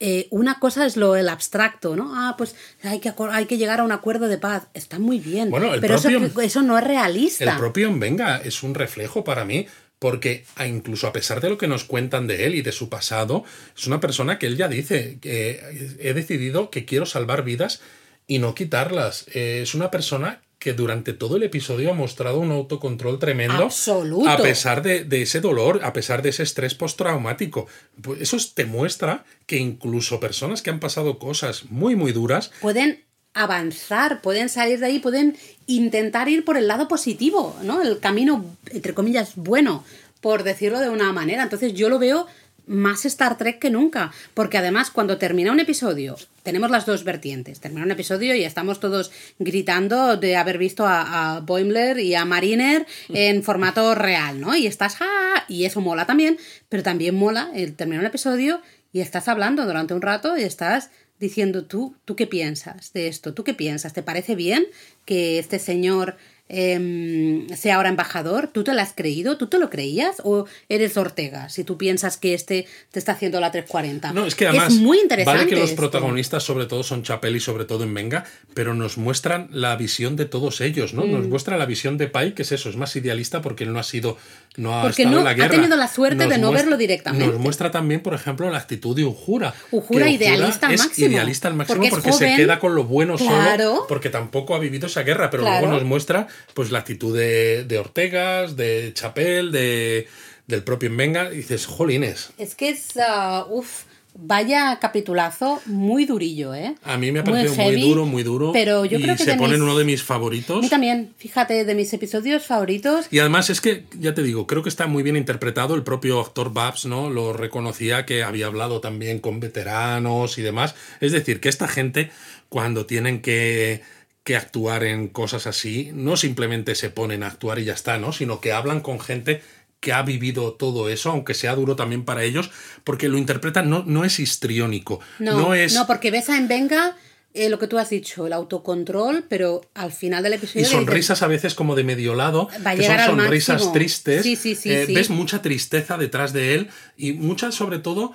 Eh, 0.00 0.28
una 0.30 0.58
cosa 0.58 0.86
es 0.86 0.96
lo 0.96 1.14
el 1.14 1.28
abstracto, 1.28 1.94
¿no? 1.94 2.12
Ah, 2.14 2.34
pues 2.38 2.56
hay 2.82 3.00
que, 3.00 3.12
hay 3.30 3.44
que 3.44 3.58
llegar 3.58 3.80
a 3.80 3.84
un 3.84 3.92
acuerdo 3.92 4.28
de 4.28 4.38
paz. 4.38 4.66
Está 4.72 4.98
muy 4.98 5.20
bien. 5.20 5.50
Bueno, 5.50 5.74
el 5.74 5.80
pero 5.80 5.96
eso- 5.96 6.08
propio- 6.08 6.40
eso, 6.42 6.62
no 6.62 6.78
es 6.78 6.84
realista. 6.84 7.44
El 7.52 7.58
propio 7.58 7.92
Venga 7.98 8.38
es 8.38 8.62
un 8.62 8.74
reflejo 8.74 9.24
para 9.24 9.44
mí, 9.44 9.66
porque 9.98 10.46
incluso 10.66 11.06
a 11.06 11.12
pesar 11.12 11.42
de 11.42 11.50
lo 11.50 11.58
que 11.58 11.68
nos 11.68 11.84
cuentan 11.84 12.26
de 12.26 12.46
él 12.46 12.54
y 12.54 12.62
de 12.62 12.72
su 12.72 12.88
pasado, 12.88 13.44
es 13.76 13.86
una 13.86 14.00
persona 14.00 14.38
que 14.38 14.46
él 14.46 14.56
ya 14.56 14.68
dice, 14.68 15.18
que 15.20 15.96
he 16.00 16.14
decidido 16.14 16.70
que 16.70 16.86
quiero 16.86 17.04
salvar 17.04 17.44
vidas 17.44 17.82
y 18.26 18.38
no 18.38 18.54
quitarlas. 18.54 19.26
Eh, 19.34 19.60
es 19.62 19.74
una 19.74 19.90
persona 19.90 20.40
que 20.60 20.74
durante 20.74 21.14
todo 21.14 21.36
el 21.36 21.42
episodio 21.42 21.90
ha 21.90 21.94
mostrado 21.94 22.38
un 22.38 22.52
autocontrol 22.52 23.18
tremendo. 23.18 23.64
Absoluto. 23.64 24.28
A 24.28 24.36
pesar 24.36 24.82
de, 24.82 25.04
de 25.04 25.22
ese 25.22 25.40
dolor, 25.40 25.80
a 25.82 25.94
pesar 25.94 26.20
de 26.20 26.28
ese 26.28 26.42
estrés 26.42 26.74
postraumático. 26.74 27.66
Pues 28.00 28.20
eso 28.20 28.36
te 28.54 28.66
muestra 28.66 29.24
que 29.46 29.56
incluso 29.56 30.20
personas 30.20 30.60
que 30.60 30.68
han 30.68 30.78
pasado 30.78 31.18
cosas 31.18 31.64
muy, 31.70 31.96
muy 31.96 32.12
duras, 32.12 32.52
pueden 32.60 33.02
avanzar, 33.32 34.20
pueden 34.20 34.50
salir 34.50 34.80
de 34.80 34.86
ahí, 34.86 34.98
pueden 34.98 35.36
intentar 35.66 36.28
ir 36.28 36.44
por 36.44 36.58
el 36.58 36.68
lado 36.68 36.88
positivo, 36.88 37.56
¿no? 37.62 37.80
El 37.80 37.98
camino, 37.98 38.44
entre 38.70 38.92
comillas, 38.92 39.32
bueno, 39.36 39.82
por 40.20 40.42
decirlo 40.42 40.80
de 40.80 40.90
una 40.90 41.10
manera. 41.14 41.42
Entonces 41.42 41.72
yo 41.72 41.88
lo 41.88 41.98
veo 41.98 42.26
más 42.66 43.06
Star 43.06 43.38
Trek 43.38 43.58
que 43.58 43.70
nunca, 43.70 44.12
porque 44.34 44.58
además 44.58 44.90
cuando 44.90 45.16
termina 45.16 45.52
un 45.52 45.60
episodio, 45.60 46.16
tenemos 46.42 46.70
las 46.70 46.86
dos 46.86 47.04
vertientes, 47.04 47.60
termina 47.60 47.84
un 47.84 47.90
episodio 47.90 48.34
y 48.34 48.44
estamos 48.44 48.80
todos 48.80 49.10
gritando 49.38 50.16
de 50.16 50.36
haber 50.36 50.58
visto 50.58 50.86
a, 50.86 51.36
a 51.36 51.40
Boimler 51.40 51.98
y 51.98 52.14
a 52.14 52.24
Mariner 52.24 52.86
en 53.08 53.42
formato 53.44 53.94
real, 53.94 54.40
¿no? 54.40 54.56
Y 54.56 54.66
estás, 54.66 54.96
¡ja! 54.96 55.44
y 55.48 55.64
eso 55.64 55.80
mola 55.80 56.06
también, 56.06 56.38
pero 56.68 56.82
también 56.82 57.14
mola 57.14 57.50
el 57.54 57.74
terminar 57.74 58.00
un 58.00 58.06
episodio 58.06 58.60
y 58.92 59.00
estás 59.00 59.28
hablando 59.28 59.66
durante 59.66 59.94
un 59.94 60.02
rato 60.02 60.36
y 60.36 60.42
estás 60.42 60.90
diciendo 61.18 61.66
tú, 61.66 61.94
¿tú 62.04 62.16
qué 62.16 62.26
piensas 62.26 62.92
de 62.92 63.08
esto? 63.08 63.34
¿Tú 63.34 63.44
qué 63.44 63.54
piensas? 63.54 63.92
¿Te 63.92 64.02
parece 64.02 64.34
bien 64.34 64.66
que 65.04 65.38
este 65.38 65.58
señor 65.58 66.16
em, 66.50 67.48
sea 67.56 67.76
ahora 67.76 67.88
embajador? 67.88 68.48
¿Tú 68.48 68.64
te 68.64 68.74
lo 68.74 68.80
has 68.80 68.92
creído? 68.92 69.38
¿Tú 69.38 69.46
te 69.46 69.58
lo 69.58 69.70
creías? 69.70 70.16
¿O 70.24 70.46
eres 70.68 70.96
Ortega 70.96 71.48
si 71.48 71.62
tú 71.62 71.78
piensas 71.78 72.16
que 72.16 72.34
este 72.34 72.66
te 72.90 72.98
está 72.98 73.12
haciendo 73.12 73.40
la 73.40 73.52
340? 73.52 74.12
No, 74.12 74.26
es 74.26 74.34
que 74.34 74.48
además 74.48 74.74
muy 74.74 74.98
interesante. 74.98 75.38
vale 75.38 75.48
que 75.48 75.56
los 75.56 75.70
esto. 75.70 75.80
protagonistas 75.80 76.42
sobre 76.42 76.66
todo 76.66 76.82
son 76.82 77.04
Chapel 77.04 77.36
y 77.36 77.40
sobre 77.40 77.64
todo 77.64 77.84
en 77.84 77.94
Venga, 77.94 78.24
pero 78.52 78.74
nos 78.74 78.98
muestran 78.98 79.48
la 79.52 79.76
visión 79.76 80.16
de 80.16 80.24
todos 80.24 80.60
ellos, 80.60 80.92
¿no? 80.92 81.06
Mm. 81.06 81.12
Nos 81.12 81.28
muestra 81.28 81.56
la 81.56 81.66
visión 81.66 81.96
de 81.96 82.08
Pai, 82.08 82.34
que 82.34 82.42
es 82.42 82.52
eso, 82.52 82.68
es 82.68 82.76
más 82.76 82.94
idealista 82.96 83.40
porque 83.42 83.64
él 83.64 83.72
no 83.72 83.78
ha 83.78 83.84
sido 83.84 84.16
no 84.56 84.78
ha 84.78 84.82
Porque 84.82 85.02
estado 85.02 85.22
no 85.22 85.28
en 85.30 85.38
la 85.38 85.44
ha 85.44 85.48
tenido 85.48 85.76
la 85.76 85.88
suerte 85.88 86.26
de 86.26 86.38
no 86.38 86.50
verlo 86.50 86.76
directamente. 86.76 87.26
Nos 87.26 87.38
muestra 87.38 87.70
también, 87.70 88.02
por 88.02 88.14
ejemplo, 88.14 88.50
la 88.50 88.58
actitud 88.58 88.96
de. 88.96 89.04
Uhura 89.04 89.54
que 89.70 90.10
idealista 90.10 90.66
al 90.66 90.74
es 90.74 90.80
máximo, 90.80 91.08
idealista 91.08 91.48
al 91.48 91.54
máximo 91.54 91.76
porque 91.76 91.88
es 92.10 92.16
porque, 92.16 92.30
se 92.30 92.36
queda 92.36 92.58
con 92.58 92.74
lo 92.74 92.84
bueno 92.84 93.16
solo 93.16 93.86
porque 93.88 94.10
tampoco 94.10 94.54
ha 94.54 94.58
vivido 94.58 94.86
esa 94.86 95.02
guerra, 95.02 95.30
pero 95.30 95.44
Claro. 95.44 95.60
luego 95.60 95.74
nos 95.74 95.84
muestra 95.84 96.26
pues 96.54 96.70
la 96.70 96.80
actitud 96.80 97.16
de, 97.16 97.64
de 97.64 97.78
Ortegas, 97.78 98.56
de 98.56 98.92
Chapel, 98.94 99.52
de 99.52 100.08
del 100.46 100.64
propio 100.64 100.88
en 100.88 100.96
Venga, 100.96 101.32
y 101.32 101.36
dices, 101.36 101.66
jolines, 101.66 102.30
Es 102.36 102.56
que 102.56 102.70
es, 102.70 102.96
ah, 102.98 103.46
uf, 103.48 103.84
vaya 104.14 104.78
capitulazo 104.80 105.60
muy 105.66 106.04
durillo, 106.04 106.54
¿eh? 106.54 106.74
A 106.84 106.96
mí 106.98 107.12
me 107.12 107.20
ha 107.20 107.24
parecido 107.24 107.54
muy, 107.54 107.64
heavy, 107.64 107.80
duro, 107.88 108.06
muy 108.06 108.22
duro. 108.22 108.52
Pero 108.52 108.84
yo 108.84 108.98
y 108.98 109.02
creo 109.02 109.16
que 109.16 109.24
se 109.24 109.34
pone 109.34 109.54
en 109.54 109.60
mis- 109.60 109.68
uno 109.68 109.78
de 109.78 109.84
mis 109.84 110.02
A 110.02 110.04
favoritos. 110.04 110.60
mí 110.62 110.68
también, 110.68 111.14
fíjate, 111.16 111.64
de 111.64 111.74
mis 111.74 111.92
episodios 111.92 112.44
favoritos. 112.46 113.06
Y 113.10 113.18
además 113.20 113.50
es 113.50 113.60
que, 113.60 113.84
ya 113.98 114.14
te 114.14 114.22
digo, 114.22 114.46
creo 114.46 114.62
que 114.62 114.68
está 114.68 114.86
muy 114.86 115.02
bien 115.02 115.16
interpretado. 115.16 115.74
El 115.74 115.82
propio 115.82 116.20
actor 116.20 116.52
Babs, 116.52 116.86
¿no? 116.86 117.10
Lo 117.10 117.32
reconocía 117.32 118.04
que 118.06 118.22
había 118.22 118.46
hablado 118.46 118.80
también 118.80 119.18
con 119.20 119.40
veteranos 119.40 120.38
y 120.38 120.42
demás. 120.42 120.74
Es 121.00 121.12
decir, 121.12 121.40
que 121.40 121.48
esta 121.48 121.68
gente, 121.68 122.10
cuando 122.48 122.86
tienen 122.86 123.22
que, 123.22 123.82
que 124.24 124.36
actuar 124.36 124.84
en 124.84 125.08
cosas 125.08 125.46
así, 125.46 125.90
no 125.94 126.16
simplemente 126.16 126.74
se 126.74 126.90
ponen 126.90 127.22
a 127.22 127.28
actuar 127.28 127.58
y 127.58 127.64
ya 127.64 127.72
está, 127.74 127.98
¿no? 127.98 128.12
Sino 128.12 128.40
que 128.40 128.52
hablan 128.52 128.80
con 128.80 129.00
gente 129.00 129.40
que 129.80 129.92
ha 129.92 130.02
vivido 130.02 130.52
todo 130.52 130.88
eso, 130.88 131.10
aunque 131.10 131.34
sea 131.34 131.54
duro 131.54 131.74
también 131.76 132.04
para 132.04 132.22
ellos, 132.22 132.50
porque 132.84 133.08
lo 133.08 133.18
interpretan, 133.18 133.68
no, 133.70 133.82
no 133.86 134.04
es 134.04 134.20
histriónico. 134.20 135.00
No, 135.18 135.38
No, 135.40 135.54
es. 135.54 135.74
no 135.74 135.86
porque 135.86 136.10
ves 136.10 136.28
a 136.30 136.36
en 136.36 136.48
Venga 136.48 136.96
eh, 137.32 137.48
lo 137.48 137.58
que 137.58 137.66
tú 137.68 137.78
has 137.78 137.88
dicho, 137.90 138.26
el 138.26 138.32
autocontrol, 138.32 139.24
pero 139.28 139.60
al 139.74 139.92
final 139.92 140.22
del 140.24 140.34
episodio. 140.34 140.62
Y 140.62 140.64
sonrisas 140.70 141.22
a 141.22 141.28
veces 141.28 141.54
como 141.54 141.76
de 141.76 141.84
medio 141.84 142.14
lado, 142.14 142.48
Va 142.66 142.72
a 142.72 142.74
que 142.76 142.84
son 142.84 142.98
sonrisas 142.98 143.54
máximo. 143.56 143.72
tristes. 143.72 144.22
Sí, 144.24 144.36
sí, 144.36 144.54
sí, 144.56 144.70
Eh, 144.72 144.86
sí. 144.86 144.94
Ves 144.94 145.10
mucha 145.10 145.40
tristeza 145.40 145.96
detrás 145.96 146.32
de 146.32 146.54
él 146.54 146.68
y 146.96 147.12
muchas 147.12 147.54
sobre 147.54 147.78
todo 147.78 148.12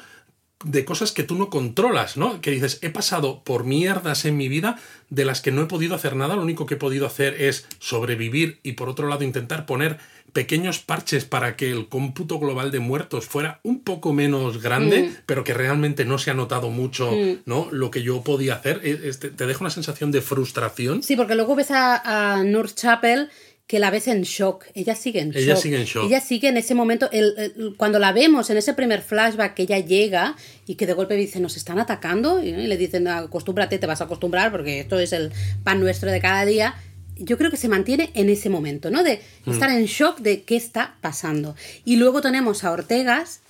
de 0.65 0.83
cosas 0.83 1.11
que 1.11 1.23
tú 1.23 1.35
no 1.35 1.49
controlas, 1.49 2.17
¿no? 2.17 2.41
Que 2.41 2.49
dices, 2.51 2.79
he 2.81 2.89
pasado 2.89 3.43
por 3.43 3.65
mierdas 3.65 4.25
en 4.25 4.35
mi 4.37 4.49
vida 4.49 4.79
de 5.09 5.23
las 5.25 5.39
que 5.41 5.51
no 5.51 5.61
he 5.61 5.65
podido 5.65 5.95
hacer 5.95 6.15
nada, 6.15 6.35
lo 6.35 6.41
único 6.41 6.65
que 6.65 6.73
he 6.73 6.77
podido 6.77 7.05
hacer 7.05 7.41
es 7.41 7.67
sobrevivir 7.79 8.59
y 8.63 8.73
por 8.73 8.89
otro 8.89 9.07
lado 9.07 9.23
intentar 9.23 9.65
poner 9.65 9.99
pequeños 10.35 10.79
parches 10.79 11.23
para 11.25 11.55
que 11.55 11.71
el 11.71 11.87
cómputo 11.87 12.37
global 12.37 12.69
de 12.69 12.79
muertos 12.79 13.25
fuera 13.25 13.61
un 13.63 13.79
poco 13.79 14.11
menos 14.13 14.61
grande, 14.61 15.03
Mm. 15.03 15.15
pero 15.25 15.43
que 15.45 15.53
realmente 15.53 16.03
no 16.05 16.17
se 16.19 16.29
ha 16.29 16.33
notado 16.35 16.69
mucho, 16.69 17.09
¿no? 17.45 17.69
Lo 17.71 17.89
que 17.89 18.03
yo 18.03 18.21
podía 18.21 18.55
hacer, 18.55 18.81
este, 18.83 19.29
te 19.29 19.45
deja 19.47 19.61
una 19.61 19.69
sensación 19.69 20.11
de 20.11 20.21
frustración. 20.21 21.01
Sí, 21.01 21.15
porque 21.15 21.35
luego 21.35 21.55
ves 21.55 21.71
a, 21.71 22.35
a 22.35 22.43
Nur 22.43 22.71
Chapel 22.73 23.29
que 23.65 23.79
la 23.79 23.89
ves 23.89 24.07
en 24.09 24.21
shock. 24.21 24.65
Ella 24.75 24.93
sigue 24.93 25.21
en 25.21 25.31
Ella 25.35 25.53
shock. 25.55 25.63
sigue 25.63 25.77
en 25.79 25.85
shock. 25.85 26.05
Ella 26.05 26.19
sigue 26.21 26.49
en 26.49 26.57
ese 26.57 26.75
momento. 26.75 27.09
el- 27.11 27.33
el- 27.37 27.73
cuando 27.77 27.97
la 27.97 28.11
vemos 28.11 28.49
en 28.51 28.57
ese 28.57 28.73
primer 28.75 29.01
flashback 29.01 29.55
que 29.55 29.63
ella 29.63 29.79
llega 29.79 30.35
y 30.67 30.75
que 30.75 30.85
de 30.85 30.93
golpe 30.93 31.15
dice, 31.15 31.39
nos 31.39 31.57
están 31.57 31.79
atacando, 31.79 32.43
y, 32.43 32.49
y 32.49 32.67
le 32.67 32.77
dicen, 32.77 33.07
acostúmbrate, 33.07 33.79
te 33.79 33.87
vas 33.87 34.01
a 34.01 34.03
acostumbrar 34.03 34.51
porque 34.51 34.81
esto 34.81 34.99
es 34.99 35.13
el 35.13 35.31
pan 35.63 35.79
nuestro 35.79 36.11
de 36.11 36.19
cada 36.19 36.45
día. 36.45 36.75
Yo 37.17 37.37
creo 37.37 37.49
que 37.51 37.57
se 37.57 37.67
mantiene 37.69 38.11
en 38.13 38.29
ese 38.29 38.49
momento, 38.49 38.89
¿no? 38.91 39.03
De 39.03 39.21
Mm. 39.45 39.51
estar 39.51 39.69
en 39.69 39.85
shock 39.85 40.19
de 40.19 40.43
qué 40.43 40.55
está 40.55 40.95
pasando. 41.01 41.55
Y 41.85 41.95
luego 41.95 42.21
tenemos 42.21 42.63
a 42.63 42.71
Ortegas, 42.71 43.41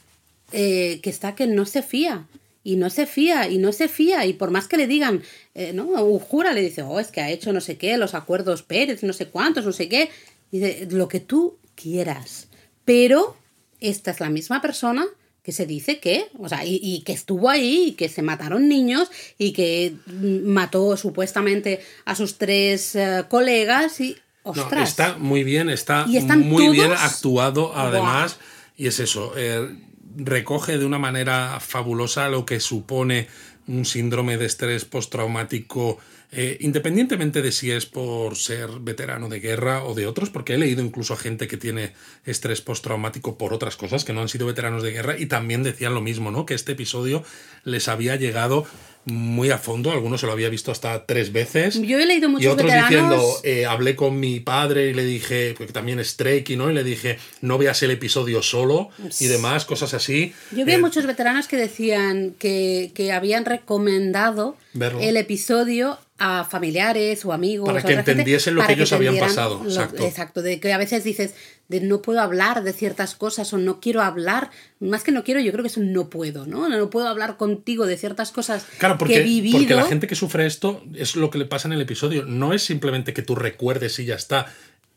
eh, 0.52 1.00
que 1.02 1.10
está 1.10 1.36
que 1.36 1.48
no 1.48 1.66
se 1.66 1.82
fía. 1.82 2.26
Y 2.64 2.78
no 2.78 2.90
se 2.90 3.06
fía, 3.06 3.48
y 3.48 3.58
no 3.60 3.72
se 3.72 3.88
fía. 3.88 4.26
Y 4.26 4.34
por 4.34 4.50
más 4.50 4.68
que 4.68 4.78
le 4.78 4.88
digan, 4.88 5.22
eh, 5.54 5.72
¿no? 5.74 5.84
Ujura 6.04 6.52
le 6.54 6.62
dice, 6.62 6.82
oh, 6.82 7.00
es 7.00 7.08
que 7.08 7.22
ha 7.22 7.30
hecho 7.30 7.54
no 7.54 7.62
sé 7.62 7.78
qué, 7.78 7.96
los 7.98 8.14
acuerdos 8.16 8.64
Pérez, 8.64 9.04
no 9.04 9.14
sé 9.14 9.28
cuántos, 9.28 9.66
no 9.66 9.72
sé 9.72 9.88
qué. 9.88 10.10
Dice, 10.52 10.88
lo 10.90 11.08
que 11.08 11.20
tú 11.20 11.58
quieras. 11.76 12.48
Pero 12.84 13.36
esta 13.82 14.12
es 14.12 14.20
la 14.20 14.30
misma 14.30 14.62
persona 14.62 15.06
que 15.46 15.52
se 15.52 15.68
dice 15.68 16.00
que, 16.00 16.26
o 16.40 16.50
sea, 16.50 16.66
y, 16.66 16.80
y, 16.82 17.02
que 17.02 17.14
estuvo 17.14 17.52
ahí, 17.52 17.90
y 17.90 17.92
que 17.92 18.10
se 18.10 18.24
mataron 18.24 18.68
niños, 18.68 19.12
y 19.38 19.54
que 19.54 19.94
mató 20.08 20.98
supuestamente 20.98 21.82
a 22.04 22.16
sus 22.16 22.40
tres 22.40 22.96
uh, 22.96 23.28
colegas, 23.30 24.02
y 24.02 24.18
ostras. 24.42 24.72
No, 24.72 24.84
está 24.84 25.18
muy 25.20 25.44
bien, 25.44 25.70
está 25.70 26.08
muy 26.08 26.64
todos... 26.64 26.72
bien 26.72 26.92
actuado 26.94 27.76
además, 27.76 28.38
wow. 28.38 28.48
y 28.78 28.88
es 28.88 29.00
eso, 29.00 29.34
eh, 29.38 29.70
recoge 30.18 30.80
de 30.80 30.86
una 30.86 30.98
manera 30.98 31.60
fabulosa 31.60 32.28
lo 32.30 32.44
que 32.44 32.60
supone 32.60 33.28
un 33.68 33.86
síndrome 33.86 34.38
de 34.38 34.48
estrés 34.48 34.84
postraumático 34.86 36.00
eh, 36.38 36.58
independientemente 36.60 37.42
de 37.42 37.52
si 37.54 37.72
es 37.72 37.86
por 37.86 38.36
ser 38.36 38.70
veterano 38.82 39.30
de 39.30 39.40
guerra 39.40 39.86
o 39.86 39.94
de 39.94 40.06
otros, 40.06 40.30
porque 40.30 40.54
he 40.54 40.58
leído 40.58 40.84
incluso 40.84 41.14
a 41.14 41.18
gente 41.18 41.48
que 41.48 41.56
tiene 41.56 41.94
estrés 42.26 42.60
postraumático 42.60 43.38
por 43.38 43.54
otras 43.54 43.78
cosas, 43.78 44.04
que 44.04 44.12
no 44.12 44.22
han 44.22 44.28
sido 44.28 44.46
veteranos 44.46 44.84
de 44.84 44.92
guerra, 44.92 45.18
y 45.18 45.28
también 45.28 45.64
decían 45.64 45.94
lo 45.94 46.02
mismo, 46.02 46.32
¿no? 46.32 46.46
Que 46.46 46.54
este 46.54 46.74
episodio 46.74 47.24
les 47.64 47.88
había 47.88 48.18
llegado 48.18 48.66
muy 49.06 49.52
a 49.52 49.60
fondo, 49.60 49.92
algunos 49.92 50.20
se 50.22 50.26
lo 50.26 50.34
había 50.34 50.50
visto 50.50 50.72
hasta 50.72 51.06
tres 51.06 51.32
veces. 51.32 51.80
Yo 51.80 52.00
he 52.00 52.06
leído 52.06 52.28
muchos 52.28 52.44
Y 52.44 52.48
otros 52.48 52.72
veteranos... 52.72 52.90
diciendo, 52.90 53.24
eh, 53.44 53.66
hablé 53.66 53.96
con 53.96 54.20
mi 54.20 54.40
padre 54.40 54.90
y 54.90 54.94
le 54.94 55.06
dije, 55.06 55.54
porque 55.58 55.72
también 55.72 56.00
es 56.00 56.18
Treki, 56.18 56.56
¿no? 56.56 56.72
Y 56.72 56.74
le 56.74 56.84
dije, 56.84 57.20
no 57.42 57.58
veas 57.58 57.82
el 57.84 57.92
episodio 57.92 58.42
solo 58.42 58.90
y 59.20 59.28
demás, 59.28 59.64
cosas 59.66 59.94
así. 59.94 60.34
Yo 60.52 60.66
vi 60.66 60.74
eh, 60.74 60.78
muchos 60.80 61.06
veteranos 61.06 61.48
que 61.48 61.56
decían 61.56 62.34
que, 62.40 62.92
que 62.96 63.12
habían 63.12 63.46
recomendado 63.46 64.58
Verlo. 64.74 65.00
el 65.00 65.18
episodio 65.18 66.00
a 66.18 66.46
familiares 66.46 67.26
o 67.26 67.34
amigos. 67.34 67.68
Para 67.68 67.82
que 67.82 67.94
entendiesen 67.94 68.54
gente, 68.54 68.62
lo 68.62 68.68
que 68.68 68.74
ellos 68.74 68.90
que 68.90 68.96
habían 68.96 69.18
pasado. 69.18 69.62
Lo, 69.64 69.70
exacto. 69.70 70.04
exacto. 70.06 70.42
De 70.42 70.60
que 70.60 70.72
a 70.72 70.78
veces 70.78 71.04
dices, 71.04 71.34
de 71.68 71.82
no 71.82 72.02
puedo 72.02 72.22
hablar 72.22 72.64
de 72.64 72.72
ciertas 72.72 73.16
cosas 73.16 73.52
o 73.54 73.58
no 73.58 73.82
quiero 73.82 74.02
hablar. 74.02 74.50
Más 74.80 75.04
que 75.04 75.12
no 75.12 75.24
quiero, 75.24 75.42
yo 75.42 75.52
creo 75.52 75.64
que 75.64 75.68
es 75.68 75.78
un 75.78 75.92
no 75.92 76.10
puedo, 76.10 76.46
¿no? 76.46 76.70
No 76.70 76.90
puedo 76.90 77.08
hablar 77.08 77.36
contigo 77.38 77.86
de 77.86 77.98
ciertas 77.98 78.32
cosas 78.32 78.66
claro, 78.78 78.98
porque, 78.98 79.16
que 79.16 79.20
he 79.22 79.24
vivido. 79.24 79.60
Porque 79.60 79.76
la 79.76 79.86
gente 79.86 80.08
que 80.08 80.16
sufre 80.16 80.46
esto 80.46 80.84
es 80.96 81.16
lo 81.16 81.30
que 81.30 81.38
le 81.38 81.46
pasa 81.46 81.68
en 81.68 81.74
el 81.74 81.82
episodio. 81.82 82.24
No 82.24 82.54
es 82.54 82.64
simplemente 82.64 83.14
que 83.14 83.22
tú 83.22 83.36
recuerdes 83.36 84.00
y 84.00 84.06
ya 84.06 84.16
está. 84.16 84.54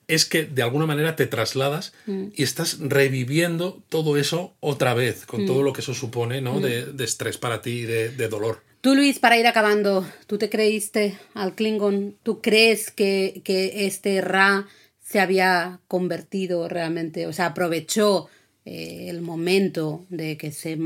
Es 0.07 0.25
que 0.25 0.45
de 0.45 0.63
alguna 0.63 0.87
manera 0.87 1.17
te 1.17 1.27
trasladas 1.27 1.93
mm. 2.07 2.29
y 2.35 2.43
estás 2.43 2.79
reviviendo 2.81 3.83
todo 3.89 4.17
eso 4.17 4.55
otra 4.61 4.95
vez, 4.95 5.27
con 5.27 5.43
mm. 5.43 5.47
todo 5.47 5.63
lo 5.63 5.73
que 5.73 5.81
eso 5.81 5.95
supone, 5.95 6.41
¿no? 6.41 6.55
Mm. 6.55 6.63
De, 6.63 6.87
de, 6.87 7.05
estrés 7.05 7.37
para 7.37 7.61
ti 7.61 7.71
y 7.71 7.83
de, 7.83 8.09
de 8.11 8.29
dolor. 8.29 8.68
Tú, 8.81 8.95
Luis, 8.95 9.19
para 9.19 9.37
ir 9.37 9.47
acabando, 9.49 10.07
¿tú 10.29 10.39
te 10.39 10.49
creíste 10.49 11.19
al 11.35 11.57
Klingon? 11.57 12.17
¿Tú 12.23 12.41
crees 12.41 12.93
que, 12.93 13.43
que 13.45 13.87
este 13.87 14.21
Ra 14.21 14.69
se 15.03 15.19
había 15.19 15.81
convertido 15.89 16.69
realmente, 16.69 17.27
o 17.27 17.33
sea, 17.33 17.47
aprovechó 17.47 18.29
eh, 18.65 19.07
el 19.09 19.21
momento 19.21 20.07
de 20.11 20.37
que, 20.37 20.53
se, 20.53 20.79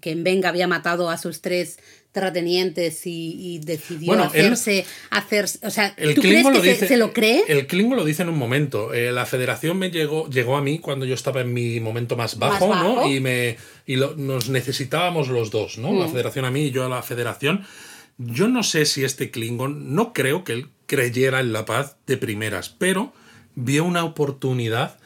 que 0.00 0.14
Venga 0.14 0.48
había 0.50 0.68
matado 0.68 1.10
a 1.10 1.18
sus 1.18 1.40
tres 1.40 1.78
terratenientes 2.12 3.06
y, 3.06 3.36
y 3.38 3.58
decidió 3.60 4.08
bueno, 4.08 4.24
hacerse, 4.24 4.80
él, 4.80 4.84
hacerse, 5.10 5.64
o 5.66 5.70
sea, 5.70 5.94
el 5.96 6.14
¿tú 6.14 6.22
crees 6.22 6.46
que 6.46 6.52
lo 6.52 6.60
dice, 6.60 6.88
se, 6.88 6.96
lo 6.96 7.12
cree? 7.12 7.44
El 7.48 7.66
Klingon 7.66 7.96
lo 7.96 8.04
dice 8.04 8.22
en 8.22 8.28
un 8.28 8.38
momento. 8.38 8.92
Eh, 8.92 9.12
la 9.12 9.26
Federación 9.26 9.78
me 9.78 9.90
llegó, 9.90 10.28
llegó 10.28 10.56
a 10.56 10.62
mí 10.62 10.78
cuando 10.80 11.06
yo 11.06 11.14
estaba 11.14 11.40
en 11.40 11.52
mi 11.52 11.78
momento 11.80 12.16
más 12.16 12.38
bajo, 12.38 12.68
¿Más 12.68 12.82
bajo? 12.82 12.94
¿no? 13.02 13.10
Y 13.10 13.20
me 13.20 13.56
y 13.86 13.96
lo, 13.96 14.16
nos 14.16 14.48
necesitábamos 14.48 15.28
los 15.28 15.50
dos, 15.50 15.78
¿no? 15.78 15.92
Mm. 15.92 16.00
La 16.00 16.08
Federación 16.08 16.44
a 16.44 16.50
mí 16.50 16.66
y 16.66 16.70
yo 16.70 16.84
a 16.84 16.88
la 16.88 17.02
Federación. 17.02 17.64
Yo 18.18 18.48
no 18.48 18.62
sé 18.62 18.84
si 18.84 19.04
este 19.04 19.30
Klingon, 19.30 19.94
no 19.94 20.12
creo 20.12 20.44
que 20.44 20.52
él 20.52 20.68
creyera 20.86 21.40
en 21.40 21.52
la 21.52 21.64
paz 21.64 21.96
de 22.06 22.16
primeras, 22.16 22.68
pero 22.68 23.12
vio 23.54 23.84
una 23.84 24.04
oportunidad 24.04 24.99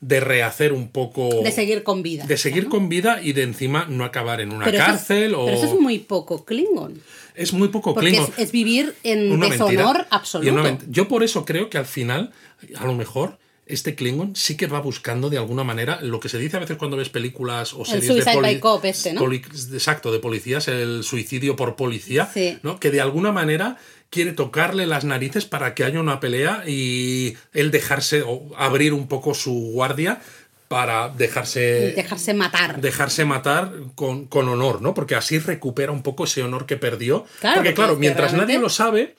de 0.00 0.20
rehacer 0.20 0.72
un 0.72 0.88
poco. 0.88 1.42
De 1.42 1.52
seguir 1.52 1.82
con 1.82 2.02
vida. 2.02 2.24
De 2.26 2.36
seguir 2.36 2.64
¿no? 2.64 2.70
con 2.70 2.88
vida 2.88 3.20
y 3.22 3.32
de 3.32 3.42
encima 3.42 3.86
no 3.88 4.04
acabar 4.04 4.40
en 4.40 4.52
una 4.52 4.64
pero 4.64 4.78
cárcel 4.78 5.32
es, 5.32 5.36
o. 5.36 5.44
Pero 5.44 5.56
eso 5.56 5.66
es 5.66 5.80
muy 5.80 5.98
poco 5.98 6.44
Klingon. 6.44 7.00
Es 7.34 7.52
muy 7.52 7.68
poco 7.68 7.94
Porque 7.94 8.10
Klingon. 8.10 8.32
Es, 8.36 8.44
es, 8.44 8.52
vivir 8.52 8.94
en 9.02 9.30
una 9.30 9.48
deshonor 9.48 9.96
mentira. 9.96 10.06
absoluto. 10.10 10.78
Yo 10.88 11.08
por 11.08 11.22
eso 11.22 11.44
creo 11.44 11.70
que 11.70 11.78
al 11.78 11.86
final, 11.86 12.32
a 12.76 12.86
lo 12.86 12.94
mejor, 12.94 13.38
este 13.66 13.94
Klingon 13.94 14.34
sí 14.34 14.56
que 14.56 14.66
va 14.66 14.80
buscando 14.80 15.30
de 15.30 15.38
alguna 15.38 15.64
manera 15.64 16.00
lo 16.02 16.18
que 16.18 16.28
se 16.28 16.38
dice 16.38 16.56
a 16.56 16.60
veces 16.60 16.76
cuando 16.76 16.96
ves 16.96 17.08
películas 17.08 17.72
o 17.72 17.84
series 17.84 18.10
el 18.10 18.24
de 18.24 18.32
poli 18.32 18.58
Cop 18.58 18.84
este, 18.84 19.12
¿no? 19.12 19.32
exacto 19.32 20.10
de 20.10 20.18
policías 20.18 20.66
el 20.68 21.04
suicidio 21.04 21.54
por 21.54 21.76
policía 21.76 22.28
sí. 22.32 22.58
¿no? 22.62 22.80
que 22.80 22.90
de 22.90 23.00
alguna 23.00 23.30
manera 23.32 23.78
quiere 24.10 24.32
tocarle 24.32 24.86
las 24.86 25.04
narices 25.04 25.46
para 25.46 25.74
que 25.74 25.84
haya 25.84 26.00
una 26.00 26.20
pelea 26.20 26.64
y 26.66 27.36
él 27.52 27.70
dejarse 27.70 28.22
o 28.22 28.50
abrir 28.56 28.92
un 28.92 29.06
poco 29.06 29.34
su 29.34 29.70
guardia 29.72 30.20
para 30.68 31.08
dejarse 31.08 31.92
dejarse 31.96 32.34
matar. 32.34 32.80
dejarse 32.80 33.24
matar 33.24 33.72
con, 33.94 34.26
con 34.26 34.48
honor 34.48 34.82
no 34.82 34.94
porque 34.94 35.14
así 35.14 35.38
recupera 35.38 35.90
un 35.90 36.02
poco 36.02 36.24
ese 36.24 36.42
honor 36.42 36.66
que 36.66 36.76
perdió. 36.76 37.24
Claro, 37.40 37.56
porque 37.56 37.74
claro 37.74 37.96
mientras 37.96 38.32
realmente... 38.32 38.52
nadie 38.52 38.62
lo 38.62 38.68
sabe 38.68 39.16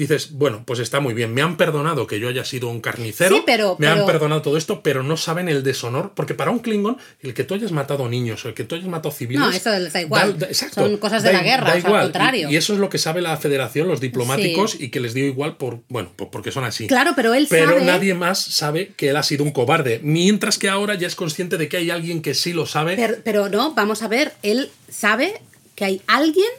dices, 0.00 0.32
bueno, 0.32 0.62
pues 0.64 0.80
está 0.80 1.00
muy 1.00 1.14
bien, 1.14 1.34
me 1.34 1.42
han 1.42 1.56
perdonado 1.56 2.06
que 2.06 2.18
yo 2.18 2.28
haya 2.28 2.44
sido 2.44 2.68
un 2.68 2.80
carnicero, 2.80 3.36
sí, 3.36 3.42
pero, 3.44 3.76
me 3.78 3.86
pero... 3.86 4.00
han 4.00 4.06
perdonado 4.06 4.42
todo 4.42 4.56
esto, 4.56 4.82
pero 4.82 5.02
no 5.02 5.16
saben 5.16 5.48
el 5.48 5.62
deshonor, 5.62 6.12
porque 6.14 6.34
para 6.34 6.50
un 6.50 6.60
Klingon, 6.60 6.96
el 7.20 7.34
que 7.34 7.44
tú 7.44 7.54
hayas 7.54 7.70
matado 7.70 8.08
niños, 8.08 8.44
el 8.46 8.54
que 8.54 8.64
tú 8.64 8.74
hayas 8.74 8.88
matado 8.88 9.14
civiles... 9.14 9.40
No, 9.40 9.50
eso 9.50 9.70
da 9.70 10.00
igual, 10.00 10.38
da, 10.38 10.46
exacto, 10.46 10.80
son 10.80 10.96
cosas 10.96 11.22
de 11.22 11.32
da, 11.32 11.38
la 11.38 11.44
guerra, 11.44 11.64
da 11.64 11.70
o 11.70 11.72
sea, 11.72 11.78
igual. 11.80 12.00
al 12.00 12.06
contrario. 12.06 12.48
Y, 12.48 12.54
y, 12.54 12.56
eso 12.56 12.72
es 12.72 12.78
lo 12.78 12.88
que 12.88 12.98
sabe 12.98 13.20
la 13.20 13.36
federación, 13.36 13.88
los 13.88 14.00
diplomáticos, 14.00 14.72
sí. 14.72 14.84
y 14.84 14.88
que 14.88 15.00
les 15.00 15.14
dio 15.14 15.26
igual 15.26 15.56
por, 15.56 15.80
bueno, 15.88 16.10
porque 16.16 16.50
son 16.50 16.64
así. 16.64 16.86
Claro, 16.86 17.12
pero 17.14 17.34
él 17.34 17.46
pero 17.50 17.70
sabe... 17.70 17.84
nadie 17.84 18.14
más 18.14 18.42
sabe 18.42 18.92
que 18.96 19.10
él 19.10 19.16
ha 19.16 19.22
sido 19.22 19.44
un 19.44 19.52
cobarde, 19.52 20.00
mientras 20.02 20.58
que 20.58 20.68
ahora 20.68 20.94
ya 20.94 21.06
es 21.06 21.14
consciente 21.14 21.58
de 21.58 21.68
que 21.68 21.76
hay 21.76 21.90
alguien 21.90 22.22
que 22.22 22.34
sí 22.34 22.52
lo 22.52 22.66
sabe. 22.66 22.96
Pero, 22.96 23.16
pero 23.22 23.48
no, 23.48 23.74
vamos 23.74 24.02
a 24.02 24.08
ver, 24.08 24.32
él 24.42 24.70
sabe 24.88 25.40
que 25.74 25.84
hay 25.84 26.02
alguien 26.06 26.50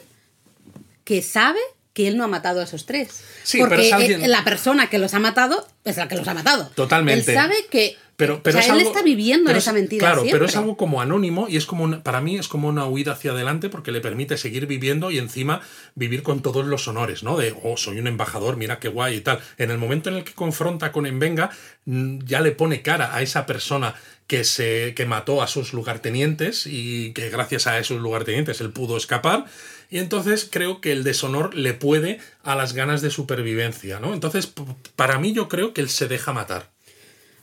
que 1.04 1.22
sabe 1.22 1.60
que 1.92 2.08
él 2.08 2.16
no 2.16 2.24
ha 2.24 2.28
matado 2.28 2.60
a 2.60 2.64
esos 2.64 2.86
tres. 2.86 3.22
Sí, 3.42 3.58
porque 3.58 3.76
pero 3.76 3.86
es 3.86 3.92
alguien... 3.92 4.30
la 4.30 4.44
persona 4.44 4.88
que 4.88 4.98
los 4.98 5.14
ha 5.14 5.18
matado 5.18 5.66
es 5.84 5.96
la 5.96 6.08
que 6.08 6.16
los 6.16 6.26
ha 6.26 6.34
matado. 6.34 6.70
Totalmente. 6.74 7.30
Él 7.30 7.36
sabe 7.36 7.54
que 7.70 7.96
pero, 8.16 8.42
pero 8.42 8.58
o 8.58 8.62
sea, 8.62 8.66
es 8.66 8.66
él 8.66 8.86
algo, 8.86 8.90
está 8.90 9.02
viviendo 9.02 9.50
en 9.50 9.56
es, 9.56 9.64
esa 9.64 9.72
mentira. 9.72 10.00
Claro, 10.06 10.22
siempre. 10.22 10.38
pero 10.38 10.48
es 10.48 10.56
algo 10.56 10.76
como 10.76 11.00
anónimo 11.00 11.48
y 11.48 11.56
es 11.56 11.66
como 11.66 11.84
una, 11.84 12.02
para 12.02 12.20
mí 12.20 12.36
es 12.38 12.46
como 12.46 12.68
una 12.68 12.86
huida 12.86 13.12
hacia 13.12 13.32
adelante 13.32 13.68
porque 13.68 13.90
le 13.90 14.00
permite 14.00 14.36
seguir 14.36 14.66
viviendo 14.66 15.10
y 15.10 15.18
encima 15.18 15.60
vivir 15.94 16.22
con 16.22 16.40
todos 16.40 16.64
los 16.66 16.86
honores, 16.86 17.22
¿no? 17.22 17.36
De, 17.36 17.54
oh, 17.62 17.76
soy 17.76 17.98
un 17.98 18.06
embajador, 18.06 18.56
mira 18.56 18.78
qué 18.78 18.88
guay 18.88 19.16
y 19.16 19.20
tal. 19.22 19.40
En 19.58 19.70
el 19.70 19.78
momento 19.78 20.10
en 20.10 20.16
el 20.16 20.24
que 20.24 20.34
confronta 20.34 20.92
con 20.92 21.06
Envenga, 21.06 21.50
mm, 21.86 22.20
ya 22.24 22.40
le 22.40 22.52
pone 22.52 22.82
cara 22.82 23.14
a 23.14 23.22
esa 23.22 23.46
persona 23.46 23.94
que, 24.26 24.44
se, 24.44 24.94
que 24.94 25.04
mató 25.04 25.42
a 25.42 25.46
sus 25.46 25.72
lugartenientes 25.72 26.66
y 26.66 27.12
que 27.12 27.28
gracias 27.28 27.66
a 27.66 27.78
esos 27.78 28.00
lugartenientes 28.00 28.60
él 28.60 28.70
pudo 28.70 28.96
escapar. 28.96 29.46
Y 29.92 29.98
entonces 29.98 30.48
creo 30.50 30.80
que 30.80 30.90
el 30.90 31.04
deshonor 31.04 31.54
le 31.54 31.74
puede 31.74 32.18
a 32.42 32.56
las 32.56 32.72
ganas 32.72 33.02
de 33.02 33.10
supervivencia, 33.10 34.00
¿no? 34.00 34.14
Entonces, 34.14 34.50
para 34.96 35.18
mí 35.18 35.34
yo 35.34 35.50
creo 35.50 35.74
que 35.74 35.82
él 35.82 35.90
se 35.90 36.08
deja 36.08 36.32
matar. 36.32 36.70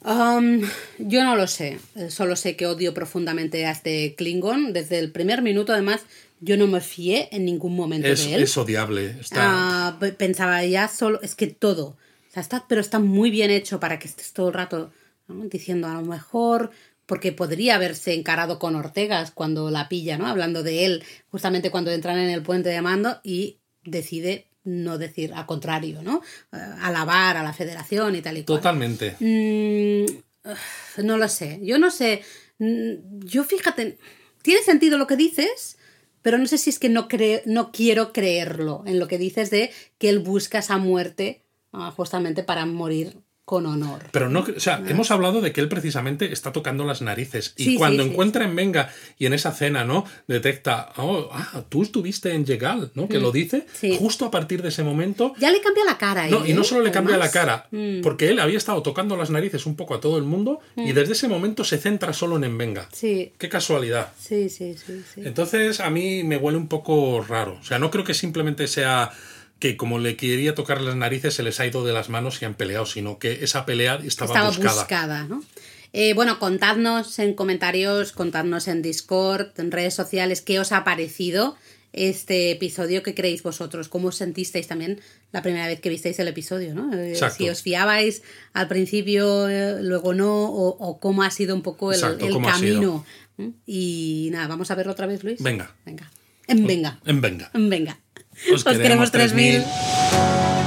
Um, 0.03 0.61
yo 0.97 1.23
no 1.23 1.35
lo 1.35 1.45
sé, 1.45 1.79
solo 2.09 2.35
sé 2.35 2.55
que 2.55 2.65
odio 2.65 2.95
profundamente 2.95 3.67
a 3.67 3.71
este 3.71 4.15
Klingon. 4.15 4.73
Desde 4.73 4.97
el 4.97 5.11
primer 5.11 5.43
minuto, 5.43 5.73
además, 5.73 6.01
yo 6.39 6.57
no 6.57 6.65
me 6.65 6.81
fié 6.81 7.29
en 7.31 7.45
ningún 7.45 7.75
momento 7.75 8.07
es, 8.07 8.25
de 8.25 8.33
él. 8.33 8.41
Es 8.41 8.57
odiable. 8.57 9.15
Está... 9.19 9.99
Uh, 10.01 10.15
pensaba 10.15 10.65
ya 10.65 10.87
solo, 10.87 11.21
es 11.21 11.35
que 11.35 11.45
todo, 11.45 11.97
o 12.29 12.33
sea, 12.33 12.41
está, 12.41 12.65
pero 12.67 12.81
está 12.81 12.97
muy 12.97 13.29
bien 13.29 13.51
hecho 13.51 13.79
para 13.79 13.99
que 13.99 14.07
estés 14.07 14.33
todo 14.33 14.47
el 14.47 14.55
rato 14.55 14.91
¿no? 15.27 15.45
diciendo 15.45 15.87
a 15.87 15.93
lo 15.93 16.01
mejor 16.01 16.71
porque 17.09 17.31
podría 17.31 17.75
haberse 17.75 18.13
encarado 18.13 18.59
con 18.59 18.75
Ortegas 18.75 19.31
cuando 19.31 19.71
la 19.71 19.89
pilla, 19.89 20.19
¿no? 20.19 20.27
Hablando 20.27 20.61
de 20.61 20.85
él, 20.85 21.03
justamente 21.29 21.71
cuando 21.71 21.89
entran 21.89 22.19
en 22.19 22.29
el 22.29 22.43
puente 22.43 22.69
de 22.69 22.83
mando 22.83 23.19
y 23.23 23.57
decide 23.83 24.45
no 24.63 24.99
decir 24.99 25.33
al 25.33 25.47
contrario, 25.47 26.03
¿no? 26.03 26.21
Uh, 26.53 26.57
alabar 26.83 27.35
a 27.35 27.41
la 27.41 27.51
federación 27.51 28.15
y 28.15 28.21
tal 28.21 28.37
y 28.37 28.43
cual. 28.43 28.59
Totalmente. 28.59 29.15
Mm, 29.19 31.03
no 31.03 31.17
lo 31.17 31.27
sé. 31.27 31.59
Yo 31.63 31.79
no 31.79 31.89
sé. 31.89 32.21
Mm, 32.59 33.25
yo 33.25 33.43
fíjate, 33.43 33.97
tiene 34.43 34.61
sentido 34.61 34.99
lo 34.99 35.07
que 35.07 35.15
dices, 35.15 35.79
pero 36.21 36.37
no 36.37 36.45
sé 36.45 36.59
si 36.59 36.69
es 36.69 36.77
que 36.77 36.89
no, 36.89 37.07
cre 37.07 37.41
no 37.47 37.71
quiero 37.71 38.13
creerlo 38.13 38.83
en 38.85 38.99
lo 38.99 39.07
que 39.07 39.17
dices 39.17 39.49
de 39.49 39.71
que 39.97 40.09
él 40.09 40.19
busca 40.19 40.59
esa 40.59 40.77
muerte 40.77 41.43
uh, 41.71 41.89
justamente 41.89 42.43
para 42.43 42.67
morir 42.67 43.17
con 43.49 43.65
honor. 43.65 44.03
Pero 44.11 44.29
no, 44.29 44.41
o 44.41 44.59
sea, 44.59 44.77
¿no? 44.77 44.89
hemos 44.91 45.09
hablado 45.09 45.41
de 45.41 45.51
que 45.51 45.59
él 45.59 45.69
precisamente 45.69 46.31
está 46.31 46.51
tocando 46.51 46.85
las 46.85 47.01
narices. 47.01 47.55
Y 47.57 47.63
sí, 47.63 47.75
cuando 47.77 48.03
sí, 48.03 48.09
encuentra 48.11 48.43
sí. 48.43 48.49
en 48.51 48.55
Venga 48.55 48.93
y 49.17 49.25
en 49.25 49.33
esa 49.33 49.51
cena, 49.51 49.83
¿no? 49.83 50.05
Detecta, 50.27 50.93
oh, 50.97 51.29
ah, 51.31 51.63
tú 51.67 51.81
estuviste 51.81 52.31
en 52.31 52.45
Yegal, 52.45 52.91
¿no? 52.93 53.09
Que 53.09 53.17
mm. 53.17 53.21
lo 53.23 53.31
dice. 53.31 53.65
Justo 53.97 54.25
a 54.25 54.29
partir 54.29 54.61
de 54.61 54.69
ese 54.69 54.83
momento. 54.83 55.33
Ya 55.39 55.49
le 55.49 55.61
cambia 55.61 55.83
la 55.83 55.97
cara. 55.97 56.27
No, 56.27 56.45
¿eh? 56.45 56.51
y 56.51 56.53
no 56.53 56.63
solo 56.63 56.83
le 56.83 56.91
cambia 56.91 57.15
Además, 57.15 57.33
la 57.33 57.41
cara, 57.41 57.67
mm. 57.71 58.01
porque 58.01 58.29
él 58.29 58.39
había 58.39 58.59
estado 58.59 58.83
tocando 58.83 59.17
las 59.17 59.31
narices 59.31 59.65
un 59.65 59.75
poco 59.75 59.95
a 59.95 59.99
todo 59.99 60.19
el 60.19 60.25
mundo 60.25 60.59
mm. 60.75 60.85
y 60.85 60.91
desde 60.91 61.13
ese 61.13 61.27
momento 61.27 61.63
se 61.63 61.79
centra 61.79 62.13
solo 62.13 62.35
en 62.35 62.55
Venga. 62.55 62.87
Sí. 62.91 63.31
Qué 63.39 63.49
casualidad. 63.49 64.11
Sí, 64.19 64.49
sí, 64.49 64.75
sí, 64.75 65.01
sí. 65.11 65.21
Entonces 65.25 65.79
a 65.79 65.89
mí 65.89 66.23
me 66.23 66.37
huele 66.37 66.59
un 66.59 66.67
poco 66.67 67.25
raro. 67.27 67.57
O 67.59 67.63
sea, 67.63 67.79
no 67.79 67.89
creo 67.89 68.03
que 68.03 68.13
simplemente 68.13 68.67
sea 68.67 69.11
que 69.59 69.77
como 69.77 69.99
le 69.99 70.15
quería 70.15 70.55
tocar 70.55 70.81
las 70.81 70.95
narices 70.95 71.33
se 71.33 71.43
les 71.43 71.59
ha 71.59 71.67
ido 71.67 71.85
de 71.85 71.93
las 71.93 72.09
manos 72.09 72.41
y 72.41 72.45
han 72.45 72.55
peleado, 72.55 72.85
sino 72.85 73.19
que 73.19 73.43
esa 73.43 73.65
pelea 73.65 73.99
estaba, 74.03 74.31
estaba 74.31 74.47
buscada. 74.47 74.73
buscada 74.73 75.23
¿no? 75.25 75.43
Eh, 75.91 76.13
bueno, 76.13 76.39
contadnos 76.39 77.17
en 77.19 77.33
comentarios, 77.33 78.11
contadnos 78.11 78.67
en 78.67 78.81
Discord, 78.81 79.47
en 79.57 79.71
redes 79.71 79.95
sociales, 79.95 80.41
qué 80.41 80.59
os 80.59 80.71
ha 80.71 80.83
parecido 80.83 81.57
este 81.93 82.51
episodio, 82.51 83.01
qué 83.01 83.15
creéis 83.15 83.41
vosotros, 83.41 83.89
cómo 83.89 84.09
os 84.09 84.15
sentisteis 84.17 84.67
también 84.67 85.01
la 85.31 85.41
primera 85.41 85.67
vez 85.67 85.79
que 85.79 85.89
visteis 85.89 86.19
el 86.19 86.27
episodio, 86.27 86.75
¿no? 86.75 86.93
Eh. 86.93 87.19
Si 87.35 87.49
os 87.49 87.63
fiabais 87.63 88.21
al 88.53 88.67
principio, 88.67 89.49
eh, 89.49 89.81
luego 89.81 90.13
no, 90.13 90.45
o, 90.45 90.67
o 90.77 90.99
cómo 90.99 91.23
ha 91.23 91.31
sido 91.31 91.55
un 91.55 91.63
poco 91.63 91.91
el, 91.91 91.97
Exacto, 91.97 92.27
el 92.27 92.41
camino. 92.43 93.03
¿Mm? 93.37 93.49
Y 93.65 94.29
nada, 94.31 94.47
vamos 94.47 94.69
a 94.69 94.75
verlo 94.75 94.91
otra 94.91 95.07
vez, 95.07 95.23
Luis. 95.23 95.41
Venga. 95.41 95.75
Venga. 95.85 96.11
En 96.47 96.67
venga. 96.67 96.99
En 97.05 97.21
venga. 97.21 97.49
En 97.53 97.69
venga. 97.69 97.99
Os 98.47 98.63
queremos 98.63 99.09
3000. 99.09 99.63
3000. 99.63 100.58